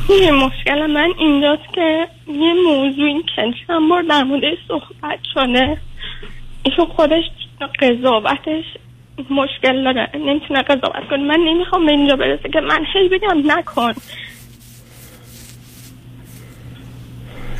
یه 0.10 0.32
مشکل 0.32 0.86
من 0.86 1.10
اینجاست 1.20 1.74
که 1.74 2.08
یه 2.28 2.54
موضوعی 2.68 3.24
که 3.36 3.54
چند 3.68 3.90
بار 3.90 4.02
در 4.02 4.24
مورد 4.24 4.44
صحبت 4.68 5.20
شده. 5.34 5.78
ایشون 6.64 6.86
خودش 6.86 7.24
قضاوتش 7.80 8.64
مشکل 9.30 9.84
داره. 9.84 10.10
نمی‌تونه 10.16 10.62
قضاوت 10.62 11.10
کنه. 11.10 11.24
من 11.28 11.40
نمی‌خوام 11.40 11.86
به 11.86 11.92
اینجا 11.92 12.16
برسه 12.16 12.50
که 12.50 12.60
من 12.60 12.86
هی 12.94 13.10
بگم 13.10 13.52
نکن. 13.52 13.94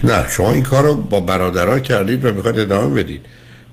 نه 0.04 0.30
شما 0.30 0.52
این 0.52 0.64
کار 0.64 0.84
رو 0.84 0.96
با 0.96 1.20
برادرها 1.20 1.80
کردید 1.80 2.26
و 2.26 2.34
می‌خواید 2.34 2.60
ادامه 2.60 3.04
بدید. 3.04 3.26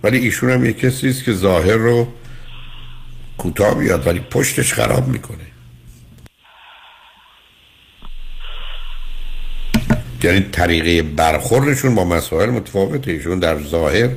ولی 0.03 0.19
ایشون 0.19 0.51
هم 0.51 0.65
یه 0.65 0.73
کسی 0.73 1.09
است 1.09 1.25
که 1.25 1.33
ظاهر 1.33 1.77
رو 1.77 2.09
کوتاه 3.39 3.75
بیاد 3.75 4.07
ولی 4.07 4.21
پشتش 4.21 4.73
خراب 4.73 5.09
می‌کنه. 5.09 5.39
یعنی 10.23 10.47
طریقه 10.53 11.03
برخوردشون 11.03 11.95
با 11.95 12.05
مسائل 12.05 12.51
متفاوته. 12.51 13.11
ایشون 13.11 13.39
در 13.39 13.63
ظاهر 13.63 14.09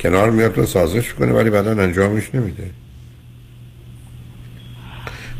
کنار 0.00 0.30
میاد 0.30 0.58
و 0.58 0.66
سازش 0.66 1.14
کنه 1.14 1.32
ولی 1.32 1.50
بعدا 1.50 1.70
انجامش 1.70 2.34
نمیده. 2.34 2.70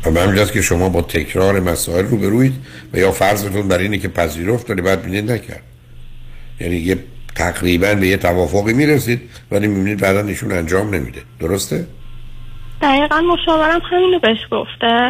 و 0.05 0.11
به 0.11 0.45
که 0.45 0.61
شما 0.61 0.89
با 0.89 1.01
تکرار 1.01 1.59
مسائل 1.59 2.05
رو 2.05 2.17
بروید 2.17 2.53
و 2.93 2.97
یا 2.97 3.11
فرضتون 3.11 3.67
بر 3.67 3.77
اینه 3.77 3.97
که 3.97 4.07
پذیرفت 4.07 4.69
ولی 4.69 4.81
بعد 4.81 5.03
بینید 5.03 5.31
نکرد. 5.31 5.63
یعنی 6.59 6.75
یه 6.75 6.97
تقریبا 7.35 7.93
به 7.93 8.07
یه 8.07 8.17
توافقی 8.17 8.73
می‌رسید 8.73 9.21
ولی 9.51 9.67
می‌بینید 9.67 9.99
بعدا 9.99 10.19
ایشون 10.19 10.51
انجام 10.51 10.95
نمیده. 10.95 11.21
درسته؟ 11.39 11.85
دقیقا 12.83 13.21
مشاورم 13.21 13.81
همینو 13.91 14.19
بهش 14.19 14.37
گفته. 14.51 15.09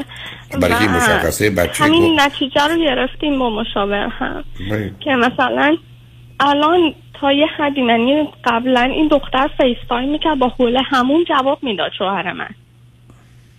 برای 0.62 0.88
مشخصه 0.88 1.50
بچه 1.50 1.84
همین 1.84 2.16
گفت. 2.16 2.26
نتیجه 2.26 2.68
رو 2.68 2.78
گرفتیم 2.78 3.40
با 3.40 3.50
مشاور 3.50 4.08
هم. 4.08 4.44
بله. 4.70 4.92
که 5.00 5.10
مثلا 5.10 5.78
الان 6.40 6.94
تا 7.14 7.32
یه 7.32 7.46
حدی 7.58 7.82
یعنی 7.82 8.28
قبلا 8.46 8.82
این 8.82 9.08
دختر 9.08 9.50
FaceTime 9.58 10.10
می‌کرد 10.10 10.40
با 10.40 10.48
حوله 10.48 10.82
همون 10.82 11.26
جواب 11.30 11.64
می‌داد 11.64 11.92
شوهر 11.98 12.34
من. 12.34 12.50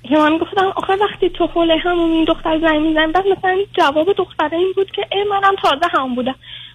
که 0.02 0.18
من 0.18 0.38
گفتم 0.38 0.72
آخه 0.76 0.92
وقتی 0.92 1.30
تو 1.30 1.46
حوله 1.46 1.76
همون 1.76 2.10
این 2.10 2.24
دختر 2.24 2.58
زنگ 2.60 2.80
می‌زنی 2.80 3.12
بعد 3.12 3.24
مثلا 3.26 3.56
جواب 3.72 4.12
دختره 4.12 4.58
این 4.58 4.72
بود 4.76 4.90
که 4.90 5.06
ای 5.12 5.24
منم 5.30 5.54
تازه 5.62 5.98
همون 5.98 6.14
بودم. 6.14 6.34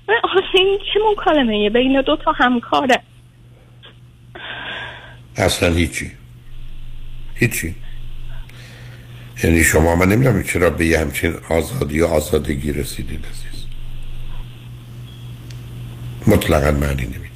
من 0.10 0.16
آخه 0.24 0.40
این 0.54 0.80
چه 0.94 1.00
مکالمه 1.12 1.70
بین 1.70 2.02
دو 2.02 2.16
تا 2.16 2.32
همکاره. 2.32 3.02
اصلا 5.38 5.70
هیچی. 5.70 6.12
هیچی. 7.40 7.76
یعنی 9.44 9.64
شما 9.64 9.96
من 9.96 10.10
نمی‌دونم 10.10 10.44
چرا 10.44 10.70
به 10.70 10.86
یه 10.86 11.00
همچین 11.00 11.34
آزادی 11.50 12.02
و 12.02 12.06
آزادگی 12.06 12.72
رسیدید 12.72 13.26
عزیز. 13.26 13.66
مطلقا 16.28 16.72
معنی 16.72 17.06
نمید 17.06 17.30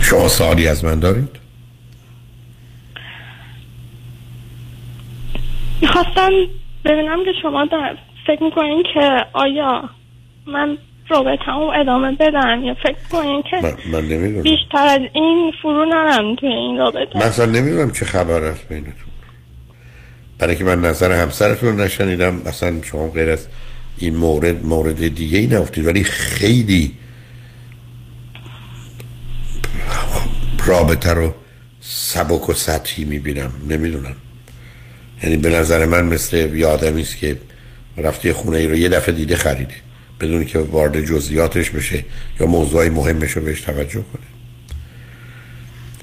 شما 0.00 0.28
سوالی 0.28 0.68
از 0.68 0.84
من 0.84 1.00
دارید؟ 1.00 1.28
می‌خواستم 5.80 6.30
ببینم 6.84 7.24
که 7.24 7.32
شما 7.42 7.64
در 7.64 7.96
فکر 8.26 8.42
می‌کنین 8.42 8.82
که 8.94 9.26
آیا 9.32 9.90
من 10.46 10.78
رابطه 11.08 11.50
ادامه 11.80 12.12
بدم 12.12 12.64
یا 12.64 12.74
فکر 12.74 13.08
کنین 13.10 13.42
که 13.50 13.56
من, 13.62 13.74
من 13.92 14.08
نمی‌دونم. 14.08 14.42
بیشتر 14.42 14.86
از 14.86 15.00
این 15.12 15.52
فرو 15.62 15.84
نرم 15.84 16.36
توی 16.36 16.48
این 16.48 16.78
رابطه. 16.78 17.18
من 17.18 17.22
اصلا 17.22 17.46
نمی‌دونم 17.46 17.90
چه 17.90 18.04
خبر 18.04 18.44
است 18.44 18.68
بینتون. 18.68 18.92
برای 20.38 20.56
که 20.56 20.64
من 20.64 20.80
نظر 20.80 21.12
همسرتون 21.12 21.80
نشنیدم. 21.80 22.42
اصلا 22.46 22.82
شما 22.82 23.08
غیر 23.08 23.30
از 23.30 23.46
این 23.98 24.16
مورد 24.16 24.66
مورد 24.66 25.14
دیگه 25.14 25.38
ای 25.38 25.46
نفتید 25.46 25.86
ولی 25.86 26.04
خیلی 26.04 26.92
رابطه 30.66 31.12
رو 31.12 31.34
سبک 31.80 32.48
و 32.48 32.52
سطحی 32.52 33.04
می‌بینم. 33.04 33.52
نمی‌دونم. 33.68 34.16
یعنی 35.22 35.36
به 35.36 35.50
نظر 35.50 35.84
من 35.84 36.04
مثل 36.04 36.36
یه 36.36 36.66
آدمی 36.66 37.00
است 37.00 37.18
که 37.18 37.36
رفته 37.96 38.32
خونه 38.32 38.58
ای 38.58 38.66
رو 38.68 38.76
یه 38.76 38.88
دفعه 38.88 39.14
دیده 39.14 39.36
خریده. 39.36 39.74
بدون 40.20 40.44
که 40.44 40.58
وارد 40.58 41.00
جزئیاتش 41.00 41.70
بشه 41.70 42.04
یا 42.40 42.46
موضوعی 42.46 42.88
مهمش 42.88 43.30
رو 43.30 43.42
بهش 43.42 43.60
توجه 43.60 44.04
کنه. 44.12 44.26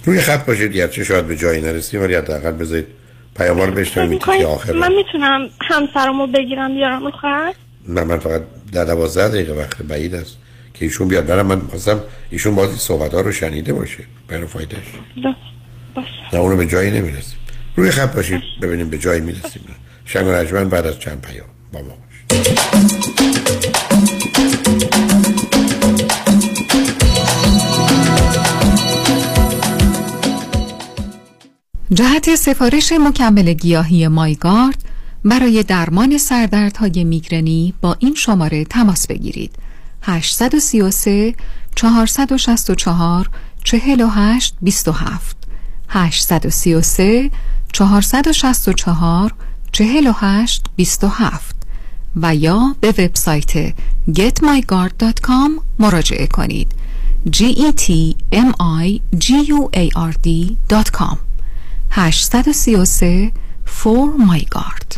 روی 0.06 0.22
خط 0.22 0.46
باشید 0.46 0.72
گرچه 0.72 1.04
شاید 1.04 1.28
به 1.28 1.38
جایی 1.38 1.62
نرسیم 1.62 2.02
ولی 2.02 2.16
حداقل 2.16 2.52
بذارید 2.52 2.88
فکر 3.36 3.54
بشنوید 3.54 4.10
که 4.10 4.16
می‌کنین 4.16 4.46
آخر 4.46 4.74
من 4.74 4.92
می‌تونم 4.94 5.50
همسرمو 5.70 6.28
بگیرم 6.28 6.76
بیارم 6.76 7.04
رو 7.04 7.12
خط؟ 7.12 7.54
نه 7.88 8.04
من 8.04 8.20
فقط 8.20 8.42
در 8.72 8.86
دوازده 8.86 9.28
دقیقه 9.28 9.54
وقت 9.54 9.82
بعید 9.82 10.16
است 10.16 10.38
که 10.74 10.86
ایشون 10.86 11.08
بیاد. 11.08 11.26
برم 11.26 11.46
من 11.46 11.60
خواستم 11.60 12.00
ایشون 12.30 12.56
بازی 12.56 12.78
صحبت 12.78 13.14
ها 13.14 13.22
رو 13.22 13.32
شنیده 13.32 13.74
باشه 13.74 14.04
برای 14.28 14.48
فایدهش 14.48 14.80
باشه. 15.96 16.10
نه 16.34 16.40
اونو 16.40 16.56
به 16.56 16.68
جایی 16.68 16.92
نمی‌رسیم. 16.92 17.38
روی 17.76 17.92
خط 17.92 18.16
باشید 18.16 18.42
ببینیم 18.62 18.90
به 18.90 18.98
جایی 18.98 19.22
می‌رسیم. 19.22 19.62
شنگ 20.06 20.28
و 20.28 20.32
رجمن 20.32 20.70
بعد 20.70 20.88
از 20.88 21.00
چند 21.00 21.22
پیام 21.22 21.48
با 21.74 21.82
ما 21.82 21.98
باشید. 22.30 22.60
جهت 31.92 32.36
سفارش 32.36 32.92
مکمل 32.92 33.54
گیاهی 33.54 34.08
مایگارد 34.08 34.84
برای 35.26 35.64
درمان 35.64 36.18
سردردهای 36.18 37.04
میگرنی 37.04 37.74
با 37.82 37.96
این 38.00 38.16
شماره 38.16 38.66
تماس 38.66 39.08
بگیرید. 39.08 39.52
833 40.02 41.36
464 41.76 43.30
48 43.64 44.56
27 44.62 45.38
833 45.90 47.32
464 47.72 49.34
48 49.72 50.66
27 50.76 51.56
و 52.16 52.36
یا 52.36 52.76
به 52.82 52.88
وبسایت 52.88 53.74
getmygard.com 54.10 55.62
مراجعه 55.80 56.28
کنید. 56.28 56.72
G 57.32 57.40
e 57.40 57.72
t 57.82 58.16
m 58.34 58.52
i 58.84 59.00
g 59.18 59.28
a 59.74 59.90
r 59.96 60.14
d.com 60.24 61.33
833 61.96 63.32
for 63.66 64.18
my 64.18 64.42
guard 64.50 64.98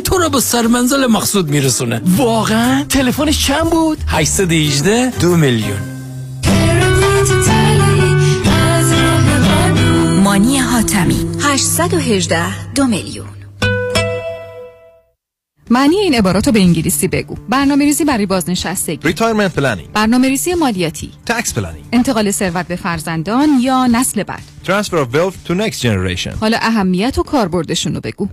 تو 0.00 0.18
رو 0.18 0.28
به 0.28 0.40
سرمنزل 0.40 1.06
مقصود 1.06 1.50
میرسونه. 1.50 2.00
واقعا 2.16 2.84
تلفنش 2.88 3.46
چند 3.46 3.70
بود؟ 3.70 3.98
818 4.06 5.10
دو 5.10 5.36
میلیون. 5.36 5.78
مانی 10.24 10.58
حاتمی. 10.58 11.26
818 11.40 12.72
دو 12.74 12.84
میلیون. 12.86 13.35
معنی 15.70 15.96
این 15.96 16.14
عبارات 16.14 16.46
رو 16.46 16.52
به 16.52 16.60
انگلیسی 16.60 17.08
بگو. 17.08 17.36
برنامه 17.48 17.84
ریزی 17.84 18.04
برای 18.04 18.26
بازنشستگی. 18.26 19.12
Retirement 19.12 19.58
planning, 19.58 19.88
برنامه 19.94 20.28
ریزی 20.28 20.54
مالیاتی. 20.54 21.10
Tax 21.30 21.44
planning, 21.44 21.86
انتقال 21.92 22.30
ثروت 22.30 22.66
به 22.66 22.76
فرزندان 22.76 23.48
یا 23.60 23.86
نسل 23.86 24.22
بعد. 24.22 24.42
Transfer 24.64 24.94
of 24.94 25.16
wealth 25.16 25.48
to 25.48 25.52
next 25.52 25.80
generation. 25.82 26.38
حالا 26.40 26.58
اهمیت 26.60 27.18
و 27.18 27.22
کاربردشون 27.22 27.94
رو 27.94 28.00
بگو. 28.00 28.28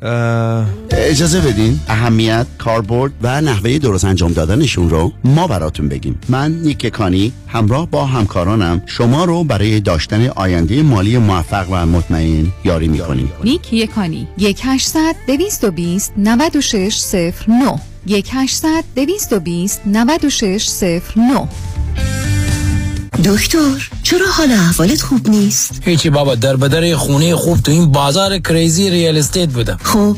اجازه 0.91 1.41
بدین. 1.41 1.80
اهمیت 1.88 2.47
کاربرد 2.57 3.11
و 3.22 3.41
نحوه 3.41 3.77
درست 3.77 4.05
انجام 4.05 4.34
دادنشون 4.34 4.89
رو 4.89 5.11
ما 5.23 5.47
براتون 5.47 5.89
بگیم. 5.89 6.19
من 6.30 6.51
نیک 6.51 6.88
کانی 6.88 7.34
همراه 7.47 7.89
با 7.89 8.05
همکارانم 8.05 8.81
شما 8.85 9.26
رو 9.26 9.43
برای 9.43 9.80
داشتن 9.80 10.27
آینده 10.27 10.81
مالی 10.81 11.18
موفق 11.18 11.68
و 11.72 11.85
مطمئن 11.85 12.47
یاری 12.64 12.88
می‌کنیم. 12.88 13.31
نیک 13.43 13.73
یکانی 13.73 14.27
یک 14.38 14.61
800 14.64 15.15
220 15.27 16.14
96 16.18 16.93
09 17.31 17.79
یک 18.07 18.29
800 18.33 18.83
220 18.95 19.81
96 19.85 20.69
09 21.15 21.47
دکتر 23.25 23.89
چرا 24.03 24.25
حال 24.31 24.51
احوالت 24.51 25.01
خوب 25.01 25.29
نیست؟ 25.29 25.81
هیچی 25.81 26.09
بابا 26.09 26.35
در 26.35 26.55
بدر 26.55 26.95
خونه 26.95 27.35
خوب 27.35 27.57
تو 27.57 27.71
این 27.71 27.91
بازار 27.91 28.37
crazy 28.39 28.89
real 28.89 29.18
estate 29.18 29.49
بودم. 29.49 29.79
خب 29.83 30.17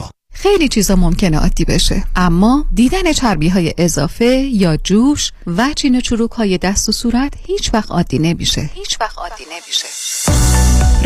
خیلی 0.41 0.67
چیزا 0.67 0.95
ممکنه 0.95 1.37
عادی 1.39 1.65
بشه. 1.65 2.03
اما 2.15 2.65
دیدن 2.73 3.13
چربی 3.13 3.49
های 3.49 3.73
اضافه 3.77 4.25
یا 4.51 4.77
جوش 4.77 5.31
و 5.47 5.73
چین 5.75 6.01
چروک 6.01 6.31
های 6.31 6.57
دست 6.57 6.89
و 6.89 6.91
صورت 6.91 7.33
هیچ 7.47 7.73
وقت 7.73 7.91
عادی 7.91 8.19
نمیشه. 8.19 8.69
هیچ 8.73 8.97
وقت 9.01 9.17
عادی 9.17 9.43
نمیشه. 9.51 9.85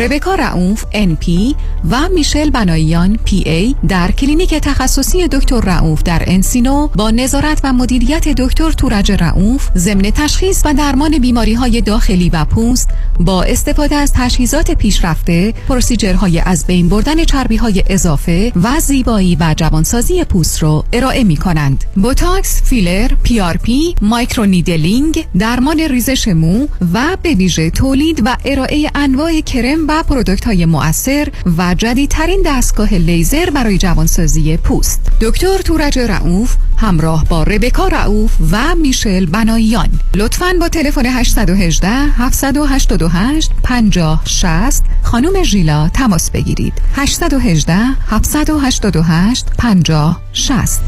ربکا 0.00 0.34
رعوف 0.34 0.84
NP 0.84 1.54
و 1.90 2.08
میشل 2.14 2.50
بناییان 2.50 3.18
PA 3.26 3.86
در 3.88 4.10
کلینیک 4.10 4.54
تخصصی 4.54 5.28
دکتر 5.28 5.60
رعوف 5.60 6.02
در 6.02 6.22
انسینو 6.26 6.86
با 6.86 7.10
نظارت 7.10 7.60
و 7.64 7.72
مدیریت 7.72 8.28
دکتر 8.28 8.70
تورج 8.70 9.12
رعوف 9.12 9.68
ضمن 9.76 10.02
تشخیص 10.02 10.62
و 10.64 10.74
درمان 10.74 11.18
بیماری 11.18 11.54
های 11.54 11.80
داخلی 11.80 12.30
و 12.30 12.44
پوست 12.44 12.88
با 13.20 13.42
استفاده 13.42 13.94
از 13.94 14.12
تجهیزات 14.12 14.70
پیشرفته 14.70 15.54
procedure 15.68 16.25
های 16.25 16.38
از 16.40 16.66
بین 16.66 16.88
بردن 16.88 17.24
چربی 17.24 17.56
های 17.56 17.84
اضافه 17.86 18.52
و 18.62 18.80
زیبایی 18.80 19.36
و 19.40 19.54
جوانسازی 19.56 20.24
پوست 20.24 20.62
رو 20.62 20.84
ارائه 20.92 21.24
می 21.24 21.36
کنند 21.36 21.84
بوتاکس، 21.94 22.62
filler، 22.62 23.08
PRP، 23.22 23.94
microneedling 24.02 25.24
درمان 25.38 25.80
ریزش 25.80 26.28
مو 26.28 26.66
و 26.94 27.16
به 27.22 27.34
ویژه 27.34 27.70
تولید 27.70 28.22
و 28.24 28.36
ارائه 28.44 28.90
انواع 29.06 29.40
کرم 29.40 29.78
و 29.88 30.02
پرودکت 30.02 30.44
های 30.44 30.66
مؤثر 30.66 31.28
و 31.58 31.74
جدیدترین 31.74 32.42
دستگاه 32.46 32.94
لیزر 32.94 33.50
برای 33.50 33.78
جوانسازی 33.78 34.56
پوست. 34.56 35.00
دکتر 35.20 35.58
تورج 35.58 35.98
رعوف 35.98 36.56
همراه 36.76 37.24
با 37.24 37.42
ربکا 37.42 37.88
رعوف 37.88 38.32
و 38.52 38.74
میشل 38.74 39.26
بناییان 39.26 39.88
لطفاً 40.14 40.52
با 40.60 40.68
تلفن 40.68 41.06
818 41.06 41.88
788 41.88 43.50
50 43.62 44.22
60 44.24 44.84
خانم 45.02 45.42
ژیلا 45.42 45.88
تماس 45.88 46.30
بگیرید. 46.30 46.72
818 46.94 47.74
788 48.10 49.46
50 49.58 50.20
60 50.32 50.80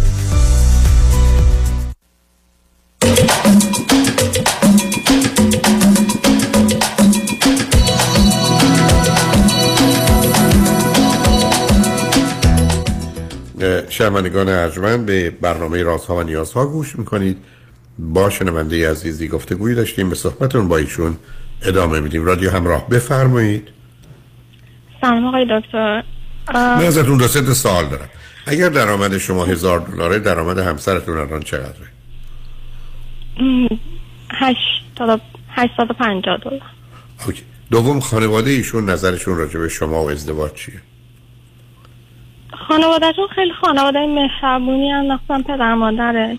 شنوندگان 13.89 14.49
ارجمند 14.49 15.07
به 15.07 15.31
برنامه 15.31 15.83
رازها 15.83 16.17
و 16.17 16.23
نیازها 16.23 16.67
گوش 16.67 16.99
می‌کنید. 16.99 17.39
با 17.99 18.31
شنونده 18.31 18.91
عزیزی 18.91 19.29
گفتگویی 19.29 19.75
داشتیم 19.75 20.09
به 20.09 20.15
صحبتون 20.15 20.69
با 20.69 20.77
ایشون 20.77 21.17
ادامه 21.63 22.01
میدیم. 22.01 22.25
رادیو 22.25 22.51
همراه 22.51 22.89
بفرمایید. 22.89 23.69
سلام 25.01 25.27
آقای 25.27 25.47
دکتر. 25.51 26.05
من 26.55 26.85
ازتون 26.85 27.19
دو 27.19 27.29
سه 27.29 27.55
سوال 27.55 27.89
دارم 27.89 28.09
اگر 28.47 28.69
درآمد 28.69 29.19
شما 29.19 29.45
هزار 29.45 29.79
دلاره 29.79 30.19
درآمد 30.19 30.59
همسرتون 30.59 31.19
الان 31.19 31.43
چقدره؟ 31.43 31.89
هشتاد 34.31 35.21
هشتاد 35.49 35.91
و 35.91 35.95
پنجاه 35.95 36.39
دلار. 36.39 36.61
دوم 37.71 38.01
خانواده 38.01 38.51
ایشون 38.51 38.91
نظرشون 38.91 39.37
راجع 39.37 39.61
به 39.61 39.69
شما 39.69 40.05
و 40.05 40.11
ازدواج 40.11 40.53
چیه؟ 40.53 40.81
خانوادهشون 42.69 43.29
خیلی 43.35 43.53
خانواده 43.61 43.99
مهربونی 44.07 44.91
هم 44.91 45.07
مخصوصا 45.07 45.43
پدر 45.47 45.75
مادرش. 45.75 46.39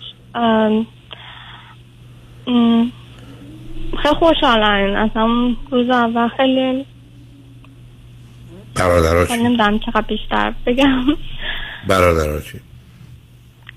خیلی 4.02 4.14
خوشحالن. 4.18 4.96
اصلا 4.96 5.26
روز 5.70 5.90
اول 5.90 6.28
خیلی 6.28 6.86
برادرها 8.74 9.26
چی 9.26 9.42
نمی‌دونم 9.42 9.78
چقدر 9.78 10.00
بیشتر 10.00 10.54
بگم. 10.66 11.04
برادرها 11.88 12.40
چی 12.40 12.60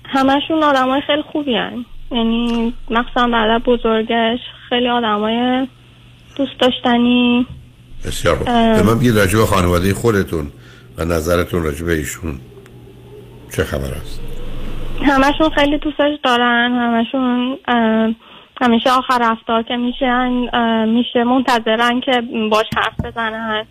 همشون 0.04 0.62
آدم 0.62 0.88
های 0.88 1.00
خیلی 1.06 1.22
خوبی 1.32 1.54
هن. 1.54 1.84
یعنی 2.12 2.72
مخصوصا 2.90 3.26
برادر 3.26 3.64
بزرگش 3.64 4.38
خیلی 4.68 4.88
آدم 4.88 5.20
های 5.20 5.68
دوست 6.36 6.60
داشتنی. 6.60 7.46
بسیار. 8.04 8.36
به 8.44 8.82
من 8.82 8.98
بگید 8.98 9.18
راجع 9.18 9.38
به 9.38 9.46
خانواده 9.46 9.94
خودتون. 9.94 10.50
و 10.98 11.04
نظرتون 11.04 11.62
راجع 11.62 11.86
به 11.86 11.92
ایشون 11.92 12.40
چه 13.56 13.64
خبر 13.64 13.94
است؟ 14.02 14.20
همشون 15.02 15.50
خیلی 15.50 15.78
دوستش 15.78 16.18
دارن 16.22 16.72
همشون 16.72 17.58
همیشه 18.60 18.90
آخر 18.90 19.18
رفتار 19.20 19.62
که 19.62 19.76
میشن 19.76 20.28
میشه 20.88 21.24
منتظرن 21.24 22.00
که 22.00 22.22
باش 22.50 22.66
حرف 22.76 23.00
بزنن. 23.04 23.64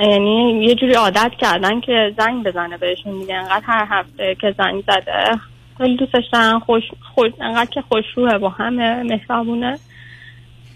یعنی 0.00 0.64
یه 0.64 0.74
جوری 0.74 0.92
عادت 0.92 1.32
کردن 1.40 1.80
که 1.80 2.14
زنگ 2.18 2.44
بزنه 2.46 2.76
بهشون 2.76 3.18
دیگه. 3.18 3.34
انقدر 3.34 3.62
هر 3.64 3.86
هفته 3.90 4.36
که 4.40 4.54
زنگ 4.58 4.82
زده 4.86 5.40
خیلی 5.78 5.96
دوستش 5.96 6.24
دارن 6.32 6.58
خوش, 6.58 6.82
خوش 7.14 7.32
انقدر 7.40 7.70
که 7.70 7.82
خوشروه 7.88 8.38
با 8.38 8.48
همه 8.48 9.02
مهربونه. 9.02 9.78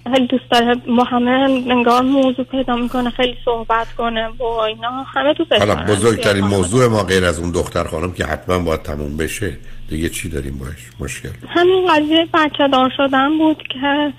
خیلی 0.05 0.27
دوست 0.27 0.51
داره. 0.51 0.75
با 0.75 1.05
همه 1.05 1.31
انگار 1.71 2.03
موضوع 2.03 2.45
پیدا 2.45 2.77
می‌کنه 2.77 3.11
خیلی 3.11 3.37
صحبت 3.45 3.87
کنه 3.99 4.29
با 4.39 4.67
اینا. 4.67 5.03
همه 5.03 5.35
دوستش 5.35 5.59
حالا 5.59 5.75
بزرگترین 5.75 6.45
موضوع 6.45 6.87
ما 6.87 7.03
غیر 7.03 7.25
از 7.25 7.39
اون 7.39 7.51
دختر 7.51 7.85
خانم 7.85 8.13
که 8.13 8.25
حتما 8.25 8.59
باید 8.59 8.83
تموم 8.83 9.17
بشه. 9.17 9.57
دیگه 9.89 10.09
چی 10.09 10.29
داریم 10.29 10.59
باش؟ 10.59 10.91
مشکل. 11.01 11.29
همین 11.49 11.89
قضیه 11.91 12.29
بچه 12.35 12.69
دار 12.73 12.93
شدن 12.97 13.39
بود 13.39 13.57
که 13.57 14.13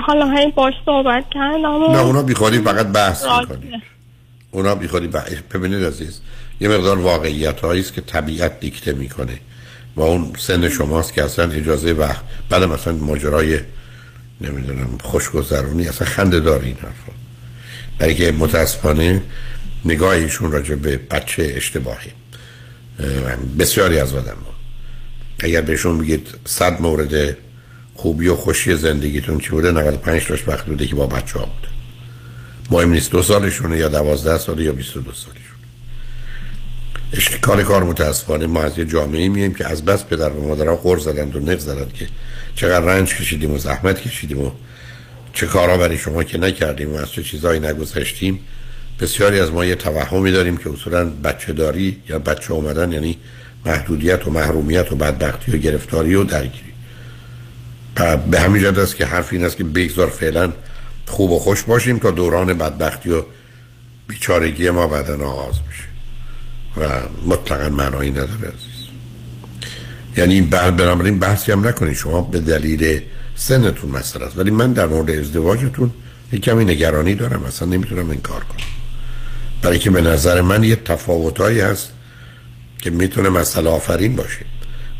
حالا 0.00 0.30
هی 0.30 0.50
باش 0.50 0.74
صحبت 0.86 1.24
کردم 1.30 1.82
و 1.82 1.92
نه 1.92 1.98
اونا 1.98 2.22
بیخوادی 2.22 2.58
فقط 2.58 2.86
بحث. 2.86 3.24
می‌کنید 3.24 3.82
اونا 4.50 4.74
بیخوادی 4.74 5.06
بحث 5.06 5.32
ببینید 5.54 5.84
عزیز 5.84 6.20
یه 6.60 6.68
مقدار 6.68 6.98
واقعیت 6.98 7.60
هایی 7.60 7.80
است 7.80 7.94
که 7.94 8.00
طبیعت 8.00 8.60
دیکته 8.60 8.92
می‌کنه. 8.92 9.38
و 9.96 10.02
اون 10.02 10.32
سن 10.38 10.68
شماست 10.68 11.14
که 11.14 11.24
اصلا 11.24 11.50
اجازه 11.52 11.92
وقت 11.92 12.22
بعد 12.50 12.62
مثلا 12.62 12.92
ماجرای 12.92 13.58
نمی‌دونم 14.40 14.98
خوشگذرونی 15.02 15.88
اصلا 15.88 16.08
خنده 16.08 16.40
دار 16.40 16.60
این 16.62 16.74
حرفا. 16.74 17.12
برای 17.98 18.14
که 18.14 18.32
متاسفانه 18.32 19.22
نگاه 19.84 20.10
ایشون 20.10 20.52
راجع 20.52 20.74
به 20.74 20.96
بچه 20.96 21.52
اشتباهی. 21.56 22.10
اه، 23.00 23.36
بسیاری 23.58 23.98
از 23.98 24.14
آدم 24.14 24.36
ها. 24.46 24.54
اگر 25.38 25.60
بهشون 25.60 25.98
بگید 25.98 26.28
صد 26.44 26.80
مورد 26.80 27.36
خوبی 27.94 28.28
و 28.28 28.36
خوشی 28.36 28.76
زندگیتون 28.76 29.38
چی 29.38 29.48
بوده 29.50 29.72
95 29.72 30.26
تاش 30.26 30.48
وقت 30.48 30.66
بوده 30.66 30.86
که 30.86 30.94
با 30.94 31.06
بچه 31.06 31.38
ها 31.38 31.44
بوده. 31.44 31.68
مهم 32.70 32.90
نیست 32.90 33.10
دو 33.10 33.22
سالشونه 33.22 33.78
یا 33.78 33.88
دوازده 33.88 34.38
ساله 34.38 34.64
یا 34.64 34.72
22 34.72 35.12
سالشون 35.12 35.45
اشتکار 37.12 37.62
کار 37.62 37.84
متاسفانه 37.84 38.46
ما 38.46 38.62
از 38.62 38.78
یه 38.78 38.84
جامعه 38.84 39.28
مییم 39.28 39.54
که 39.54 39.66
از 39.66 39.84
بس 39.84 40.04
پدر 40.04 40.30
و 40.30 40.48
مادرها 40.48 40.76
غور 40.76 40.98
زدند 40.98 41.36
و 41.36 41.40
نق 41.40 41.58
زدند 41.58 41.92
که 41.92 42.06
چقدر 42.54 42.84
رنج 42.84 43.14
کشیدیم 43.14 43.50
و 43.50 43.58
زحمت 43.58 44.00
کشیدیم 44.00 44.42
و 44.42 44.50
چه 45.32 45.46
کارا 45.46 45.76
برای 45.76 45.98
شما 45.98 46.24
که 46.24 46.38
نکردیم 46.38 46.92
و 46.92 46.96
از 46.96 47.12
چه 47.12 47.22
چیزایی 47.22 47.60
نگذشتیم. 47.60 48.40
بسیاری 49.00 49.40
از 49.40 49.50
ما 49.50 49.64
یه 49.64 49.74
توهمی 49.74 50.32
داریم 50.32 50.56
که 50.56 50.70
اصولا 50.70 51.04
بچه 51.04 51.52
داری 51.52 52.02
یا 52.08 52.18
بچه 52.18 52.52
اومدن 52.52 52.92
یعنی 52.92 53.18
محدودیت 53.66 54.26
و 54.26 54.30
محرومیت 54.30 54.92
و 54.92 54.96
بدبختی 54.96 55.52
و 55.52 55.56
گرفتاری 55.56 56.14
و 56.14 56.24
درگیری. 56.24 56.72
به 58.30 58.40
همین 58.40 58.62
جد 58.62 58.78
است 58.78 58.96
که 58.96 59.06
حرف 59.06 59.32
این 59.32 59.44
است 59.44 59.56
که 59.56 59.64
بگذار 59.64 60.08
فعلا 60.08 60.52
خوب 61.06 61.30
و 61.30 61.38
خوش 61.38 61.62
باشیم 61.62 61.98
تا 61.98 62.10
دوران 62.10 62.58
بدبختی 62.58 63.10
و 63.10 63.22
بیچارگی 64.08 64.70
ما 64.70 64.86
بعدا 64.86 65.26
آغاز 65.26 65.54
بشه. 65.54 65.85
و 66.76 66.88
مطلقا 67.26 67.68
معنایی 67.68 68.10
نداره 68.10 68.48
عزیز. 68.48 68.86
یعنی 70.16 70.34
این 70.34 70.50
بحث 70.50 70.70
بنابراین 70.70 71.18
بحثی 71.18 71.52
هم 71.52 71.66
نکنید. 71.66 71.94
شما 71.94 72.20
به 72.20 72.40
دلیل 72.40 73.02
سنتون 73.34 73.90
مسئله 73.90 74.24
است. 74.24 74.38
ولی 74.38 74.50
من 74.50 74.72
در 74.72 74.86
مورد 74.86 75.10
ازدواجتون 75.10 75.90
یک 76.32 76.42
کمی 76.42 76.64
نگرانی 76.64 77.14
دارم. 77.14 77.44
اصلا 77.44 77.68
نمی‌تونم 77.68 78.10
این 78.10 78.20
کار 78.20 78.44
کنم. 78.44 78.66
برای 79.62 79.78
که 79.78 79.90
به 79.90 80.00
نظر 80.00 80.40
من 80.40 80.64
یه 80.64 80.76
تفاوتایی 80.76 81.60
هست 81.60 81.92
که 82.78 82.90
می‌تونه 82.90 83.28
مسئله 83.28 83.70
آفرین 83.70 84.16
باشه. 84.16 84.46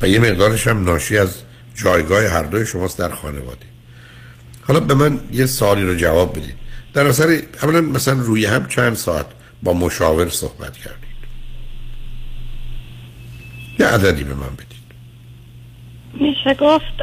و 0.02 0.08
یه 0.08 0.18
مقدارش 0.18 0.66
هم 0.66 0.84
ناشی 0.84 1.18
از 1.18 1.30
جایگاه 1.74 2.28
هر 2.28 2.42
دوی 2.42 2.66
شماست 2.66 2.98
در 2.98 3.14
خانواده. 3.14 3.66
حالا 4.62 4.80
به 4.80 4.94
من 4.94 5.20
یه 5.32 5.46
سوالی 5.46 5.82
رو 5.82 5.94
جواب 5.94 6.38
بدید. 6.38 6.54
در 6.94 7.06
اثر 7.06 7.42
اولا 7.62 7.80
مثلا 7.80 8.14
روی 8.14 8.46
هم 8.46 8.66
چند 8.66 8.96
ساعت 8.96 9.26
با 9.62 9.72
مشاور 9.72 10.28
صحبت 10.28 10.72
کردید 10.72 11.05
یه 13.78 13.86
عددی 13.86 14.24
به 14.24 14.34
من 14.34 14.54
بدید. 14.56 14.66
میشه 16.14 16.54
گفت 16.54 17.02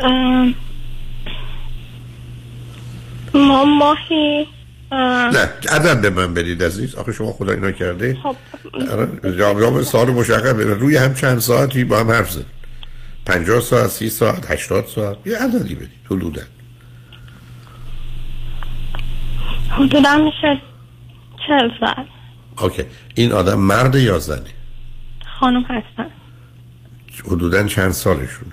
ما 3.33 3.65
ماهی 3.65 4.47
نه 4.91 5.49
عدد 5.69 6.01
به 6.01 6.09
من 6.09 6.33
بدید 6.33 6.63
عزیز. 6.63 6.95
آخه 6.95 7.11
شما 7.11 7.31
خدا 7.31 7.53
اینا 7.53 7.71
کرده 7.71 8.17
خب 8.23 8.35
جواب 9.37 9.81
سوال 9.81 10.09
مشخص. 10.09 10.53
روی 10.55 10.97
هم 10.97 11.13
چند 11.13 11.39
ساعتی 11.39 11.83
با 11.83 11.99
هم 11.99 12.11
حرف 12.11 12.31
زدید 12.31 12.45
50 13.25 13.59
ساعت 13.59 13.87
30 13.87 14.09
ساعت 14.09 14.51
80 14.51 14.85
ساعت. 14.85 15.17
یه 15.25 15.37
عددی 15.37 15.75
بدید 15.75 15.89
حدودا. 16.05 16.41
حدودا 19.69 20.17
میشه 20.17 20.61
چل 21.47 21.69
ساعت. 21.79 22.05
OK. 22.61 22.83
این 23.15 23.31
آدم 23.31 23.59
مرد 23.59 23.95
یا 23.95 24.19
زنه؟ 24.19 24.49
خانم 25.39 25.63
هستن. 25.63 26.05
حدودا 27.21 27.63
چند 27.63 27.91
سالشونه 27.91 28.51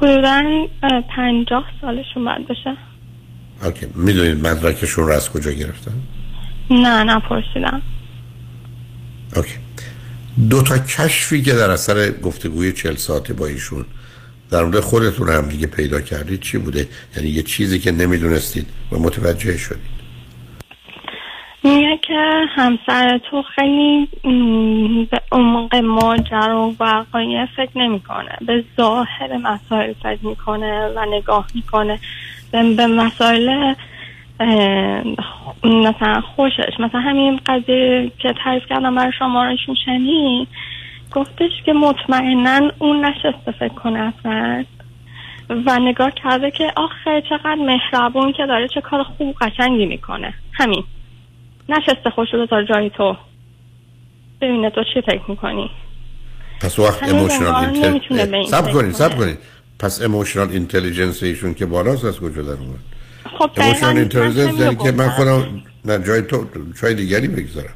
حدودا 0.00 0.66
اه، 0.82 1.04
پنجاه 1.16 1.64
سالشون 1.80 2.24
باید 2.24 2.48
بشه 2.48 2.76
OK. 3.62 3.86
می‌دونید 3.94 4.46
مدرکشون 4.46 5.06
رو 5.06 5.12
از 5.12 5.30
کجا 5.30 5.50
گرفتن؟ 5.50 5.92
نه 6.70 7.04
نپرسیدم. 7.04 7.82
OK. 9.36 9.54
دو 10.50 10.62
تا 10.62 10.78
کشفی 10.78 11.42
که 11.42 11.52
در 11.52 11.70
اثر 11.70 12.10
گفتگوی 12.10 12.72
چل 12.72 12.96
ساعته 12.96 13.34
با 13.34 13.46
ایشون 13.46 13.84
در 14.50 14.64
مورد 14.64 14.80
خودتون 14.80 15.28
هم 15.28 15.48
دیگه 15.48 15.66
پیدا 15.66 16.00
کردید 16.00 16.40
چی 16.40 16.58
بوده؟ 16.58 16.88
یعنی 17.16 17.28
یه 17.28 17.42
چیزی 17.42 17.78
که 17.78 17.92
نمی‌دونستید 17.92 18.66
و 18.92 18.98
متوجه 18.98 19.56
شدید. 19.56 19.93
میگه 21.64 21.98
که 22.02 22.46
همسر 22.48 23.18
تو 23.18 23.42
خیلی 23.42 24.08
به 25.10 25.20
عمق 25.32 25.76
ماجر 25.76 26.50
و 26.50 26.74
وقایع 26.80 27.46
فکر 27.46 27.78
نمی‌کنه. 27.78 28.36
به 28.46 28.64
ظاهر 28.76 29.36
مسائل 29.36 29.92
فکر 29.92 30.26
می‌کنه 30.26 30.88
و 30.96 31.04
نگاه 31.04 31.46
می‌کنه. 31.54 31.98
به, 32.52 32.86
مسائل 32.86 33.74
مثلا 35.64 36.20
خوشش. 36.36 36.72
مثلا 36.78 37.00
همین 37.00 37.40
قضیه 37.46 38.12
که 38.18 38.34
تعریف 38.44 38.66
کردم 38.66 38.94
برای 38.94 39.12
شمارشون 39.18 39.74
شنید 39.84 40.48
گفتش 41.12 41.52
که 41.64 41.72
مطمئنا 41.72 42.70
اون 42.78 43.04
نشسته 43.04 43.52
فکر 43.52 43.74
کنه 43.74 43.98
اصلا. 43.98 44.64
و 45.66 45.78
نگاه 45.78 46.10
کرده 46.10 46.50
که 46.50 46.72
آخه 46.76 47.22
چقدر 47.28 47.54
مهربون 47.54 48.32
که 48.32 48.46
داره 48.46 48.68
چه 48.68 48.80
کار 48.80 49.02
خوب 49.02 49.34
قشنگی 49.40 49.86
می‌کنه. 49.86 50.34
همین. 50.52 50.84
نشسته 51.68 52.10
خوش 52.14 52.28
رو 52.32 52.46
بذار 52.46 52.64
جای 52.64 52.90
تو. 52.90 53.16
ببینه 54.40 54.70
تو 54.70 54.84
چی 54.94 55.00
فکر 55.00 55.22
می‌کنی. 55.28 55.70
پس 56.60 56.78
وقت 56.78 57.02
اموشنال 57.02 57.54
انگار 57.54 57.88
نمی‌تونه 57.88 58.26
به 58.26 58.36
این 58.36 58.48
سب 58.48 58.72
کنید 58.72 58.92
سب. 58.92 59.16
کنید 59.16 59.38
پس 59.78 60.02
اموشنال 60.02 60.50
اینتلیجنس 60.50 61.22
ایشون 61.22 61.54
که 61.54 61.66
بالاست 61.66 62.04
از 62.04 62.20
کجا 62.20 62.42
در 62.42 62.50
اومد؟ 62.50 62.78
خب 63.38 63.50
اموشنال 63.56 63.96
اینتلیجنس 63.96 64.60
یعنی 64.60 64.76
که 64.76 64.92
من. 64.92 65.08
خودم 65.08 65.62
نه 65.84 65.98
جای 65.98 66.22
تو 66.22 66.46
جای 66.82 66.94
دیگری 66.94 67.28
بگذارم. 67.28 67.74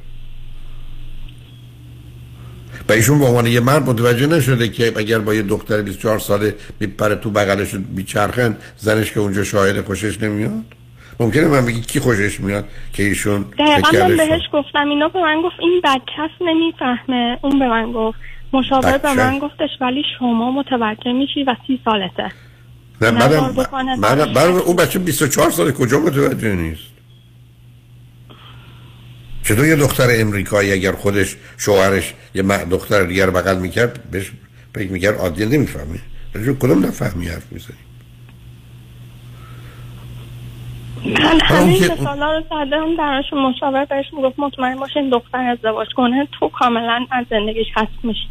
و 2.88 2.92
ایشون 2.92 3.18
به 3.18 3.24
عنوان 3.24 3.46
یه 3.46 3.60
مرد 3.60 3.90
متوجه 3.90 4.26
نشده 4.26 4.68
که 4.68 4.92
اگر 4.96 5.18
با 5.18 5.34
یه 5.34 5.42
دختر 5.42 5.82
24 5.82 6.18
ساله 6.18 6.54
میپره 6.80 7.14
تو 7.14 7.30
بغلش 7.30 7.74
و 7.74 7.78
بیچرخن 7.78 8.56
زنش 8.76 9.12
که 9.12 9.20
اونجا 9.20 9.44
شاهد 9.44 9.84
خوشش 9.84 10.22
نمیاد؟ 10.22 10.64
ممکنه 11.20 11.46
من 11.46 11.66
بگی 11.66 11.80
کی 11.80 12.00
خوشش 12.00 12.40
میاد 12.40 12.68
که 12.92 13.02
ایشون 13.02 13.42
دقیقا 13.58 14.08
من 14.08 14.16
بهش 14.16 14.42
گفتم 14.52 14.88
اینا 14.88 15.08
به 15.08 15.22
من 15.22 15.42
گفت 15.42 15.56
این 15.60 15.80
بچه‌س 15.84 16.30
نمی‌فهمه. 16.40 17.38
اون 17.42 17.58
به 17.58 17.68
من 17.68 17.92
گفت. 17.92 18.18
مشاور 18.52 18.98
به 18.98 18.98
بچه؟ 18.98 19.14
من 19.14 19.38
گفتش 19.38 19.70
ولی 19.80 20.02
شما 20.18 20.50
متوجه 20.52 21.12
میشی 21.12 21.44
و 21.44 21.56
سی 21.66 21.80
سالته. 21.84 22.32
نه 23.00 23.10
منم 23.10 23.54
منم 23.98 24.32
برای 24.32 24.52
اون 24.52 24.76
بچه 24.76 24.98
24 24.98 25.50
ساله 25.50 25.72
کجا 25.72 26.00
متوجه 26.00 26.54
نیست؟ 26.54 26.82
چطور 29.44 29.66
یه 29.66 29.76
دختر 29.76 30.06
امریکایی 30.10 30.72
اگر 30.72 30.92
خودش 30.92 31.36
شوهرش 31.56 32.14
یه 32.34 32.42
دختر 32.42 33.02
دیگر 33.02 33.30
بغل 33.30 33.58
می‌کرد 33.58 34.10
بهش 34.10 34.32
فکر 34.74 34.92
می‌کرد 34.92 35.18
عادی 35.18 35.46
نمی‌فهمه. 35.46 35.98
کدوم 36.60 36.86
نفهمی 36.86 37.28
حرف 37.28 37.52
می‌زنی؟ 37.52 37.87
من 41.04 41.26
اون 41.30 41.40
همین 41.40 41.78
که- 41.80 41.92
مثالا 41.92 42.32
رو 42.36 42.42
زدم 42.50 42.96
درشون 42.96 43.38
مشاور 43.42 43.84
بهش 43.84 44.06
می‌گفت 44.12 44.38
مطمئن 44.38 44.76
باش 44.76 44.96
این 44.96 45.10
دختر 45.10 45.38
ازدواج 45.38 45.88
کنه 45.96 46.28
تو 46.40 46.48
کاملا 46.48 47.06
از 47.10 47.26
زندگیش 47.30 47.66
هست 47.76 47.92
میشی. 48.02 48.28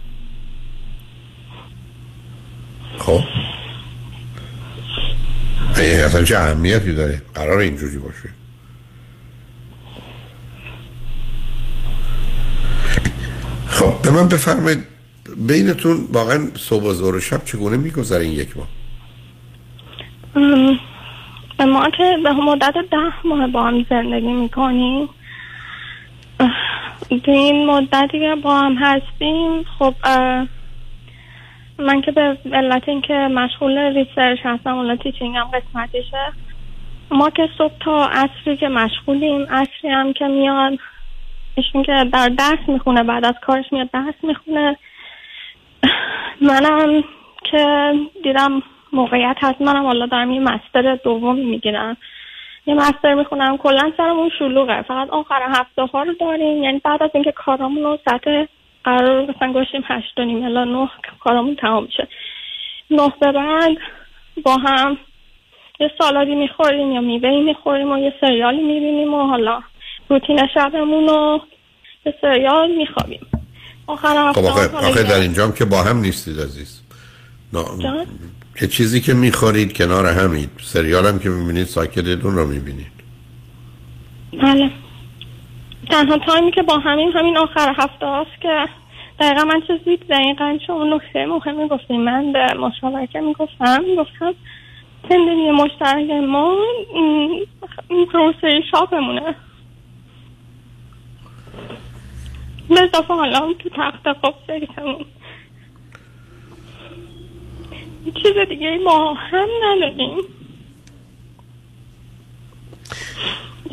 خب. 2.98 3.20
اصلا 6.06 6.24
چه 6.24 6.38
اهمیتی 6.38 6.94
داره؟ 6.94 7.22
قرار 7.36 7.58
اینجوری 7.60 7.98
باشه. 7.98 8.30
خب 13.68 14.02
به 14.04 14.12
من 14.12 14.28
بفرمایید 14.28 14.84
بینتون 15.48 16.08
واقعا 16.14 16.48
صبح 16.56 16.84
و 16.84 16.94
ظهر 16.94 17.16
و 17.16 17.20
شب 17.20 17.46
چگونه 17.46 17.78
میگذره 17.78 18.24
این 18.24 18.34
یک 18.34 18.50
ماه؟ 18.58 18.68
ما 21.66 21.90
که 21.90 22.18
به 22.24 22.32
مدت 22.32 22.74
ده 22.92 23.28
ماه 23.28 23.48
با 23.48 23.64
هم 23.64 23.86
زندگی 23.90 24.34
می‌کنیم. 24.34 25.10
تو 27.10 27.32
این 27.32 27.66
مدتی 27.66 28.20
که 28.20 28.36
با 28.44 28.60
هم 28.60 28.76
هستیم 28.76 29.64
خب 29.80 29.94
من 31.80 32.02
که 32.02 32.12
به 32.12 32.38
علت 32.54 32.90
اینکه 32.90 33.14
مشغول 33.14 33.78
research 33.78 34.40
هستم 34.44 34.78
اون 34.78 34.96
teaching 34.96 35.38
هم 35.38 35.44
قسمتیشه 35.54 36.32
ما 37.12 37.30
که 37.30 37.50
صبح 37.58 37.74
تا 37.80 38.08
عصری 38.08 38.58
که 38.58 38.68
مشغولیم 38.68 39.48
عصری 39.50 39.90
هم 39.90 40.14
که 40.14 40.28
میاد 40.28 40.80
ایشون 41.56 41.84
که 41.84 42.06
در 42.14 42.30
درس 42.30 42.60
می‌خونه 42.68 43.04
بعد 43.04 43.26
از 43.26 43.36
کارش 43.42 43.66
میاد 43.72 43.90
درس 43.92 44.16
می‌خونه. 44.24 44.78
منم 46.42 47.04
که 47.52 47.94
دیدم 48.24 48.64
موقعیت 48.98 49.38
هست. 49.42 49.62
منم 49.62 49.86
حالا 49.86 50.06
دارم 50.06 50.32
یه 50.32 50.40
مستر 50.40 50.96
دومی 51.04 51.46
می‌گیرم. 51.46 51.98
یه 52.68 52.74
مستر 52.74 53.14
می‌خونم. 53.14 53.58
کلا 53.58 53.92
سرمون 53.98 54.30
شلوغه. 54.40 54.82
فقط 54.82 55.10
آخر 55.10 55.42
هفته 55.50 55.82
ها 55.82 56.04
رو 56.04 56.14
داریم. 56.20 56.64
یعنی 56.64 56.80
بعد 56.80 57.04
از 57.04 57.10
اینکه 57.14 57.32
کارامون 57.32 57.84
رو 57.84 58.00
سطح 58.06 58.46
قرار 58.84 59.22
مثلا 59.22 59.54
گوشیم 59.54 59.84
هشت 59.86 60.20
و 60.20 60.24
نیم 60.24 60.44
الا 60.46 60.64
نه 60.64 60.90
کارامون 61.20 61.56
تمام 61.56 61.84
میشه. 61.84 62.08
نه 62.92 63.14
به 63.22 63.32
بعد 63.32 63.78
با 64.44 64.56
هم 64.56 64.98
یه 65.80 65.92
سالادی 65.98 66.36
می‌خوریم 66.36 66.92
یا 66.92 67.02
میوهی 67.02 67.42
می‌خوریم 67.42 67.92
و 67.92 67.98
یه 67.98 68.14
سریالی 68.22 68.64
می‌بینیم 68.64 69.14
و 69.14 69.28
حالا 69.28 69.62
روتین 70.10 70.40
شبمون 70.54 71.08
رو 71.08 71.42
یه 72.06 72.14
سریال 72.22 72.72
میخوابیم. 72.72 73.28
آخر 73.88 74.32
خب 74.34 74.44
هفته 74.46 74.52
حالا 74.52 74.88
آخه 74.88 75.02
یه- 75.02 75.10
در 75.10 75.20
اینجام 75.20 75.54
که 75.54 75.66
با 75.66 75.84
هم 75.84 75.98
نیستید 75.98 76.40
عزیز. 76.40 76.82
نه. 77.54 78.06
یه 78.62 78.68
چیزی 78.68 79.02
که 79.02 79.14
می‌خورید 79.14 79.78
کنار 79.78 80.06
همید 80.06 80.50
سریال 80.62 81.06
هم 81.06 81.20
که 81.20 81.30
می‌بینید 81.30 81.68
ساکتید 81.68 82.26
اون 82.26 82.36
رو 82.36 82.48
می‌بینید. 82.48 82.92
بله. 84.42 84.72
تنها 85.90 86.18
تایمی 86.18 86.52
که 86.52 86.62
با 86.62 86.78
همین 86.78 87.12
همین 87.12 87.38
آخر 87.38 87.74
هفته 87.78 88.06
هاست 88.06 88.42
که 88.42 88.66
دقیقا 89.20 89.44
من 89.44 89.62
چیزی 89.68 89.98
دقیقا 89.98 90.58
چون 90.68 90.76
اون 90.76 90.94
نکته 90.94 91.26
مهمی 91.26 91.68
گفتیم 91.68 92.02
من 92.02 92.34
به 92.34 92.54
مشاورکه 92.54 93.20
می‌گفتم 93.20 93.84
می‌گفتم 93.84 94.34
زندگی 95.10 95.52
مشترک 95.52 96.10
ما 96.10 96.58
پروسه 98.14 98.62
شاپمونه. 98.72 99.36
به 102.70 102.82
اضافه 102.82 103.14
حالا 103.14 103.54
تو 103.60 103.70
تخت 103.70 104.18
سریتمون 104.48 105.06
چیز 108.14 108.48
دیگه 108.50 108.78
ما 108.86 109.14
هم 109.14 109.48
نداریم. 109.64 110.18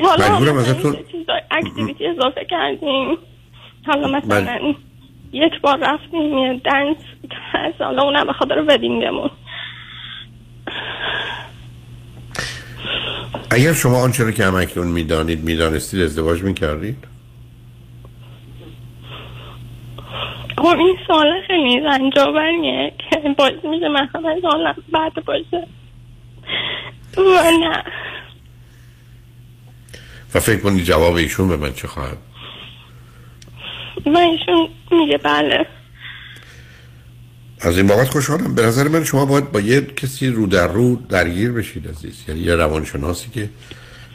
حالا 0.02 0.32
مجبورم 0.38 0.56
ازتون- 0.56 0.96
اکتیویتی 1.50 2.06
اضافه 2.06 2.44
کردیم. 2.50 3.18
حالا 3.86 4.08
مثلا 4.08 4.74
یک 5.32 5.60
بار 5.60 5.78
رفتیم 5.78 6.38
یه 6.38 6.60
دنس 6.64 6.96
هست 7.52 7.80
حالا 7.80 8.02
اونم 8.02 8.26
به 8.26 8.32
خاطر 8.32 8.64
ودینگمون 8.68 9.30
اگر 13.50 13.72
شما 13.72 14.02
آنچه 14.02 14.24
رو 14.24 14.30
که 14.30 14.44
هم 14.44 14.54
اکنون 14.54 14.86
می‌دانید 14.86 15.44
می‌دانستید 15.44 16.00
ازدواج 16.00 16.42
می‌کردید؟ 16.42 16.96
خب 20.58 20.66
این 20.78 20.96
سوال 21.06 21.42
خیلی 21.46 21.80
رنجاوریه 21.80 22.92
که 22.98 23.34
باعث 23.38 23.64
میشه 23.64 23.88
من 23.88 24.08
همه 24.14 24.40
حالم 24.42 24.74
بد 24.94 25.24
باشه. 25.24 25.66
و 27.16 27.50
نه. 27.60 27.84
و 30.34 30.40
فکر 30.40 30.60
کنید 30.60 30.84
جواب 30.84 31.14
ایشون 31.14 31.48
به 31.48 31.56
من 31.56 31.72
چه 31.72 31.88
خواهد؟ 31.88 32.18
و 34.06 34.18
ایشون 34.18 34.68
میگه 34.90 35.18
بله. 35.18 35.66
از 37.60 37.76
این 37.76 37.86
بابت 37.86 38.08
خوشحالم. 38.08 38.54
به 38.54 38.62
نظر 38.62 38.88
من 38.88 39.04
شما 39.04 39.26
باید 39.26 39.52
با 39.52 39.60
یه 39.60 39.80
کسی 39.80 40.28
رو 40.28 40.46
در 40.46 40.66
رو 40.66 40.96
درگیر 40.96 41.52
بشید 41.52 41.88
عزیز. 41.88 42.24
یعنی 42.28 42.40
یه 42.40 42.54
روانشناسی 42.54 43.30
که 43.30 43.50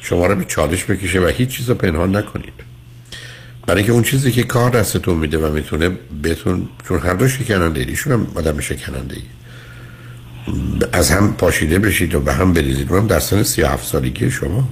شما 0.01 0.25
رو 0.25 0.35
به 0.35 0.45
چالش 0.45 0.85
بکشه 0.85 1.19
و 1.19 1.27
هیچ 1.27 1.49
چیز 1.49 1.69
رو 1.69 1.75
پنهان 1.75 2.15
نکنید. 2.15 2.68
برای 3.69 3.81
اینکه 3.81 3.93
اون 3.93 4.03
چیزی 4.03 4.31
که 4.31 4.43
کار 4.43 4.69
دستتون 4.69 5.17
میده 5.17 5.37
و 5.37 5.51
می‌تونه 5.51 5.89
بهتون 6.21 6.69
چون 6.87 6.99
هر 6.99 7.13
دو 7.13 7.27
شکننده 7.27 7.79
ایشون 7.79 8.13
هم 8.13 8.27
آدم 8.35 8.59
شکننده 8.59 9.15
ای 9.15 9.21
از 10.93 11.11
هم 11.11 11.33
پاشیده 11.33 11.79
بشید 11.79 12.15
و 12.15 12.19
به 12.19 12.33
هم 12.33 12.53
بریزید. 12.53 12.91
اونم 12.91 13.07
در 13.07 13.19
سن 13.19 13.43
37 13.43 13.87
سالگی 13.87 14.31
شما. 14.31 14.69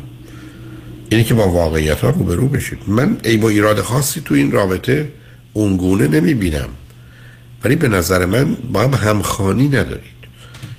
اینه 1.09 1.23
که 1.23 1.33
با 1.33 1.49
واقعیت 1.49 1.99
ها 1.99 2.09
روبرو 2.09 2.47
بشید. 2.47 2.79
من 2.87 3.17
ای 3.23 3.37
با 3.37 3.49
ایراد 3.49 3.81
خاصی 3.81 4.21
تو 4.21 4.33
این 4.33 4.51
رابطه 4.51 5.11
اونگونه 5.53 6.07
نمی‌بینم. 6.07 6.69
ولی 7.63 7.75
به 7.75 7.87
نظر 7.87 8.25
من 8.25 8.57
با 8.73 8.81
هم 8.81 8.93
همخانی 8.93 9.67
ندارید. 9.67 10.17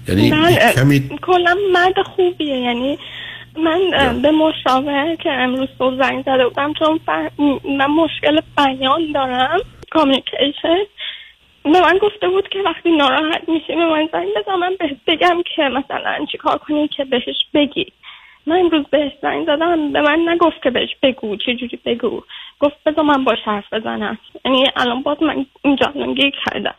یعنی 0.08 0.30
من 0.30 0.54
کمی 0.74 1.10
کلا 1.22 1.56
مرد 1.72 1.94
خوبیه. 2.16 2.56
یعنی 2.56 2.98
من 3.58 4.22
به 4.22 4.30
مشاور 4.30 5.16
که 5.16 5.32
امروز 5.32 5.68
صبح 5.78 6.02
زنگ 6.02 6.24
زده 6.24 6.48
بودم 6.48 6.72
چون 6.72 7.00
من 7.78 7.86
مشکل 7.86 8.40
بیان 8.56 9.12
دارم 9.12 9.60
کامیکیشن 9.90 10.78
به 11.62 11.80
من 11.80 11.98
گفته 12.02 12.28
بود 12.28 12.48
که 12.48 12.58
وقتی 12.58 12.96
ناراحت 12.96 13.48
میشی 13.48 13.74
به 13.74 13.86
من 13.86 14.08
زنگ 14.12 14.28
بزن 14.36 14.54
من 14.54 14.76
بهت 14.80 14.96
بگم 15.06 15.42
که 15.56 15.62
مثلا 15.62 16.26
چی 16.32 16.38
کار 16.38 16.58
کنی 16.58 16.88
که 16.88 17.04
بهش 17.04 17.46
بگی. 17.54 17.92
من 18.46 18.58
امروز 18.58 18.84
بهش 18.90 19.12
زنگ 19.22 19.46
زدم 19.46 19.92
به 19.92 20.00
من 20.00 20.28
نگفت 20.28 20.62
که 20.62 20.70
بهش 20.70 20.96
بگو 21.02 21.36
چه 21.36 21.54
جوری 21.54 21.78
بگو. 21.84 22.22
گفت 22.60 22.84
بذار 22.86 23.04
من 23.04 23.24
باش 23.24 23.38
حرف 23.44 23.72
بزنم. 23.72 24.18
یعنی 24.44 24.64
الان 24.76 25.02
باز 25.02 25.22
من 25.22 25.46
اینجا 25.62 25.92
گیر 26.16 26.32
کردم. 26.46 26.74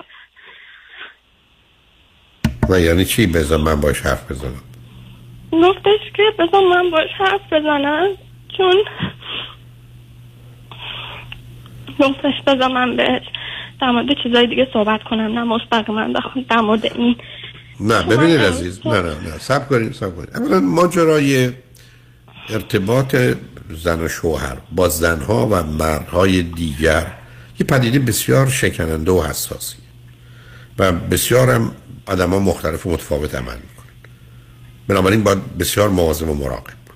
و 2.70 2.80
یعنی 2.80 3.06
چی 3.06 3.28
بذار 3.28 3.60
من 3.60 3.82
باش 3.82 4.02
حرف 4.02 4.32
بزنم؟ 4.32 4.69
گفتش 5.52 6.12
که 6.14 6.24
بذار 6.40 6.62
من 6.70 6.92
باش 6.92 7.10
حرف 7.18 7.54
بزنم 7.54 8.08
چون 8.58 8.76
گفتش 12.00 12.42
بذار 12.48 12.68
من 12.68 12.96
بهش 12.96 13.22
در 13.82 13.92
مورد 13.92 14.08
چیزای 14.24 14.48
دیگه 14.48 14.68
صحبت 14.74 15.04
کنم 15.04 15.40
نه 15.40 15.44
مستقیما 15.44 16.08
در 16.50 16.62
مورد 16.62 16.86
این. 16.86 17.16
نه 17.80 18.04
ببینید 18.04 18.40
عزیز 18.40 18.88
نه 18.88 19.02
نه 19.02 19.10
نه 19.10 19.38
سب 19.40 19.70
کنید 19.70 19.94
سب 19.94 20.16
کنید 20.16 20.30
اولا 20.38 20.60
ماجرای 20.60 21.52
ارتباط 22.50 23.16
زن 23.70 24.02
و 24.02 24.08
شوهر 24.08 24.58
با 24.72 24.90
زنها 24.90 25.48
و 25.48 25.64
مردهای 25.64 26.44
دیگر 26.44 27.08
یه 27.60 27.66
پدیده 27.68 28.00
بسیار 28.00 28.50
شکننده 28.50 29.12
و 29.12 29.24
حساسی 29.24 29.78
و 30.80 30.92
بسیار 30.92 31.50
هم 31.50 31.72
آدم 32.08 32.30
ها 32.30 32.40
مختلف 32.40 32.86
و 32.86 32.92
متفاوت 32.92 33.36
عمل 33.36 33.56
می‌کنن. 33.56 33.79
بنابراین 34.90 35.24
باید 35.24 35.58
بسیار 35.58 35.90
مواظب 35.90 36.30
و 36.30 36.34
مراقب 36.34 36.74
بود. 36.86 36.96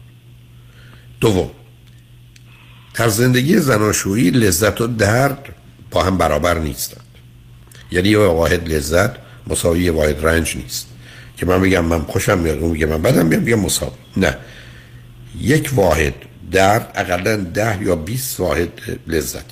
دوم 1.21 1.51
در 2.93 3.09
زندگی 3.09 3.57
زناشویی 3.57 4.29
لذت 4.29 4.81
و 4.81 4.87
درد 4.87 5.55
با 5.91 6.03
هم 6.03 6.17
برابر 6.17 6.59
نیستند. 6.59 7.05
یعنی 7.91 8.09
یه 8.09 8.17
واحد 8.17 8.69
لذت 8.69 9.11
مساوی 9.47 9.89
واحد 9.89 10.25
رنج 10.25 10.57
نیست. 10.57 10.87
که 11.37 11.45
من 11.45 11.61
بگم 11.61 11.85
من 11.85 12.01
خوشم 12.01 12.37
میاد 12.37 12.57
اون 12.57 12.71
میگه 12.71 12.85
من 12.85 13.01
بدم 13.01 13.25
میاد 13.25 13.43
بگم 13.43 13.59
مساوی. 13.59 13.91
نه. 14.17 14.37
یک 15.39 15.69
واحد 15.73 16.13
درد 16.51 16.91
اقلا 16.95 17.37
ده 17.37 17.81
یا 17.81 17.95
20 17.95 18.39
واحد 18.39 18.69
لذت. 19.07 19.45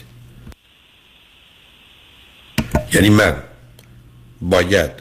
یعنی 2.94 3.10
من 3.10 3.36
باید 4.42 4.92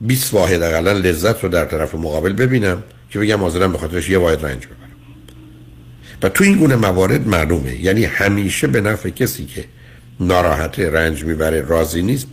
20 0.00 0.34
واحد 0.34 0.62
اقلا 0.62 0.92
لذت 0.92 1.42
رو 1.42 1.48
در 1.48 1.64
طرف 1.64 1.94
مقابل 1.94 2.32
ببینم 2.32 2.82
که 3.10 3.18
بگم 3.18 3.40
حاضرم 3.40 3.72
به 3.72 3.78
خاطرش 3.78 4.10
یه 4.10 4.18
واحد 4.18 4.46
رنج 4.46 4.66
ببرم. 4.66 4.76
و 6.22 6.28
تو 6.28 6.44
این 6.44 6.58
گونه 6.58 6.76
موارد 6.76 7.28
معلومه. 7.28 7.80
یعنی 7.80 8.04
همیشه 8.04 8.66
به 8.66 8.80
نفع 8.80 9.10
کسی 9.10 9.46
که 9.46 9.64
ناراحت 10.20 10.78
رنج 10.78 11.24
می‌بره 11.24 11.60
راضی 11.62 12.02
نیست 12.02 12.26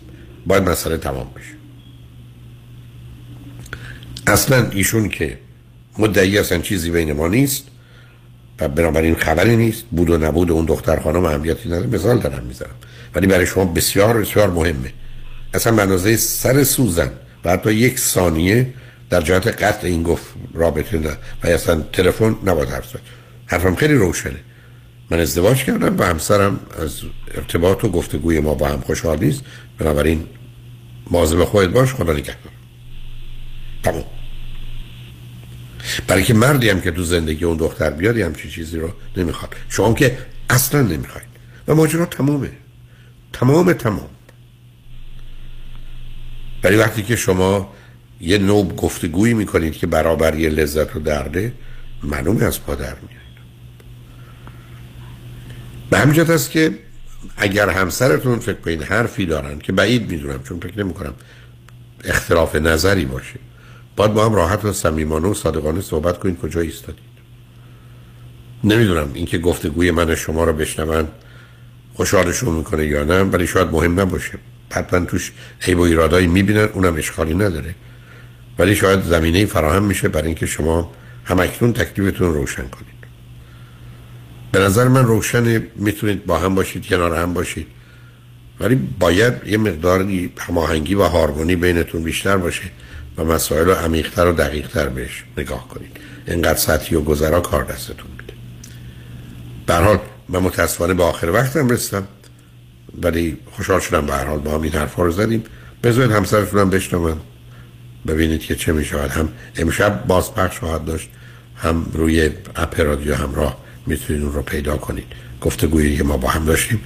باید 0.46 0.64
مسئله 0.64 0.98
تمام 0.98 1.28
بشه. 1.36 1.54
اصلا 4.28 4.70
ایشون 4.70 5.10
که 5.10 5.38
مدعی 5.98 6.38
اصلا 6.38 6.58
چیزی 6.58 6.92
بین 6.92 7.14
ما 7.14 7.28
نیست 7.28 7.64
و 8.60 8.68
بنابراین 8.68 9.16
خبری 9.16 9.56
نیست 9.56 9.84
بود 9.92 10.10
و 10.10 10.18
نبود 10.18 10.52
اون 10.52 10.66
دختر 10.66 11.00
خانم 11.00 11.26
اهمیتی 11.26 11.70
نداره 11.70 11.88
مثال 11.88 12.20
دارم 12.20 12.44
می‌ذارم 12.44 12.76
ولی 13.16 13.28
برای 13.28 13.46
شما 13.46 13.66
بسیار 13.66 14.18
بسیار 14.18 14.50
مهمه. 14.50 14.94
اصلا 15.54 15.86
به 15.86 16.18
سر 16.18 16.64
سوزن 16.64 17.12
و 17.46 17.52
حتی 17.52 17.74
یک 17.74 18.00
ثانیه 18.00 18.74
در 19.10 19.22
جهت 19.22 19.48
قطع 19.48 19.88
این 19.88 20.04
گفت 20.04 20.26
رابطه 20.54 21.00
نه. 21.00 21.18
و 21.44 21.48
اصلا 21.48 21.82
تلفن 21.94 22.36
نباید 22.46 22.70
حرف 22.70 22.90
زد. 22.90 23.00
حرفم 23.46 23.76
خیلی 23.76 23.94
روشنه. 23.94 24.40
من 25.12 25.20
ازدواج 25.20 25.64
کردم 25.64 26.00
و 26.00 26.04
همسرم 26.04 26.60
از 26.82 27.02
ارتباط 27.36 27.84
و 27.84 27.90
گفتگوی 27.90 28.40
ما 28.40 28.54
با 28.54 28.68
هم 28.68 28.80
خوشحال 28.80 29.20
نیست. 29.20 29.42
بنابراین 29.78 30.26
مواظب 31.12 31.44
خودت 31.44 31.70
باش 31.70 31.94
خدا 31.94 32.14
نگهدار. 32.14 32.54
تمام 33.84 34.04
برای 36.08 36.24
که 36.24 36.34
مردی 36.34 36.70
هم 36.70 36.82
که 36.82 36.92
تو 36.92 37.04
زندگی 37.04 37.46
اون 37.46 37.58
دختر 37.58 37.90
بیاد 37.90 38.18
همچی 38.18 38.50
چیزی 38.50 38.80
رو 38.80 38.90
نمی‌خواد. 39.18 39.56
شما 39.70 39.94
که 39.94 40.18
اصلا 40.50 40.82
نمی‌خواید. 40.82 41.28
و 41.68 41.76
ماجرا 41.76 42.06
تمومه. 42.06 42.52
تمام 43.34 43.74
تمام 43.74 44.10
ولی 46.64 46.76
وقتی 46.78 47.04
که 47.04 47.16
شما 47.16 47.74
یه 48.22 48.38
نوع 48.38 48.76
گفتگویی 48.76 49.34
می‌کنید 49.34 49.74
که 49.74 49.88
برابر 49.88 50.36
یه 50.36 50.50
لذت 50.50 50.96
و 50.96 51.00
درده 51.00 51.54
معلومه 52.04 52.44
از 52.44 52.64
پا 52.64 52.76
در 52.76 52.96
میاد 52.96 53.18
به 55.90 56.34
است 56.34 56.52
که 56.52 56.80
اگر 57.38 57.70
همسرتون 57.70 58.40
فکر 58.40 58.62
کنید 58.62 58.84
حرفی 58.84 59.26
دارن 59.26 59.60
که 59.60 59.72
بعید 59.72 60.12
می‌دونم 60.12 60.44
چون 60.44 60.60
فکر 60.60 60.84
نمی 60.84 60.94
کنم 60.94 61.14
اختلاف 62.04 62.56
نظری 62.56 63.06
باشه 63.06 63.40
باید 63.96 64.14
با 64.14 64.26
هم 64.26 64.34
راحت 64.34 64.66
و 64.66 64.74
صمیمانه 64.74 65.28
و 65.28 65.34
صادقانه 65.34 65.82
صحبت 65.82 66.20
کنید 66.20 66.40
کجا 66.40 66.62
ایستادید. 66.62 67.04
نمی‌دونم 68.64 69.12
اینکه 69.14 69.38
گفتگوی 69.38 69.92
من 69.92 70.16
شما 70.16 70.44
رو 70.44 70.54
بشنون 70.54 71.08
خوشحالشون 71.94 72.56
می‌کنه 72.56 72.86
یا 72.86 73.04
نه 73.04 73.22
ولی 73.22 73.48
شاید 73.48 73.68
مهم 73.68 74.00
نباشه. 74.00 74.40
حتما 74.70 75.06
توش 75.06 75.32
عیب 75.68 75.80
و 75.80 75.82
ایرادایی 75.82 76.28
می‌بینن 76.28 76.70
اونم 76.74 76.96
اشکالی 76.96 77.34
نداره. 77.34 77.76
ولی 78.60 78.76
شاید 78.76 79.04
زمینه 79.04 79.46
فراهم 79.46 79.84
میشه 79.84 80.08
برای 80.08 80.28
اینکه 80.28 80.46
شما 80.46 80.92
همکنون 81.26 81.74
تکلیفتون 81.74 82.34
روشن 82.34 82.68
کنید. 82.68 82.98
به 84.52 84.60
نظر 84.60 84.88
من 84.88 85.06
روشن 85.06 85.64
می‌تونید 85.76 86.26
با 86.26 86.40
هم 86.40 86.56
باشید 86.56 86.86
کنار 86.86 87.16
هم 87.16 87.34
باشید. 87.34 87.68
ولی 88.60 88.76
باید 88.76 89.34
یه 89.46 89.58
مقداری 89.58 90.34
هماهنگی 90.38 90.96
و 90.96 91.04
هارمونی 91.04 91.56
بینتون 91.56 92.04
بیشتر 92.04 92.38
باشه 92.38 92.64
و 93.18 93.24
مسائل 93.24 93.66
رو 93.66 93.74
عمیقتر 93.74 94.28
و 94.28 94.34
دقیقتر 94.34 94.90
بهش 94.90 95.24
نگاه 95.38 95.68
کنید. 95.68 95.98
اینقدر 96.28 96.60
سطحی 96.60 96.96
و 96.96 97.02
گذرا 97.02 97.42
کار 97.42 97.64
دستتون 97.64 98.12
میده. 98.20 98.34
به 99.66 99.74
حال 99.74 100.00
من 100.30 100.40
متاسفانه 100.40 100.94
به 100.94 101.04
آخر 101.04 101.30
وقتم 101.30 101.70
رسیدم. 101.70 102.08
ولی 103.02 103.38
خوشحال 103.52 103.80
شدم 103.80 104.06
به 104.06 104.14
هر 104.14 104.26
حال 104.26 104.40
با 104.40 104.54
هم 104.54 104.62
این 104.62 104.74
حرفا 104.74 105.04
رو 105.04 105.12
زدیم. 105.12 105.44
بذارید 105.84 106.12
همسرتون 106.12 106.60
هم 106.60 106.70
بشنون. 106.70 107.18
ببینید 108.08 108.42
که 108.42 108.56
چه 108.56 108.74
می‌شود. 108.74 109.12
هم 109.12 109.30
امشب 109.56 110.08
بازپخش 110.08 110.60
خواهد 110.60 110.86
داشت 110.86 111.10
هم 111.56 111.86
روی 111.94 112.30
اپ 112.56 112.82
رادیو 112.82 113.16
همراه 113.16 113.58
می‌تونید 113.88 114.24
اون 114.24 114.34
رو 114.34 114.42
پیدا 114.42 114.78
کنید. 114.78 115.06
گفتگویی 115.42 115.98
که 115.98 116.04
ما 116.04 116.18
با 116.18 116.30
هم 116.30 116.46
داشتیم 116.46 116.80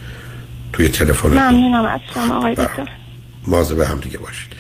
توی 0.73 0.89
تلفن 0.89 1.29
ممنونم 1.29 1.85
از 1.85 1.99
شما 2.13 2.37
آقای 2.37 2.55
دکتر. 2.55 2.89
مواظب 3.47 3.79
هم 3.79 3.99
دیگه 3.99 4.17
باشید. 4.17 4.53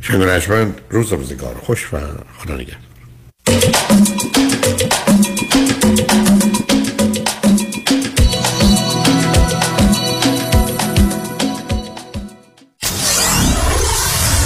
شنگ 0.00 0.22
رجمن 0.22 0.74
روز 0.90 1.12
روزگار. 1.12 1.54
خوش 1.54 1.94
و 1.94 1.98
خدا 2.38 2.54
نگهدار. 2.54 2.78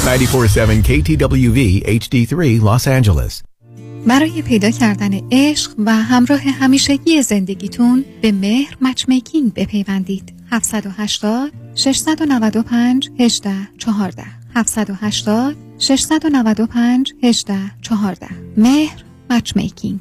KTWV 0.08 1.60
HD3 2.00 2.60
Los 2.62 2.86
Angeles. 2.86 3.42
برای 4.06 4.42
پیدا 4.42 4.70
کردن 4.70 5.10
عشق 5.32 5.70
و 5.78 5.94
همراه 5.94 6.40
همیشگی 6.40 7.22
زندگیتون 7.22 8.04
به 8.22 8.32
مهر 8.32 8.76
مچمیکینگ 8.80 9.54
بپیوندید. 9.54 10.32
780 10.50 11.52
695 11.74 13.10
18 13.20 13.50
14 13.78 14.24
780 14.54 15.56
695 15.78 17.12
18 17.22 17.54
14 17.82 18.26
مهر 18.56 19.04
مچمیکینگ 19.30 20.00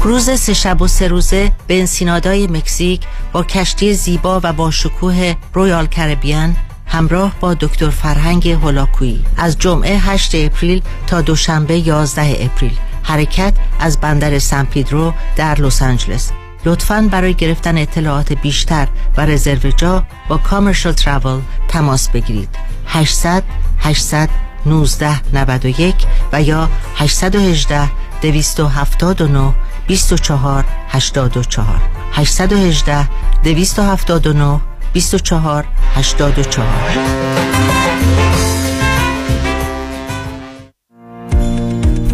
کروز 0.00 0.30
سه 0.30 0.54
شب 0.54 0.82
و 0.82 0.86
سه 0.86 1.08
روزه 1.08 1.52
به 1.66 1.78
انسینادای 1.78 2.46
مکزیک 2.46 3.02
با 3.32 3.42
کشتی 3.42 3.94
زیبا 3.94 4.40
و 4.42 4.52
با 4.52 4.70
شکوه 4.70 5.34
Royal 5.54 5.86
Caribbean 5.86 6.56
همراه 6.86 7.32
با 7.40 7.54
دکتر 7.54 7.90
فرهنگ 7.90 8.48
هولاکویی. 8.48 9.24
از 9.36 9.58
جمعه 9.58 9.98
8 9.98 10.34
اپریل 10.34 10.82
تا 11.06 11.20
دوشنبه 11.20 11.78
11 11.78 12.44
اپریل. 12.44 12.78
حرکت 13.02 13.54
از 13.80 14.00
بندر 14.00 14.38
سان 14.38 14.66
پیدرو 14.66 15.12
در 15.36 15.60
لس 15.60 15.82
آنجلس. 15.82 16.32
لطفاً 16.64 17.08
برای 17.10 17.34
گرفتن 17.34 17.78
اطلاعات 17.78 18.32
بیشتر 18.32 18.88
و 19.16 19.26
رزرو 19.26 19.70
جا 19.70 20.04
با 20.28 20.36
Commercial 20.36 20.92
Travel 20.92 21.40
تماس 21.68 22.08
بگیرید. 22.08 22.48
800 22.86 23.42
800 23.78 24.28
19 24.66 25.20
91 25.32 25.94
و 26.32 26.42
یا 26.42 26.70
818 26.96 27.90
279 28.22 29.54
24 29.90 30.64
84 30.88 31.80
818 32.12 33.08
279 33.44 34.60
24 34.92 35.64
84 35.94 36.66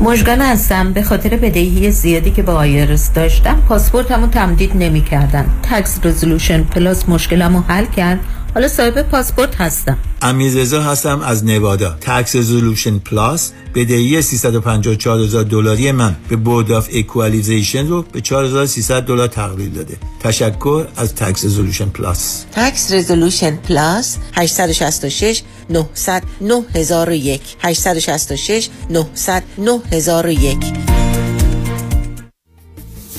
مشگان 0.00 0.40
هستم. 0.40 0.92
به 0.92 1.02
خاطر 1.02 1.36
بدهی 1.36 1.90
زیادی 1.90 2.30
که 2.30 2.42
با 2.42 2.52
آیرس 2.52 3.12
داشتم 3.12 3.60
پاسپورتمو 3.68 4.26
تمدید 4.26 4.76
نمی 4.76 5.04
کردن 5.04 5.46
تکس 5.62 6.00
رزولوشن 6.04 6.62
پلاس 6.62 7.08
مشکلمو 7.08 7.60
حل 7.60 7.84
کرد. 7.84 8.20
حالا 8.56 8.68
صاحب 8.68 9.02
پاسپورت 9.02 9.54
هستم. 9.54 9.98
امیررضا 10.22 10.82
هستم 10.82 11.20
از 11.20 11.44
نوادا. 11.44 11.96
Tax 12.00 12.36
Resolution 12.36 12.98
Plus 12.98 13.52
بدهی 13.74 14.22
354 14.22 15.20
هزار 15.20 15.44
دلاری 15.44 15.92
من 15.92 16.16
به 16.28 16.36
Board 16.36 16.72
of 16.72 16.88
Equalization 16.92 17.86
رو 17.86 18.02
به 18.02 18.20
4300 18.20 19.02
دلار 19.02 19.28
تقلیل 19.28 19.70
داده. 19.70 19.96
تشکر 20.20 20.86
از 20.96 21.14
تکس 21.14 21.44
رزولوشن 21.44 21.88
پلاس 21.88 22.44
تکس 22.52 22.92
رزولوشن 22.92 23.56
پلاس 23.56 24.16
866 24.34 25.42
900 25.70 26.22
9001 26.40 27.40
866 27.60 28.68
900 28.90 29.42
9001 29.58 30.56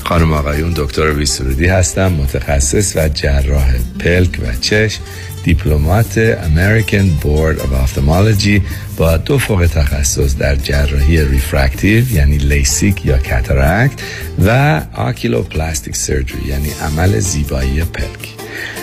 خانم 0.08 0.32
آقایون 0.32 0.72
دکتر 0.76 1.10
ویسرودی 1.10 1.66
هستم 1.66 2.12
متخصص 2.12 2.96
و 2.96 3.08
جراح 3.08 3.74
پلک 4.00 4.30
و 4.42 4.56
چشم. 4.60 5.00
Diplomate 5.42 6.38
American 6.44 7.14
Board 7.16 7.58
of 7.60 7.72
Ophthalmology 7.72 8.62
با 8.98 9.16
دو 9.16 9.38
فوق 9.38 9.68
تخصص 9.74 10.36
در 10.36 10.54
جراحی 10.54 11.24
refractive 11.24 12.12
یعنی 12.12 12.38
لیسیک 12.38 13.06
یا 13.06 13.18
cataract 13.18 14.00
و 14.46 14.80
oculoplastic 14.94 15.96
surgery 15.96 16.48
یعنی 16.48 16.70
عمل 16.82 17.18
زیبایی 17.18 17.84
پلک. 17.84 18.38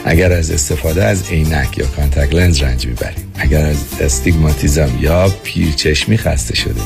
اگر 0.05 0.31
از 0.31 0.51
استفاده 0.51 1.03
از 1.03 1.29
عینک 1.29 1.77
یا 1.77 1.85
contact 1.85 2.35
lens 2.35 2.63
رنج 2.63 2.87
می‌برید 2.87 3.25
اگر 3.37 3.65
از 3.65 3.77
استیگماتیزم 4.01 4.89
یا 4.99 5.29
پیرچشمی 5.43 6.17
خسته 6.17 6.55
شده 6.55 6.81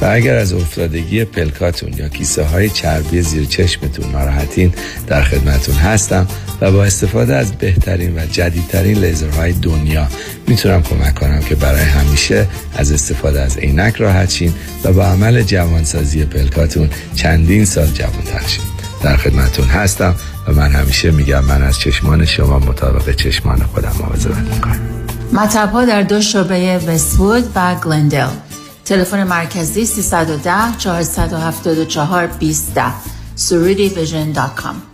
و 0.00 0.04
اگر 0.04 0.34
از 0.34 0.52
افتادگی 0.52 1.24
پلکاتون 1.24 1.92
یا 1.92 2.08
کیسه 2.08 2.44
های 2.44 2.70
چربی 2.70 3.22
زیر 3.22 3.44
چشمتون 3.44 4.10
ناراحتین 4.10 4.74
در 5.06 5.22
خدمتون 5.22 5.74
هستم 5.74 6.26
و 6.60 6.72
با 6.72 6.84
استفاده 6.84 7.36
از 7.36 7.52
بهترین 7.52 8.18
و 8.18 8.26
جدیدترین 8.26 8.98
لیزرهای 8.98 9.52
دنیا 9.52 10.08
می‌تونم 10.46 10.82
کمک 10.82 11.14
کنم 11.14 11.40
که 11.40 11.54
برای 11.54 11.82
همیشه 11.82 12.46
از 12.76 12.92
استفاده 12.92 13.40
از 13.40 13.58
عینک 13.58 13.96
راحت 13.96 14.30
شین 14.30 14.54
و 14.84 14.92
با 14.92 15.04
عمل 15.04 15.42
جوانسازی 15.42 16.24
پلکاتون 16.24 16.90
چندین 17.14 17.64
سال 17.64 17.86
جوانتر 17.86 18.46
شین. 18.46 18.64
در 19.02 19.16
خدمتون 19.16 19.66
هستم 19.66 20.14
و 20.48 20.52
من 20.52 20.72
همیشه 20.72 21.10
میگم 21.10 21.44
من 21.44 21.62
از 21.62 21.78
چشمان 21.78 22.24
شما 22.24 22.58
مطابق 22.58 23.14
چشمان 23.14 23.62
خودم 23.62 23.92
مواظبت 23.98 24.54
می‌کنم. 24.54 24.80
مطب 25.32 25.70
ها 25.72 25.84
در 25.84 26.02
دو 26.02 26.20
شعبه 26.20 26.78
وستوود 26.86 27.44
و 27.54 27.74
گلندل. 27.74 28.28
تلفن 28.84 29.24
مرکزی 29.24 29.86
310 29.86 30.52
474 30.78 32.26
20 32.26 32.72
surudivision.com 33.36 34.93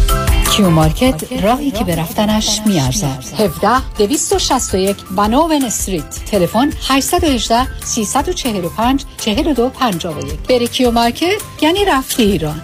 Q 0.61 0.69
Market 0.69 1.43
راهی 1.43 1.71
که 1.71 1.83
به 1.83 1.95
رفتنش 1.95 2.61
میارزد 2.65 3.23
17 3.39 3.95
261 3.97 4.95
Vanowen 5.17 5.65
Street. 5.65 6.25
تلفن 6.31 6.69
818 6.87 7.83
345 7.85 9.05
4251 9.17 10.39
بری 10.49 10.67
Q 10.67 10.91
Market 10.91 11.41
یعنی 11.61 11.85
رفتی 11.85 12.23
ایران. 12.23 12.61